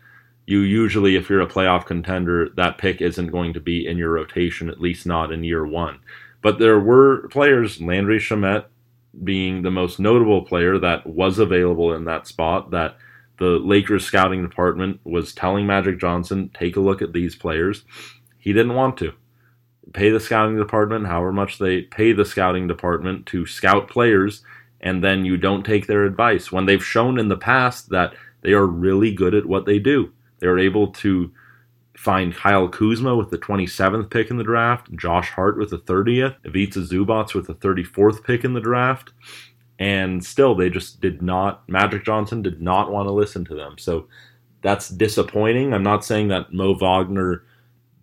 you 0.45 0.59
usually, 0.59 1.15
if 1.15 1.29
you're 1.29 1.41
a 1.41 1.47
playoff 1.47 1.85
contender, 1.85 2.49
that 2.55 2.77
pick 2.77 3.01
isn't 3.01 3.27
going 3.27 3.53
to 3.53 3.59
be 3.59 3.85
in 3.85 3.97
your 3.97 4.11
rotation, 4.11 4.69
at 4.69 4.79
least 4.79 5.05
not 5.05 5.31
in 5.31 5.43
year 5.43 5.65
one. 5.65 5.99
But 6.41 6.59
there 6.59 6.79
were 6.79 7.27
players, 7.29 7.81
Landry 7.81 8.19
Shamet 8.19 8.65
being 9.23 9.63
the 9.63 9.71
most 9.71 9.99
notable 9.99 10.43
player 10.43 10.77
that 10.79 11.05
was 11.05 11.39
available 11.39 11.93
in 11.93 12.05
that 12.05 12.27
spot, 12.27 12.71
that 12.71 12.97
the 13.39 13.59
Lakers 13.59 14.05
scouting 14.05 14.41
department 14.41 14.99
was 15.03 15.33
telling 15.33 15.65
Magic 15.65 15.99
Johnson, 15.99 16.49
take 16.53 16.75
a 16.75 16.81
look 16.81 17.01
at 17.01 17.13
these 17.13 17.35
players. 17.35 17.83
He 18.37 18.53
didn't 18.53 18.75
want 18.75 18.97
to 18.97 19.13
pay 19.93 20.09
the 20.09 20.19
scouting 20.19 20.57
department 20.57 21.07
however 21.07 21.31
much 21.31 21.57
they 21.59 21.81
pay 21.83 22.11
the 22.11 22.25
scouting 22.25 22.67
department 22.67 23.25
to 23.25 23.45
scout 23.45 23.87
players 23.87 24.43
and 24.81 25.03
then 25.03 25.25
you 25.25 25.37
don't 25.37 25.65
take 25.65 25.87
their 25.87 26.05
advice 26.05 26.51
when 26.51 26.65
they've 26.65 26.85
shown 26.85 27.19
in 27.19 27.29
the 27.29 27.37
past 27.37 27.89
that 27.89 28.13
they 28.41 28.53
are 28.53 28.67
really 28.67 29.13
good 29.13 29.33
at 29.33 29.45
what 29.45 29.65
they 29.65 29.79
do 29.79 30.11
they're 30.39 30.59
able 30.59 30.87
to 30.87 31.31
find 31.97 32.35
Kyle 32.35 32.69
Kuzma 32.69 33.15
with 33.15 33.31
the 33.31 33.39
27th 33.39 34.11
pick 34.11 34.29
in 34.29 34.37
the 34.37 34.43
draft, 34.43 34.93
Josh 34.95 35.31
Hart 35.31 35.57
with 35.57 35.71
the 35.71 35.79
30th, 35.79 36.35
Ivica 36.45 36.79
Zubac 36.79 37.33
with 37.33 37.47
the 37.47 37.55
34th 37.55 38.23
pick 38.23 38.43
in 38.45 38.53
the 38.53 38.61
draft, 38.61 39.13
and 39.79 40.23
still 40.23 40.53
they 40.55 40.69
just 40.69 41.01
did 41.01 41.21
not 41.21 41.67
Magic 41.67 42.05
Johnson 42.05 42.41
did 42.41 42.61
not 42.61 42.91
want 42.91 43.07
to 43.07 43.11
listen 43.11 43.43
to 43.45 43.55
them. 43.55 43.77
So 43.77 44.07
that's 44.61 44.89
disappointing. 44.89 45.73
I'm 45.73 45.83
not 45.83 46.05
saying 46.05 46.27
that 46.29 46.53
Mo 46.53 46.75
Wagner 46.75 47.43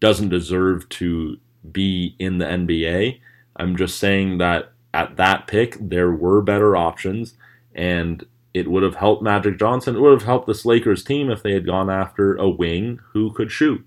doesn't 0.01 0.29
deserve 0.29 0.89
to 0.91 1.39
be 1.71 2.17
in 2.19 2.39
the 2.39 2.45
NBA. 2.45 3.21
I'm 3.57 3.77
just 3.77 3.99
saying 3.99 4.39
that 4.39 4.73
at 4.93 5.17
that 5.17 5.47
pick, 5.47 5.77
there 5.81 6.11
were 6.11 6.41
better 6.41 6.77
options, 6.77 7.35
and 7.75 8.25
it 8.53 8.71
would 8.71 8.83
have 8.83 8.97
helped 8.97 9.23
Magic 9.23 9.59
Johnson. 9.59 9.97
It 9.97 10.01
would 10.01 10.13
have 10.13 10.23
helped 10.23 10.47
this 10.47 10.65
Lakers 10.65 11.03
team 11.03 11.31
if 11.31 11.43
they 11.43 11.53
had 11.53 11.67
gone 11.67 11.91
after 11.91 12.37
a 12.37 12.49
wing 12.49 13.01
who 13.13 13.33
could 13.33 13.51
shoot. 13.51 13.85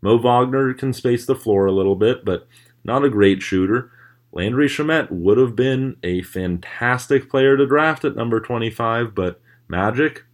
Mo 0.00 0.18
Wagner 0.18 0.74
can 0.74 0.92
space 0.92 1.26
the 1.26 1.34
floor 1.34 1.66
a 1.66 1.72
little 1.72 1.96
bit, 1.96 2.24
but 2.24 2.46
not 2.84 3.04
a 3.04 3.10
great 3.10 3.42
shooter. 3.42 3.90
Landry 4.32 4.68
Shamet 4.68 5.10
would 5.10 5.38
have 5.38 5.56
been 5.56 5.96
a 6.02 6.22
fantastic 6.22 7.30
player 7.30 7.56
to 7.56 7.66
draft 7.66 8.04
at 8.04 8.16
number 8.16 8.40
25, 8.40 9.14
but 9.14 9.40
Magic, 9.68 10.24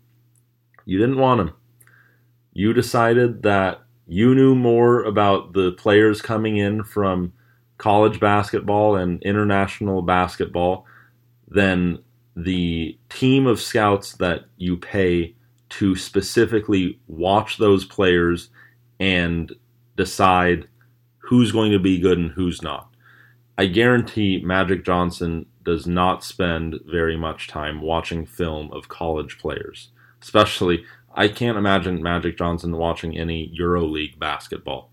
you 0.84 0.98
didn't 0.98 1.18
want 1.18 1.40
him. 1.40 1.52
You 2.52 2.72
decided 2.72 3.42
that 3.42 3.83
you 4.06 4.34
knew 4.34 4.54
more 4.54 5.02
about 5.04 5.52
the 5.52 5.72
players 5.72 6.20
coming 6.20 6.56
in 6.56 6.84
from 6.84 7.32
college 7.78 8.20
basketball 8.20 8.96
and 8.96 9.22
international 9.22 10.02
basketball 10.02 10.86
than 11.48 11.98
the 12.36 12.98
team 13.08 13.46
of 13.46 13.60
scouts 13.60 14.14
that 14.14 14.44
you 14.56 14.76
pay 14.76 15.34
to 15.68 15.96
specifically 15.96 16.98
watch 17.08 17.58
those 17.58 17.84
players 17.84 18.50
and 19.00 19.52
decide 19.96 20.68
who's 21.18 21.52
going 21.52 21.72
to 21.72 21.78
be 21.78 21.98
good 21.98 22.18
and 22.18 22.30
who's 22.32 22.62
not. 22.62 22.88
I 23.56 23.66
guarantee 23.66 24.40
Magic 24.44 24.84
Johnson 24.84 25.46
does 25.62 25.86
not 25.86 26.24
spend 26.24 26.80
very 26.86 27.16
much 27.16 27.48
time 27.48 27.80
watching 27.80 28.26
film 28.26 28.70
of 28.72 28.88
college 28.88 29.38
players, 29.38 29.90
especially 30.22 30.84
I 31.14 31.28
can't 31.28 31.58
imagine 31.58 32.02
Magic 32.02 32.36
Johnson 32.36 32.76
watching 32.76 33.16
any 33.16 33.54
EuroLeague 33.58 34.18
basketball. 34.18 34.90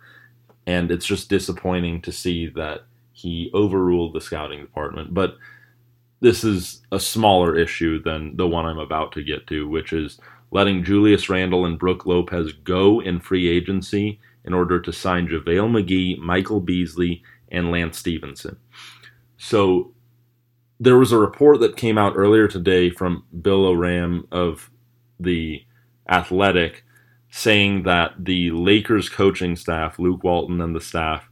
And 0.67 0.91
it's 0.91 1.05
just 1.05 1.29
disappointing 1.29 2.01
to 2.03 2.11
see 2.11 2.47
that 2.49 2.81
he 3.11 3.49
overruled 3.53 4.13
the 4.13 4.21
scouting 4.21 4.61
department. 4.61 5.13
But 5.13 5.37
this 6.19 6.43
is 6.43 6.81
a 6.91 6.99
smaller 6.99 7.57
issue 7.57 8.01
than 8.01 8.37
the 8.37 8.47
one 8.47 8.65
I'm 8.65 8.77
about 8.77 9.11
to 9.13 9.23
get 9.23 9.47
to, 9.47 9.67
which 9.67 9.91
is 9.91 10.19
letting 10.51 10.83
Julius 10.83 11.29
Randle 11.29 11.65
and 11.65 11.79
Brook 11.79 12.05
Lopez 12.05 12.53
go 12.53 13.01
in 13.01 13.19
free 13.19 13.49
agency 13.49 14.19
in 14.45 14.53
order 14.53 14.79
to 14.79 14.93
sign 14.93 15.27
JaVale 15.27 15.69
McGee, 15.69 16.17
Michael 16.19 16.61
Beasley, 16.61 17.23
and 17.49 17.71
Lance 17.71 17.97
Stephenson. 17.97 18.57
So 19.37 19.93
there 20.79 20.97
was 20.97 21.11
a 21.11 21.17
report 21.17 21.59
that 21.61 21.77
came 21.77 21.97
out 21.97 22.13
earlier 22.15 22.47
today 22.47 22.89
from 22.89 23.23
Bill 23.41 23.65
Oram 23.65 24.27
of 24.31 24.69
the 25.19 25.63
Athletic 26.11 26.83
saying 27.31 27.83
that 27.83 28.13
the 28.19 28.51
Lakers 28.51 29.09
coaching 29.09 29.55
staff, 29.55 29.97
Luke 29.97 30.23
Walton 30.23 30.59
and 30.61 30.75
the 30.75 30.81
staff, 30.81 31.29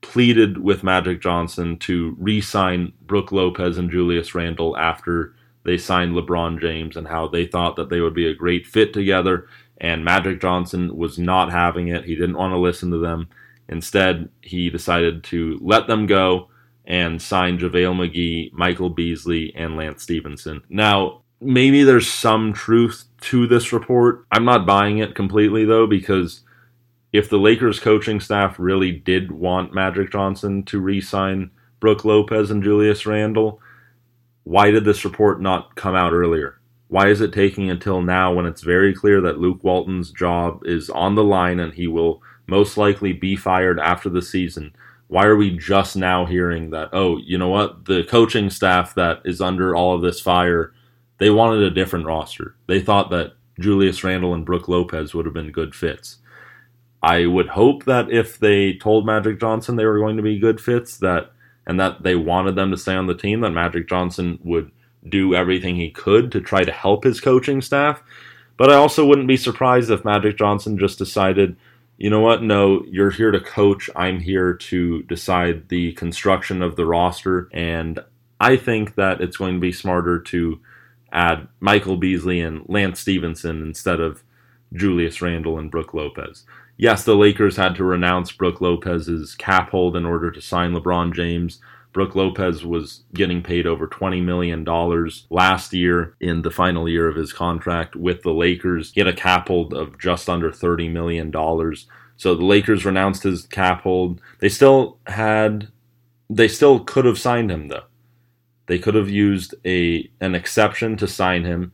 pleaded 0.00 0.58
with 0.58 0.82
Magic 0.82 1.22
Johnson 1.22 1.78
to 1.78 2.16
re 2.18 2.40
sign 2.40 2.92
Brook 3.02 3.32
Lopez 3.32 3.78
and 3.78 3.90
Julius 3.90 4.34
Randle 4.34 4.76
after 4.76 5.34
they 5.64 5.78
signed 5.78 6.14
LeBron 6.14 6.60
James 6.60 6.96
and 6.96 7.06
how 7.06 7.28
they 7.28 7.46
thought 7.46 7.76
that 7.76 7.90
they 7.90 8.00
would 8.00 8.14
be 8.14 8.26
a 8.26 8.34
great 8.34 8.66
fit 8.66 8.92
together. 8.92 9.46
And 9.78 10.04
Magic 10.04 10.40
Johnson 10.40 10.96
was 10.96 11.18
not 11.18 11.50
having 11.50 11.88
it. 11.88 12.04
He 12.04 12.14
didn't 12.14 12.36
want 12.36 12.52
to 12.52 12.58
listen 12.58 12.90
to 12.90 12.98
them. 12.98 13.28
Instead, 13.68 14.28
he 14.40 14.68
decided 14.68 15.22
to 15.24 15.58
let 15.62 15.86
them 15.86 16.06
go 16.06 16.48
and 16.84 17.22
sign 17.22 17.58
JaVale 17.58 17.94
McGee, 17.94 18.52
Michael 18.52 18.90
Beasley, 18.90 19.54
and 19.54 19.76
Lance 19.76 20.02
Stephenson. 20.02 20.62
Now, 20.68 21.22
maybe 21.40 21.84
there's 21.84 22.08
some 22.10 22.52
truth 22.52 23.04
to 23.20 23.46
this 23.46 23.72
report. 23.72 24.24
I'm 24.30 24.44
not 24.44 24.66
buying 24.66 24.98
it 24.98 25.14
completely 25.14 25.64
though, 25.64 25.86
because 25.86 26.42
if 27.12 27.28
the 27.28 27.38
Lakers 27.38 27.80
coaching 27.80 28.20
staff 28.20 28.58
really 28.58 28.92
did 28.92 29.32
want 29.32 29.74
Magic 29.74 30.12
Johnson 30.12 30.62
to 30.64 30.80
re 30.80 31.00
sign 31.00 31.50
Brook 31.80 32.04
Lopez 32.04 32.50
and 32.50 32.62
Julius 32.62 33.06
Randle, 33.06 33.60
why 34.44 34.70
did 34.70 34.84
this 34.84 35.04
report 35.04 35.40
not 35.40 35.74
come 35.74 35.94
out 35.94 36.12
earlier? 36.12 36.60
Why 36.88 37.08
is 37.08 37.20
it 37.20 37.32
taking 37.32 37.70
until 37.70 38.02
now 38.02 38.32
when 38.32 38.46
it's 38.46 38.62
very 38.62 38.94
clear 38.94 39.20
that 39.20 39.38
Luke 39.38 39.62
Walton's 39.62 40.10
job 40.10 40.62
is 40.64 40.90
on 40.90 41.14
the 41.14 41.24
line 41.24 41.60
and 41.60 41.72
he 41.72 41.86
will 41.86 42.22
most 42.46 42.76
likely 42.76 43.12
be 43.12 43.36
fired 43.36 43.78
after 43.78 44.08
the 44.08 44.22
season? 44.22 44.74
Why 45.06 45.24
are 45.26 45.36
we 45.36 45.56
just 45.56 45.96
now 45.96 46.26
hearing 46.26 46.70
that, 46.70 46.90
oh, 46.92 47.18
you 47.18 47.38
know 47.38 47.48
what? 47.48 47.84
The 47.84 48.04
coaching 48.04 48.50
staff 48.50 48.94
that 48.94 49.20
is 49.24 49.40
under 49.40 49.74
all 49.74 49.94
of 49.94 50.02
this 50.02 50.20
fire 50.20 50.72
they 51.20 51.30
wanted 51.30 51.62
a 51.62 51.70
different 51.70 52.06
roster. 52.06 52.56
They 52.66 52.80
thought 52.80 53.10
that 53.10 53.34
Julius 53.60 54.02
Randle 54.02 54.34
and 54.34 54.44
Brook 54.44 54.68
Lopez 54.68 55.14
would 55.14 55.26
have 55.26 55.34
been 55.34 55.52
good 55.52 55.74
fits. 55.74 56.16
I 57.02 57.26
would 57.26 57.48
hope 57.48 57.84
that 57.84 58.10
if 58.10 58.38
they 58.38 58.72
told 58.74 59.06
Magic 59.06 59.38
Johnson 59.38 59.76
they 59.76 59.84
were 59.84 59.98
going 59.98 60.16
to 60.16 60.22
be 60.22 60.38
good 60.38 60.60
fits, 60.60 60.96
that 60.98 61.32
and 61.66 61.78
that 61.78 62.02
they 62.02 62.16
wanted 62.16 62.56
them 62.56 62.70
to 62.70 62.76
stay 62.76 62.94
on 62.94 63.06
the 63.06 63.14
team, 63.14 63.40
that 63.40 63.50
Magic 63.50 63.88
Johnson 63.88 64.38
would 64.42 64.70
do 65.08 65.34
everything 65.34 65.76
he 65.76 65.90
could 65.90 66.32
to 66.32 66.40
try 66.40 66.64
to 66.64 66.72
help 66.72 67.04
his 67.04 67.20
coaching 67.20 67.60
staff. 67.60 68.02
But 68.56 68.70
I 68.70 68.74
also 68.74 69.06
wouldn't 69.06 69.28
be 69.28 69.36
surprised 69.36 69.90
if 69.90 70.04
Magic 70.04 70.38
Johnson 70.38 70.78
just 70.78 70.98
decided, 70.98 71.56
you 71.98 72.08
know 72.08 72.20
what, 72.20 72.42
no, 72.42 72.82
you're 72.90 73.10
here 73.10 73.30
to 73.30 73.40
coach. 73.40 73.88
I'm 73.94 74.20
here 74.20 74.54
to 74.54 75.02
decide 75.02 75.68
the 75.68 75.92
construction 75.92 76.62
of 76.62 76.76
the 76.76 76.86
roster. 76.86 77.48
And 77.52 78.02
I 78.40 78.56
think 78.56 78.94
that 78.94 79.20
it's 79.20 79.36
going 79.36 79.54
to 79.54 79.60
be 79.60 79.72
smarter 79.72 80.18
to 80.18 80.60
add 81.12 81.48
Michael 81.60 81.96
Beasley 81.96 82.40
and 82.40 82.64
Lance 82.68 83.00
Stephenson 83.00 83.62
instead 83.62 84.00
of 84.00 84.22
Julius 84.72 85.20
Randle 85.20 85.58
and 85.58 85.70
Brook 85.70 85.94
Lopez. 85.94 86.44
Yes, 86.76 87.04
the 87.04 87.14
Lakers 87.14 87.56
had 87.56 87.74
to 87.76 87.84
renounce 87.84 88.32
Brook 88.32 88.60
Lopez's 88.60 89.34
cap 89.34 89.70
hold 89.70 89.96
in 89.96 90.06
order 90.06 90.30
to 90.30 90.40
sign 90.40 90.72
LeBron 90.72 91.12
James. 91.12 91.60
Brook 91.92 92.14
Lopez 92.14 92.64
was 92.64 93.02
getting 93.12 93.42
paid 93.42 93.66
over 93.66 93.88
$20 93.88 94.22
million 94.22 94.64
last 95.28 95.72
year 95.72 96.14
in 96.20 96.42
the 96.42 96.50
final 96.50 96.88
year 96.88 97.08
of 97.08 97.16
his 97.16 97.32
contract 97.32 97.96
with 97.96 98.22
the 98.22 98.32
Lakers. 98.32 98.92
He 98.94 99.00
had 99.00 99.08
a 99.08 99.12
cap 99.12 99.48
hold 99.48 99.74
of 99.74 99.98
just 99.98 100.28
under 100.28 100.50
$30 100.50 100.90
million. 100.90 101.32
So 102.16 102.34
the 102.34 102.44
Lakers 102.44 102.84
renounced 102.84 103.24
his 103.24 103.46
cap 103.46 103.82
hold. 103.82 104.20
They 104.38 104.48
still 104.48 104.98
had, 105.06 105.68
they 106.30 106.46
still 106.48 106.80
could 106.80 107.04
have 107.04 107.18
signed 107.18 107.50
him 107.50 107.68
though 107.68 107.84
They 108.70 108.78
could 108.78 108.94
have 108.94 109.10
used 109.10 109.56
a 109.66 110.08
an 110.20 110.36
exception 110.36 110.96
to 110.98 111.08
sign 111.08 111.42
him. 111.42 111.72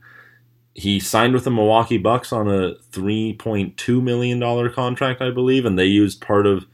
He 0.73 0.99
signed 0.99 1.35
with 1.35 1.45
the 1.45 1.51
Milwaukee 1.51 1.99
Bucks 1.99 2.33
on 2.33 2.49
a 2.49 2.77
$3.2 2.91 4.03
million 4.03 4.73
contract, 4.73 5.21
I 5.21 5.31
believe, 5.31 5.67
and 5.67 5.79
they 5.79 5.85
used 5.85 6.23
part 6.23 6.47
of 6.47 6.65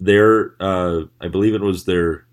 their, 0.00 0.56
uh, 0.58 1.02
I 1.20 1.28
believe 1.28 1.54
it 1.54 1.60
was 1.60 1.84
their 1.84 2.26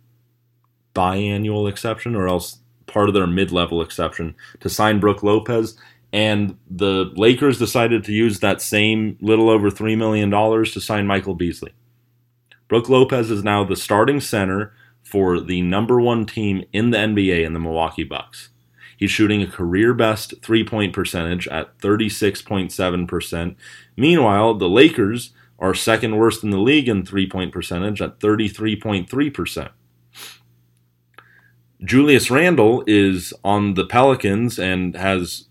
biannual 0.95 1.69
exception 1.69 2.15
or 2.15 2.27
else 2.27 2.57
part 2.87 3.09
of 3.09 3.13
their 3.13 3.27
mid 3.27 3.51
level 3.51 3.83
exception 3.83 4.33
to 4.61 4.67
sign 4.67 4.99
Brook 4.99 5.21
Lopez. 5.21 5.77
And 6.11 6.57
the 6.67 7.11
Lakers 7.15 7.59
decided 7.59 8.03
to 8.05 8.11
use 8.11 8.39
that 8.39 8.59
same 8.59 9.19
little 9.21 9.51
over 9.51 9.69
$3 9.69 9.95
million 9.95 10.31
to 10.31 10.81
sign 10.81 11.05
Michael 11.05 11.35
Beasley. 11.35 11.73
Brook 12.67 12.89
Lopez 12.89 13.29
is 13.29 13.43
now 13.43 13.63
the 13.63 13.75
starting 13.75 14.19
center 14.19 14.73
for 15.09 15.39
the 15.39 15.61
number 15.63 15.99
one 15.99 16.25
team 16.25 16.63
in 16.71 16.91
the 16.91 16.97
NBA 16.97 17.43
in 17.43 17.53
the 17.53 17.59
Milwaukee 17.59 18.03
Bucks. 18.03 18.49
He's 18.95 19.09
shooting 19.09 19.41
a 19.41 19.47
career 19.47 19.93
best 19.93 20.35
three 20.43 20.63
point 20.63 20.93
percentage 20.93 21.47
at 21.47 21.77
36.7%. 21.79 23.55
Meanwhile, 23.97 24.53
the 24.55 24.69
Lakers 24.69 25.31
are 25.57 25.73
second 25.73 26.17
worst 26.17 26.43
in 26.43 26.51
the 26.51 26.59
league 26.59 26.87
in 26.87 27.05
three 27.05 27.27
point 27.27 27.51
percentage 27.51 28.01
at 28.01 28.19
33.3%. 28.19 29.69
Julius 31.83 32.29
Randle 32.29 32.83
is 32.85 33.33
on 33.43 33.73
the 33.73 33.85
Pelicans 33.85 34.59
and 34.59 34.95
has 34.95 35.47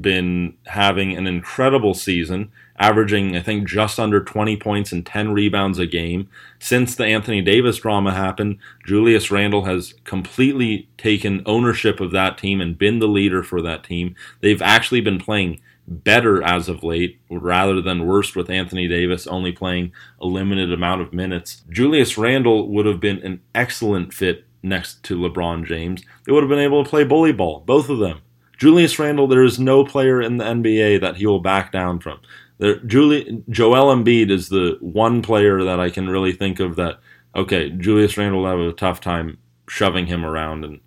been 0.00 0.56
having 0.66 1.16
an 1.16 1.26
incredible 1.26 1.92
season, 1.92 2.50
averaging, 2.78 3.36
I 3.36 3.42
think, 3.42 3.68
just 3.68 3.98
under 3.98 4.22
20 4.22 4.56
points 4.56 4.92
and 4.92 5.04
10 5.04 5.32
rebounds 5.32 5.78
a 5.78 5.86
game. 5.86 6.28
Since 6.58 6.94
the 6.94 7.06
Anthony 7.06 7.42
Davis 7.42 7.78
drama 7.78 8.12
happened, 8.12 8.58
Julius 8.86 9.30
Randle 9.30 9.64
has 9.64 9.94
completely 10.04 10.88
taken 10.98 11.42
ownership 11.46 12.00
of 12.00 12.10
that 12.12 12.38
team 12.38 12.60
and 12.60 12.78
been 12.78 12.98
the 12.98 13.08
leader 13.08 13.42
for 13.42 13.62
that 13.62 13.84
team. 13.84 14.14
They've 14.40 14.62
actually 14.62 15.00
been 15.00 15.18
playing 15.18 15.60
better 15.86 16.42
as 16.42 16.68
of 16.68 16.84
late 16.84 17.20
rather 17.28 17.80
than 17.80 18.06
worse 18.06 18.34
with 18.34 18.50
Anthony 18.50 18.86
Davis 18.88 19.26
only 19.26 19.52
playing 19.52 19.92
a 20.20 20.26
limited 20.26 20.72
amount 20.72 21.00
of 21.00 21.12
minutes. 21.12 21.62
Julius 21.70 22.16
Randle 22.16 22.68
would 22.68 22.86
have 22.86 23.00
been 23.00 23.18
an 23.18 23.40
excellent 23.54 24.14
fit 24.14 24.44
next 24.62 25.02
to 25.04 25.18
LeBron 25.18 25.66
James. 25.66 26.02
They 26.24 26.32
would 26.32 26.42
have 26.42 26.50
been 26.50 26.58
able 26.58 26.84
to 26.84 26.90
play 26.90 27.04
bully 27.04 27.32
ball, 27.32 27.60
both 27.66 27.88
of 27.88 27.98
them. 27.98 28.20
Julius 28.58 28.96
Randle, 28.98 29.26
there 29.26 29.42
is 29.42 29.58
no 29.58 29.84
player 29.84 30.22
in 30.22 30.36
the 30.36 30.44
NBA 30.44 31.00
that 31.00 31.16
he 31.16 31.26
will 31.26 31.40
back 31.40 31.72
down 31.72 31.98
from. 31.98 32.20
There, 32.62 32.76
Julie, 32.76 33.42
Joel 33.50 33.92
Embiid 33.92 34.30
is 34.30 34.48
the 34.48 34.78
one 34.80 35.20
player 35.20 35.64
that 35.64 35.80
I 35.80 35.90
can 35.90 36.08
really 36.08 36.32
think 36.32 36.60
of 36.60 36.76
that. 36.76 37.00
Okay, 37.34 37.70
Julius 37.70 38.16
Randle 38.16 38.42
will 38.42 38.50
have 38.50 38.60
a 38.60 38.72
tough 38.72 39.00
time 39.00 39.38
shoving 39.68 40.06
him 40.06 40.24
around 40.24 40.64
and 40.64 40.78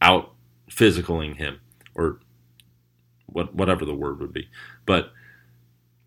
out 0.00 0.32
physicaling 0.68 1.36
him, 1.36 1.60
or 1.94 2.18
what, 3.26 3.54
whatever 3.54 3.84
the 3.84 3.94
word 3.94 4.18
would 4.18 4.32
be. 4.32 4.48
But 4.84 5.12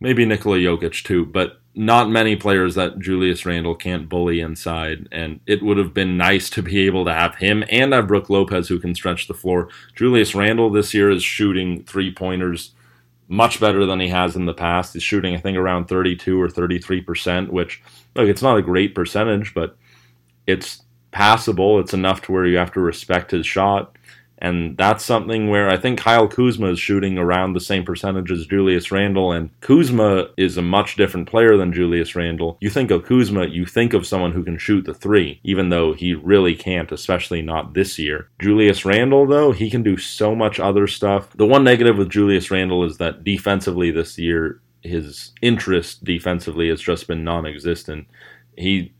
maybe 0.01 0.25
Nikola 0.25 0.57
Jokic 0.57 1.05
too. 1.05 1.25
But 1.25 1.61
not 1.73 2.09
many 2.09 2.35
players 2.35 2.75
that 2.75 2.99
Julius 2.99 3.45
Randle 3.45 3.75
can't 3.75 4.09
bully 4.09 4.41
inside, 4.41 5.07
and 5.13 5.39
it 5.47 5.63
would 5.63 5.77
have 5.77 5.93
been 5.93 6.17
nice 6.17 6.49
to 6.49 6.61
be 6.61 6.85
able 6.87 7.05
to 7.05 7.13
have 7.13 7.35
him 7.35 7.63
and 7.69 7.93
have 7.93 8.09
Brook 8.09 8.29
Lopez 8.29 8.67
who 8.67 8.79
can 8.79 8.93
stretch 8.93 9.29
the 9.29 9.33
floor. 9.33 9.69
Julius 9.95 10.35
Randle 10.35 10.69
this 10.69 10.93
year 10.93 11.09
is 11.09 11.23
shooting 11.23 11.85
three 11.85 12.13
pointers 12.13 12.74
much 13.27 13.59
better 13.59 13.85
than 13.85 13.99
he 13.99 14.09
has 14.09 14.35
in 14.35 14.45
the 14.45 14.53
past. 14.53 14.93
He's 14.93 15.03
shooting, 15.03 15.35
I 15.35 15.39
think, 15.39 15.57
around 15.57 15.85
32 15.85 16.41
or 16.41 16.49
33 16.49 17.01
percent, 17.01 17.53
which 17.53 17.81
look, 18.15 18.27
it's 18.27 18.41
not 18.41 18.57
a 18.57 18.61
great 18.61 18.95
percentage, 18.95 19.53
but 19.53 19.77
it's 20.47 20.83
passable. 21.11 21.79
It's 21.79 21.93
enough 21.93 22.21
to 22.23 22.31
where 22.31 22.45
you 22.45 22.57
have 22.57 22.73
to 22.73 22.79
respect 22.79 23.31
his 23.31 23.45
shot. 23.45 23.95
And 24.39 24.77
that's 24.77 25.03
something 25.03 25.49
where 25.49 25.69
I 25.69 25.77
think 25.77 25.99
Kyle 25.99 26.27
Kuzma 26.27 26.71
is 26.71 26.79
shooting 26.79 27.17
around 27.17 27.53
the 27.53 27.61
same 27.61 27.85
percentage 27.85 28.31
as 28.31 28.45
Julius 28.45 28.91
Randle. 28.91 29.31
And 29.31 29.49
Kuzma 29.61 30.27
is 30.37 30.57
a 30.57 30.61
much 30.61 30.95
different 30.95 31.29
player 31.29 31.55
than 31.57 31.73
Julius 31.73 32.15
Randle. 32.15 32.57
You 32.59 32.69
think 32.69 32.91
of 32.91 33.05
Kuzma, 33.05 33.47
you 33.47 33.65
think 33.65 33.93
of 33.93 34.05
someone 34.05 34.33
who 34.33 34.43
can 34.43 34.57
shoot 34.57 34.85
the 34.85 34.93
three, 34.93 35.39
even 35.43 35.69
though 35.69 35.93
he 35.93 36.13
really 36.13 36.55
can't, 36.55 36.91
especially 36.91 37.41
not 37.41 37.73
this 37.73 37.97
year. 37.97 38.29
Julius 38.39 38.83
Randle, 38.83 39.25
though, 39.25 39.51
he 39.51 39.69
can 39.69 39.83
do 39.83 39.97
so 39.97 40.35
much 40.35 40.59
other 40.59 40.87
stuff. 40.87 41.31
The 41.35 41.45
one 41.45 41.63
negative 41.63 41.97
with 41.97 42.09
Julius 42.09 42.51
Randle 42.51 42.83
is 42.83 42.97
that 42.97 43.23
defensively 43.23 43.91
this 43.91 44.17
year, 44.17 44.61
his 44.81 45.31
interest 45.41 46.03
defensively 46.03 46.69
has 46.69 46.81
just 46.81 47.07
been 47.07 47.23
non 47.23 47.45
existent. 47.45 48.07
He 48.57 48.93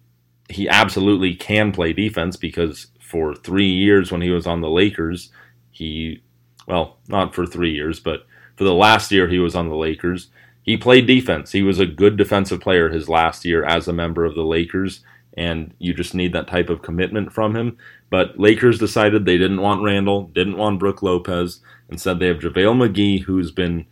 he 0.49 0.70
absolutely 0.70 1.34
can 1.34 1.72
play 1.72 1.91
defense 1.91 2.36
because 2.36 2.88
for 3.06 3.36
three 3.36 3.69
years 3.69 4.11
when 4.11 4.22
he 4.22 4.32
was 4.32 4.48
on 4.48 4.61
the 4.61 4.69
Lakers. 4.69 5.32
He, 5.72 6.23
well, 6.68 6.98
not 7.07 7.36
for 7.36 7.45
three 7.45 7.73
years, 7.73 7.99
but 7.99 8.26
for 8.56 8.64
the 8.64 8.73
last 8.73 9.11
year 9.11 9.27
he 9.27 9.40
was 9.40 9.56
on 9.56 9.69
the 9.69 9.76
Lakers. 9.76 10.30
He 10.64 10.77
played 10.77 11.06
defense. 11.06 11.52
He 11.52 11.61
was 11.61 11.80
a 11.80 11.86
good 11.86 12.18
defensive 12.18 12.60
player 12.60 12.90
his 12.90 13.07
last 13.07 13.45
year 13.45 13.64
as 13.64 13.88
a 13.88 13.94
member 13.94 14.26
of 14.26 14.34
the 14.34 14.44
Lakers, 14.44 15.02
and 15.38 15.73
you 15.77 15.94
just 15.94 16.15
need 16.15 16.34
that 16.34 16.48
type 16.48 16.69
of 16.69 16.82
commitment 16.82 17.32
from 17.32 17.56
him. 17.56 17.77
But 18.10 18.40
Lakers 18.40 18.80
decided 18.80 19.26
they 19.26 19.38
didn't 19.38 19.61
want 19.61 19.84
Randle, 19.84 20.23
didn't 20.27 20.57
want 20.57 20.80
Brook 20.80 21.03
Lopez. 21.03 21.60
and 21.88 22.02
said 22.02 22.19
they 22.19 22.27
have 22.27 22.40
JaVale 22.40 22.90
McGee, 22.90 23.23
who's 23.23 23.52
been 23.52 23.86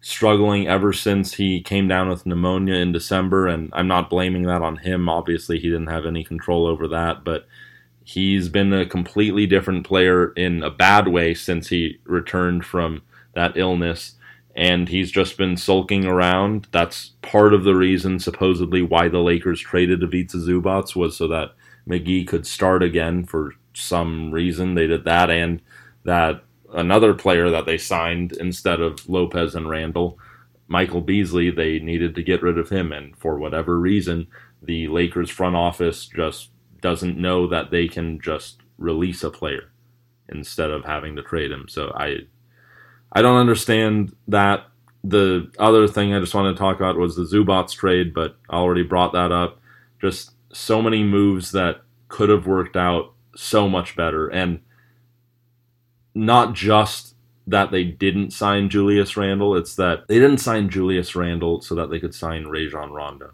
struggling 0.00 0.68
ever 0.68 0.92
since 0.92 1.34
he 1.34 1.60
came 1.60 1.88
down 1.88 2.08
with 2.08 2.26
pneumonia 2.26 2.74
in 2.74 2.92
December, 2.92 3.46
and 3.46 3.70
I'm 3.72 3.88
not 3.88 4.10
blaming 4.10 4.42
that 4.44 4.62
on 4.62 4.76
him. 4.76 5.08
Obviously, 5.08 5.58
he 5.58 5.68
didn't 5.68 5.88
have 5.88 6.06
any 6.06 6.24
control 6.24 6.66
over 6.66 6.86
that, 6.88 7.24
but 7.24 7.46
He's 8.08 8.48
been 8.48 8.72
a 8.72 8.86
completely 8.86 9.44
different 9.46 9.86
player 9.86 10.32
in 10.32 10.62
a 10.62 10.70
bad 10.70 11.08
way 11.08 11.34
since 11.34 11.68
he 11.68 11.98
returned 12.04 12.64
from 12.64 13.02
that 13.34 13.58
illness. 13.58 14.14
And 14.56 14.88
he's 14.88 15.10
just 15.10 15.36
been 15.36 15.58
sulking 15.58 16.06
around. 16.06 16.68
That's 16.72 17.10
part 17.20 17.52
of 17.52 17.64
the 17.64 17.74
reason, 17.74 18.18
supposedly, 18.18 18.80
why 18.80 19.08
the 19.08 19.18
Lakers 19.18 19.60
traded 19.60 20.02
Ivica 20.02 20.38
Zubac 20.38 20.96
was 20.96 21.18
so 21.18 21.28
that 21.28 21.52
McGee 21.86 22.26
could 22.26 22.46
start 22.46 22.82
again 22.82 23.24
for 23.24 23.52
some 23.74 24.30
reason. 24.30 24.72
They 24.72 24.86
did 24.86 25.04
that, 25.04 25.28
and 25.28 25.60
that 26.04 26.42
another 26.72 27.12
player 27.12 27.50
that 27.50 27.66
they 27.66 27.76
signed 27.76 28.32
instead 28.32 28.80
of 28.80 29.06
Lopez 29.06 29.54
and 29.54 29.68
Randle, 29.68 30.18
Michael 30.66 31.02
Beasley, 31.02 31.50
they 31.50 31.78
needed 31.78 32.14
to 32.14 32.22
get 32.22 32.42
rid 32.42 32.56
of 32.56 32.70
him. 32.70 32.90
And 32.90 33.14
for 33.18 33.38
whatever 33.38 33.78
reason, 33.78 34.28
the 34.62 34.88
Lakers 34.88 35.28
front 35.28 35.56
office 35.56 36.06
just 36.06 36.48
doesn't 36.80 37.18
know 37.18 37.46
that 37.48 37.70
they 37.70 37.88
can 37.88 38.20
just 38.20 38.60
release 38.78 39.22
a 39.22 39.30
player 39.30 39.70
instead 40.28 40.70
of 40.70 40.84
having 40.84 41.16
to 41.16 41.22
trade 41.22 41.50
him. 41.50 41.66
So 41.68 41.92
I 41.96 42.18
I 43.12 43.22
don't 43.22 43.38
understand 43.38 44.14
that. 44.28 44.66
The 45.04 45.50
other 45.58 45.86
thing 45.86 46.12
I 46.12 46.20
just 46.20 46.34
wanted 46.34 46.52
to 46.52 46.58
talk 46.58 46.76
about 46.76 46.96
was 46.96 47.14
the 47.14 47.22
Zubac 47.22 47.70
trade, 47.72 48.12
but 48.12 48.36
I 48.50 48.56
already 48.56 48.82
brought 48.82 49.12
that 49.12 49.30
up. 49.30 49.60
Just 50.00 50.32
so 50.52 50.82
many 50.82 51.04
moves 51.04 51.52
that 51.52 51.82
could 52.08 52.28
have 52.28 52.46
worked 52.46 52.76
out 52.76 53.12
so 53.36 53.68
much 53.68 53.94
better. 53.94 54.28
And 54.28 54.60
not 56.14 56.52
just 56.52 57.14
that 57.46 57.70
they 57.70 57.84
didn't 57.84 58.32
sign 58.32 58.68
Julius 58.68 59.16
Randle, 59.16 59.56
it's 59.56 59.76
that 59.76 60.08
they 60.08 60.18
didn't 60.18 60.38
sign 60.38 60.68
Julius 60.68 61.14
Randle 61.14 61.62
so 61.62 61.74
that 61.76 61.90
they 61.90 62.00
could 62.00 62.14
sign 62.14 62.46
Rajon 62.46 62.92
Rondo. 62.92 63.30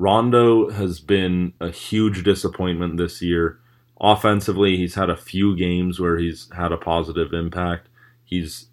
Rondo 0.00 0.70
has 0.70 0.98
been 0.98 1.52
a 1.60 1.68
huge 1.68 2.24
disappointment 2.24 2.96
this 2.96 3.20
year. 3.20 3.60
Offensively, 4.00 4.78
he's 4.78 4.94
had 4.94 5.10
a 5.10 5.16
few 5.16 5.54
games 5.54 6.00
where 6.00 6.16
he's 6.16 6.48
had 6.56 6.72
a 6.72 6.78
positive 6.78 7.34
impact. 7.34 7.90
He's 8.24 8.68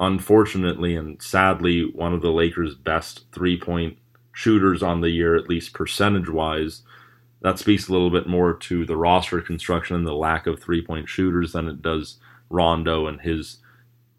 unfortunately 0.00 0.96
and 0.96 1.20
sadly 1.20 1.82
one 1.82 2.14
of 2.14 2.22
the 2.22 2.32
Lakers' 2.32 2.74
best 2.74 3.26
three 3.32 3.60
point 3.60 3.98
shooters 4.32 4.82
on 4.82 5.02
the 5.02 5.10
year, 5.10 5.36
at 5.36 5.50
least 5.50 5.74
percentage 5.74 6.30
wise. 6.30 6.80
That 7.42 7.58
speaks 7.58 7.86
a 7.86 7.92
little 7.92 8.08
bit 8.08 8.26
more 8.26 8.54
to 8.54 8.86
the 8.86 8.96
roster 8.96 9.42
construction 9.42 9.94
and 9.94 10.06
the 10.06 10.14
lack 10.14 10.46
of 10.46 10.58
three 10.58 10.80
point 10.80 11.06
shooters 11.06 11.52
than 11.52 11.68
it 11.68 11.82
does 11.82 12.18
Rondo 12.48 13.06
and 13.06 13.20
his 13.20 13.58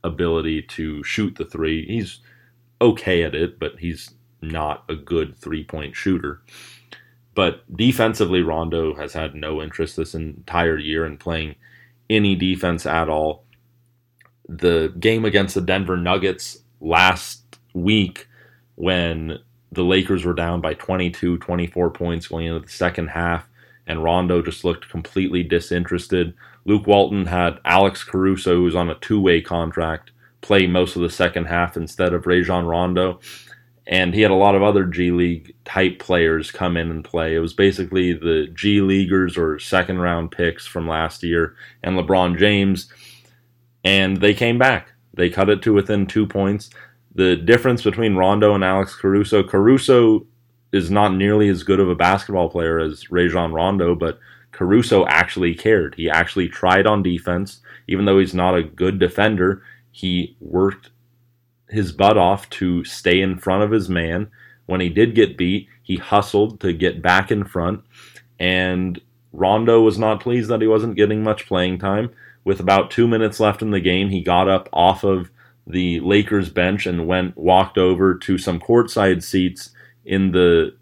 ability 0.04 0.62
to 0.62 1.04
shoot 1.04 1.36
the 1.36 1.46
three. 1.46 1.88
He's 1.88 2.20
okay 2.80 3.24
at 3.24 3.34
it, 3.34 3.58
but 3.58 3.80
he's 3.80 4.12
not 4.42 4.84
a 4.90 4.96
good 4.96 5.38
three 5.38 5.64
point 5.64 5.96
shooter. 5.96 6.42
But 7.34 7.64
defensively, 7.76 8.42
Rondo 8.42 8.96
has 8.96 9.14
had 9.14 9.36
no 9.36 9.62
interest 9.62 9.96
this 9.96 10.16
entire 10.16 10.78
year 10.78 11.06
in 11.06 11.18
playing 11.18 11.56
any 12.10 12.36
defense 12.36 12.86
at 12.86 13.10
all. 13.10 13.44
The 14.50 14.94
game 15.00 15.24
against 15.24 15.54
the 15.54 15.62
Denver 15.62 15.98
Nuggets 15.98 16.58
last 16.82 17.60
week, 17.74 18.28
when 18.76 19.38
the 19.72 19.84
Lakers 19.84 20.26
were 20.26 20.34
down 20.34 20.62
by 20.62 20.74
22, 20.74 21.38
24 21.38 21.92
points 21.92 22.28
going 22.28 22.48
into 22.48 22.60
the 22.60 22.68
second 22.68 23.10
half, 23.10 23.48
and 23.86 24.04
Rondo 24.04 24.42
just 24.42 24.64
looked 24.64 24.90
completely 24.90 25.44
disinterested. 25.44 26.34
Luke 26.66 26.88
Walton 26.88 27.28
had 27.28 27.60
Alex 27.66 28.04
Caruso, 28.04 28.56
who's 28.56 28.76
on 28.76 28.90
a 28.90 28.96
two 28.96 29.22
way 29.22 29.42
contract, 29.42 30.12
play 30.42 30.66
most 30.66 30.96
of 30.96 31.02
the 31.02 31.10
second 31.10 31.46
half 31.46 31.78
instead 31.78 32.14
of 32.14 32.26
Rajon 32.26 32.66
Rondo 32.66 33.20
and 33.88 34.14
he 34.14 34.22
had 34.22 34.32
a 34.32 34.36
lot 34.36 34.54
of 34.54 34.62
other 34.62 34.84
G 34.84 35.12
League 35.12 35.56
type 35.64 35.98
players 35.98 36.52
come 36.52 36.76
in 36.76 36.92
and 36.92 37.04
play. 37.04 37.36
It 37.36 37.40
was 37.40 37.54
basically 37.54 38.12
the 38.14 38.52
G 38.54 38.82
Leaguers 38.82 39.38
or 39.38 39.60
second 39.60 40.00
round 40.00 40.32
picks 40.32 40.68
from 40.68 40.88
last 40.88 41.24
year 41.24 41.56
and 41.82 41.98
LeBron 41.98 42.38
James, 42.38 42.92
and 43.86 44.18
they 44.18 44.34
came 44.34 44.58
back. 44.58 44.92
They 45.14 45.30
cut 45.30 45.50
it 45.50 45.62
to 45.64 45.74
within 45.74 46.06
two 46.06 46.28
points. 46.28 46.70
The 47.16 47.38
difference 47.38 47.82
between 47.82 48.18
Rondo 48.18 48.54
and 48.54 48.64
Alex 48.64 48.94
Caruso, 48.94 49.42
Caruso 49.42 50.28
is 50.74 50.92
not 50.92 51.16
nearly 51.16 51.48
as 51.48 51.64
good 51.64 51.80
of 51.80 51.90
a 51.90 51.96
basketball 51.96 52.50
player 52.50 52.80
as 52.80 53.10
Rajon 53.10 53.54
Rondo, 53.54 53.96
but 53.96 54.20
Caruso 54.52 55.06
actually 55.08 55.56
cared. 55.56 55.96
He 55.96 56.10
actually 56.10 56.50
tried 56.50 56.86
on 56.86 57.02
defense, 57.02 57.62
even 57.88 58.06
though 58.06 58.20
he's 58.20 58.34
not 58.34 58.56
a 58.56 58.64
good 58.64 59.00
defender. 59.00 59.64
He 59.92 60.36
worked 60.42 60.90
his 61.70 61.92
butt 61.92 62.18
off 62.18 62.50
to 62.50 62.84
stay 62.84 63.22
in 63.22 63.38
front 63.38 63.64
of 63.64 63.72
his 63.72 63.90
man. 63.90 64.30
When 64.66 64.82
he 64.82 64.90
did 64.90 65.16
get 65.16 65.38
beat, 65.38 65.68
he 65.82 65.98
hustled 65.98 66.60
to 66.62 66.74
get 66.74 67.02
back 67.02 67.32
in 67.32 67.44
front. 67.44 67.82
And 68.40 69.00
Rondo 69.34 69.82
was 69.82 69.98
not 69.98 70.22
pleased 70.22 70.50
that 70.50 70.62
he 70.62 70.68
wasn't 70.68 70.96
getting 70.96 71.24
much 71.24 71.48
playing 71.48 71.80
time. 71.80 72.12
With 72.44 72.60
about 72.60 72.92
two 72.92 73.08
minutes 73.08 73.40
left 73.40 73.62
in 73.62 73.72
the 73.72 73.80
game, 73.80 74.10
he 74.10 74.22
got 74.22 74.48
up 74.48 74.70
off 74.72 75.04
of 75.04 75.30
the 75.66 76.00
Lakers 76.00 76.50
bench 76.50 76.86
and 76.86 77.08
went 77.08 77.38
walked 77.38 77.78
over 77.78 78.16
to 78.16 78.38
some 78.38 78.60
courtside 78.60 79.22
seats 79.22 79.72
in 80.06 80.32
the 80.32 80.76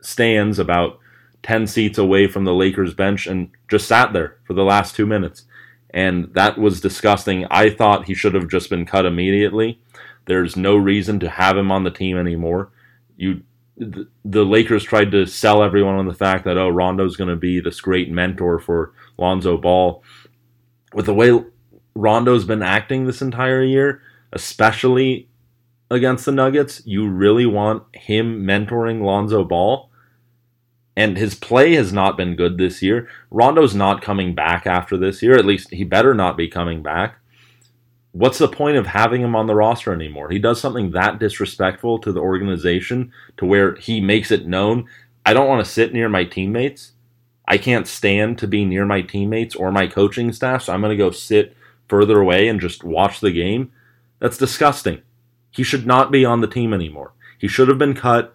stands 0.00 0.58
about 0.58 0.98
10 1.42 1.66
seats 1.66 1.98
away 1.98 2.26
from 2.26 2.44
the 2.44 2.54
Lakers 2.54 2.94
bench 2.94 3.26
and 3.26 3.50
just 3.68 3.86
sat 3.86 4.12
there 4.12 4.38
for 4.44 4.54
the 4.54 4.64
last 4.64 4.96
2 4.96 5.06
minutes. 5.06 5.44
And 5.90 6.32
that 6.34 6.56
was 6.56 6.80
disgusting. 6.80 7.46
I 7.50 7.68
thought 7.68 8.06
he 8.06 8.14
should 8.14 8.34
have 8.34 8.48
just 8.48 8.70
been 8.70 8.86
cut 8.86 9.04
immediately. 9.04 9.78
There's 10.26 10.56
no 10.56 10.76
reason 10.76 11.18
to 11.20 11.28
have 11.28 11.56
him 11.56 11.72
on 11.72 11.84
the 11.84 11.90
team 11.90 12.16
anymore. 12.16 12.70
You 13.16 13.42
the 13.76 14.44
Lakers 14.44 14.84
tried 14.84 15.10
to 15.12 15.26
sell 15.26 15.62
everyone 15.62 15.96
on 15.96 16.06
the 16.06 16.14
fact 16.14 16.44
that 16.44 16.58
oh 16.58 16.68
Rondo's 16.68 17.16
going 17.16 17.30
to 17.30 17.36
be 17.36 17.58
this 17.58 17.80
great 17.80 18.10
mentor 18.10 18.58
for 18.58 18.92
Lonzo 19.18 19.56
Ball. 19.56 20.02
With 20.92 21.06
the 21.06 21.14
way 21.14 21.42
Rondo's 21.94 22.44
been 22.44 22.62
acting 22.62 23.06
this 23.06 23.22
entire 23.22 23.62
year, 23.62 24.02
especially 24.32 25.28
against 25.90 26.26
the 26.26 26.32
Nuggets, 26.32 26.82
you 26.84 27.08
really 27.08 27.46
want 27.46 27.84
him 27.94 28.44
mentoring 28.44 29.02
Lonzo 29.02 29.42
Ball. 29.42 29.90
And 30.94 31.16
his 31.16 31.34
play 31.34 31.74
has 31.74 31.92
not 31.92 32.18
been 32.18 32.36
good 32.36 32.58
this 32.58 32.82
year. 32.82 33.08
Rondo's 33.30 33.74
not 33.74 34.02
coming 34.02 34.34
back 34.34 34.66
after 34.66 34.98
this 34.98 35.22
year. 35.22 35.38
At 35.38 35.46
least 35.46 35.70
he 35.72 35.84
better 35.84 36.12
not 36.12 36.36
be 36.36 36.48
coming 36.48 36.82
back 36.82 37.16
what's 38.12 38.38
the 38.38 38.48
point 38.48 38.76
of 38.76 38.86
having 38.86 39.22
him 39.22 39.34
on 39.34 39.46
the 39.46 39.54
roster 39.54 39.92
anymore? 39.92 40.30
He 40.30 40.38
does 40.38 40.60
something 40.60 40.92
that 40.92 41.18
disrespectful 41.18 41.98
to 42.00 42.12
the 42.12 42.20
organization 42.20 43.12
to 43.38 43.44
where 43.44 43.74
he 43.74 44.00
makes 44.00 44.30
it 44.30 44.46
known 44.46 44.88
I 45.24 45.34
don't 45.34 45.48
want 45.48 45.64
to 45.64 45.70
sit 45.70 45.92
near 45.92 46.08
my 46.08 46.24
teammates. 46.24 46.92
I 47.46 47.58
can't 47.58 47.86
stand 47.86 48.38
to 48.38 48.48
be 48.48 48.64
near 48.64 48.84
my 48.84 49.02
teammates 49.02 49.54
or 49.54 49.70
my 49.70 49.86
coaching 49.86 50.32
staff, 50.32 50.64
so 50.64 50.72
I'm 50.72 50.80
going 50.80 50.90
to 50.90 50.96
go 50.96 51.10
sit 51.10 51.56
further 51.88 52.20
away 52.20 52.48
and 52.48 52.60
just 52.60 52.84
watch 52.84 53.20
the 53.20 53.30
game. 53.30 53.72
That's 54.18 54.38
disgusting. 54.38 55.02
He 55.50 55.62
should 55.62 55.86
not 55.86 56.10
be 56.10 56.24
on 56.24 56.40
the 56.40 56.46
team 56.46 56.72
anymore. 56.72 57.12
He 57.38 57.48
should 57.48 57.68
have 57.68 57.78
been 57.78 57.94
cut. 57.94 58.34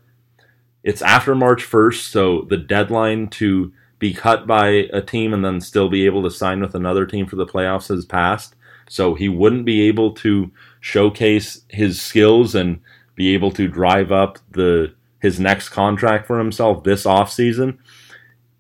It's 0.84 1.02
after 1.02 1.36
March 1.36 1.64
1st, 1.64 2.10
so 2.10 2.42
the 2.44 2.58
deadline 2.58 3.28
to 3.30 3.74
be 4.00 4.14
cut 4.14 4.46
by 4.46 4.68
a 4.94 5.02
team 5.02 5.34
and 5.34 5.44
then 5.44 5.60
still 5.60 5.90
be 5.90 6.06
able 6.06 6.24
to 6.24 6.30
sign 6.30 6.62
with 6.62 6.76
another 6.76 7.06
team 7.06 7.26
for 7.26 7.36
the 7.36 7.46
playoffs 7.46 7.88
has 7.88 8.06
passed. 8.06 8.56
So 8.90 9.14
he 9.14 9.30
wouldn't 9.30 9.66
be 9.66 9.82
able 9.88 10.14
to 10.16 10.52
showcase 10.80 11.62
his 11.70 12.02
skills 12.02 12.56
and 12.56 12.80
be 13.16 13.34
able 13.34 13.52
to 13.52 13.68
drive 13.68 14.12
up 14.12 14.40
the 14.52 14.94
his 15.20 15.40
next 15.40 15.70
contract 15.70 16.28
for 16.28 16.38
himself 16.38 16.84
this 16.84 17.04
offseason. 17.04 17.78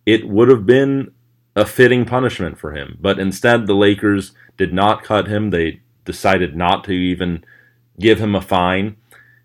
It 0.06 0.28
would 0.28 0.50
have 0.50 0.66
been 0.66 1.12
a 1.56 1.66
fitting 1.66 2.06
punishment 2.06 2.58
for 2.58 2.74
him. 2.74 2.98
But 3.00 3.20
instead 3.20 3.68
the 3.68 3.76
Lakers 3.76 4.32
did 4.58 4.74
not 4.74 5.04
cut 5.04 5.28
him. 5.28 5.50
They 5.50 5.82
decided 6.06 6.56
not 6.56 6.84
to 6.86 6.92
even 6.92 7.44
give 8.00 8.20
him 8.20 8.36
a 8.36 8.42
fine. 8.42 8.98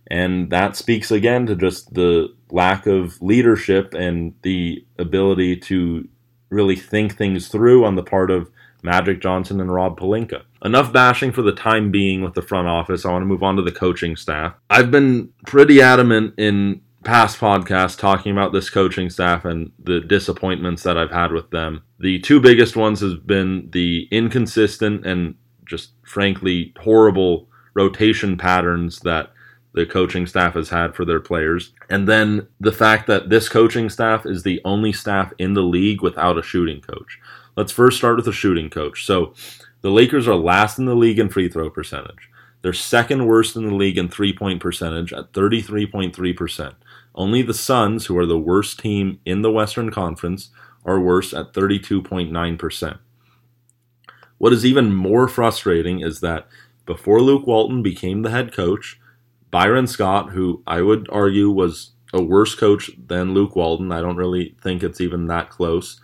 And 0.06 0.50
that 0.50 0.76
speaks 0.76 1.10
again 1.10 1.46
to 1.46 1.56
just 1.56 1.94
the 1.94 2.34
lack 2.50 2.86
of 2.86 3.20
leadership 3.22 3.94
and 3.94 4.34
the 4.42 4.84
ability 4.98 5.56
to 5.56 6.08
really 6.50 6.76
think 6.76 7.16
things 7.16 7.48
through 7.48 7.84
on 7.84 7.94
the 7.94 8.02
part 8.02 8.30
of 8.30 8.50
Magic 8.82 9.20
Johnson 9.20 9.60
and 9.60 9.72
Rob 9.72 9.98
Pelinka. 9.98 10.42
Enough 10.64 10.92
bashing 10.92 11.32
for 11.32 11.42
the 11.42 11.52
time 11.52 11.90
being 11.90 12.22
with 12.22 12.34
the 12.34 12.42
front 12.42 12.68
office. 12.68 13.04
I 13.04 13.12
want 13.12 13.22
to 13.22 13.26
move 13.26 13.42
on 13.42 13.56
to 13.56 13.62
the 13.62 13.72
coaching 13.72 14.16
staff. 14.16 14.54
I've 14.70 14.90
been 14.90 15.30
pretty 15.46 15.80
adamant 15.80 16.34
in 16.38 16.82
past 17.04 17.38
podcasts 17.40 17.98
talking 17.98 18.32
about 18.32 18.52
this 18.52 18.70
coaching 18.70 19.10
staff 19.10 19.44
and 19.44 19.72
the 19.82 20.00
disappointments 20.00 20.82
that 20.84 20.96
I've 20.96 21.10
had 21.10 21.32
with 21.32 21.50
them. 21.50 21.82
The 21.98 22.20
two 22.20 22.40
biggest 22.40 22.76
ones 22.76 23.00
has 23.00 23.14
been 23.14 23.68
the 23.72 24.08
inconsistent 24.10 25.04
and 25.04 25.34
just 25.66 25.92
frankly 26.04 26.72
horrible 26.78 27.48
rotation 27.74 28.36
patterns 28.36 29.00
that 29.00 29.32
the 29.74 29.86
coaching 29.86 30.26
staff 30.26 30.54
has 30.54 30.68
had 30.68 30.94
for 30.94 31.04
their 31.04 31.20
players. 31.20 31.72
And 31.88 32.06
then 32.06 32.46
the 32.60 32.72
fact 32.72 33.06
that 33.06 33.30
this 33.30 33.48
coaching 33.48 33.88
staff 33.88 34.26
is 34.26 34.42
the 34.42 34.60
only 34.64 34.92
staff 34.92 35.32
in 35.38 35.54
the 35.54 35.62
league 35.62 36.02
without 36.02 36.38
a 36.38 36.42
shooting 36.42 36.80
coach. 36.80 37.18
Let's 37.56 37.72
first 37.72 37.98
start 37.98 38.16
with 38.16 38.24
the 38.24 38.32
shooting 38.32 38.70
coach. 38.70 39.04
So 39.04 39.34
the 39.82 39.90
Lakers 39.90 40.26
are 40.26 40.34
last 40.34 40.78
in 40.78 40.86
the 40.86 40.94
league 40.94 41.18
in 41.18 41.28
free 41.28 41.48
throw 41.48 41.68
percentage. 41.70 42.30
They're 42.62 42.72
second 42.72 43.26
worst 43.26 43.56
in 43.56 43.66
the 43.66 43.74
league 43.74 43.98
in 43.98 44.08
three 44.08 44.32
point 44.32 44.60
percentage 44.60 45.12
at 45.12 45.32
33.3%. 45.32 46.74
Only 47.14 47.42
the 47.42 47.52
Suns, 47.52 48.06
who 48.06 48.16
are 48.16 48.26
the 48.26 48.38
worst 48.38 48.78
team 48.78 49.20
in 49.26 49.42
the 49.42 49.50
Western 49.50 49.90
Conference, 49.90 50.50
are 50.84 51.00
worse 51.00 51.34
at 51.34 51.52
32.9%. 51.52 52.98
What 54.38 54.52
is 54.52 54.64
even 54.64 54.94
more 54.94 55.28
frustrating 55.28 56.00
is 56.00 56.20
that 56.20 56.48
before 56.86 57.20
Luke 57.20 57.46
Walton 57.46 57.82
became 57.82 58.22
the 58.22 58.30
head 58.30 58.52
coach, 58.52 58.98
Byron 59.50 59.86
Scott, 59.86 60.30
who 60.30 60.62
I 60.66 60.82
would 60.82 61.08
argue 61.12 61.50
was 61.50 61.90
a 62.12 62.22
worse 62.22 62.54
coach 62.54 62.90
than 63.06 63.34
Luke 63.34 63.54
Walton, 63.54 63.92
I 63.92 64.00
don't 64.00 64.16
really 64.16 64.56
think 64.60 64.82
it's 64.82 65.00
even 65.00 65.26
that 65.26 65.50
close, 65.50 66.00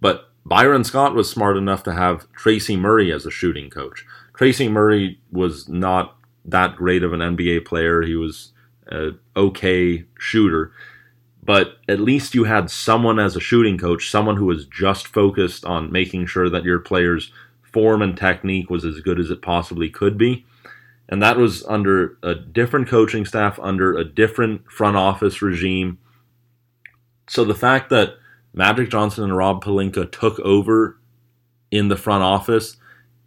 but 0.00 0.32
Byron 0.46 0.84
Scott 0.84 1.12
was 1.12 1.28
smart 1.28 1.56
enough 1.56 1.82
to 1.82 1.92
have 1.92 2.30
Tracy 2.32 2.76
Murray 2.76 3.10
as 3.10 3.26
a 3.26 3.32
shooting 3.32 3.68
coach. 3.68 4.06
Tracy 4.32 4.68
Murray 4.68 5.18
was 5.32 5.68
not 5.68 6.16
that 6.44 6.76
great 6.76 7.02
of 7.02 7.12
an 7.12 7.18
NBA 7.18 7.64
player. 7.64 8.02
He 8.02 8.14
was 8.14 8.52
an 8.86 9.18
okay 9.36 10.04
shooter. 10.16 10.70
But 11.42 11.78
at 11.88 11.98
least 11.98 12.36
you 12.36 12.44
had 12.44 12.70
someone 12.70 13.18
as 13.18 13.34
a 13.34 13.40
shooting 13.40 13.76
coach, 13.76 14.08
someone 14.08 14.36
who 14.36 14.46
was 14.46 14.66
just 14.66 15.08
focused 15.08 15.64
on 15.64 15.90
making 15.90 16.26
sure 16.26 16.48
that 16.48 16.62
your 16.62 16.78
players' 16.78 17.32
form 17.62 18.00
and 18.00 18.16
technique 18.16 18.70
was 18.70 18.84
as 18.84 19.00
good 19.00 19.18
as 19.18 19.30
it 19.30 19.42
possibly 19.42 19.90
could 19.90 20.16
be. 20.16 20.46
And 21.08 21.20
that 21.22 21.38
was 21.38 21.64
under 21.64 22.18
a 22.22 22.36
different 22.36 22.86
coaching 22.86 23.24
staff, 23.24 23.58
under 23.60 23.96
a 23.96 24.04
different 24.04 24.70
front 24.70 24.96
office 24.96 25.42
regime. 25.42 25.98
So 27.28 27.44
the 27.44 27.54
fact 27.54 27.90
that 27.90 28.14
Magic 28.56 28.90
Johnson 28.90 29.24
and 29.24 29.36
Rob 29.36 29.62
Pelinka 29.62 30.10
took 30.10 30.40
over 30.40 30.98
in 31.70 31.88
the 31.88 31.96
front 31.96 32.24
office, 32.24 32.78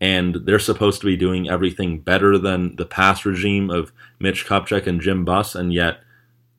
and 0.01 0.35
they're 0.43 0.57
supposed 0.57 0.99
to 1.01 1.05
be 1.05 1.15
doing 1.15 1.47
everything 1.47 1.99
better 1.99 2.37
than 2.39 2.75
the 2.77 2.85
past 2.85 3.25
regime 3.25 3.69
of 3.69 3.93
Mitch 4.19 4.47
Kupchak 4.47 4.87
and 4.87 4.99
Jim 4.99 5.23
Buss, 5.23 5.53
and 5.53 5.71
yet 5.71 5.99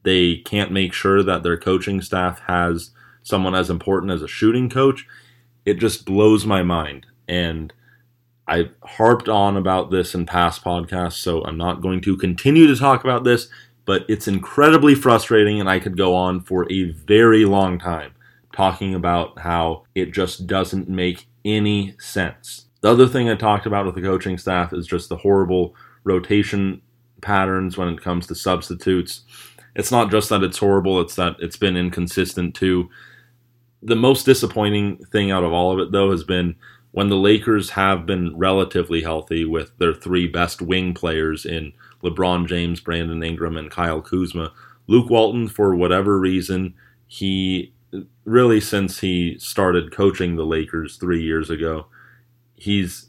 they 0.05 0.36
can't 0.36 0.70
make 0.70 0.92
sure 0.92 1.22
that 1.22 1.42
their 1.42 1.59
coaching 1.59 2.01
staff 2.01 2.40
has 2.47 2.90
someone 3.24 3.56
as 3.56 3.70
important 3.70 4.12
as 4.12 4.22
a 4.22 4.28
shooting 4.28 4.70
coach. 4.70 5.05
It 5.66 5.74
just 5.74 6.05
blows 6.05 6.47
my 6.47 6.62
mind. 6.62 7.06
And 7.26 7.72
I've 8.47 8.70
harped 8.82 9.28
on 9.28 9.56
about 9.56 9.90
this 9.90 10.14
in 10.14 10.26
past 10.26 10.62
podcasts, 10.62 11.14
so 11.14 11.42
I'm 11.42 11.59
not 11.59 11.82
going 11.82 12.01
to 12.02 12.16
continue 12.16 12.68
to 12.68 12.76
talk 12.76 13.02
about 13.02 13.24
this, 13.24 13.48
but 13.84 14.05
it's 14.09 14.28
incredibly 14.28 14.94
frustrating, 14.94 15.59
and 15.59 15.68
I 15.68 15.80
could 15.80 15.97
go 15.97 16.14
on 16.14 16.40
for 16.40 16.70
a 16.70 16.84
very 16.84 17.44
long 17.44 17.76
time 17.76 18.12
talking 18.52 18.94
about 18.94 19.39
how 19.39 19.85
it 19.94 20.12
just 20.12 20.47
doesn't 20.47 20.89
make 20.89 21.27
any 21.44 21.94
sense. 21.98 22.66
The 22.81 22.90
other 22.90 23.06
thing 23.06 23.28
I 23.28 23.35
talked 23.35 23.66
about 23.66 23.86
with 23.86 23.94
the 23.94 24.02
coaching 24.02 24.39
staff 24.39 24.72
is 24.72 24.86
just 24.86 25.09
the 25.09 25.16
horrible 25.16 25.74
rotation 26.05 26.81
patterns 27.20 27.77
when 27.77 27.89
it 27.89 28.02
comes 28.02 28.27
to 28.27 28.35
substitutes. 28.35 29.22
It's 29.77 29.93
not 29.93 30.10
just 30.10 30.28
that 30.31 30.43
it's 30.43 30.59
horrible, 30.59 31.01
it's 31.01 31.14
that 31.16 31.36
it's 31.39 31.56
been 31.56 31.77
inconsistent 31.77 32.55
too. 32.55 32.89
The 33.82 33.97
most 33.97 34.24
disappointing 34.24 34.98
thing 35.12 35.31
out 35.31 35.44
of 35.44 35.52
all 35.52 35.72
of 35.72 35.78
it, 35.78 35.93
though, 35.93 36.10
has 36.10 36.24
been 36.24 36.56
when 36.93 37.09
the 37.09 37.16
Lakers 37.16 37.70
have 37.70 38.05
been 38.05 38.36
relatively 38.36 39.02
healthy 39.02 39.44
with 39.44 39.77
their 39.78 39.94
three 39.94 40.27
best 40.27 40.60
wing 40.60 40.93
players 40.93 41.47
in 41.47 41.72
LeBron 42.02 42.47
James, 42.47 42.81
Brandon 42.81 43.22
Ingram, 43.22 43.56
and 43.56 43.70
Kyle 43.70 44.02
Kuzma. 44.02 44.52
Luke 44.86 45.09
Walton, 45.09 45.48
for 45.48 45.74
whatever 45.77 46.18
reason, 46.18 46.74
he 47.06 47.72
really 48.25 48.61
since 48.61 49.01
he 49.01 49.39
started 49.39 49.93
coaching 49.93 50.37
the 50.37 50.47
Lakers 50.47 50.97
three 50.97 51.23
years 51.23 51.51
ago, 51.51 51.87
he's 52.55 53.09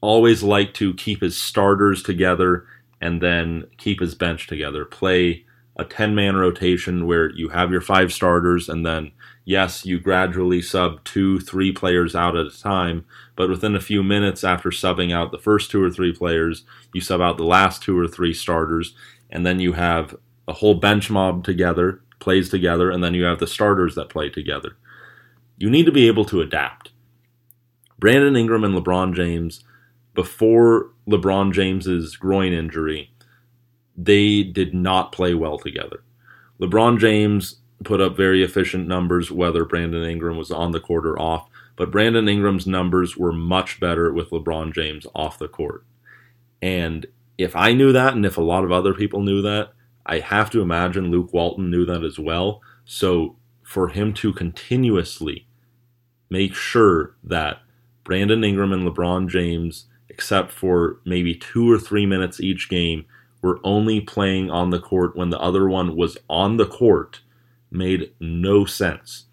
always 0.00 0.42
liked 0.42 0.76
to 0.76 0.94
keep 0.94 1.20
his 1.20 1.40
starters 1.40 2.02
together 2.02 2.66
and 3.00 3.20
then 3.20 3.64
keep 3.78 4.00
his 4.00 4.14
bench 4.14 4.46
together, 4.46 4.84
play 4.84 5.44
a 5.76 5.84
10 5.84 6.14
man 6.14 6.36
rotation 6.36 7.06
where 7.06 7.30
you 7.30 7.48
have 7.48 7.70
your 7.70 7.80
five 7.80 8.12
starters 8.12 8.68
and 8.68 8.84
then, 8.84 9.10
yes, 9.44 9.86
you 9.86 9.98
gradually 9.98 10.60
sub 10.60 11.02
two, 11.04 11.40
three 11.40 11.72
players 11.72 12.14
out 12.14 12.36
at 12.36 12.46
a 12.46 12.62
time, 12.62 13.04
but 13.36 13.48
within 13.48 13.74
a 13.74 13.80
few 13.80 14.02
minutes 14.02 14.44
after 14.44 14.70
subbing 14.70 15.12
out 15.12 15.32
the 15.32 15.38
first 15.38 15.70
two 15.70 15.82
or 15.82 15.90
three 15.90 16.12
players, 16.12 16.64
you 16.92 17.00
sub 17.00 17.20
out 17.20 17.38
the 17.38 17.44
last 17.44 17.82
two 17.82 17.98
or 17.98 18.06
three 18.06 18.34
starters, 18.34 18.94
and 19.30 19.46
then 19.46 19.58
you 19.60 19.72
have 19.72 20.14
a 20.46 20.52
whole 20.52 20.74
bench 20.74 21.10
mob 21.10 21.42
together, 21.44 22.02
plays 22.22 22.48
together, 22.48 22.90
and 22.90 23.04
then 23.04 23.12
you 23.12 23.24
have 23.24 23.40
the 23.40 23.46
starters 23.46 23.94
that 23.96 24.08
play 24.08 24.30
together. 24.30 24.76
You 25.58 25.68
need 25.68 25.84
to 25.86 25.92
be 25.92 26.06
able 26.06 26.24
to 26.26 26.40
adapt. 26.40 26.90
Brandon 27.98 28.36
Ingram 28.36 28.64
and 28.64 28.74
LeBron 28.74 29.14
James, 29.14 29.64
before 30.14 30.90
LeBron 31.06 31.52
James's 31.52 32.16
groin 32.16 32.52
injury, 32.52 33.12
they 33.96 34.42
did 34.42 34.72
not 34.72 35.12
play 35.12 35.34
well 35.34 35.58
together. 35.58 36.02
LeBron 36.60 36.98
James 36.98 37.56
put 37.84 38.00
up 38.00 38.16
very 38.16 38.42
efficient 38.42 38.86
numbers, 38.86 39.30
whether 39.30 39.64
Brandon 39.64 40.04
Ingram 40.04 40.36
was 40.36 40.50
on 40.50 40.70
the 40.70 40.80
court 40.80 41.06
or 41.06 41.18
off, 41.18 41.48
but 41.76 41.90
Brandon 41.90 42.28
Ingram's 42.28 42.66
numbers 42.66 43.16
were 43.16 43.32
much 43.32 43.80
better 43.80 44.12
with 44.12 44.30
LeBron 44.30 44.72
James 44.72 45.06
off 45.14 45.38
the 45.38 45.48
court. 45.48 45.84
And 46.60 47.06
if 47.36 47.56
I 47.56 47.72
knew 47.72 47.92
that, 47.92 48.14
and 48.14 48.24
if 48.24 48.36
a 48.36 48.42
lot 48.42 48.64
of 48.64 48.70
other 48.70 48.94
people 48.94 49.22
knew 49.22 49.42
that, 49.42 49.72
I 50.06 50.18
have 50.18 50.50
to 50.50 50.60
imagine 50.60 51.10
Luke 51.10 51.32
Walton 51.32 51.70
knew 51.70 51.84
that 51.86 52.02
as 52.02 52.18
well. 52.18 52.60
So 52.84 53.36
for 53.62 53.88
him 53.88 54.12
to 54.14 54.32
continuously 54.32 55.46
make 56.28 56.54
sure 56.54 57.14
that 57.22 57.58
Brandon 58.04 58.42
Ingram 58.42 58.72
and 58.72 58.86
LeBron 58.86 59.28
James, 59.28 59.86
except 60.08 60.50
for 60.50 60.98
maybe 61.04 61.34
two 61.34 61.70
or 61.70 61.78
three 61.78 62.06
minutes 62.06 62.40
each 62.40 62.68
game, 62.68 63.04
were 63.40 63.60
only 63.64 64.00
playing 64.00 64.50
on 64.50 64.70
the 64.70 64.80
court 64.80 65.16
when 65.16 65.30
the 65.30 65.40
other 65.40 65.68
one 65.68 65.96
was 65.96 66.16
on 66.28 66.56
the 66.56 66.66
court 66.66 67.20
made 67.70 68.12
no 68.20 68.64
sense. 68.64 69.26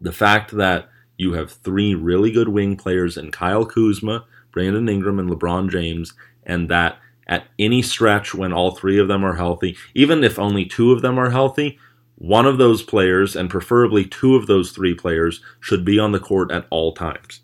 The 0.00 0.12
fact 0.12 0.52
that 0.52 0.88
you 1.16 1.34
have 1.34 1.52
three 1.52 1.94
really 1.94 2.32
good 2.32 2.48
wing 2.48 2.76
players 2.76 3.16
in 3.16 3.30
Kyle 3.30 3.64
Kuzma, 3.64 4.24
Brandon 4.50 4.88
Ingram, 4.88 5.18
and 5.18 5.30
LeBron 5.30 5.70
James, 5.70 6.14
and 6.44 6.68
that 6.68 6.98
at 7.26 7.46
any 7.58 7.82
stretch 7.82 8.34
when 8.34 8.52
all 8.52 8.72
three 8.72 8.98
of 8.98 9.08
them 9.08 9.24
are 9.24 9.36
healthy, 9.36 9.76
even 9.94 10.24
if 10.24 10.38
only 10.38 10.64
two 10.64 10.92
of 10.92 11.02
them 11.02 11.18
are 11.18 11.30
healthy, 11.30 11.78
one 12.16 12.46
of 12.46 12.58
those 12.58 12.82
players, 12.82 13.34
and 13.34 13.50
preferably 13.50 14.04
two 14.04 14.36
of 14.36 14.46
those 14.46 14.70
three 14.70 14.94
players, 14.94 15.42
should 15.60 15.84
be 15.84 15.98
on 15.98 16.12
the 16.12 16.20
court 16.20 16.50
at 16.52 16.66
all 16.70 16.92
times. 16.92 17.40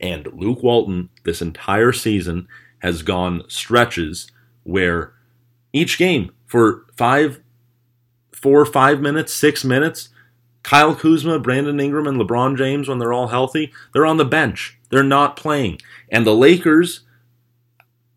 And 0.00 0.26
Luke 0.32 0.62
Walton, 0.62 1.08
this 1.24 1.42
entire 1.42 1.92
season, 1.92 2.48
has 2.80 3.02
gone 3.02 3.42
stretches 3.48 4.30
where 4.64 5.14
each 5.72 5.98
game 5.98 6.32
for 6.46 6.84
five, 6.96 7.40
four, 8.32 8.64
five 8.64 9.00
minutes, 9.00 9.32
six 9.32 9.64
minutes, 9.64 10.10
Kyle 10.62 10.94
Kuzma, 10.94 11.38
Brandon 11.38 11.80
Ingram, 11.80 12.06
and 12.06 12.20
LeBron 12.20 12.56
James, 12.56 12.88
when 12.88 12.98
they're 12.98 13.12
all 13.12 13.28
healthy, 13.28 13.72
they're 13.92 14.06
on 14.06 14.16
the 14.16 14.24
bench. 14.24 14.78
They're 14.90 15.02
not 15.02 15.36
playing. 15.36 15.80
And 16.10 16.26
the 16.26 16.34
Lakers, 16.34 17.00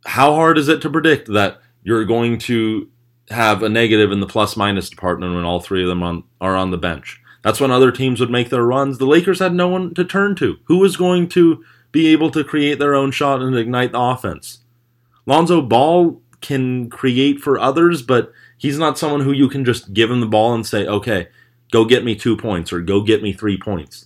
how 0.05 0.33
hard 0.33 0.57
is 0.57 0.67
it 0.67 0.81
to 0.81 0.89
predict 0.89 1.31
that 1.33 1.59
you're 1.83 2.05
going 2.05 2.37
to 2.37 2.89
have 3.29 3.63
a 3.63 3.69
negative 3.69 4.11
in 4.11 4.19
the 4.19 4.27
plus 4.27 4.55
minus 4.55 4.89
department 4.89 5.33
when 5.33 5.45
all 5.45 5.59
three 5.59 5.81
of 5.81 5.89
them 5.89 6.03
on, 6.03 6.23
are 6.39 6.55
on 6.55 6.71
the 6.71 6.77
bench? 6.77 7.21
That's 7.43 7.59
when 7.59 7.71
other 7.71 7.91
teams 7.91 8.19
would 8.19 8.31
make 8.31 8.49
their 8.49 8.63
runs. 8.63 8.97
The 8.97 9.05
Lakers 9.05 9.39
had 9.39 9.53
no 9.53 9.67
one 9.67 9.93
to 9.93 10.03
turn 10.03 10.35
to. 10.37 10.57
Who 10.65 10.79
was 10.79 10.97
going 10.97 11.29
to 11.29 11.63
be 11.91 12.07
able 12.07 12.31
to 12.31 12.43
create 12.43 12.79
their 12.79 12.95
own 12.95 13.11
shot 13.11 13.41
and 13.41 13.55
ignite 13.55 13.91
the 13.91 13.99
offense? 13.99 14.59
Lonzo 15.25 15.61
Ball 15.61 16.21
can 16.41 16.89
create 16.89 17.39
for 17.39 17.59
others, 17.59 18.01
but 18.01 18.31
he's 18.57 18.79
not 18.79 18.97
someone 18.97 19.21
who 19.21 19.31
you 19.31 19.47
can 19.47 19.65
just 19.65 19.93
give 19.93 20.09
him 20.09 20.21
the 20.21 20.27
ball 20.27 20.53
and 20.53 20.65
say, 20.65 20.85
okay, 20.85 21.27
go 21.71 21.85
get 21.85 22.03
me 22.03 22.15
two 22.15 22.37
points 22.37 22.71
or 22.71 22.81
go 22.81 23.01
get 23.01 23.23
me 23.23 23.33
three 23.33 23.57
points. 23.57 24.05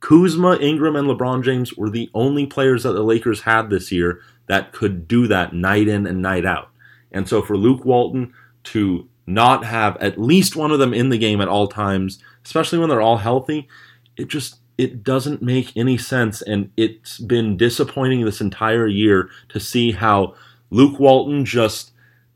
Kuzma, 0.00 0.56
Ingram, 0.60 0.96
and 0.96 1.06
LeBron 1.06 1.44
James 1.44 1.74
were 1.74 1.90
the 1.90 2.10
only 2.14 2.46
players 2.46 2.84
that 2.84 2.92
the 2.92 3.02
Lakers 3.02 3.42
had 3.42 3.68
this 3.68 3.92
year 3.92 4.20
that 4.50 4.72
could 4.72 5.06
do 5.06 5.28
that 5.28 5.52
night 5.52 5.86
in 5.86 6.08
and 6.08 6.20
night 6.20 6.44
out. 6.44 6.70
And 7.12 7.28
so 7.28 7.40
for 7.40 7.56
Luke 7.56 7.84
Walton 7.84 8.34
to 8.64 9.08
not 9.24 9.64
have 9.64 9.96
at 9.98 10.20
least 10.20 10.56
one 10.56 10.72
of 10.72 10.80
them 10.80 10.92
in 10.92 11.08
the 11.08 11.18
game 11.18 11.40
at 11.40 11.46
all 11.46 11.68
times, 11.68 12.18
especially 12.44 12.80
when 12.80 12.88
they're 12.88 13.00
all 13.00 13.18
healthy, 13.18 13.68
it 14.16 14.26
just 14.26 14.56
it 14.76 15.04
doesn't 15.04 15.40
make 15.40 15.76
any 15.76 15.96
sense 15.96 16.42
and 16.42 16.72
it's 16.76 17.18
been 17.18 17.56
disappointing 17.56 18.24
this 18.24 18.40
entire 18.40 18.88
year 18.88 19.30
to 19.50 19.60
see 19.60 19.92
how 19.92 20.34
Luke 20.70 20.98
Walton 20.98 21.44
just 21.44 21.92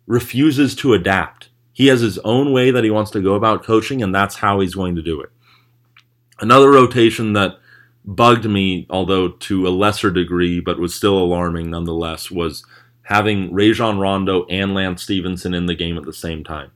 refuses 0.07 0.77
to 0.77 0.95
adapt. 0.95 1.49
He 1.73 1.89
has 1.89 2.01
his 2.01 2.19
own 2.19 2.53
way 2.53 2.71
that 2.71 2.85
he 2.85 2.91
wants 2.91 3.11
to 3.11 3.23
go 3.23 3.35
about 3.35 3.65
coaching, 3.65 4.05
and 4.05 4.15
that's 4.15 4.37
how 4.37 4.61
he's 4.61 4.77
going 4.77 4.95
to 4.95 5.03
do 5.03 5.21
it. 5.21 5.33
Another 6.39 6.71
rotation 6.71 7.33
that 7.33 7.59
bugged 8.05 8.45
me, 8.45 8.87
although 8.91 9.29
to 9.29 9.67
a 9.67 9.71
lesser 9.71 10.11
degree, 10.11 10.61
but 10.61 10.79
was 10.79 10.95
still 10.95 11.19
alarming 11.19 11.71
nonetheless, 11.71 12.31
was 12.31 12.65
having 13.03 13.53
Rajon 13.53 13.99
Rondo 13.99 14.47
and 14.47 14.75
Lance 14.75 15.03
Stephenson 15.03 15.55
in 15.55 15.67
the 15.67 15.75
game 15.75 15.97
at 15.97 16.05
the 16.05 16.13
same 16.13 16.45
time. 16.45 16.71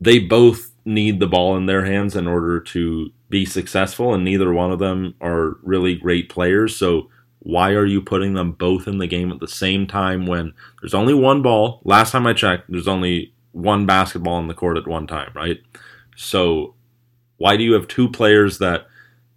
They 0.00 0.18
both 0.18 0.72
need 0.84 1.18
the 1.18 1.26
ball 1.26 1.56
in 1.56 1.66
their 1.66 1.84
hands 1.84 2.14
in 2.14 2.26
order 2.26 2.60
to 2.60 3.10
be 3.28 3.44
successful, 3.44 4.14
and 4.14 4.24
neither 4.24 4.52
one 4.52 4.70
of 4.70 4.78
them 4.78 5.14
are 5.20 5.56
really 5.62 5.96
great 5.96 6.28
players. 6.28 6.76
So 6.76 7.08
why 7.40 7.70
are 7.72 7.86
you 7.86 8.00
putting 8.00 8.34
them 8.34 8.52
both 8.52 8.86
in 8.86 8.98
the 8.98 9.06
game 9.06 9.32
at 9.32 9.40
the 9.40 9.48
same 9.48 9.86
time 9.86 10.26
when 10.26 10.52
there's 10.80 10.94
only 10.94 11.14
one 11.14 11.42
ball? 11.42 11.80
Last 11.84 12.12
time 12.12 12.26
I 12.26 12.32
checked, 12.32 12.70
there's 12.70 12.88
only 12.88 13.32
one 13.52 13.86
basketball 13.86 14.38
in 14.38 14.48
the 14.48 14.54
court 14.54 14.76
at 14.76 14.86
one 14.86 15.06
time, 15.06 15.30
right? 15.34 15.60
So 16.16 16.74
why 17.38 17.56
do 17.56 17.64
you 17.64 17.72
have 17.72 17.88
two 17.88 18.08
players 18.08 18.58
that 18.58 18.86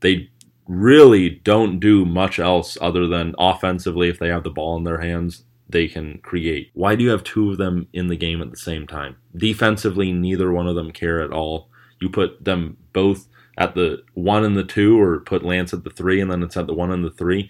they 0.01 0.29
really 0.69 1.29
don't 1.29 1.79
do 1.79 2.05
much 2.05 2.39
else 2.39 2.77
other 2.79 3.07
than 3.07 3.35
offensively 3.37 4.07
if 4.07 4.19
they 4.19 4.29
have 4.29 4.43
the 4.43 4.49
ball 4.49 4.77
in 4.77 4.85
their 4.85 5.01
hands 5.01 5.43
they 5.67 5.87
can 5.87 6.19
create. 6.19 6.71
Why 6.73 6.95
do 6.95 7.03
you 7.03 7.09
have 7.09 7.23
two 7.23 7.51
of 7.51 7.57
them 7.57 7.87
in 7.93 8.07
the 8.07 8.15
game 8.15 8.41
at 8.41 8.49
the 8.49 8.57
same 8.57 8.87
time? 8.87 9.17
Defensively, 9.35 10.11
neither 10.11 10.51
one 10.51 10.67
of 10.67 10.75
them 10.75 10.91
care 10.91 11.21
at 11.21 11.31
all. 11.31 11.69
You 11.99 12.09
put 12.09 12.43
them 12.43 12.77
both 12.93 13.27
at 13.57 13.75
the 13.75 14.03
one 14.13 14.45
and 14.45 14.55
the 14.55 14.63
two, 14.63 14.99
or 14.99 15.19
put 15.19 15.43
Lance 15.43 15.73
at 15.73 15.83
the 15.83 15.89
three, 15.89 16.21
and 16.21 16.31
then 16.31 16.41
it's 16.41 16.55
at 16.55 16.65
the 16.65 16.73
one 16.73 16.91
and 16.91 17.03
the 17.03 17.11
three 17.11 17.49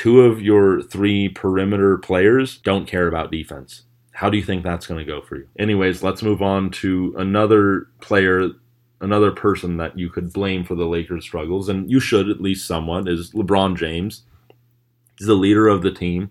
two 0.00 0.22
of 0.22 0.40
your 0.40 0.80
three 0.80 1.28
perimeter 1.28 1.98
players 1.98 2.56
don't 2.58 2.86
care 2.86 3.06
about 3.06 3.30
defense. 3.30 3.82
How 4.12 4.30
do 4.30 4.38
you 4.38 4.42
think 4.42 4.62
that's 4.62 4.86
going 4.86 4.98
to 4.98 5.04
go 5.04 5.20
for 5.20 5.36
you? 5.36 5.48
Anyways, 5.58 6.02
let's 6.02 6.22
move 6.22 6.40
on 6.40 6.70
to 6.70 7.14
another 7.18 7.88
player, 8.00 8.48
another 9.00 9.30
person 9.30 9.76
that 9.78 9.98
you 9.98 10.10
could 10.10 10.32
blame 10.32 10.64
for 10.64 10.74
the 10.74 10.86
Lakers' 10.86 11.24
struggles, 11.24 11.68
and 11.68 11.90
you 11.90 12.00
should 12.00 12.28
at 12.28 12.40
least 12.40 12.66
somewhat, 12.66 13.08
is 13.08 13.32
LeBron 13.32 13.76
James. 13.76 14.22
He's 15.18 15.26
the 15.26 15.34
leader 15.34 15.68
of 15.68 15.82
the 15.82 15.92
team. 15.92 16.30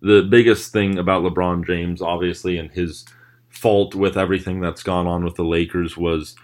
The 0.00 0.22
biggest 0.22 0.72
thing 0.72 0.98
about 0.98 1.22
LeBron 1.22 1.66
James, 1.66 2.02
obviously, 2.02 2.58
and 2.58 2.70
his 2.70 3.04
fault 3.48 3.94
with 3.94 4.16
everything 4.16 4.60
that's 4.60 4.82
gone 4.82 5.06
on 5.06 5.24
with 5.24 5.34
the 5.34 5.44
Lakers 5.44 5.96
was 5.96 6.36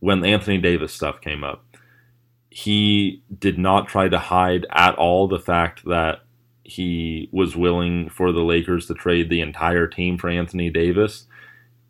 when 0.00 0.24
Anthony 0.24 0.58
Davis 0.58 0.92
stuff 0.92 1.20
came 1.20 1.44
up 1.44 1.66
he 2.56 3.22
did 3.38 3.58
not 3.58 3.86
try 3.86 4.08
to 4.08 4.18
hide 4.18 4.64
at 4.70 4.94
all 4.94 5.28
the 5.28 5.38
fact 5.38 5.84
that 5.84 6.20
he 6.64 7.28
was 7.30 7.54
willing 7.54 8.08
for 8.08 8.32
the 8.32 8.40
Lakers 8.40 8.86
to 8.86 8.94
trade 8.94 9.28
the 9.28 9.42
entire 9.42 9.86
team 9.86 10.16
for 10.16 10.30
Anthony 10.30 10.70
Davis. 10.70 11.26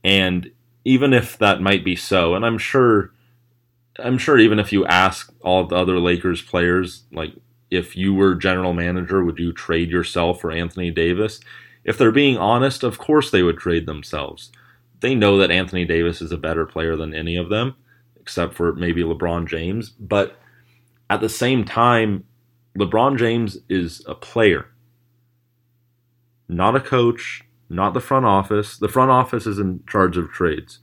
And 0.03 0.51
even 0.87 1.13
if 1.13 1.37
that 1.39 1.61
might 1.61 1.85
be 1.85 1.97
so, 1.97 2.37
and 2.37 2.47
I'm 2.47 2.59
sure 2.59 3.11
I'm 3.99 4.19
sure 4.19 4.39
even 4.39 4.61
if 4.61 4.73
you 4.73 4.87
ask 4.87 5.33
all 5.41 5.67
the 5.67 5.75
other 5.75 5.99
Lakers 5.99 6.43
players, 6.43 7.03
like 7.11 7.33
if 7.71 7.97
you 7.97 8.15
were 8.15 8.37
general 8.37 8.73
manager, 8.73 9.25
would 9.25 9.39
you 9.39 9.53
trade 9.53 9.91
yourself 9.91 10.41
for 10.41 10.53
Anthony 10.53 10.93
Davis? 10.93 11.41
If 11.83 11.99
they're 11.99 12.13
being 12.13 12.39
honest, 12.39 12.85
of 12.85 12.99
course 12.99 13.31
they 13.31 13.43
would 13.43 13.59
trade 13.59 13.87
themselves. 13.87 14.53
They 15.01 15.17
know 15.17 15.39
that 15.39 15.51
Anthony 15.51 15.85
Davis 15.85 16.23
is 16.23 16.31
a 16.31 16.37
better 16.37 16.65
player 16.65 16.95
than 16.95 17.15
any 17.15 17.37
of 17.37 17.49
them, 17.49 17.75
except 18.21 18.55
for 18.55 18.73
maybe 18.75 19.03
LeBron 19.03 19.49
James. 19.49 19.91
But 19.91 20.39
at 21.11 21.21
the 21.21 21.29
same 21.29 21.65
time, 21.65 22.25
LeBron 22.79 23.19
James 23.19 23.59
is 23.69 24.05
a 24.07 24.15
player, 24.15 24.67
not 26.49 26.77
a 26.77 26.81
coach, 26.81 27.46
not 27.69 27.95
the 27.95 28.01
front 28.01 28.27
office. 28.27 28.79
The 28.79 28.89
front 28.89 29.11
office 29.11 29.47
is 29.47 29.59
in 29.59 29.83
charge 29.89 30.17
of 30.17 30.31
trades. 30.31 30.81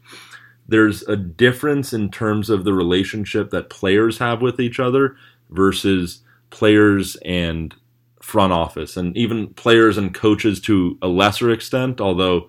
There's 0.67 1.03
a 1.03 1.15
difference 1.15 1.93
in 1.93 2.09
terms 2.09 2.49
of 2.49 2.63
the 2.63 2.73
relationship 2.73 3.49
that 3.51 3.69
players 3.69 4.17
have 4.19 4.41
with 4.41 4.59
each 4.59 4.79
other 4.79 5.15
versus 5.49 6.21
players 6.49 7.15
and 7.25 7.75
front 8.21 8.53
office, 8.53 8.95
and 8.95 9.15
even 9.17 9.53
players 9.55 9.97
and 9.97 10.13
coaches 10.13 10.61
to 10.61 10.97
a 11.01 11.07
lesser 11.07 11.51
extent, 11.51 11.99
although 11.99 12.47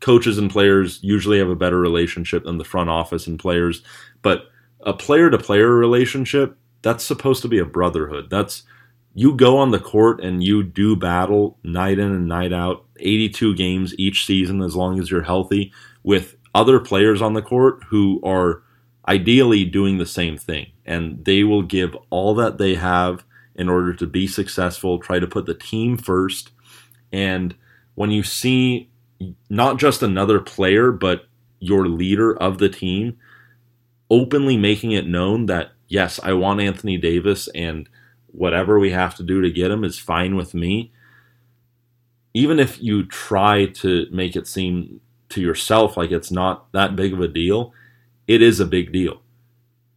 coaches 0.00 0.38
and 0.38 0.50
players 0.50 1.00
usually 1.02 1.38
have 1.38 1.48
a 1.48 1.56
better 1.56 1.80
relationship 1.80 2.44
than 2.44 2.58
the 2.58 2.64
front 2.64 2.90
office 2.90 3.26
and 3.26 3.38
players. 3.38 3.82
But 4.22 4.44
a 4.82 4.92
player 4.92 5.30
to 5.30 5.38
player 5.38 5.74
relationship 5.74 6.56
that's 6.82 7.04
supposed 7.04 7.42
to 7.42 7.48
be 7.48 7.58
a 7.58 7.64
brotherhood. 7.64 8.30
That's 8.30 8.62
you 9.18 9.34
go 9.34 9.56
on 9.56 9.70
the 9.70 9.80
court 9.80 10.22
and 10.22 10.44
you 10.44 10.62
do 10.62 10.94
battle 10.94 11.56
night 11.64 11.98
in 11.98 12.12
and 12.12 12.28
night 12.28 12.52
out, 12.52 12.84
82 12.98 13.54
games 13.54 13.94
each 13.98 14.26
season 14.26 14.60
as 14.60 14.76
long 14.76 15.00
as 15.00 15.10
you're 15.10 15.22
healthy 15.22 15.72
with 16.02 16.36
other 16.54 16.78
players 16.78 17.22
on 17.22 17.32
the 17.32 17.40
court 17.40 17.82
who 17.88 18.20
are 18.22 18.62
ideally 19.08 19.64
doing 19.64 19.96
the 19.96 20.04
same 20.04 20.36
thing. 20.36 20.66
And 20.84 21.24
they 21.24 21.44
will 21.44 21.62
give 21.62 21.96
all 22.10 22.34
that 22.34 22.58
they 22.58 22.74
have 22.74 23.24
in 23.54 23.70
order 23.70 23.94
to 23.94 24.06
be 24.06 24.26
successful, 24.26 24.98
try 24.98 25.18
to 25.18 25.26
put 25.26 25.46
the 25.46 25.54
team 25.54 25.96
first. 25.96 26.50
And 27.10 27.54
when 27.94 28.10
you 28.10 28.22
see 28.22 28.90
not 29.48 29.78
just 29.78 30.02
another 30.02 30.40
player, 30.40 30.92
but 30.92 31.26
your 31.58 31.88
leader 31.88 32.36
of 32.36 32.58
the 32.58 32.68
team 32.68 33.16
openly 34.10 34.58
making 34.58 34.92
it 34.92 35.06
known 35.06 35.46
that, 35.46 35.70
yes, 35.88 36.20
I 36.22 36.34
want 36.34 36.60
Anthony 36.60 36.98
Davis 36.98 37.48
and 37.54 37.88
whatever 38.28 38.78
we 38.78 38.90
have 38.90 39.14
to 39.16 39.22
do 39.22 39.40
to 39.40 39.50
get 39.50 39.70
him 39.70 39.84
is 39.84 39.98
fine 39.98 40.36
with 40.36 40.54
me. 40.54 40.92
Even 42.34 42.58
if 42.58 42.82
you 42.82 43.04
try 43.06 43.66
to 43.66 44.06
make 44.10 44.36
it 44.36 44.46
seem 44.46 45.00
to 45.30 45.40
yourself 45.40 45.96
like 45.96 46.10
it's 46.10 46.30
not 46.30 46.70
that 46.72 46.94
big 46.94 47.12
of 47.12 47.20
a 47.20 47.28
deal, 47.28 47.72
it 48.26 48.42
is 48.42 48.60
a 48.60 48.66
big 48.66 48.92
deal. 48.92 49.22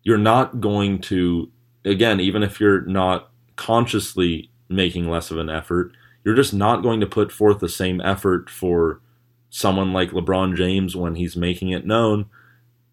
You're 0.04 0.18
not 0.18 0.62
going 0.62 1.02
to, 1.02 1.52
again, 1.84 2.20
even 2.20 2.44
if 2.44 2.60
you're 2.60 2.82
not 2.82 3.32
consciously 3.56 4.50
making 4.70 5.10
less 5.10 5.32
of 5.32 5.38
an 5.38 5.50
effort, 5.50 5.92
you're 6.24 6.36
just 6.36 6.54
not 6.54 6.82
going 6.82 7.00
to 7.02 7.08
put 7.08 7.32
forth 7.32 7.60
the 7.60 7.70
same 7.70 8.00
effort 8.02 8.50
for 8.50 9.02
someone 9.50 9.92
like 9.92 10.12
LeBron 10.12 10.56
James 10.56 10.96
when 10.96 11.16
he's 11.16 11.36
making 11.36 11.70
it 11.70 11.86
known. 11.86 12.28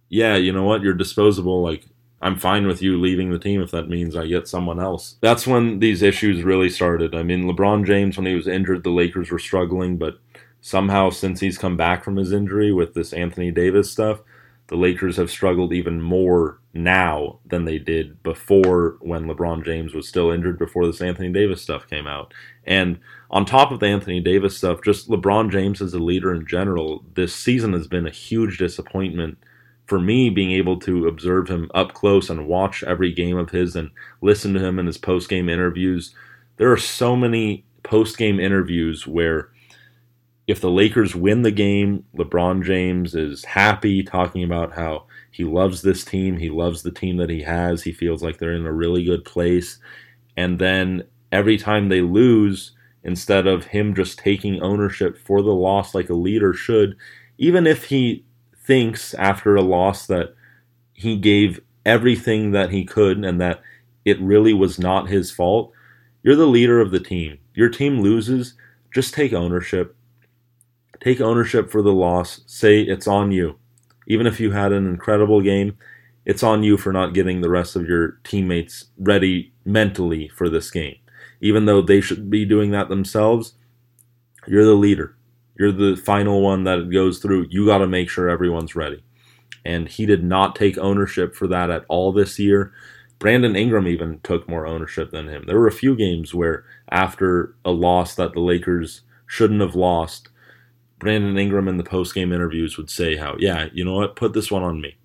Yeah, 0.08 0.36
you 0.36 0.52
know 0.52 0.64
what? 0.64 0.82
You're 0.82 0.94
disposable. 0.94 1.62
Like, 1.62 1.86
I'm 2.20 2.38
fine 2.38 2.66
with 2.66 2.80
you 2.80 2.98
leaving 2.98 3.30
the 3.30 3.38
team 3.38 3.60
if 3.60 3.70
that 3.72 3.88
means 3.88 4.16
I 4.16 4.26
get 4.26 4.48
someone 4.48 4.80
else. 4.80 5.16
That's 5.20 5.46
when 5.46 5.80
these 5.80 6.02
issues 6.02 6.42
really 6.42 6.70
started. 6.70 7.14
I 7.14 7.22
mean, 7.22 7.44
LeBron 7.44 7.84
James, 7.86 8.16
when 8.16 8.26
he 8.26 8.34
was 8.34 8.48
injured, 8.48 8.84
the 8.84 8.90
Lakers 8.90 9.30
were 9.30 9.38
struggling, 9.38 9.98
but 9.98 10.18
somehow 10.60 11.10
since 11.10 11.40
he's 11.40 11.58
come 11.58 11.76
back 11.76 12.02
from 12.02 12.16
his 12.16 12.32
injury 12.32 12.72
with 12.72 12.94
this 12.94 13.12
Anthony 13.12 13.50
Davis 13.50 13.90
stuff, 13.90 14.20
the 14.68 14.76
Lakers 14.76 15.16
have 15.16 15.30
struggled 15.30 15.72
even 15.72 16.02
more 16.02 16.58
now 16.74 17.38
than 17.46 17.64
they 17.64 17.78
did 17.78 18.20
before 18.22 18.96
when 19.00 19.26
LeBron 19.26 19.64
James 19.64 19.94
was 19.94 20.08
still 20.08 20.30
injured 20.30 20.58
before 20.58 20.86
this 20.86 21.00
Anthony 21.00 21.32
Davis 21.32 21.62
stuff 21.62 21.86
came 21.86 22.06
out. 22.06 22.34
And 22.64 22.98
on 23.30 23.44
top 23.44 23.70
of 23.70 23.78
the 23.78 23.86
Anthony 23.86 24.20
Davis 24.20 24.56
stuff, 24.56 24.82
just 24.82 25.08
LeBron 25.08 25.52
James 25.52 25.80
as 25.80 25.94
a 25.94 25.98
leader 25.98 26.34
in 26.34 26.46
general, 26.46 27.04
this 27.14 27.34
season 27.34 27.72
has 27.74 27.86
been 27.86 28.06
a 28.06 28.10
huge 28.10 28.58
disappointment 28.58 29.38
for 29.86 30.00
me 30.00 30.30
being 30.30 30.50
able 30.52 30.78
to 30.80 31.06
observe 31.06 31.48
him 31.48 31.70
up 31.74 31.94
close 31.94 32.28
and 32.28 32.46
watch 32.46 32.82
every 32.82 33.12
game 33.12 33.36
of 33.36 33.50
his 33.50 33.76
and 33.76 33.90
listen 34.20 34.52
to 34.54 34.64
him 34.64 34.78
in 34.78 34.86
his 34.86 34.98
post 34.98 35.28
game 35.28 35.48
interviews. 35.48 36.14
There 36.56 36.72
are 36.72 36.76
so 36.76 37.16
many 37.16 37.64
post 37.82 38.18
game 38.18 38.40
interviews 38.40 39.06
where 39.06 39.50
if 40.46 40.60
the 40.60 40.70
Lakers 40.70 41.14
win 41.14 41.42
the 41.42 41.50
game, 41.50 42.04
LeBron 42.16 42.64
James 42.64 43.14
is 43.14 43.44
happy 43.44 44.02
talking 44.02 44.44
about 44.44 44.74
how 44.74 45.06
he 45.30 45.44
loves 45.44 45.82
this 45.82 46.04
team. 46.04 46.36
He 46.36 46.50
loves 46.50 46.82
the 46.82 46.92
team 46.92 47.16
that 47.16 47.30
he 47.30 47.42
has. 47.42 47.82
He 47.82 47.92
feels 47.92 48.22
like 48.22 48.38
they're 48.38 48.54
in 48.54 48.66
a 48.66 48.72
really 48.72 49.04
good 49.04 49.24
place. 49.24 49.78
And 50.36 50.58
then 50.58 51.04
every 51.32 51.58
time 51.58 51.88
they 51.88 52.00
lose, 52.00 52.72
instead 53.02 53.46
of 53.46 53.66
him 53.66 53.94
just 53.94 54.18
taking 54.18 54.60
ownership 54.62 55.16
for 55.16 55.42
the 55.42 55.54
loss 55.54 55.94
like 55.94 56.10
a 56.10 56.14
leader 56.14 56.52
should, 56.52 56.96
even 57.38 57.66
if 57.66 57.84
he 57.84 58.24
thinks 58.66 59.14
after 59.14 59.54
a 59.54 59.62
loss 59.62 60.06
that 60.06 60.34
he 60.92 61.16
gave 61.16 61.60
everything 61.84 62.50
that 62.52 62.70
he 62.70 62.84
could 62.84 63.24
and 63.24 63.40
that 63.40 63.62
it 64.04 64.20
really 64.20 64.52
was 64.52 64.78
not 64.78 65.08
his 65.08 65.30
fault, 65.30 65.72
you're 66.22 66.36
the 66.36 66.46
leader 66.46 66.80
of 66.80 66.90
the 66.90 67.00
team. 67.00 67.38
Your 67.54 67.68
team 67.68 68.00
loses, 68.00 68.54
just 68.92 69.14
take 69.14 69.32
ownership 69.32 69.96
Take 71.00 71.20
ownership 71.20 71.70
for 71.70 71.82
the 71.82 71.92
loss. 71.92 72.40
Say 72.46 72.80
it's 72.80 73.06
on 73.06 73.30
you. 73.30 73.58
Even 74.06 74.26
if 74.26 74.40
you 74.40 74.52
had 74.52 74.72
an 74.72 74.86
incredible 74.86 75.40
game, 75.40 75.76
it's 76.24 76.42
on 76.42 76.62
you 76.62 76.76
for 76.76 76.92
not 76.92 77.14
getting 77.14 77.40
the 77.40 77.50
rest 77.50 77.76
of 77.76 77.88
your 77.88 78.18
teammates 78.24 78.86
ready 78.98 79.52
mentally 79.64 80.28
for 80.28 80.48
this 80.48 80.70
game. 80.70 80.96
Even 81.40 81.66
though 81.66 81.82
they 81.82 82.00
should 82.00 82.30
be 82.30 82.44
doing 82.44 82.70
that 82.70 82.88
themselves, 82.88 83.54
you're 84.46 84.64
the 84.64 84.74
leader. 84.74 85.15
You're 85.58 85.72
the 85.72 85.96
final 85.96 86.42
one 86.42 86.64
that 86.64 86.90
goes 86.90 87.18
through. 87.18 87.46
You 87.50 87.66
got 87.66 87.78
to 87.78 87.86
make 87.86 88.08
sure 88.08 88.28
everyone's 88.28 88.76
ready. 88.76 89.02
And 89.64 89.88
he 89.88 90.06
did 90.06 90.22
not 90.22 90.54
take 90.54 90.78
ownership 90.78 91.34
for 91.34 91.46
that 91.48 91.70
at 91.70 91.84
all 91.88 92.12
this 92.12 92.38
year. 92.38 92.72
Brandon 93.18 93.56
Ingram 93.56 93.88
even 93.88 94.20
took 94.22 94.48
more 94.48 94.66
ownership 94.66 95.10
than 95.10 95.28
him. 95.28 95.44
There 95.46 95.58
were 95.58 95.66
a 95.66 95.72
few 95.72 95.96
games 95.96 96.34
where, 96.34 96.64
after 96.90 97.54
a 97.64 97.70
loss 97.70 98.14
that 98.16 98.34
the 98.34 98.40
Lakers 98.40 99.00
shouldn't 99.26 99.62
have 99.62 99.74
lost, 99.74 100.28
Brandon 100.98 101.38
Ingram 101.38 101.68
in 101.68 101.78
the 101.78 101.84
post 101.84 102.14
game 102.14 102.32
interviews 102.32 102.76
would 102.76 102.90
say 102.90 103.16
how, 103.16 103.36
yeah, 103.38 103.66
you 103.72 103.84
know 103.84 103.94
what, 103.94 104.16
put 104.16 104.34
this 104.34 104.50
one 104.50 104.62
on 104.62 104.80
me. 104.80 104.96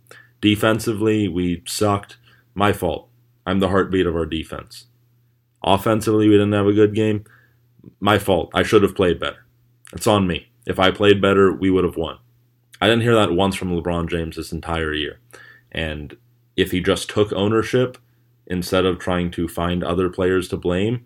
Defensively, 0.42 1.28
we 1.28 1.64
sucked. 1.66 2.18
My 2.54 2.74
fault. 2.74 3.08
I'm 3.46 3.60
the 3.60 3.70
heartbeat 3.70 4.06
of 4.06 4.16
our 4.16 4.26
defense. 4.26 4.88
Offensively, 5.64 6.28
we 6.28 6.36
didn't 6.36 6.54
have 6.54 6.68
a 6.68 6.74
good 6.74 6.94
game. 6.94 7.24
My 8.00 8.20
fault. 8.20 8.52
I 8.54 8.64
should 8.64 8.84
have 8.84 8.96
played 8.96 9.20
better. 9.20 9.46
It's 9.94 10.08
on 10.08 10.28
me. 10.28 10.52
If 10.66 10.80
I 10.80 10.92
played 10.92 11.22
better, 11.22 11.52
we 11.52 11.70
would 11.70 11.84
have 11.84 11.98
won. 11.98 12.18
I 12.80 12.88
didn't 12.88 13.04
hear 13.04 13.16
that 13.16 13.34
once 13.34 13.56
from 13.56 13.72
LeBron 13.72 14.10
James 14.10 14.36
this 14.36 14.52
entire 14.52 14.94
year. 14.94 15.20
And 15.72 16.18
if 16.56 16.72
he 16.72 16.82
just 16.82 17.10
took 17.10 17.32
ownership 17.34 17.98
instead 18.48 18.86
of 18.86 19.00
trying 19.00 19.32
to 19.32 19.48
find 19.48 19.84
other 19.84 20.10
players 20.10 20.48
to 20.50 20.58
blame, 20.58 21.06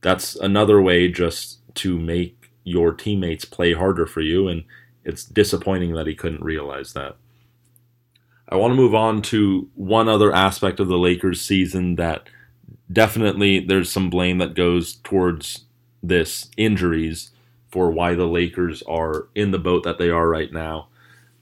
that's 0.00 0.36
another 0.36 0.80
way 0.80 1.08
just 1.08 1.58
to 1.76 1.98
make 1.98 2.50
your 2.64 2.92
teammates 2.92 3.44
play 3.44 3.74
harder 3.74 4.06
for 4.06 4.20
you, 4.20 4.48
and 4.48 4.64
it's 5.04 5.24
disappointing 5.24 5.92
that 5.94 6.06
he 6.06 6.14
couldn't 6.14 6.42
realize 6.42 6.94
that. 6.94 7.16
I 8.48 8.56
want 8.56 8.72
to 8.72 8.76
move 8.76 8.94
on 8.94 9.22
to 9.22 9.68
one 9.74 10.08
other 10.08 10.32
aspect 10.34 10.80
of 10.80 10.88
the 10.88 10.98
Lakers 10.98 11.40
season 11.40 11.96
that 11.96 12.28
definitely 12.92 13.60
there's 13.60 13.90
some 13.90 14.10
blame 14.10 14.38
that 14.38 14.54
goes 14.54 14.94
towards 14.96 15.64
this 16.02 16.50
injuries 16.56 17.30
for 17.74 17.90
why 17.90 18.14
the 18.14 18.24
Lakers 18.24 18.84
are 18.84 19.26
in 19.34 19.50
the 19.50 19.58
boat 19.58 19.82
that 19.82 19.98
they 19.98 20.08
are 20.08 20.28
right 20.28 20.52
now. 20.52 20.86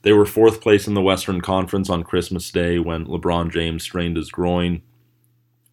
They 0.01 0.13
were 0.13 0.25
fourth 0.25 0.61
place 0.61 0.87
in 0.87 0.95
the 0.95 1.01
Western 1.01 1.41
Conference 1.41 1.91
on 1.91 2.03
Christmas 2.03 2.49
Day 2.49 2.79
when 2.79 3.05
LeBron 3.05 3.51
James 3.51 3.83
strained 3.83 4.17
his 4.17 4.31
groin. 4.31 4.81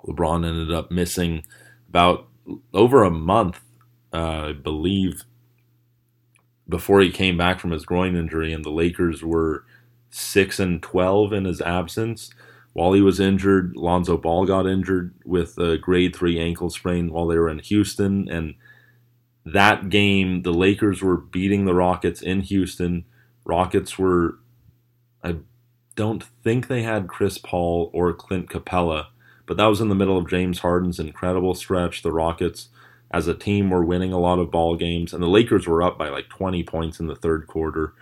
LeBron 0.05 0.47
ended 0.47 0.71
up 0.71 0.91
missing 0.91 1.47
about 1.89 2.29
over 2.75 3.03
a 3.03 3.11
month, 3.11 3.63
uh, 4.13 4.49
I 4.49 4.53
believe, 4.53 5.25
before 6.69 7.01
he 7.01 7.11
came 7.11 7.39
back 7.39 7.59
from 7.59 7.71
his 7.71 7.87
groin 7.87 8.15
injury, 8.15 8.53
and 8.53 8.63
the 8.63 8.71
Lakers 8.71 9.23
were 9.25 9.65
six 10.11 10.61
and 10.61 10.83
twelve 10.83 11.33
in 11.33 11.47
his 11.47 11.63
absence. 11.63 12.31
While 12.75 12.93
he 12.93 13.01
was 13.01 13.19
injured, 13.19 13.77
Lonzo 13.77 14.19
Ball 14.19 14.45
got 14.45 14.67
injured 14.67 15.15
with 15.25 15.57
a 15.57 15.79
grade 15.79 16.15
three 16.15 16.39
ankle 16.39 16.69
sprain 16.69 17.11
while 17.11 17.27
they 17.27 17.39
were 17.39 17.49
in 17.49 17.61
Houston, 17.61 18.29
and 18.29 18.57
that 19.45 19.89
game 19.89 20.43
the 20.43 20.53
Lakers 20.53 21.03
were 21.03 21.17
beating 21.17 21.65
the 21.65 21.75
Rockets 21.75 22.23
in 22.23 22.41
Houston. 22.43 23.05
Rockets 23.45 23.99
were, 23.99 24.39
I 25.23 25.37
don't 25.97 26.25
think 26.45 26.69
they 26.69 26.83
had 26.83 27.09
Chris 27.09 27.39
Paul 27.39 27.91
or 27.93 28.13
Clint 28.13 28.49
Capela, 28.49 29.07
but 29.47 29.57
that 29.57 29.67
was 29.67 29.81
in 29.81 29.89
the 29.89 29.95
middle 29.95 30.19
of 30.19 30.29
James 30.29 30.61
Harden's 30.61 30.99
incredible 30.99 31.55
stretch. 31.55 32.03
The 32.03 32.13
Rockets 32.13 32.69
as 33.11 33.27
a 33.27 33.35
team 33.35 33.71
were 33.71 33.85
winning 33.85 34.13
a 34.13 34.21
lot 34.21 34.39
of 34.39 34.51
ball 34.51 34.77
games, 34.77 35.13
and 35.13 35.23
the 35.23 35.29
Lakers 35.29 35.67
were 35.67 35.83
up 35.83 35.99
by 35.99 36.09
like 36.09 36.29
20 36.29 36.63
points 36.65 37.01
in 37.01 37.07
the 37.07 37.17
third 37.17 37.47
quarter. 37.47 37.93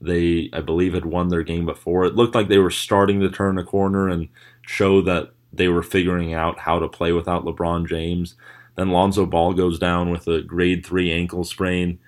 They, 0.00 0.50
I 0.52 0.60
believe, 0.60 0.94
had 0.94 1.06
won 1.06 1.28
their 1.28 1.42
game 1.42 1.66
before. 1.66 2.04
It 2.04 2.14
looked 2.14 2.34
like 2.34 2.48
they 2.48 2.58
were 2.58 2.70
starting 2.70 3.20
to 3.20 3.30
turn 3.30 3.58
a 3.58 3.64
corner 3.64 4.08
and 4.08 4.28
show 4.62 5.00
that 5.02 5.32
they 5.52 5.68
were 5.68 5.82
figuring 5.82 6.34
out 6.34 6.60
how 6.60 6.78
to 6.78 6.88
play 6.88 7.12
without 7.12 7.44
LeBron 7.44 7.88
James. 7.88 8.36
Then 8.76 8.90
Lonzo 8.90 9.26
Ball 9.26 9.54
goes 9.54 9.78
down 9.78 10.10
with 10.10 10.28
a 10.28 10.42
grade 10.42 10.84
three 10.84 11.12
ankle 11.12 11.44
sprain, 11.44 11.98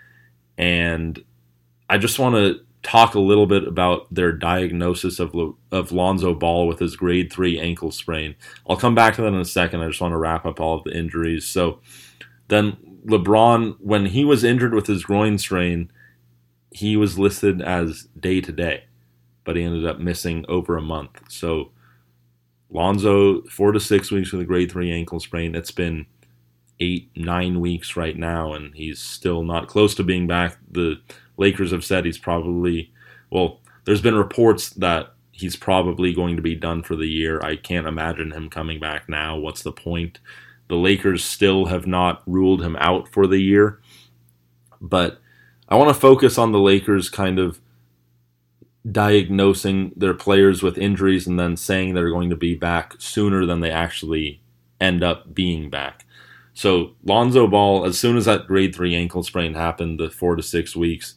and 0.56 1.22
I 1.88 1.98
just 1.98 2.18
want 2.18 2.34
to 2.36 2.60
talk 2.82 3.14
a 3.14 3.20
little 3.20 3.46
bit 3.46 3.66
about 3.66 4.12
their 4.14 4.32
diagnosis 4.32 5.18
of 5.18 5.34
of 5.72 5.92
Lonzo 5.92 6.34
Ball 6.34 6.66
with 6.66 6.78
his 6.78 6.94
grade 6.96 7.32
three 7.32 7.58
ankle 7.58 7.90
sprain. 7.90 8.36
I'll 8.68 8.76
come 8.76 8.94
back 8.94 9.16
to 9.16 9.22
that 9.22 9.28
in 9.28 9.34
a 9.34 9.44
second. 9.44 9.80
I 9.80 9.88
just 9.88 10.00
want 10.00 10.12
to 10.12 10.18
wrap 10.18 10.46
up 10.46 10.60
all 10.60 10.76
of 10.76 10.84
the 10.84 10.96
injuries. 10.96 11.46
So 11.46 11.80
then 12.48 12.76
LeBron, 13.06 13.76
when 13.80 14.06
he 14.06 14.24
was 14.24 14.44
injured 14.44 14.74
with 14.74 14.86
his 14.86 15.04
groin 15.04 15.38
strain, 15.38 15.90
he 16.70 16.96
was 16.96 17.18
listed 17.18 17.62
as 17.62 18.08
day 18.18 18.40
to 18.42 18.52
day, 18.52 18.84
but 19.44 19.56
he 19.56 19.62
ended 19.62 19.86
up 19.86 19.98
missing 19.98 20.44
over 20.48 20.76
a 20.76 20.82
month. 20.82 21.22
So 21.28 21.72
Lonzo, 22.70 23.42
four 23.42 23.72
to 23.72 23.80
six 23.80 24.10
weeks 24.10 24.32
with 24.32 24.42
a 24.42 24.44
grade 24.44 24.70
three 24.70 24.92
ankle 24.92 25.20
sprain. 25.20 25.54
It's 25.54 25.70
been 25.70 26.06
eight, 26.80 27.10
nine 27.16 27.60
weeks 27.60 27.96
right 27.96 28.16
now, 28.16 28.52
and 28.52 28.74
he's 28.74 29.00
still 29.00 29.42
not 29.42 29.68
close 29.68 29.94
to 29.96 30.02
being 30.02 30.26
back. 30.26 30.58
The 30.70 31.00
Lakers 31.36 31.72
have 31.72 31.84
said 31.84 32.04
he's 32.04 32.18
probably, 32.18 32.92
well, 33.30 33.60
there's 33.84 34.02
been 34.02 34.16
reports 34.16 34.70
that 34.70 35.14
he's 35.32 35.56
probably 35.56 36.12
going 36.12 36.36
to 36.36 36.42
be 36.42 36.54
done 36.54 36.82
for 36.82 36.96
the 36.96 37.08
year. 37.08 37.40
I 37.42 37.56
can't 37.56 37.86
imagine 37.86 38.32
him 38.32 38.50
coming 38.50 38.80
back 38.80 39.08
now. 39.08 39.36
What's 39.36 39.62
the 39.62 39.72
point? 39.72 40.18
The 40.68 40.76
Lakers 40.76 41.24
still 41.24 41.66
have 41.66 41.86
not 41.86 42.22
ruled 42.26 42.62
him 42.62 42.76
out 42.76 43.08
for 43.08 43.26
the 43.26 43.38
year. 43.38 43.80
But 44.80 45.20
I 45.68 45.76
want 45.76 45.88
to 45.88 46.00
focus 46.00 46.38
on 46.38 46.52
the 46.52 46.58
Lakers 46.58 47.08
kind 47.08 47.38
of 47.38 47.60
diagnosing 48.90 49.92
their 49.96 50.14
players 50.14 50.62
with 50.62 50.78
injuries 50.78 51.26
and 51.26 51.38
then 51.38 51.56
saying 51.56 51.94
they're 51.94 52.10
going 52.10 52.30
to 52.30 52.36
be 52.36 52.54
back 52.54 52.94
sooner 52.98 53.44
than 53.44 53.60
they 53.60 53.70
actually 53.70 54.40
end 54.80 55.02
up 55.02 55.34
being 55.34 55.68
back. 55.70 56.04
So 56.58 56.96
Lonzo 57.04 57.46
Ball, 57.46 57.86
as 57.86 58.00
soon 58.00 58.16
as 58.16 58.24
that 58.24 58.48
grade 58.48 58.74
three 58.74 58.92
ankle 58.92 59.22
sprain 59.22 59.54
happened, 59.54 60.00
the 60.00 60.10
four 60.10 60.34
to 60.34 60.42
six 60.42 60.74
weeks, 60.74 61.14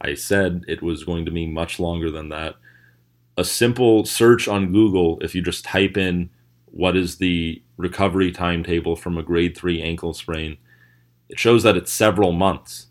I 0.00 0.14
said 0.14 0.64
it 0.66 0.82
was 0.82 1.04
going 1.04 1.24
to 1.26 1.30
be 1.30 1.46
much 1.46 1.78
longer 1.78 2.10
than 2.10 2.28
that. 2.30 2.56
A 3.36 3.44
simple 3.44 4.04
search 4.04 4.48
on 4.48 4.72
Google, 4.72 5.20
if 5.20 5.32
you 5.32 5.42
just 5.42 5.64
type 5.64 5.96
in 5.96 6.28
what 6.64 6.96
is 6.96 7.18
the 7.18 7.62
recovery 7.76 8.32
timetable 8.32 8.96
from 8.96 9.16
a 9.16 9.22
grade 9.22 9.56
three 9.56 9.80
ankle 9.80 10.12
sprain, 10.12 10.56
it 11.28 11.38
shows 11.38 11.62
that 11.62 11.76
it's 11.76 11.92
several 11.92 12.32
months. 12.32 12.88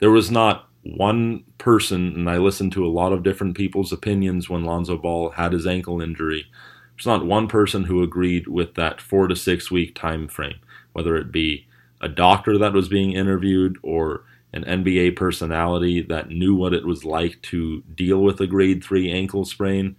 There 0.00 0.10
was 0.10 0.30
not 0.30 0.68
one 0.82 1.44
person, 1.56 2.08
and 2.08 2.28
I 2.28 2.36
listened 2.36 2.72
to 2.72 2.84
a 2.84 2.92
lot 2.92 3.14
of 3.14 3.22
different 3.22 3.56
people's 3.56 3.90
opinions 3.90 4.50
when 4.50 4.66
Lonzo 4.66 4.98
Ball 4.98 5.30
had 5.30 5.54
his 5.54 5.66
ankle 5.66 6.02
injury. 6.02 6.44
There's 6.94 7.06
not 7.06 7.24
one 7.24 7.48
person 7.48 7.84
who 7.84 8.02
agreed 8.02 8.48
with 8.48 8.74
that 8.74 9.00
four 9.00 9.28
to 9.28 9.34
six 9.34 9.70
week 9.70 9.94
time 9.94 10.28
frame, 10.28 10.60
whether 10.92 11.16
it 11.16 11.32
be 11.32 11.66
a 12.00 12.08
doctor 12.08 12.58
that 12.58 12.72
was 12.72 12.88
being 12.88 13.12
interviewed 13.12 13.76
or 13.82 14.24
an 14.52 14.64
NBA 14.64 15.16
personality 15.16 16.02
that 16.02 16.30
knew 16.30 16.54
what 16.54 16.72
it 16.72 16.84
was 16.84 17.04
like 17.04 17.40
to 17.42 17.82
deal 17.94 18.22
with 18.22 18.40
a 18.40 18.46
grade 18.46 18.82
three 18.82 19.10
ankle 19.10 19.44
sprain. 19.44 19.96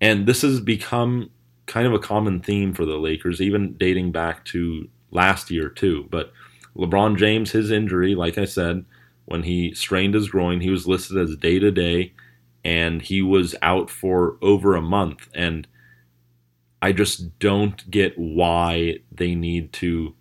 And 0.00 0.26
this 0.26 0.42
has 0.42 0.60
become 0.60 1.30
kind 1.66 1.86
of 1.86 1.92
a 1.92 1.98
common 1.98 2.40
theme 2.40 2.72
for 2.72 2.86
the 2.86 2.96
Lakers, 2.96 3.40
even 3.40 3.74
dating 3.74 4.12
back 4.12 4.44
to 4.46 4.88
last 5.10 5.50
year, 5.50 5.68
too. 5.68 6.08
But 6.10 6.32
LeBron 6.76 7.16
James, 7.16 7.50
his 7.50 7.70
injury, 7.70 8.14
like 8.14 8.38
I 8.38 8.46
said, 8.46 8.84
when 9.26 9.42
he 9.42 9.74
strained 9.74 10.14
his 10.14 10.28
groin, 10.28 10.60
he 10.60 10.70
was 10.70 10.88
listed 10.88 11.18
as 11.18 11.36
day 11.36 11.58
to 11.58 11.70
day 11.70 12.12
and 12.64 13.00
he 13.00 13.22
was 13.22 13.54
out 13.62 13.90
for 13.90 14.36
over 14.42 14.74
a 14.74 14.82
month. 14.82 15.28
And 15.34 15.66
I 16.82 16.92
just 16.92 17.38
don't 17.38 17.90
get 17.90 18.18
why 18.18 18.98
they 19.12 19.34
need 19.34 19.72
to 19.74 20.14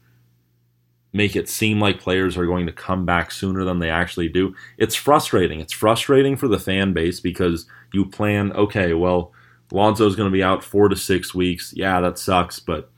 make 1.12 1.36
it 1.36 1.50
seem 1.50 1.80
like 1.80 2.00
players 2.00 2.38
are 2.38 2.46
going 2.46 2.66
to 2.68 2.72
come 2.72 3.06
back 3.06 3.32
sooner 3.32 3.64
than 3.64 3.80
they 3.80 3.90
actually 3.90 4.30
do. 4.30 4.54
It's 4.78 4.96
frustrating. 4.96 5.60
It's 5.60 5.74
frustrating 5.74 6.36
for 6.36 6.48
the 6.48 6.60
fan 6.60 6.94
base 6.94 7.20
because 7.20 7.66
you 7.94 8.06
plan, 8.06 8.52
okay, 8.54 8.94
well, 8.94 9.34
Lonzo's 9.72 10.16
going 10.16 10.30
to 10.30 10.34
be 10.34 10.44
out 10.44 10.64
four 10.64 10.90
to 10.90 10.96
six 10.96 11.34
weeks. 11.34 11.74
Yeah, 11.76 12.02
that 12.02 12.20
sucks, 12.20 12.60
but 12.60 12.92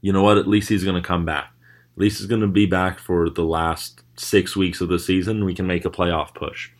you 0.00 0.12
know 0.12 0.22
what? 0.22 0.38
At 0.38 0.48
least 0.48 0.68
he's 0.68 0.84
going 0.84 1.00
to 1.00 1.06
come 1.06 1.24
back. 1.24 1.50
At 1.96 2.00
least 2.00 2.18
he's 2.18 2.26
going 2.26 2.40
to 2.40 2.46
be 2.46 2.66
back 2.66 2.98
for 2.98 3.30
the 3.30 3.44
last 3.44 4.02
six 4.16 4.56
weeks 4.56 4.80
of 4.80 4.88
the 4.88 4.98
season. 4.98 5.44
We 5.44 5.54
can 5.54 5.66
make 5.66 5.84
a 5.84 5.90
playoff 5.90 6.34
push. 6.34 6.70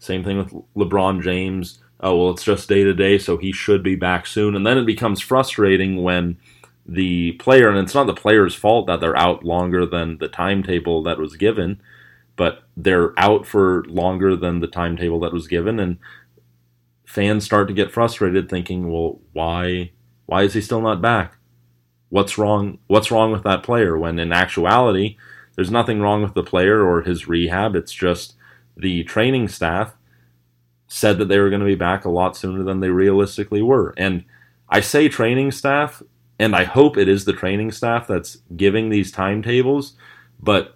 Same 0.00 0.24
thing 0.24 0.38
with 0.38 0.52
LeBron 0.76 1.22
James. 1.22 1.78
Oh, 2.04 2.18
well, 2.18 2.30
it's 2.32 2.44
just 2.44 2.68
day 2.68 2.84
to 2.84 2.92
day, 2.92 3.16
so 3.16 3.38
he 3.38 3.50
should 3.50 3.82
be 3.82 3.96
back 3.96 4.26
soon. 4.26 4.54
And 4.54 4.66
then 4.66 4.76
it 4.76 4.84
becomes 4.84 5.22
frustrating 5.22 6.02
when 6.02 6.36
the 6.86 7.32
player, 7.32 7.70
and 7.70 7.78
it's 7.78 7.94
not 7.94 8.06
the 8.06 8.12
player's 8.12 8.54
fault 8.54 8.86
that 8.88 9.00
they're 9.00 9.16
out 9.16 9.42
longer 9.42 9.86
than 9.86 10.18
the 10.18 10.28
timetable 10.28 11.02
that 11.04 11.18
was 11.18 11.36
given, 11.36 11.80
but 12.36 12.64
they're 12.76 13.18
out 13.18 13.46
for 13.46 13.84
longer 13.86 14.36
than 14.36 14.60
the 14.60 14.66
timetable 14.66 15.18
that 15.20 15.32
was 15.32 15.48
given, 15.48 15.80
and 15.80 15.96
fans 17.06 17.42
start 17.42 17.68
to 17.68 17.74
get 17.74 17.90
frustrated, 17.90 18.50
thinking, 18.50 18.92
"Well, 18.92 19.22
why, 19.32 19.92
why 20.26 20.42
is 20.42 20.52
he 20.52 20.60
still 20.60 20.82
not 20.82 21.00
back? 21.00 21.38
What's 22.10 22.36
wrong? 22.36 22.80
What's 22.86 23.10
wrong 23.10 23.32
with 23.32 23.44
that 23.44 23.62
player?" 23.62 23.96
When 23.96 24.18
in 24.18 24.30
actuality, 24.30 25.16
there's 25.56 25.70
nothing 25.70 26.02
wrong 26.02 26.22
with 26.22 26.34
the 26.34 26.42
player 26.42 26.82
or 26.86 27.00
his 27.00 27.28
rehab. 27.28 27.74
It's 27.74 27.94
just 27.94 28.34
the 28.76 29.04
training 29.04 29.48
staff 29.48 29.94
said 30.94 31.18
that 31.18 31.26
they 31.26 31.40
were 31.40 31.50
going 31.50 31.60
to 31.60 31.66
be 31.66 31.74
back 31.74 32.04
a 32.04 32.10
lot 32.10 32.36
sooner 32.36 32.62
than 32.62 32.78
they 32.78 32.88
realistically 32.88 33.62
were, 33.62 33.92
and 33.96 34.24
I 34.68 34.80
say 34.80 35.08
training 35.08 35.50
staff 35.50 36.02
and 36.38 36.54
I 36.54 36.64
hope 36.64 36.96
it 36.96 37.08
is 37.08 37.24
the 37.24 37.32
training 37.32 37.70
staff 37.72 38.06
that's 38.06 38.38
giving 38.56 38.88
these 38.88 39.12
timetables. 39.12 39.94
But 40.40 40.74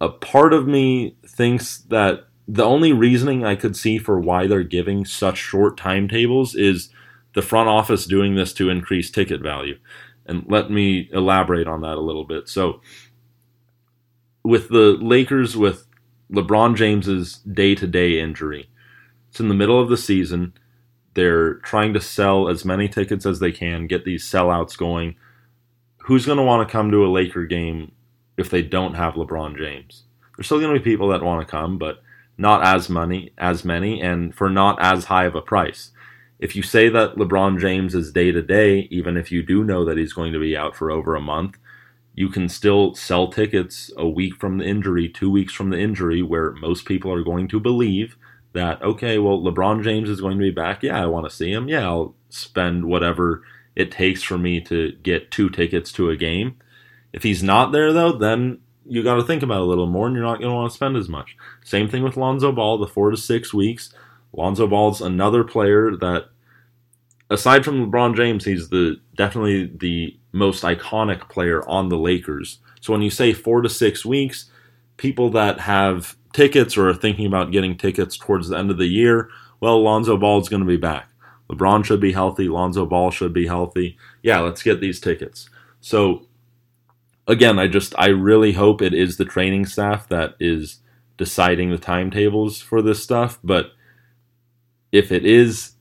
a 0.00 0.08
part 0.08 0.52
of 0.52 0.66
me 0.66 1.16
thinks 1.26 1.78
that 1.88 2.26
the 2.46 2.64
only 2.64 2.92
reasoning 2.92 3.44
I 3.44 3.56
could 3.56 3.76
see 3.76 3.98
for 3.98 4.20
why 4.20 4.46
they're 4.46 4.62
giving 4.62 5.04
such 5.04 5.38
short 5.38 5.76
timetables 5.76 6.54
is 6.54 6.90
the 7.34 7.42
front 7.42 7.68
office 7.68 8.06
doing 8.06 8.34
this 8.34 8.52
to 8.54 8.70
increase 8.70 9.10
ticket 9.10 9.40
value. 9.40 9.78
And 10.26 10.44
let 10.48 10.70
me 10.70 11.08
elaborate 11.12 11.66
on 11.66 11.80
that 11.80 11.96
a 11.96 12.00
little 12.00 12.24
bit. 12.24 12.48
So, 12.48 12.80
with 14.42 14.68
the 14.68 14.98
Lakers, 15.00 15.56
with 15.56 15.86
LeBron 16.30 16.76
James's 16.76 17.38
day 17.38 17.74
to 17.74 17.86
day 17.86 18.20
injury, 18.20 18.68
it's 19.34 19.40
in 19.40 19.48
the 19.48 19.54
middle 19.54 19.80
of 19.80 19.88
the 19.88 19.96
season. 19.96 20.52
They're 21.14 21.54
trying 21.54 21.92
to 21.94 22.00
sell 22.00 22.48
as 22.48 22.64
many 22.64 22.88
tickets 22.88 23.26
as 23.26 23.40
they 23.40 23.50
can, 23.50 23.88
get 23.88 24.04
these 24.04 24.24
sellouts 24.24 24.78
going. 24.78 25.16
Who's 26.04 26.24
going 26.24 26.38
to 26.38 26.44
want 26.44 26.68
to 26.68 26.70
come 26.70 26.92
to 26.92 27.04
a 27.04 27.10
Laker 27.10 27.44
game 27.44 27.90
if 28.36 28.48
they 28.48 28.62
don't 28.62 28.94
have 28.94 29.14
LeBron 29.14 29.58
James? 29.58 30.04
There's 30.36 30.46
still 30.46 30.60
going 30.60 30.72
to 30.72 30.78
be 30.78 30.88
people 30.88 31.08
that 31.08 31.24
want 31.24 31.44
to 31.44 31.50
come, 31.50 31.78
but 31.78 32.00
not 32.38 32.64
as 32.64 32.88
many 32.88 33.32
as 33.36 33.64
many 33.64 34.00
and 34.00 34.32
for 34.32 34.48
not 34.48 34.80
as 34.80 35.06
high 35.06 35.24
of 35.24 35.34
a 35.34 35.42
price. 35.42 35.90
If 36.38 36.54
you 36.54 36.62
say 36.62 36.88
that 36.90 37.16
LeBron 37.16 37.58
James 37.58 37.96
is 37.96 38.12
day 38.12 38.30
to 38.30 38.40
day, 38.40 38.86
even 38.92 39.16
if 39.16 39.32
you 39.32 39.42
do 39.42 39.64
know 39.64 39.84
that 39.84 39.98
he's 39.98 40.12
going 40.12 40.32
to 40.32 40.38
be 40.38 40.56
out 40.56 40.76
for 40.76 40.92
over 40.92 41.16
a 41.16 41.20
month, 41.20 41.56
you 42.14 42.28
can 42.28 42.48
still 42.48 42.94
sell 42.94 43.26
tickets 43.26 43.90
a 43.96 44.08
week 44.08 44.36
from 44.36 44.58
the 44.58 44.64
injury, 44.64 45.08
two 45.08 45.28
weeks 45.28 45.52
from 45.52 45.70
the 45.70 45.80
injury, 45.80 46.22
where 46.22 46.52
most 46.52 46.84
people 46.84 47.12
are 47.12 47.24
going 47.24 47.48
to 47.48 47.58
believe 47.58 48.16
that 48.54 48.82
okay, 48.82 49.18
well, 49.18 49.40
LeBron 49.40 49.84
James 49.84 50.08
is 50.08 50.20
going 50.20 50.38
to 50.38 50.42
be 50.42 50.50
back. 50.50 50.82
Yeah, 50.82 51.02
I 51.02 51.06
want 51.06 51.28
to 51.28 51.34
see 51.34 51.52
him. 51.52 51.68
Yeah, 51.68 51.86
I'll 51.86 52.14
spend 52.30 52.86
whatever 52.86 53.42
it 53.76 53.90
takes 53.90 54.22
for 54.22 54.38
me 54.38 54.60
to 54.62 54.92
get 55.02 55.30
two 55.30 55.50
tickets 55.50 55.92
to 55.92 56.10
a 56.10 56.16
game. 56.16 56.56
If 57.12 57.22
he's 57.22 57.42
not 57.42 57.72
there 57.72 57.92
though, 57.92 58.12
then 58.12 58.58
you 58.86 59.02
got 59.02 59.16
to 59.16 59.24
think 59.24 59.42
about 59.42 59.58
it 59.58 59.62
a 59.62 59.66
little 59.66 59.86
more, 59.86 60.06
and 60.06 60.14
you're 60.14 60.24
not 60.24 60.38
going 60.38 60.50
to 60.50 60.54
want 60.54 60.70
to 60.70 60.74
spend 60.74 60.96
as 60.96 61.08
much. 61.08 61.36
Same 61.64 61.88
thing 61.88 62.02
with 62.02 62.16
Lonzo 62.16 62.52
Ball, 62.52 62.78
the 62.78 62.86
four 62.86 63.10
to 63.10 63.16
six 63.16 63.52
weeks. 63.52 63.92
Lonzo 64.32 64.66
Ball's 64.66 65.00
another 65.00 65.44
player 65.44 65.96
that, 65.96 66.26
aside 67.30 67.64
from 67.64 67.90
LeBron 67.90 68.16
James, 68.16 68.44
he's 68.44 68.68
the 68.68 69.00
definitely 69.16 69.66
the 69.66 70.18
most 70.32 70.64
iconic 70.64 71.28
player 71.28 71.66
on 71.68 71.88
the 71.88 71.96
Lakers. 71.96 72.58
So 72.80 72.92
when 72.92 73.02
you 73.02 73.10
say 73.10 73.32
four 73.32 73.62
to 73.62 73.68
six 73.68 74.04
weeks, 74.04 74.50
people 74.96 75.30
that 75.30 75.60
have 75.60 76.16
tickets 76.34 76.76
or 76.76 76.90
are 76.90 76.94
thinking 76.94 77.24
about 77.24 77.52
getting 77.52 77.78
tickets 77.78 78.18
towards 78.18 78.48
the 78.48 78.58
end 78.58 78.70
of 78.70 78.76
the 78.76 78.86
year, 78.86 79.30
well, 79.60 79.82
Lonzo 79.82 80.18
Ball 80.18 80.40
is 80.40 80.50
going 80.50 80.60
to 80.60 80.68
be 80.68 80.76
back. 80.76 81.08
LeBron 81.50 81.84
should 81.84 82.00
be 82.00 82.12
healthy. 82.12 82.48
Lonzo 82.48 82.84
Ball 82.84 83.10
should 83.10 83.32
be 83.32 83.46
healthy. 83.46 83.96
Yeah, 84.22 84.40
let's 84.40 84.62
get 84.62 84.80
these 84.80 85.00
tickets. 85.00 85.48
So, 85.80 86.26
again, 87.26 87.58
I 87.58 87.68
just, 87.68 87.94
I 87.96 88.08
really 88.08 88.52
hope 88.52 88.82
it 88.82 88.92
is 88.92 89.16
the 89.16 89.24
training 89.24 89.64
staff 89.66 90.08
that 90.08 90.34
is 90.40 90.80
deciding 91.16 91.70
the 91.70 91.78
timetables 91.78 92.60
for 92.60 92.82
this 92.82 93.02
stuff. 93.02 93.38
But 93.44 93.72
if 94.90 95.12
it 95.12 95.24
is, 95.24 95.72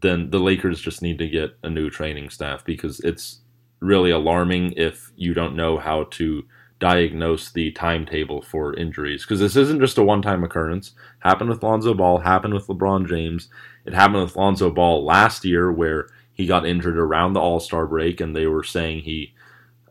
then 0.00 0.30
the 0.30 0.38
Lakers 0.38 0.80
just 0.80 1.02
need 1.02 1.18
to 1.18 1.28
get 1.28 1.56
a 1.62 1.68
new 1.68 1.90
training 1.90 2.30
staff 2.30 2.64
because 2.64 3.00
it's 3.00 3.40
really 3.80 4.10
alarming 4.10 4.72
if 4.76 5.12
you 5.16 5.34
don't 5.34 5.56
know 5.56 5.76
how 5.76 6.04
to 6.04 6.44
diagnose 6.78 7.50
the 7.50 7.72
timetable 7.72 8.40
for 8.42 8.74
injuries 8.76 9.24
because 9.24 9.40
this 9.40 9.56
isn't 9.56 9.80
just 9.80 9.98
a 9.98 10.02
one-time 10.02 10.44
occurrence. 10.44 10.92
Happened 11.20 11.50
with 11.50 11.62
Lonzo 11.62 11.94
Ball, 11.94 12.18
happened 12.18 12.54
with 12.54 12.66
LeBron 12.66 13.08
James. 13.08 13.48
It 13.84 13.94
happened 13.94 14.22
with 14.22 14.36
Lonzo 14.36 14.70
Ball 14.70 15.04
last 15.04 15.44
year 15.44 15.72
where 15.72 16.08
he 16.32 16.46
got 16.46 16.66
injured 16.66 16.96
around 16.96 17.32
the 17.32 17.40
All-Star 17.40 17.86
break 17.86 18.20
and 18.20 18.34
they 18.34 18.46
were 18.46 18.62
saying 18.62 19.00
he 19.00 19.34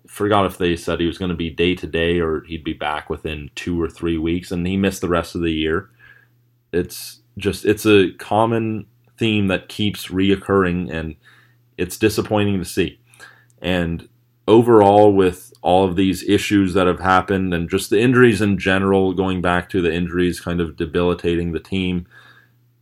forgot 0.08 0.46
if 0.46 0.58
they 0.58 0.78
said 0.78 1.00
he 1.00 1.06
was 1.06 1.18
going 1.18 1.30
to 1.30 1.36
be 1.36 1.50
day 1.50 1.76
to 1.76 1.86
day 1.86 2.20
or 2.20 2.42
he'd 2.46 2.64
be 2.64 2.74
back 2.74 3.10
within 3.10 3.52
2 3.56 3.82
or 3.82 3.90
3 3.90 4.18
weeks 4.18 4.52
and 4.52 4.66
he 4.66 4.78
missed 4.78 5.02
the 5.02 5.10
rest 5.10 5.36
of 5.36 5.42
the 5.42 5.52
year. 5.52 5.90
It's 6.72 7.20
just 7.38 7.66
it's 7.66 7.86
a 7.86 8.12
common 8.14 8.86
theme 9.18 9.48
that 9.48 9.68
keeps 9.68 10.08
reoccurring 10.08 10.92
and 10.92 11.16
it's 11.78 11.98
disappointing 11.98 12.58
to 12.60 12.66
see. 12.66 13.00
And 13.62 14.08
overall 14.48 15.12
with 15.12 15.54
all 15.68 15.84
of 15.84 15.98
these 15.98 16.24
issues 16.24 16.74
that 16.74 16.88
have 16.88 17.02
happened 17.02 17.54
and 17.54 17.70
just 17.70 17.90
the 17.90 18.00
injuries 18.00 18.40
in 18.40 18.58
general, 18.58 19.12
going 19.14 19.42
back 19.42 19.70
to 19.70 19.82
the 19.82 19.94
injuries 19.94 20.40
kind 20.40 20.62
of 20.62 20.78
debilitating 20.78 21.52
the 21.52 21.60
team, 21.60 22.08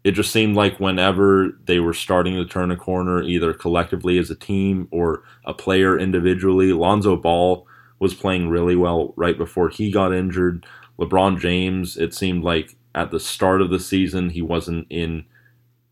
it 0.03 0.11
just 0.11 0.31
seemed 0.31 0.55
like 0.55 0.79
whenever 0.79 1.57
they 1.65 1.79
were 1.79 1.95
starting 1.95 2.35
to 2.35 2.45
turn 2.45 2.69
a 2.69 2.77
corner, 2.77 3.23
either 3.23 3.55
collectively 3.55 4.19
as 4.19 4.29
a 4.29 4.35
team 4.35 4.87
or 4.91 5.23
a 5.45 5.51
player 5.51 5.97
individually, 5.97 6.73
Lonzo 6.73 7.15
Ball 7.15 7.65
was 7.97 8.13
playing 8.13 8.49
really 8.49 8.75
well 8.75 9.15
right 9.15 9.35
before 9.35 9.69
he 9.69 9.91
got 9.91 10.13
injured. 10.13 10.63
LeBron 10.99 11.39
James, 11.39 11.97
it 11.97 12.13
seemed 12.13 12.43
like 12.43 12.75
at 12.93 13.09
the 13.09 13.19
start 13.19 13.63
of 13.63 13.71
the 13.71 13.79
season, 13.79 14.29
he 14.29 14.43
wasn't 14.43 14.85
in 14.91 15.25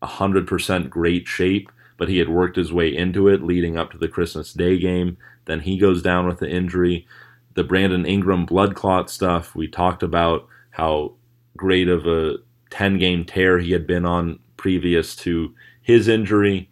100% 0.00 0.90
great 0.90 1.26
shape, 1.26 1.72
but 1.96 2.08
he 2.08 2.18
had 2.18 2.28
worked 2.28 2.54
his 2.54 2.72
way 2.72 2.94
into 2.94 3.26
it 3.26 3.42
leading 3.42 3.76
up 3.76 3.90
to 3.90 3.98
the 3.98 4.06
Christmas 4.06 4.52
Day 4.52 4.78
game. 4.78 5.16
Then 5.46 5.60
he 5.60 5.78
goes 5.78 6.02
down 6.02 6.26
with 6.26 6.38
the 6.38 6.48
injury. 6.48 7.06
The 7.54 7.64
Brandon 7.64 8.06
Ingram 8.06 8.46
blood 8.46 8.74
clot 8.74 9.10
stuff, 9.10 9.54
we 9.54 9.68
talked 9.68 10.02
about 10.02 10.46
how 10.70 11.14
great 11.56 11.88
of 11.88 12.06
a 12.06 12.38
10 12.70 12.98
game 12.98 13.24
tear 13.24 13.58
he 13.58 13.72
had 13.72 13.86
been 13.86 14.04
on 14.04 14.40
previous 14.56 15.14
to 15.16 15.54
his 15.82 16.08
injury. 16.08 16.68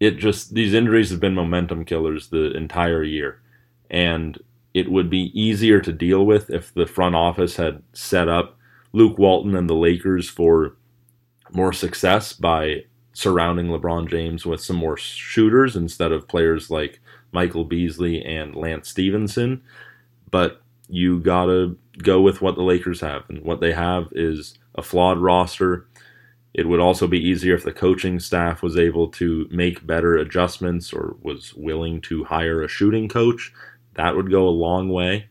It 0.00 0.18
just, 0.18 0.54
these 0.54 0.74
injuries 0.74 1.10
have 1.10 1.20
been 1.20 1.34
momentum 1.34 1.84
killers 1.84 2.28
the 2.28 2.56
entire 2.56 3.02
year. 3.02 3.40
And 3.90 4.38
it 4.72 4.90
would 4.90 5.08
be 5.08 5.30
easier 5.40 5.80
to 5.80 5.92
deal 5.92 6.26
with 6.26 6.50
if 6.50 6.74
the 6.74 6.86
front 6.86 7.14
office 7.14 7.56
had 7.56 7.82
set 7.92 8.28
up 8.28 8.58
Luke 8.92 9.18
Walton 9.18 9.54
and 9.54 9.68
the 9.68 9.74
Lakers 9.74 10.28
for 10.28 10.76
more 11.52 11.72
success 11.72 12.32
by 12.32 12.84
surrounding 13.12 13.66
LeBron 13.66 14.08
James 14.08 14.44
with 14.44 14.60
some 14.60 14.76
more 14.76 14.96
shooters 14.96 15.76
instead 15.76 16.12
of 16.12 16.28
players 16.28 16.70
like 16.70 17.00
Michael 17.34 17.64
Beasley 17.64 18.24
and 18.24 18.54
Lance 18.54 18.88
Stephenson. 18.88 19.62
But 20.30 20.62
you 20.88 21.18
got 21.18 21.46
to 21.46 21.76
go 21.98 22.20
with 22.20 22.40
what 22.40 22.54
the 22.54 22.62
Lakers 22.62 23.00
have. 23.00 23.24
And 23.28 23.42
what 23.42 23.60
they 23.60 23.72
have 23.72 24.08
is 24.12 24.56
a 24.76 24.82
flawed 24.82 25.18
roster. 25.18 25.86
It 26.54 26.68
would 26.68 26.80
also 26.80 27.08
be 27.08 27.18
easier 27.18 27.54
if 27.54 27.64
the 27.64 27.72
coaching 27.72 28.20
staff 28.20 28.62
was 28.62 28.78
able 28.78 29.08
to 29.08 29.48
make 29.50 29.86
better 29.86 30.16
adjustments 30.16 30.92
or 30.92 31.16
was 31.20 31.52
willing 31.54 32.00
to 32.02 32.24
hire 32.24 32.62
a 32.62 32.68
shooting 32.68 33.08
coach. 33.08 33.52
That 33.94 34.14
would 34.14 34.30
go 34.30 34.46
a 34.46 34.50
long 34.50 34.88
way. 34.88 35.28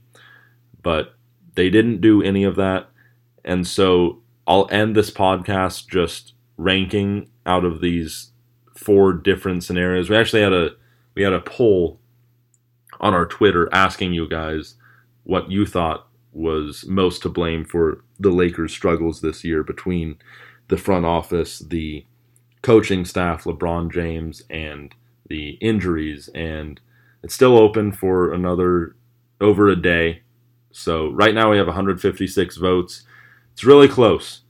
But 0.82 1.16
they 1.56 1.70
didn't 1.70 2.02
do 2.02 2.22
any 2.22 2.44
of 2.44 2.58
that. 2.58 2.90
And 3.46 3.66
so 3.66 4.22
I'll 4.46 4.68
end 4.70 4.96
this 4.96 5.12
podcast 5.12 5.88
just 5.88 6.34
ranking 6.58 7.30
out 7.46 7.64
of 7.64 7.80
these 7.82 8.32
four 8.76 9.14
different 9.14 9.64
scenarios. 9.64 10.10
We 10.10 10.18
actually 10.18 10.42
had 10.42 10.54
a 10.54 10.72
we 11.16 11.24
had 11.24 11.34
a 11.34 11.42
poll 11.42 12.00
on 13.00 13.14
our 13.14 13.26
Twitter 13.26 13.70
asking 13.72 14.14
you 14.14 14.28
guys 14.28 14.76
what 15.24 15.52
you 15.52 15.66
thought 15.66 16.08
was 16.32 16.86
most 16.88 17.22
to 17.22 17.30
blame 17.30 17.64
for 17.64 18.04
the 18.20 18.32
Lakers' 18.32 18.74
struggles 18.74 19.22
this 19.22 19.44
year 19.44 19.64
between 19.64 20.18
the 20.68 20.78
front 20.78 21.06
office, 21.06 21.60
the 21.60 22.06
coaching 22.62 23.06
staff, 23.06 23.44
LeBron 23.44 23.92
James, 23.92 24.44
and 24.50 24.96
the 25.28 25.52
injuries. 25.62 26.30
And 26.34 26.80
it's 27.22 27.36
still 27.36 27.58
open 27.58 27.92
for 27.92 28.34
another 28.34 28.96
over 29.40 29.70
a 29.70 29.76
day. 29.76 30.24
So 30.72 31.10
right 31.12 31.36
now 31.36 31.52
we 31.52 31.58
have 31.58 31.68
156 31.68 32.58
votes. 32.58 33.04
It's 33.52 33.64
really 33.64 33.88
close 33.88 34.42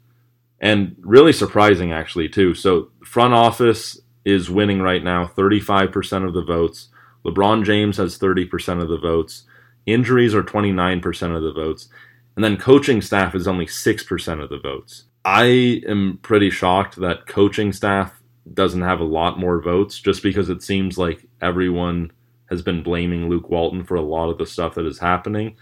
and 0.59 0.95
really 1.01 1.33
surprising 1.33 1.91
actually 1.91 2.29
too. 2.29 2.53
So 2.53 2.89
front 3.03 3.33
office 3.33 3.99
is 4.25 4.49
winning 4.49 4.81
right 4.81 5.03
now 5.03 5.25
35% 5.25 6.27
of 6.27 6.33
the 6.33 6.43
votes. 6.43 6.89
LeBron 7.25 7.65
James 7.65 7.97
has 7.97 8.17
30% 8.17 8.81
of 8.81 8.89
the 8.89 8.97
votes. 8.97 9.43
Injuries 9.85 10.33
are 10.33 10.43
29% 10.43 11.35
of 11.35 11.43
the 11.43 11.51
votes. 11.51 11.89
And 12.35 12.43
then 12.43 12.57
coaching 12.57 13.01
staff 13.01 13.35
is 13.35 13.47
only 13.47 13.65
6% 13.65 14.43
of 14.43 14.49
the 14.49 14.59
votes. 14.59 15.05
I 15.25 15.81
am 15.87 16.19
pretty 16.21 16.49
shocked 16.49 16.97
that 16.97 17.27
coaching 17.27 17.71
staff 17.71 18.21
doesn't 18.53 18.81
have 18.81 18.99
a 18.99 19.05
lot 19.05 19.39
more 19.39 19.61
votes 19.61 19.99
just 19.99 20.21
because 20.21 20.49
it 20.49 20.61
seems 20.61 20.97
like 20.97 21.25
everyone 21.41 22.11
has 22.49 22.61
been 22.61 22.83
blaming 22.83 23.29
Luke 23.29 23.49
Walton 23.49 23.83
for 23.83 23.95
a 23.95 24.01
lot 24.01 24.29
of 24.29 24.37
the 24.37 24.45
stuff 24.45 24.75
that 24.75 24.85
is 24.85 24.99
happening. 24.99 25.55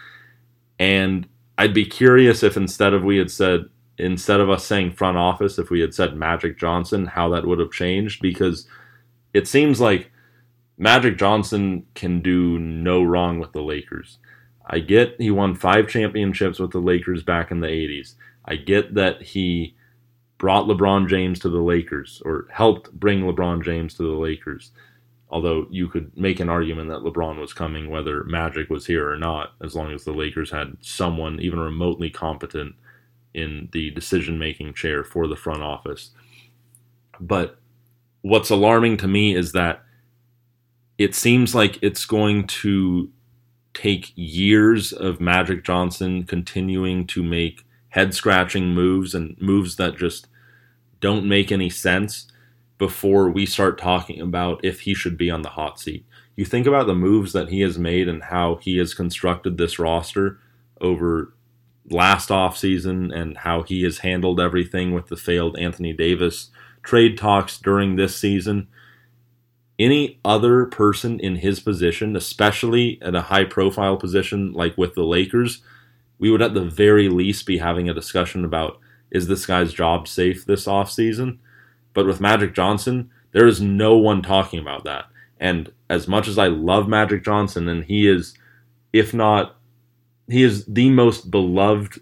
And 0.80 1.28
I'd 1.58 1.74
be 1.76 1.86
curious 1.86 2.42
if 2.42 2.58
instead 2.58 2.94
of 2.94 3.04
we 3.04 3.18
had 3.18 3.30
said 3.30 3.66
instead 4.02 4.40
of 4.40 4.50
us 4.50 4.66
saying 4.66 4.92
front 4.92 5.18
office, 5.18 5.60
if 5.60 5.70
we 5.70 5.80
had 5.80 5.94
said 5.94 6.16
Magic 6.16 6.58
Johnson, 6.58 7.06
how 7.06 7.30
that 7.30 7.46
would 7.46 7.60
have 7.60 7.72
changed 7.72 8.22
because 8.22 8.68
it 9.34 9.48
seems 9.48 9.80
like 9.80 10.12
Magic 10.78 11.18
Johnson 11.18 11.86
can 11.94 12.22
do 12.22 12.58
no 12.58 13.04
wrong 13.04 13.40
with 13.40 13.52
the 13.52 13.62
Lakers. 13.62 14.18
I 14.66 14.80
get 14.80 15.16
he 15.20 15.30
won 15.30 15.54
five 15.54 15.88
championships 15.88 16.60
with 16.60 16.72
the 16.72 16.80
Lakers 16.80 17.24
back 17.24 17.52
in 17.52 17.60
the 17.60 17.68
80s. 17.68 18.16
I 18.46 18.56
get 18.56 18.96
that 18.96 19.22
he 19.22 19.76
brought 20.40 20.66
LeBron 20.66 21.08
James 21.08 21.40
to 21.40 21.50
the 21.50 21.62
Lakers 21.62 22.22
or 22.26 22.48
helped 22.52 22.92
bring 22.92 23.22
LeBron 23.22 23.64
James 23.64 23.94
to 23.96 24.04
the 24.04 24.20
Lakers. 24.20 24.72
Although 25.30 25.68
you 25.70 25.88
could 25.88 26.18
make 26.18 26.40
an 26.40 26.50
argument 26.50 26.90
that 26.90 27.04
LeBron 27.04 27.40
was 27.40 27.54
coming 27.54 27.90
whether 27.90 28.24
Magic 28.24 28.70
was 28.70 28.88
here 28.88 29.10
or 29.10 29.18
not, 29.18 29.54
as 29.64 29.76
long 29.76 29.94
as 29.94 30.04
the 30.04 30.12
Lakers 30.12 30.50
had 30.50 30.78
someone 30.82 31.40
even 31.40 31.60
remotely 31.60 32.10
competent 32.10 32.76
in 33.34 33.70
the 33.72 33.92
decision 33.92 34.38
making 34.38 34.74
chair 34.74 35.04
for 35.04 35.28
the 35.28 35.36
front 35.36 35.62
office. 35.62 36.12
But 37.20 37.58
what's 38.22 38.50
alarming 38.50 38.98
to 38.98 39.08
me 39.08 39.36
is 39.36 39.52
that 39.54 39.84
it 40.98 41.16
seems 41.16 41.56
like 41.56 41.82
it's 41.82 42.06
going 42.06 42.48
to 42.48 43.10
take 43.74 44.12
years 44.16 44.92
of 44.92 45.22
Magic 45.22 45.64
Johnson 45.64 46.24
continuing 46.24 47.08
to 47.08 47.24
make 47.24 47.66
head 47.90 48.14
scratching 48.14 48.74
moves 48.74 49.16
and 49.16 49.40
moves 49.42 49.76
that 49.78 49.98
just 49.98 50.28
don't 51.00 51.26
make 51.26 51.52
any 51.52 51.70
sense 51.70 52.28
before 52.78 53.30
we 53.30 53.46
start 53.46 53.78
talking 53.78 54.20
about 54.22 54.64
if 54.64 54.82
he 54.82 54.94
should 54.94 55.18
be 55.18 55.30
on 55.30 55.42
the 55.42 55.50
hot 55.50 55.80
seat. 55.80 56.06
You 56.36 56.46
think 56.46 56.66
about 56.66 56.88
the 56.88 56.96
moves 56.96 57.34
that 57.34 57.50
he 57.50 57.62
has 57.62 57.78
made 57.78 58.08
and 58.08 58.24
how 58.24 58.56
he 58.56 58.78
has 58.78 58.94
constructed 58.94 59.58
this 59.58 59.78
roster 59.78 60.40
over 60.80 61.34
last 61.90 62.30
offseason 62.30 63.14
and 63.16 63.38
how 63.38 63.64
he 63.64 63.84
has 63.84 64.00
handled 64.00 64.40
everything 64.40 64.94
with 64.94 65.08
the 65.08 65.18
failed 65.18 65.58
Anthony 65.58 65.94
Davis 65.94 66.50
trade 66.84 67.18
talks 67.18 67.58
during 67.58 67.96
this 67.96 68.16
season. 68.16 68.68
Any 69.78 70.20
other 70.24 70.66
person 70.66 71.20
in 71.20 71.38
his 71.38 71.60
position, 71.60 72.16
especially 72.16 73.00
at 73.02 73.16
a 73.16 73.22
high 73.22 73.46
profile 73.46 73.98
position 73.98 74.54
like 74.54 74.78
with 74.78 74.94
the 74.94 75.04
Lakers, 75.04 75.62
we 76.20 76.30
would 76.30 76.42
at 76.42 76.54
the 76.54 76.64
very 76.64 77.10
least 77.10 77.46
be 77.46 77.58
having 77.58 77.90
a 77.90 77.94
discussion 77.94 78.46
about 78.46 78.80
is 79.10 79.28
this 79.28 79.46
guy's 79.46 79.74
job 79.74 80.08
safe 80.08 80.46
this 80.46 80.66
offseason? 80.66 81.40
But 81.94 82.06
with 82.06 82.22
Magic 82.22 82.54
Johnson, 82.54 83.10
there 83.32 83.48
is 83.48 83.60
no 83.60 83.98
one 83.98 84.22
talking 84.22 84.60
about 84.60 84.86
that. 84.86 85.06
And 85.40 85.72
as 85.90 86.08
much 86.08 86.28
as 86.28 86.38
I 86.38 86.48
love 86.48 86.88
Magic 86.88 87.24
Johnson, 87.24 87.68
and 87.68 87.84
he 87.84 88.08
is, 88.08 88.36
if 88.94 89.14
not 89.14 89.58
he 90.32 90.44
is 90.44 90.66
the 90.66 90.90
most 90.90 91.30
beloved 91.32 92.02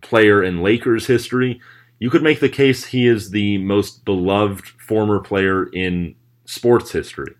player 0.00 0.42
in 0.42 0.62
Lakers 0.62 1.06
history. 1.06 1.60
You 1.98 2.10
could 2.10 2.22
make 2.22 2.40
the 2.40 2.48
case 2.48 2.86
he 2.86 3.06
is 3.06 3.30
the 3.30 3.58
most 3.58 4.04
beloved 4.04 4.68
former 4.68 5.20
player 5.20 5.66
in 5.66 6.14
sports 6.44 6.92
history. 6.92 7.34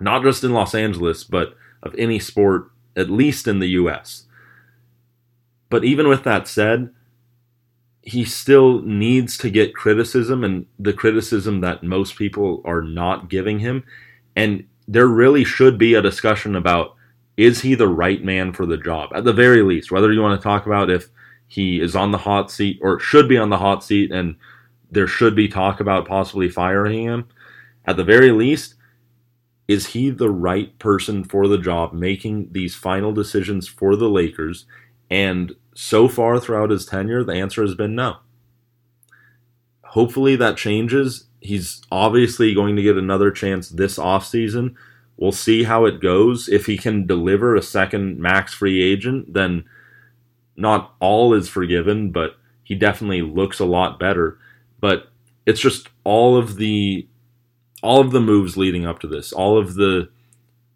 Not 0.00 0.22
just 0.22 0.44
in 0.44 0.52
Los 0.52 0.74
Angeles, 0.74 1.24
but 1.24 1.54
of 1.82 1.94
any 1.96 2.18
sport, 2.18 2.70
at 2.96 3.10
least 3.10 3.46
in 3.46 3.58
the 3.58 3.68
US. 3.68 4.26
But 5.70 5.84
even 5.84 6.08
with 6.08 6.24
that 6.24 6.48
said, 6.48 6.90
he 8.02 8.24
still 8.24 8.82
needs 8.82 9.38
to 9.38 9.48
get 9.48 9.74
criticism 9.74 10.42
and 10.42 10.66
the 10.78 10.92
criticism 10.92 11.60
that 11.60 11.84
most 11.84 12.16
people 12.16 12.60
are 12.64 12.82
not 12.82 13.30
giving 13.30 13.60
him. 13.60 13.84
And 14.34 14.66
there 14.88 15.06
really 15.06 15.44
should 15.44 15.78
be 15.78 15.94
a 15.94 16.02
discussion 16.02 16.56
about 16.56 16.96
is 17.36 17.62
he 17.62 17.74
the 17.74 17.88
right 17.88 18.22
man 18.22 18.52
for 18.52 18.66
the 18.66 18.76
job? 18.76 19.10
At 19.14 19.24
the 19.24 19.32
very 19.32 19.62
least, 19.62 19.90
whether 19.90 20.12
you 20.12 20.20
want 20.20 20.40
to 20.40 20.42
talk 20.42 20.66
about 20.66 20.90
if 20.90 21.08
he 21.46 21.80
is 21.80 21.96
on 21.96 22.10
the 22.10 22.18
hot 22.18 22.50
seat 22.50 22.78
or 22.82 22.98
should 22.98 23.28
be 23.28 23.38
on 23.38 23.50
the 23.50 23.58
hot 23.58 23.84
seat 23.84 24.10
and 24.10 24.36
there 24.90 25.06
should 25.06 25.34
be 25.34 25.48
talk 25.48 25.80
about 25.80 26.06
possibly 26.06 26.48
firing 26.48 27.04
him, 27.04 27.28
at 27.84 27.96
the 27.96 28.04
very 28.04 28.30
least, 28.30 28.74
is 29.66 29.88
he 29.88 30.10
the 30.10 30.30
right 30.30 30.78
person 30.78 31.24
for 31.24 31.48
the 31.48 31.58
job 31.58 31.92
making 31.92 32.48
these 32.52 32.74
final 32.74 33.12
decisions 33.12 33.66
for 33.66 33.96
the 33.96 34.08
Lakers? 34.08 34.66
And 35.10 35.54
so 35.74 36.08
far 36.08 36.38
throughout 36.38 36.70
his 36.70 36.84
tenure, 36.84 37.24
the 37.24 37.32
answer 37.32 37.62
has 37.62 37.74
been 37.74 37.94
no. 37.94 38.18
Hopefully 39.84 40.36
that 40.36 40.56
changes. 40.56 41.26
He's 41.40 41.82
obviously 41.90 42.54
going 42.54 42.76
to 42.76 42.82
get 42.82 42.96
another 42.96 43.30
chance 43.30 43.68
this 43.68 43.98
offseason 43.98 44.74
We'll 45.22 45.30
see 45.30 45.62
how 45.62 45.84
it 45.84 46.00
goes. 46.00 46.48
If 46.48 46.66
he 46.66 46.76
can 46.76 47.06
deliver 47.06 47.54
a 47.54 47.62
second 47.62 48.18
max 48.18 48.52
free 48.54 48.82
agent, 48.82 49.32
then 49.32 49.62
not 50.56 50.96
all 50.98 51.32
is 51.32 51.48
forgiven, 51.48 52.10
but 52.10 52.34
he 52.64 52.74
definitely 52.74 53.22
looks 53.22 53.60
a 53.60 53.64
lot 53.64 54.00
better. 54.00 54.40
But 54.80 55.12
it's 55.46 55.60
just 55.60 55.90
all 56.02 56.36
of 56.36 56.56
the 56.56 57.06
all 57.84 58.00
of 58.00 58.10
the 58.10 58.20
moves 58.20 58.56
leading 58.56 58.84
up 58.84 58.98
to 58.98 59.06
this, 59.06 59.32
all 59.32 59.56
of 59.56 59.76
the 59.76 60.08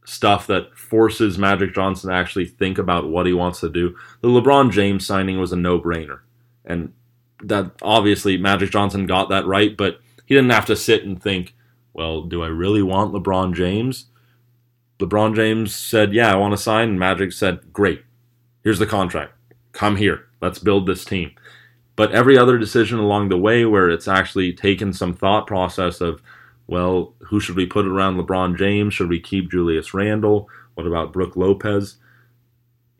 stuff 0.05 0.47
that 0.47 0.79
forces 0.79 1.37
Magic 1.37 1.75
Johnson 1.75 2.11
to 2.11 2.15
actually 2.15 2.47
think 2.47 2.79
about 2.79 3.11
what 3.11 3.27
he 3.27 3.33
wants 3.33 3.59
to 3.63 3.69
do. 3.69 3.97
The 4.21 4.29
LeBron 4.29 4.71
James 4.71 5.05
signing 5.05 5.41
was 5.41 5.51
a 5.51 5.57
no-brainer. 5.57 6.21
And 6.65 6.93
that 7.43 7.73
obviously 7.83 8.39
Magic 8.39 8.71
Johnson 8.71 9.09
got 9.09 9.29
that 9.31 9.45
right, 9.45 9.77
but 9.77 9.99
he 10.25 10.37
didn't 10.37 10.51
have 10.51 10.67
to 10.67 10.77
sit 10.77 11.03
and 11.03 11.21
think, 11.21 11.53
well, 11.93 12.23
do 12.23 12.45
I 12.45 12.47
really 12.47 12.83
want 12.83 13.13
LeBron 13.13 13.53
James? 13.53 14.07
LeBron 14.99 15.35
James 15.37 15.75
said, 15.75 16.13
Yeah, 16.15 16.33
I 16.33 16.37
want 16.37 16.53
to 16.53 16.59
sign. 16.63 16.91
And 16.91 16.99
Magic 16.99 17.33
said, 17.33 17.73
Great. 17.73 18.05
Here's 18.65 18.79
the 18.79 18.87
contract. 18.87 19.33
Come 19.73 19.97
here. 19.97 20.27
Let's 20.41 20.59
build 20.59 20.87
this 20.87 21.05
team. 21.05 21.33
But 21.97 22.13
every 22.13 22.37
other 22.39 22.59
decision 22.59 22.99
along 22.99 23.29
the 23.29 23.39
way 23.39 23.65
where 23.65 23.89
it's 23.91 24.09
actually 24.09 24.53
taken 24.53 24.93
some 24.93 25.15
thought 25.15 25.47
process 25.47 26.01
of, 26.01 26.23
well, 26.67 27.15
who 27.21 27.41
should 27.41 27.57
we 27.57 27.67
put 27.67 27.87
around 27.87 28.17
LeBron 28.17 28.59
James? 28.59 28.95
Should 28.95 29.09
we 29.09 29.21
keep 29.21 29.51
Julius 29.51 29.95
Randle? 29.95 30.49
What 30.75 30.87
about 30.87 31.13
Brook 31.13 31.37
Lopez? 31.37 31.97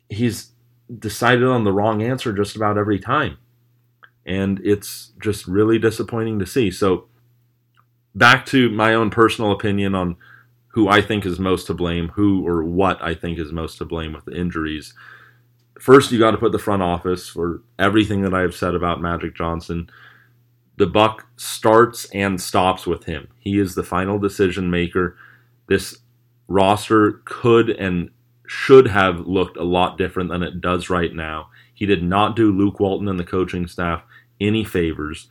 He's 0.09 0.53
decided 0.99 1.45
on 1.45 1.65
the 1.65 1.73
wrong 1.73 2.03
answer 2.03 2.33
just 2.33 2.57
about 2.57 2.79
every 2.79 2.99
time. 2.99 3.39
and 4.25 4.61
it's 4.65 5.13
just 5.21 5.47
really 5.47 5.79
disappointing 5.79 6.39
to 6.41 6.47
see. 6.47 6.71
So, 6.71 7.07
back 8.15 8.45
to 8.47 8.71
my 8.71 8.95
own 8.95 9.11
personal 9.11 9.53
opinion 9.53 9.95
on 9.95 10.17
who 10.77 10.91
I 10.91 11.01
think 11.01 11.25
is 11.25 11.39
most 11.39 11.67
to 11.69 11.75
blame, 11.75 12.11
who 12.11 12.47
or 12.47 12.63
what 12.63 13.03
I 13.03 13.15
think 13.15 13.39
is 13.39 13.51
most 13.51 13.79
to 13.79 13.87
blame 13.87 14.13
with 14.13 14.27
the 14.27 14.39
injuries. 14.39 14.93
First, 15.81 16.13
you 16.13 16.19
got 16.19 16.33
to 16.33 16.37
put 16.37 16.53
the 16.53 16.59
front 16.59 16.83
office 16.83 17.31
for 17.31 17.63
everything 17.79 18.21
that 18.21 18.35
I 18.35 18.43
have 18.43 18.55
said 18.55 18.75
about 18.75 19.01
Magic 19.01 19.35
Johnson. 19.35 19.89
The 20.77 20.87
buck 20.87 21.29
starts 21.37 22.05
and 22.13 22.39
stops 22.39 22.87
with 22.87 23.07
him. 23.07 23.29
He 23.39 23.59
is 23.59 23.75
the 23.75 23.83
final 23.83 24.19
decision 24.19 24.71
maker. 24.71 25.17
This 25.67 25.97
roster 26.47 27.23
could 27.25 27.71
and 27.71 28.11
should 28.47 28.89
have 28.89 29.21
looked 29.21 29.57
a 29.57 29.65
lot 29.65 29.97
different 29.97 30.29
than 30.29 30.43
it 30.43 30.61
does 30.61 30.91
right 30.91 31.15
now. 31.15 31.49
He 31.73 31.87
did 31.87 32.03
not 32.03 32.37
do 32.37 32.53
Luke 32.53 32.81
Walton 32.81 33.09
and 33.09 33.19
the 33.19 33.25
coaching 33.25 33.67
staff 33.67 34.03
any 34.43 34.63
favors. 34.63 35.31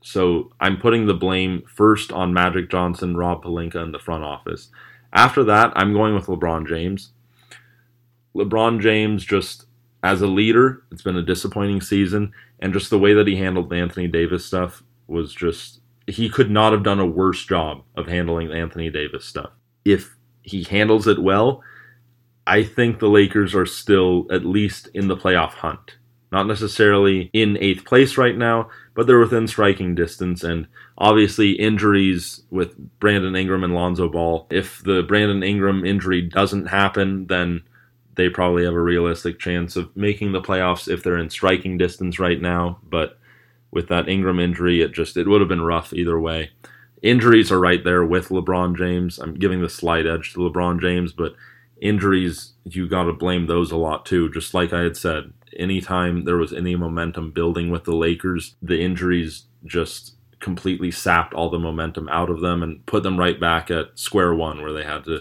So 0.00 0.52
I'm 0.60 0.78
putting 0.78 1.06
the 1.06 1.14
blame 1.14 1.62
first 1.74 2.12
on 2.12 2.32
Magic 2.32 2.70
Johnson, 2.70 3.16
Rob 3.16 3.42
Pelinka, 3.42 3.76
and 3.76 3.92
the 3.92 3.98
front 3.98 4.24
office. 4.24 4.70
After 5.12 5.42
that, 5.44 5.72
I'm 5.74 5.92
going 5.92 6.14
with 6.14 6.26
LeBron 6.26 6.68
James. 6.68 7.12
LeBron 8.34 8.80
James, 8.80 9.24
just 9.24 9.66
as 10.02 10.22
a 10.22 10.26
leader, 10.26 10.84
it's 10.92 11.02
been 11.02 11.16
a 11.16 11.22
disappointing 11.22 11.80
season, 11.80 12.32
and 12.60 12.72
just 12.72 12.90
the 12.90 12.98
way 12.98 13.14
that 13.14 13.26
he 13.26 13.36
handled 13.36 13.70
the 13.70 13.76
Anthony 13.76 14.06
Davis 14.06 14.44
stuff 14.44 14.82
was 15.06 15.34
just 15.34 15.80
he 16.06 16.28
could 16.28 16.50
not 16.50 16.72
have 16.72 16.82
done 16.82 17.00
a 17.00 17.06
worse 17.06 17.44
job 17.44 17.82
of 17.96 18.06
handling 18.06 18.48
the 18.48 18.54
Anthony 18.54 18.90
Davis 18.90 19.24
stuff. 19.24 19.50
If 19.84 20.16
he 20.42 20.64
handles 20.64 21.06
it 21.06 21.18
well, 21.18 21.62
I 22.46 22.62
think 22.62 22.98
the 22.98 23.08
Lakers 23.08 23.54
are 23.54 23.66
still 23.66 24.26
at 24.30 24.44
least 24.44 24.88
in 24.94 25.08
the 25.08 25.16
playoff 25.16 25.50
hunt. 25.50 25.97
Not 26.30 26.46
necessarily 26.46 27.30
in 27.32 27.56
eighth 27.58 27.84
place 27.84 28.18
right 28.18 28.36
now, 28.36 28.68
but 28.94 29.06
they're 29.06 29.18
within 29.18 29.46
striking 29.46 29.94
distance. 29.94 30.44
And 30.44 30.66
obviously, 30.98 31.52
injuries 31.52 32.42
with 32.50 32.76
Brandon 33.00 33.34
Ingram 33.34 33.64
and 33.64 33.74
Lonzo 33.74 34.08
Ball. 34.08 34.46
If 34.50 34.82
the 34.82 35.02
Brandon 35.02 35.42
Ingram 35.42 35.86
injury 35.86 36.22
doesn't 36.22 36.66
happen, 36.66 37.26
then 37.28 37.62
they 38.16 38.28
probably 38.28 38.64
have 38.64 38.74
a 38.74 38.80
realistic 38.80 39.38
chance 39.38 39.76
of 39.76 39.96
making 39.96 40.32
the 40.32 40.42
playoffs 40.42 40.92
if 40.92 41.02
they're 41.02 41.16
in 41.16 41.30
striking 41.30 41.78
distance 41.78 42.18
right 42.18 42.40
now. 42.40 42.78
But 42.82 43.18
with 43.70 43.88
that 43.88 44.08
Ingram 44.08 44.40
injury, 44.40 44.82
it 44.82 44.92
just 44.92 45.16
it 45.16 45.28
would 45.28 45.40
have 45.40 45.48
been 45.48 45.62
rough 45.62 45.92
either 45.92 46.18
way. 46.18 46.50
Injuries 47.00 47.52
are 47.52 47.60
right 47.60 47.82
there 47.84 48.04
with 48.04 48.28
LeBron 48.28 48.76
James. 48.76 49.18
I'm 49.18 49.34
giving 49.34 49.62
the 49.62 49.68
slight 49.68 50.06
edge 50.06 50.32
to 50.32 50.40
LeBron 50.40 50.80
James, 50.80 51.12
but 51.12 51.34
injuries 51.80 52.54
you 52.74 52.88
got 52.88 53.04
to 53.04 53.12
blame 53.12 53.46
those 53.46 53.70
a 53.70 53.76
lot 53.76 54.06
too. 54.06 54.30
Just 54.30 54.54
like 54.54 54.72
I 54.72 54.82
had 54.82 54.96
said, 54.96 55.32
anytime 55.56 56.24
there 56.24 56.36
was 56.36 56.52
any 56.52 56.76
momentum 56.76 57.32
building 57.32 57.70
with 57.70 57.84
the 57.84 57.94
Lakers, 57.94 58.56
the 58.62 58.80
injuries 58.80 59.44
just 59.64 60.14
completely 60.40 60.90
sapped 60.90 61.34
all 61.34 61.50
the 61.50 61.58
momentum 61.58 62.08
out 62.08 62.30
of 62.30 62.40
them 62.40 62.62
and 62.62 62.84
put 62.86 63.02
them 63.02 63.18
right 63.18 63.40
back 63.40 63.70
at 63.70 63.98
square 63.98 64.34
one 64.34 64.62
where 64.62 64.72
they 64.72 64.84
had 64.84 65.04
to 65.04 65.20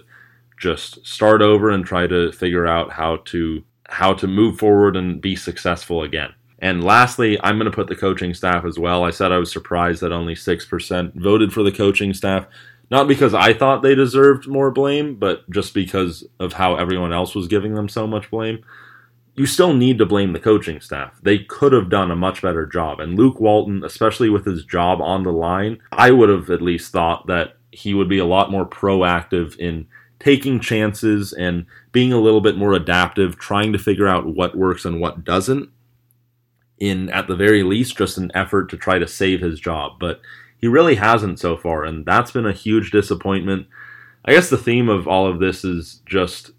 just 0.59 1.05
start 1.05 1.41
over 1.41 1.69
and 1.69 1.85
try 1.85 2.07
to 2.07 2.31
figure 2.31 2.67
out 2.67 2.91
how 2.91 3.17
to 3.17 3.63
how 3.89 4.13
to 4.13 4.27
move 4.27 4.59
forward 4.59 4.95
and 4.95 5.21
be 5.21 5.35
successful 5.35 6.03
again. 6.03 6.33
And 6.59 6.83
lastly, 6.83 7.39
I'm 7.43 7.57
going 7.57 7.69
to 7.69 7.75
put 7.75 7.87
the 7.87 7.95
coaching 7.95 8.33
staff 8.33 8.65
as 8.65 8.79
well. 8.79 9.03
I 9.03 9.11
said 9.11 9.31
I 9.31 9.37
was 9.37 9.51
surprised 9.51 10.01
that 10.01 10.11
only 10.11 10.33
6% 10.33 11.13
voted 11.13 11.53
for 11.53 11.63
the 11.63 11.71
coaching 11.71 12.13
staff, 12.13 12.47
not 12.89 13.07
because 13.07 13.33
I 13.33 13.53
thought 13.53 13.81
they 13.81 13.95
deserved 13.95 14.47
more 14.47 14.71
blame, 14.71 15.15
but 15.15 15.49
just 15.49 15.73
because 15.73 16.25
of 16.39 16.53
how 16.53 16.75
everyone 16.75 17.13
else 17.13 17.35
was 17.35 17.47
giving 17.47 17.75
them 17.75 17.89
so 17.89 18.07
much 18.07 18.29
blame 18.31 18.63
you 19.37 19.45
still 19.45 19.73
need 19.73 19.99
to 19.99 20.05
blame 20.05 20.33
the 20.33 20.39
coaching 20.39 20.81
staff. 20.81 21.19
They 21.21 21.37
could 21.37 21.71
have 21.71 21.91
done 21.91 22.09
a 22.09 22.15
much 22.15 22.41
better 22.41 22.65
job. 22.65 22.99
And 22.99 23.15
Luke 23.15 23.39
Walton, 23.39 23.83
especially 23.83 24.29
with 24.29 24.45
his 24.45 24.65
job 24.65 24.99
on 24.99 25.23
the 25.23 25.31
line, 25.31 25.77
I 25.91 26.09
would 26.09 26.27
have 26.27 26.49
at 26.49 26.61
least 26.61 26.91
thought 26.91 27.27
that 27.27 27.55
he 27.71 27.93
would 27.93 28.09
be 28.09 28.17
a 28.17 28.25
lot 28.25 28.49
more 28.49 28.67
proactive 28.67 29.55
in 29.57 29.87
taking 30.19 30.59
chances 30.59 31.33
and 31.33 31.67
being 31.91 32.11
a 32.11 32.19
little 32.19 32.41
bit 32.41 32.57
more 32.57 32.73
adaptive, 32.73 33.37
trying 33.37 33.71
to 33.73 33.79
figure 33.79 34.07
out 34.07 34.25
what 34.25 34.57
works 34.57 34.85
and 34.85 34.99
what 34.99 35.23
doesn't. 35.23 35.69
In, 36.79 37.09
at 37.11 37.27
the 37.27 37.35
very 37.35 37.61
least, 37.61 37.97
just 37.97 38.17
an 38.17 38.31
effort 38.33 38.69
to 38.69 38.77
try 38.77 38.97
to 38.97 39.07
save 39.07 39.41
his 39.41 39.59
job. 39.59 39.93
But 39.99 40.19
he 40.59 40.67
really 40.67 40.95
hasn't 40.95 41.39
so 41.39 41.55
far, 41.55 41.83
and 41.83 42.05
that's 42.05 42.31
been 42.31 42.45
a 42.45 42.53
huge 42.53 42.91
disappointment. 42.91 43.67
I 44.25 44.33
guess 44.33 44.49
the 44.49 44.57
theme 44.57 44.89
of 44.89 45.07
all 45.07 45.27
of 45.27 45.39
this 45.39 45.63
is 45.63 46.01
just 46.05 46.51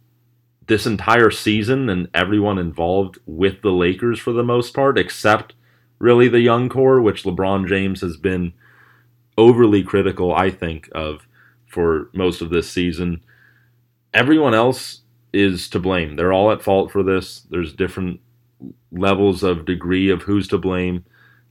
this 0.69 0.87
entire 0.87 1.31
season 1.31 1.89
and 1.89 2.09
everyone 2.15 2.59
involved 2.59 3.19
with 3.27 3.63
the 3.63 3.73
Lakers 3.73 4.19
for 4.21 4.33
the 4.33 4.45
most 4.45 4.75
part, 4.75 4.99
except 4.99 5.55
really 5.99 6.29
the 6.29 6.41
young 6.41 6.69
core, 6.69 7.01
which 7.01 7.25
LeBron 7.25 7.67
James 7.67 8.01
has 8.03 8.17
been 8.17 8.53
overly 9.37 9.83
critical, 9.83 10.35
I 10.35 10.51
think, 10.51 10.89
of 10.93 11.27
for 11.67 12.11
most 12.13 12.41
of 12.41 12.51
this 12.51 12.71
season. 12.71 13.23
Everyone 14.15 14.55
else 14.55 15.03
is 15.33 15.69
to 15.71 15.79
blame. 15.79 16.17
They're 16.17 16.33
all 16.33 16.53
at 16.53 16.63
fault 16.63 16.91
for 16.91 17.03
this. 17.03 17.41
There's 17.51 17.73
different 17.73 18.21
levels 18.93 19.43
of 19.43 19.67
degree 19.67 20.11
of 20.11 20.23
who's 20.23 20.49
to 20.49 20.59
blame. 20.59 21.05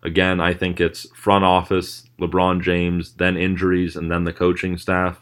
Again, 0.03 0.39
I 0.39 0.53
think 0.53 0.79
it's 0.79 1.09
front 1.15 1.43
office, 1.43 2.06
LeBron 2.19 2.61
James, 2.61 3.13
then 3.13 3.37
injuries, 3.37 3.95
and 3.95 4.11
then 4.11 4.23
the 4.23 4.33
coaching 4.33 4.77
staff. 4.77 5.21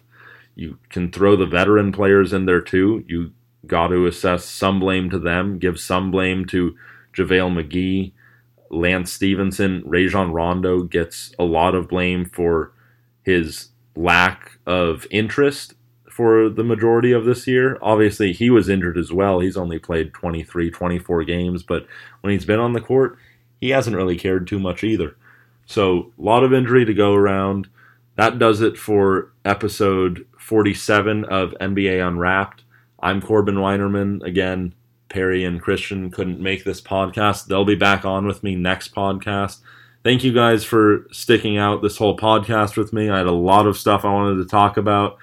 You 0.55 0.77
can 0.89 1.11
throw 1.11 1.35
the 1.35 1.45
veteran 1.45 1.91
players 1.91 2.31
in 2.31 2.45
there 2.45 2.61
too. 2.61 3.03
You 3.07 3.31
got 3.67 3.87
to 3.87 4.05
assess 4.05 4.45
some 4.45 4.79
blame 4.79 5.09
to 5.09 5.19
them, 5.19 5.59
give 5.59 5.79
some 5.79 6.11
blame 6.11 6.45
to 6.45 6.75
JaVale 7.13 7.67
McGee, 7.67 8.13
Lance 8.69 9.11
Stephenson, 9.11 9.83
Rajon 9.85 10.31
Rondo 10.31 10.83
gets 10.83 11.33
a 11.39 11.43
lot 11.43 11.75
of 11.75 11.87
blame 11.87 12.25
for 12.25 12.73
his 13.23 13.69
lack 13.95 14.59
of 14.65 15.07
interest 15.11 15.73
for 16.09 16.49
the 16.49 16.63
majority 16.63 17.11
of 17.11 17.25
this 17.25 17.47
year. 17.47 17.77
Obviously, 17.81 18.33
he 18.33 18.49
was 18.49 18.69
injured 18.69 18.97
as 18.97 19.11
well. 19.11 19.39
He's 19.39 19.57
only 19.57 19.79
played 19.79 20.13
23, 20.13 20.71
24 20.71 21.23
games, 21.23 21.63
but 21.63 21.87
when 22.21 22.31
he's 22.31 22.45
been 22.45 22.59
on 22.59 22.73
the 22.73 22.81
court, 22.81 23.17
he 23.59 23.69
hasn't 23.69 23.95
really 23.95 24.17
cared 24.17 24.47
too 24.47 24.59
much 24.59 24.83
either. 24.83 25.15
So, 25.65 26.11
a 26.17 26.21
lot 26.21 26.43
of 26.43 26.53
injury 26.53 26.85
to 26.85 26.93
go 26.93 27.13
around. 27.13 27.67
That 28.15 28.39
does 28.39 28.61
it 28.61 28.77
for 28.77 29.31
episode 29.43 30.25
47 30.37 31.25
of 31.25 31.55
NBA 31.59 32.07
Unwrapped. 32.07 32.63
I'm 32.99 33.21
Corbin 33.21 33.55
Weinerman. 33.55 34.23
Again, 34.23 34.73
Perry 35.09 35.43
and 35.43 35.61
Christian 35.61 36.11
couldn't 36.11 36.39
make 36.39 36.63
this 36.63 36.81
podcast. 36.81 37.47
They'll 37.47 37.65
be 37.65 37.75
back 37.75 38.05
on 38.05 38.25
with 38.25 38.43
me 38.43 38.55
next 38.55 38.93
podcast. 38.93 39.59
Thank 40.03 40.23
you 40.23 40.33
guys 40.33 40.63
for 40.63 41.07
sticking 41.11 41.57
out 41.57 41.81
this 41.81 41.97
whole 41.97 42.15
podcast 42.15 42.77
with 42.77 42.93
me. 42.93 43.09
I 43.09 43.17
had 43.17 43.27
a 43.27 43.31
lot 43.31 43.65
of 43.65 43.77
stuff 43.77 44.05
I 44.05 44.13
wanted 44.13 44.43
to 44.43 44.49
talk 44.49 44.77
about. 44.77 45.17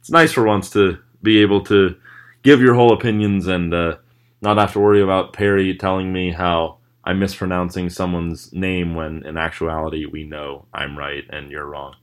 It's 0.00 0.10
nice 0.10 0.32
for 0.32 0.44
once 0.44 0.70
to 0.70 0.98
be 1.22 1.42
able 1.42 1.60
to 1.64 1.96
give 2.42 2.60
your 2.60 2.74
whole 2.74 2.92
opinions 2.92 3.46
and 3.46 3.72
uh, 3.72 3.96
not 4.40 4.56
have 4.56 4.72
to 4.72 4.80
worry 4.80 5.02
about 5.02 5.32
Perry 5.32 5.76
telling 5.76 6.12
me 6.12 6.32
how 6.32 6.78
I'm 7.04 7.18
mispronouncing 7.18 7.90
someone's 7.90 8.52
name 8.52 8.94
when 8.94 9.24
in 9.26 9.36
actuality 9.36 10.06
we 10.06 10.24
know 10.24 10.66
I'm 10.72 10.96
right 10.96 11.24
and 11.30 11.50
you're 11.50 11.66
wrong. 11.66 11.96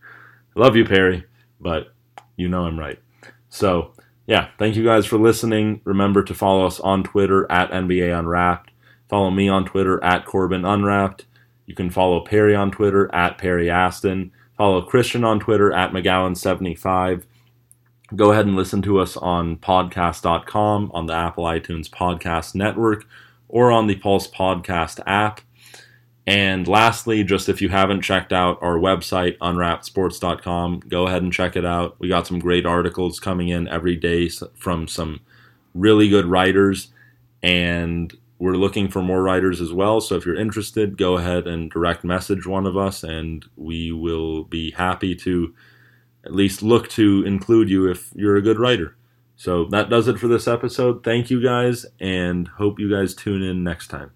I 0.56 0.60
love 0.60 0.76
you, 0.76 0.86
Perry, 0.86 1.24
but 1.60 1.94
you 2.36 2.50
know 2.50 2.66
I'm 2.66 2.78
right. 2.78 3.00
So, 3.50 3.94
yeah, 4.28 4.50
thank 4.58 4.76
you 4.76 4.84
guys 4.84 5.06
for 5.06 5.18
listening. 5.18 5.82
Remember 5.86 6.24
to 6.24 6.34
follow 6.34 6.66
us 6.66 6.80
on 6.80 7.04
Twitter 7.04 7.50
at 7.52 7.72
NBA 7.72 8.18
Unwrapped. 8.18 8.72
Follow 9.08 9.32
me 9.32 9.48
on 9.48 9.66
Twitter 9.66 10.04
at 10.04 10.26
Corbin 10.26 10.66
Unwrapped. 10.66 11.26
You 11.66 11.76
can 11.76 11.90
follow 11.90 12.22
Perry 12.22 12.56
on 12.56 12.72
Twitter 12.72 13.14
at 13.14 13.38
Perry 13.38 13.70
Aston. 13.70 14.32
Follow 14.58 14.82
Christian 14.82 15.24
on 15.24 15.40
Twitter 15.40 15.72
at 15.72 15.92
McGowan75. 15.92 17.24
Go 18.16 18.32
ahead 18.32 18.46
and 18.46 18.56
listen 18.56 18.82
to 18.82 19.00
us 19.00 19.16
on 19.16 19.58
podcast.com, 19.58 20.92
on 20.94 21.06
the 21.06 21.14
Apple 21.14 21.44
iTunes 21.44 21.88
Podcast 21.88 22.56
Network, 22.56 23.06
or 23.50 23.72
on 23.72 23.88
the 23.88 23.96
Pulse 23.96 24.28
Podcast 24.28 25.02
app. 25.06 25.42
And 26.26 26.68
lastly, 26.68 27.24
just 27.24 27.50
if 27.50 27.60
you 27.60 27.70
haven't 27.70 28.04
checked 28.04 28.32
out 28.32 28.60
our 28.62 28.78
website, 28.78 29.38
unwrappedsports.com, 29.40 30.82
go 30.88 31.08
ahead 31.08 31.24
and 31.24 31.34
check 31.34 31.56
it 31.56 31.66
out. 31.66 31.96
We 32.00 32.08
got 32.08 32.28
some 32.28 32.38
great 32.38 32.68
articles 32.68 33.20
coming 33.20 33.50
in 33.50 33.68
every 33.68 33.96
day 33.96 34.30
from 34.54 34.88
some 34.88 35.22
really 35.74 36.08
good 36.08 36.28
writers, 36.28 36.90
and 37.42 38.16
we're 38.38 38.54
looking 38.54 38.90
for 38.90 39.02
more 39.02 39.24
writers 39.24 39.60
as 39.60 39.74
well. 39.74 40.02
So 40.02 40.16
if 40.16 40.26
you're 40.26 40.40
interested, 40.40 40.98
go 40.98 41.18
ahead 41.18 41.48
and 41.48 41.72
direct 41.72 42.04
message 42.04 42.46
one 42.46 42.68
of 42.68 42.78
us, 42.78 43.04
and 43.04 43.44
we 43.56 43.92
will 43.92 44.44
be 44.44 44.72
happy 44.72 45.16
to 45.16 45.54
at 46.24 46.36
least 46.36 46.62
look 46.62 46.90
to 46.90 47.24
include 47.26 47.72
you 47.72 47.90
if 47.90 48.12
you're 48.14 48.36
a 48.36 48.42
good 48.42 48.60
writer. 48.60 48.96
So 49.40 49.64
that 49.68 49.90
does 49.90 50.10
it 50.10 50.20
for 50.20 50.28
this 50.28 50.50
episode. 50.50 51.02
Thank 51.02 51.30
you 51.30 51.42
guys, 51.42 51.86
and 51.98 52.46
hope 52.50 52.78
you 52.78 52.92
guys 52.92 53.16
tune 53.16 53.42
in 53.42 53.64
next 53.64 53.88
time. 53.88 54.12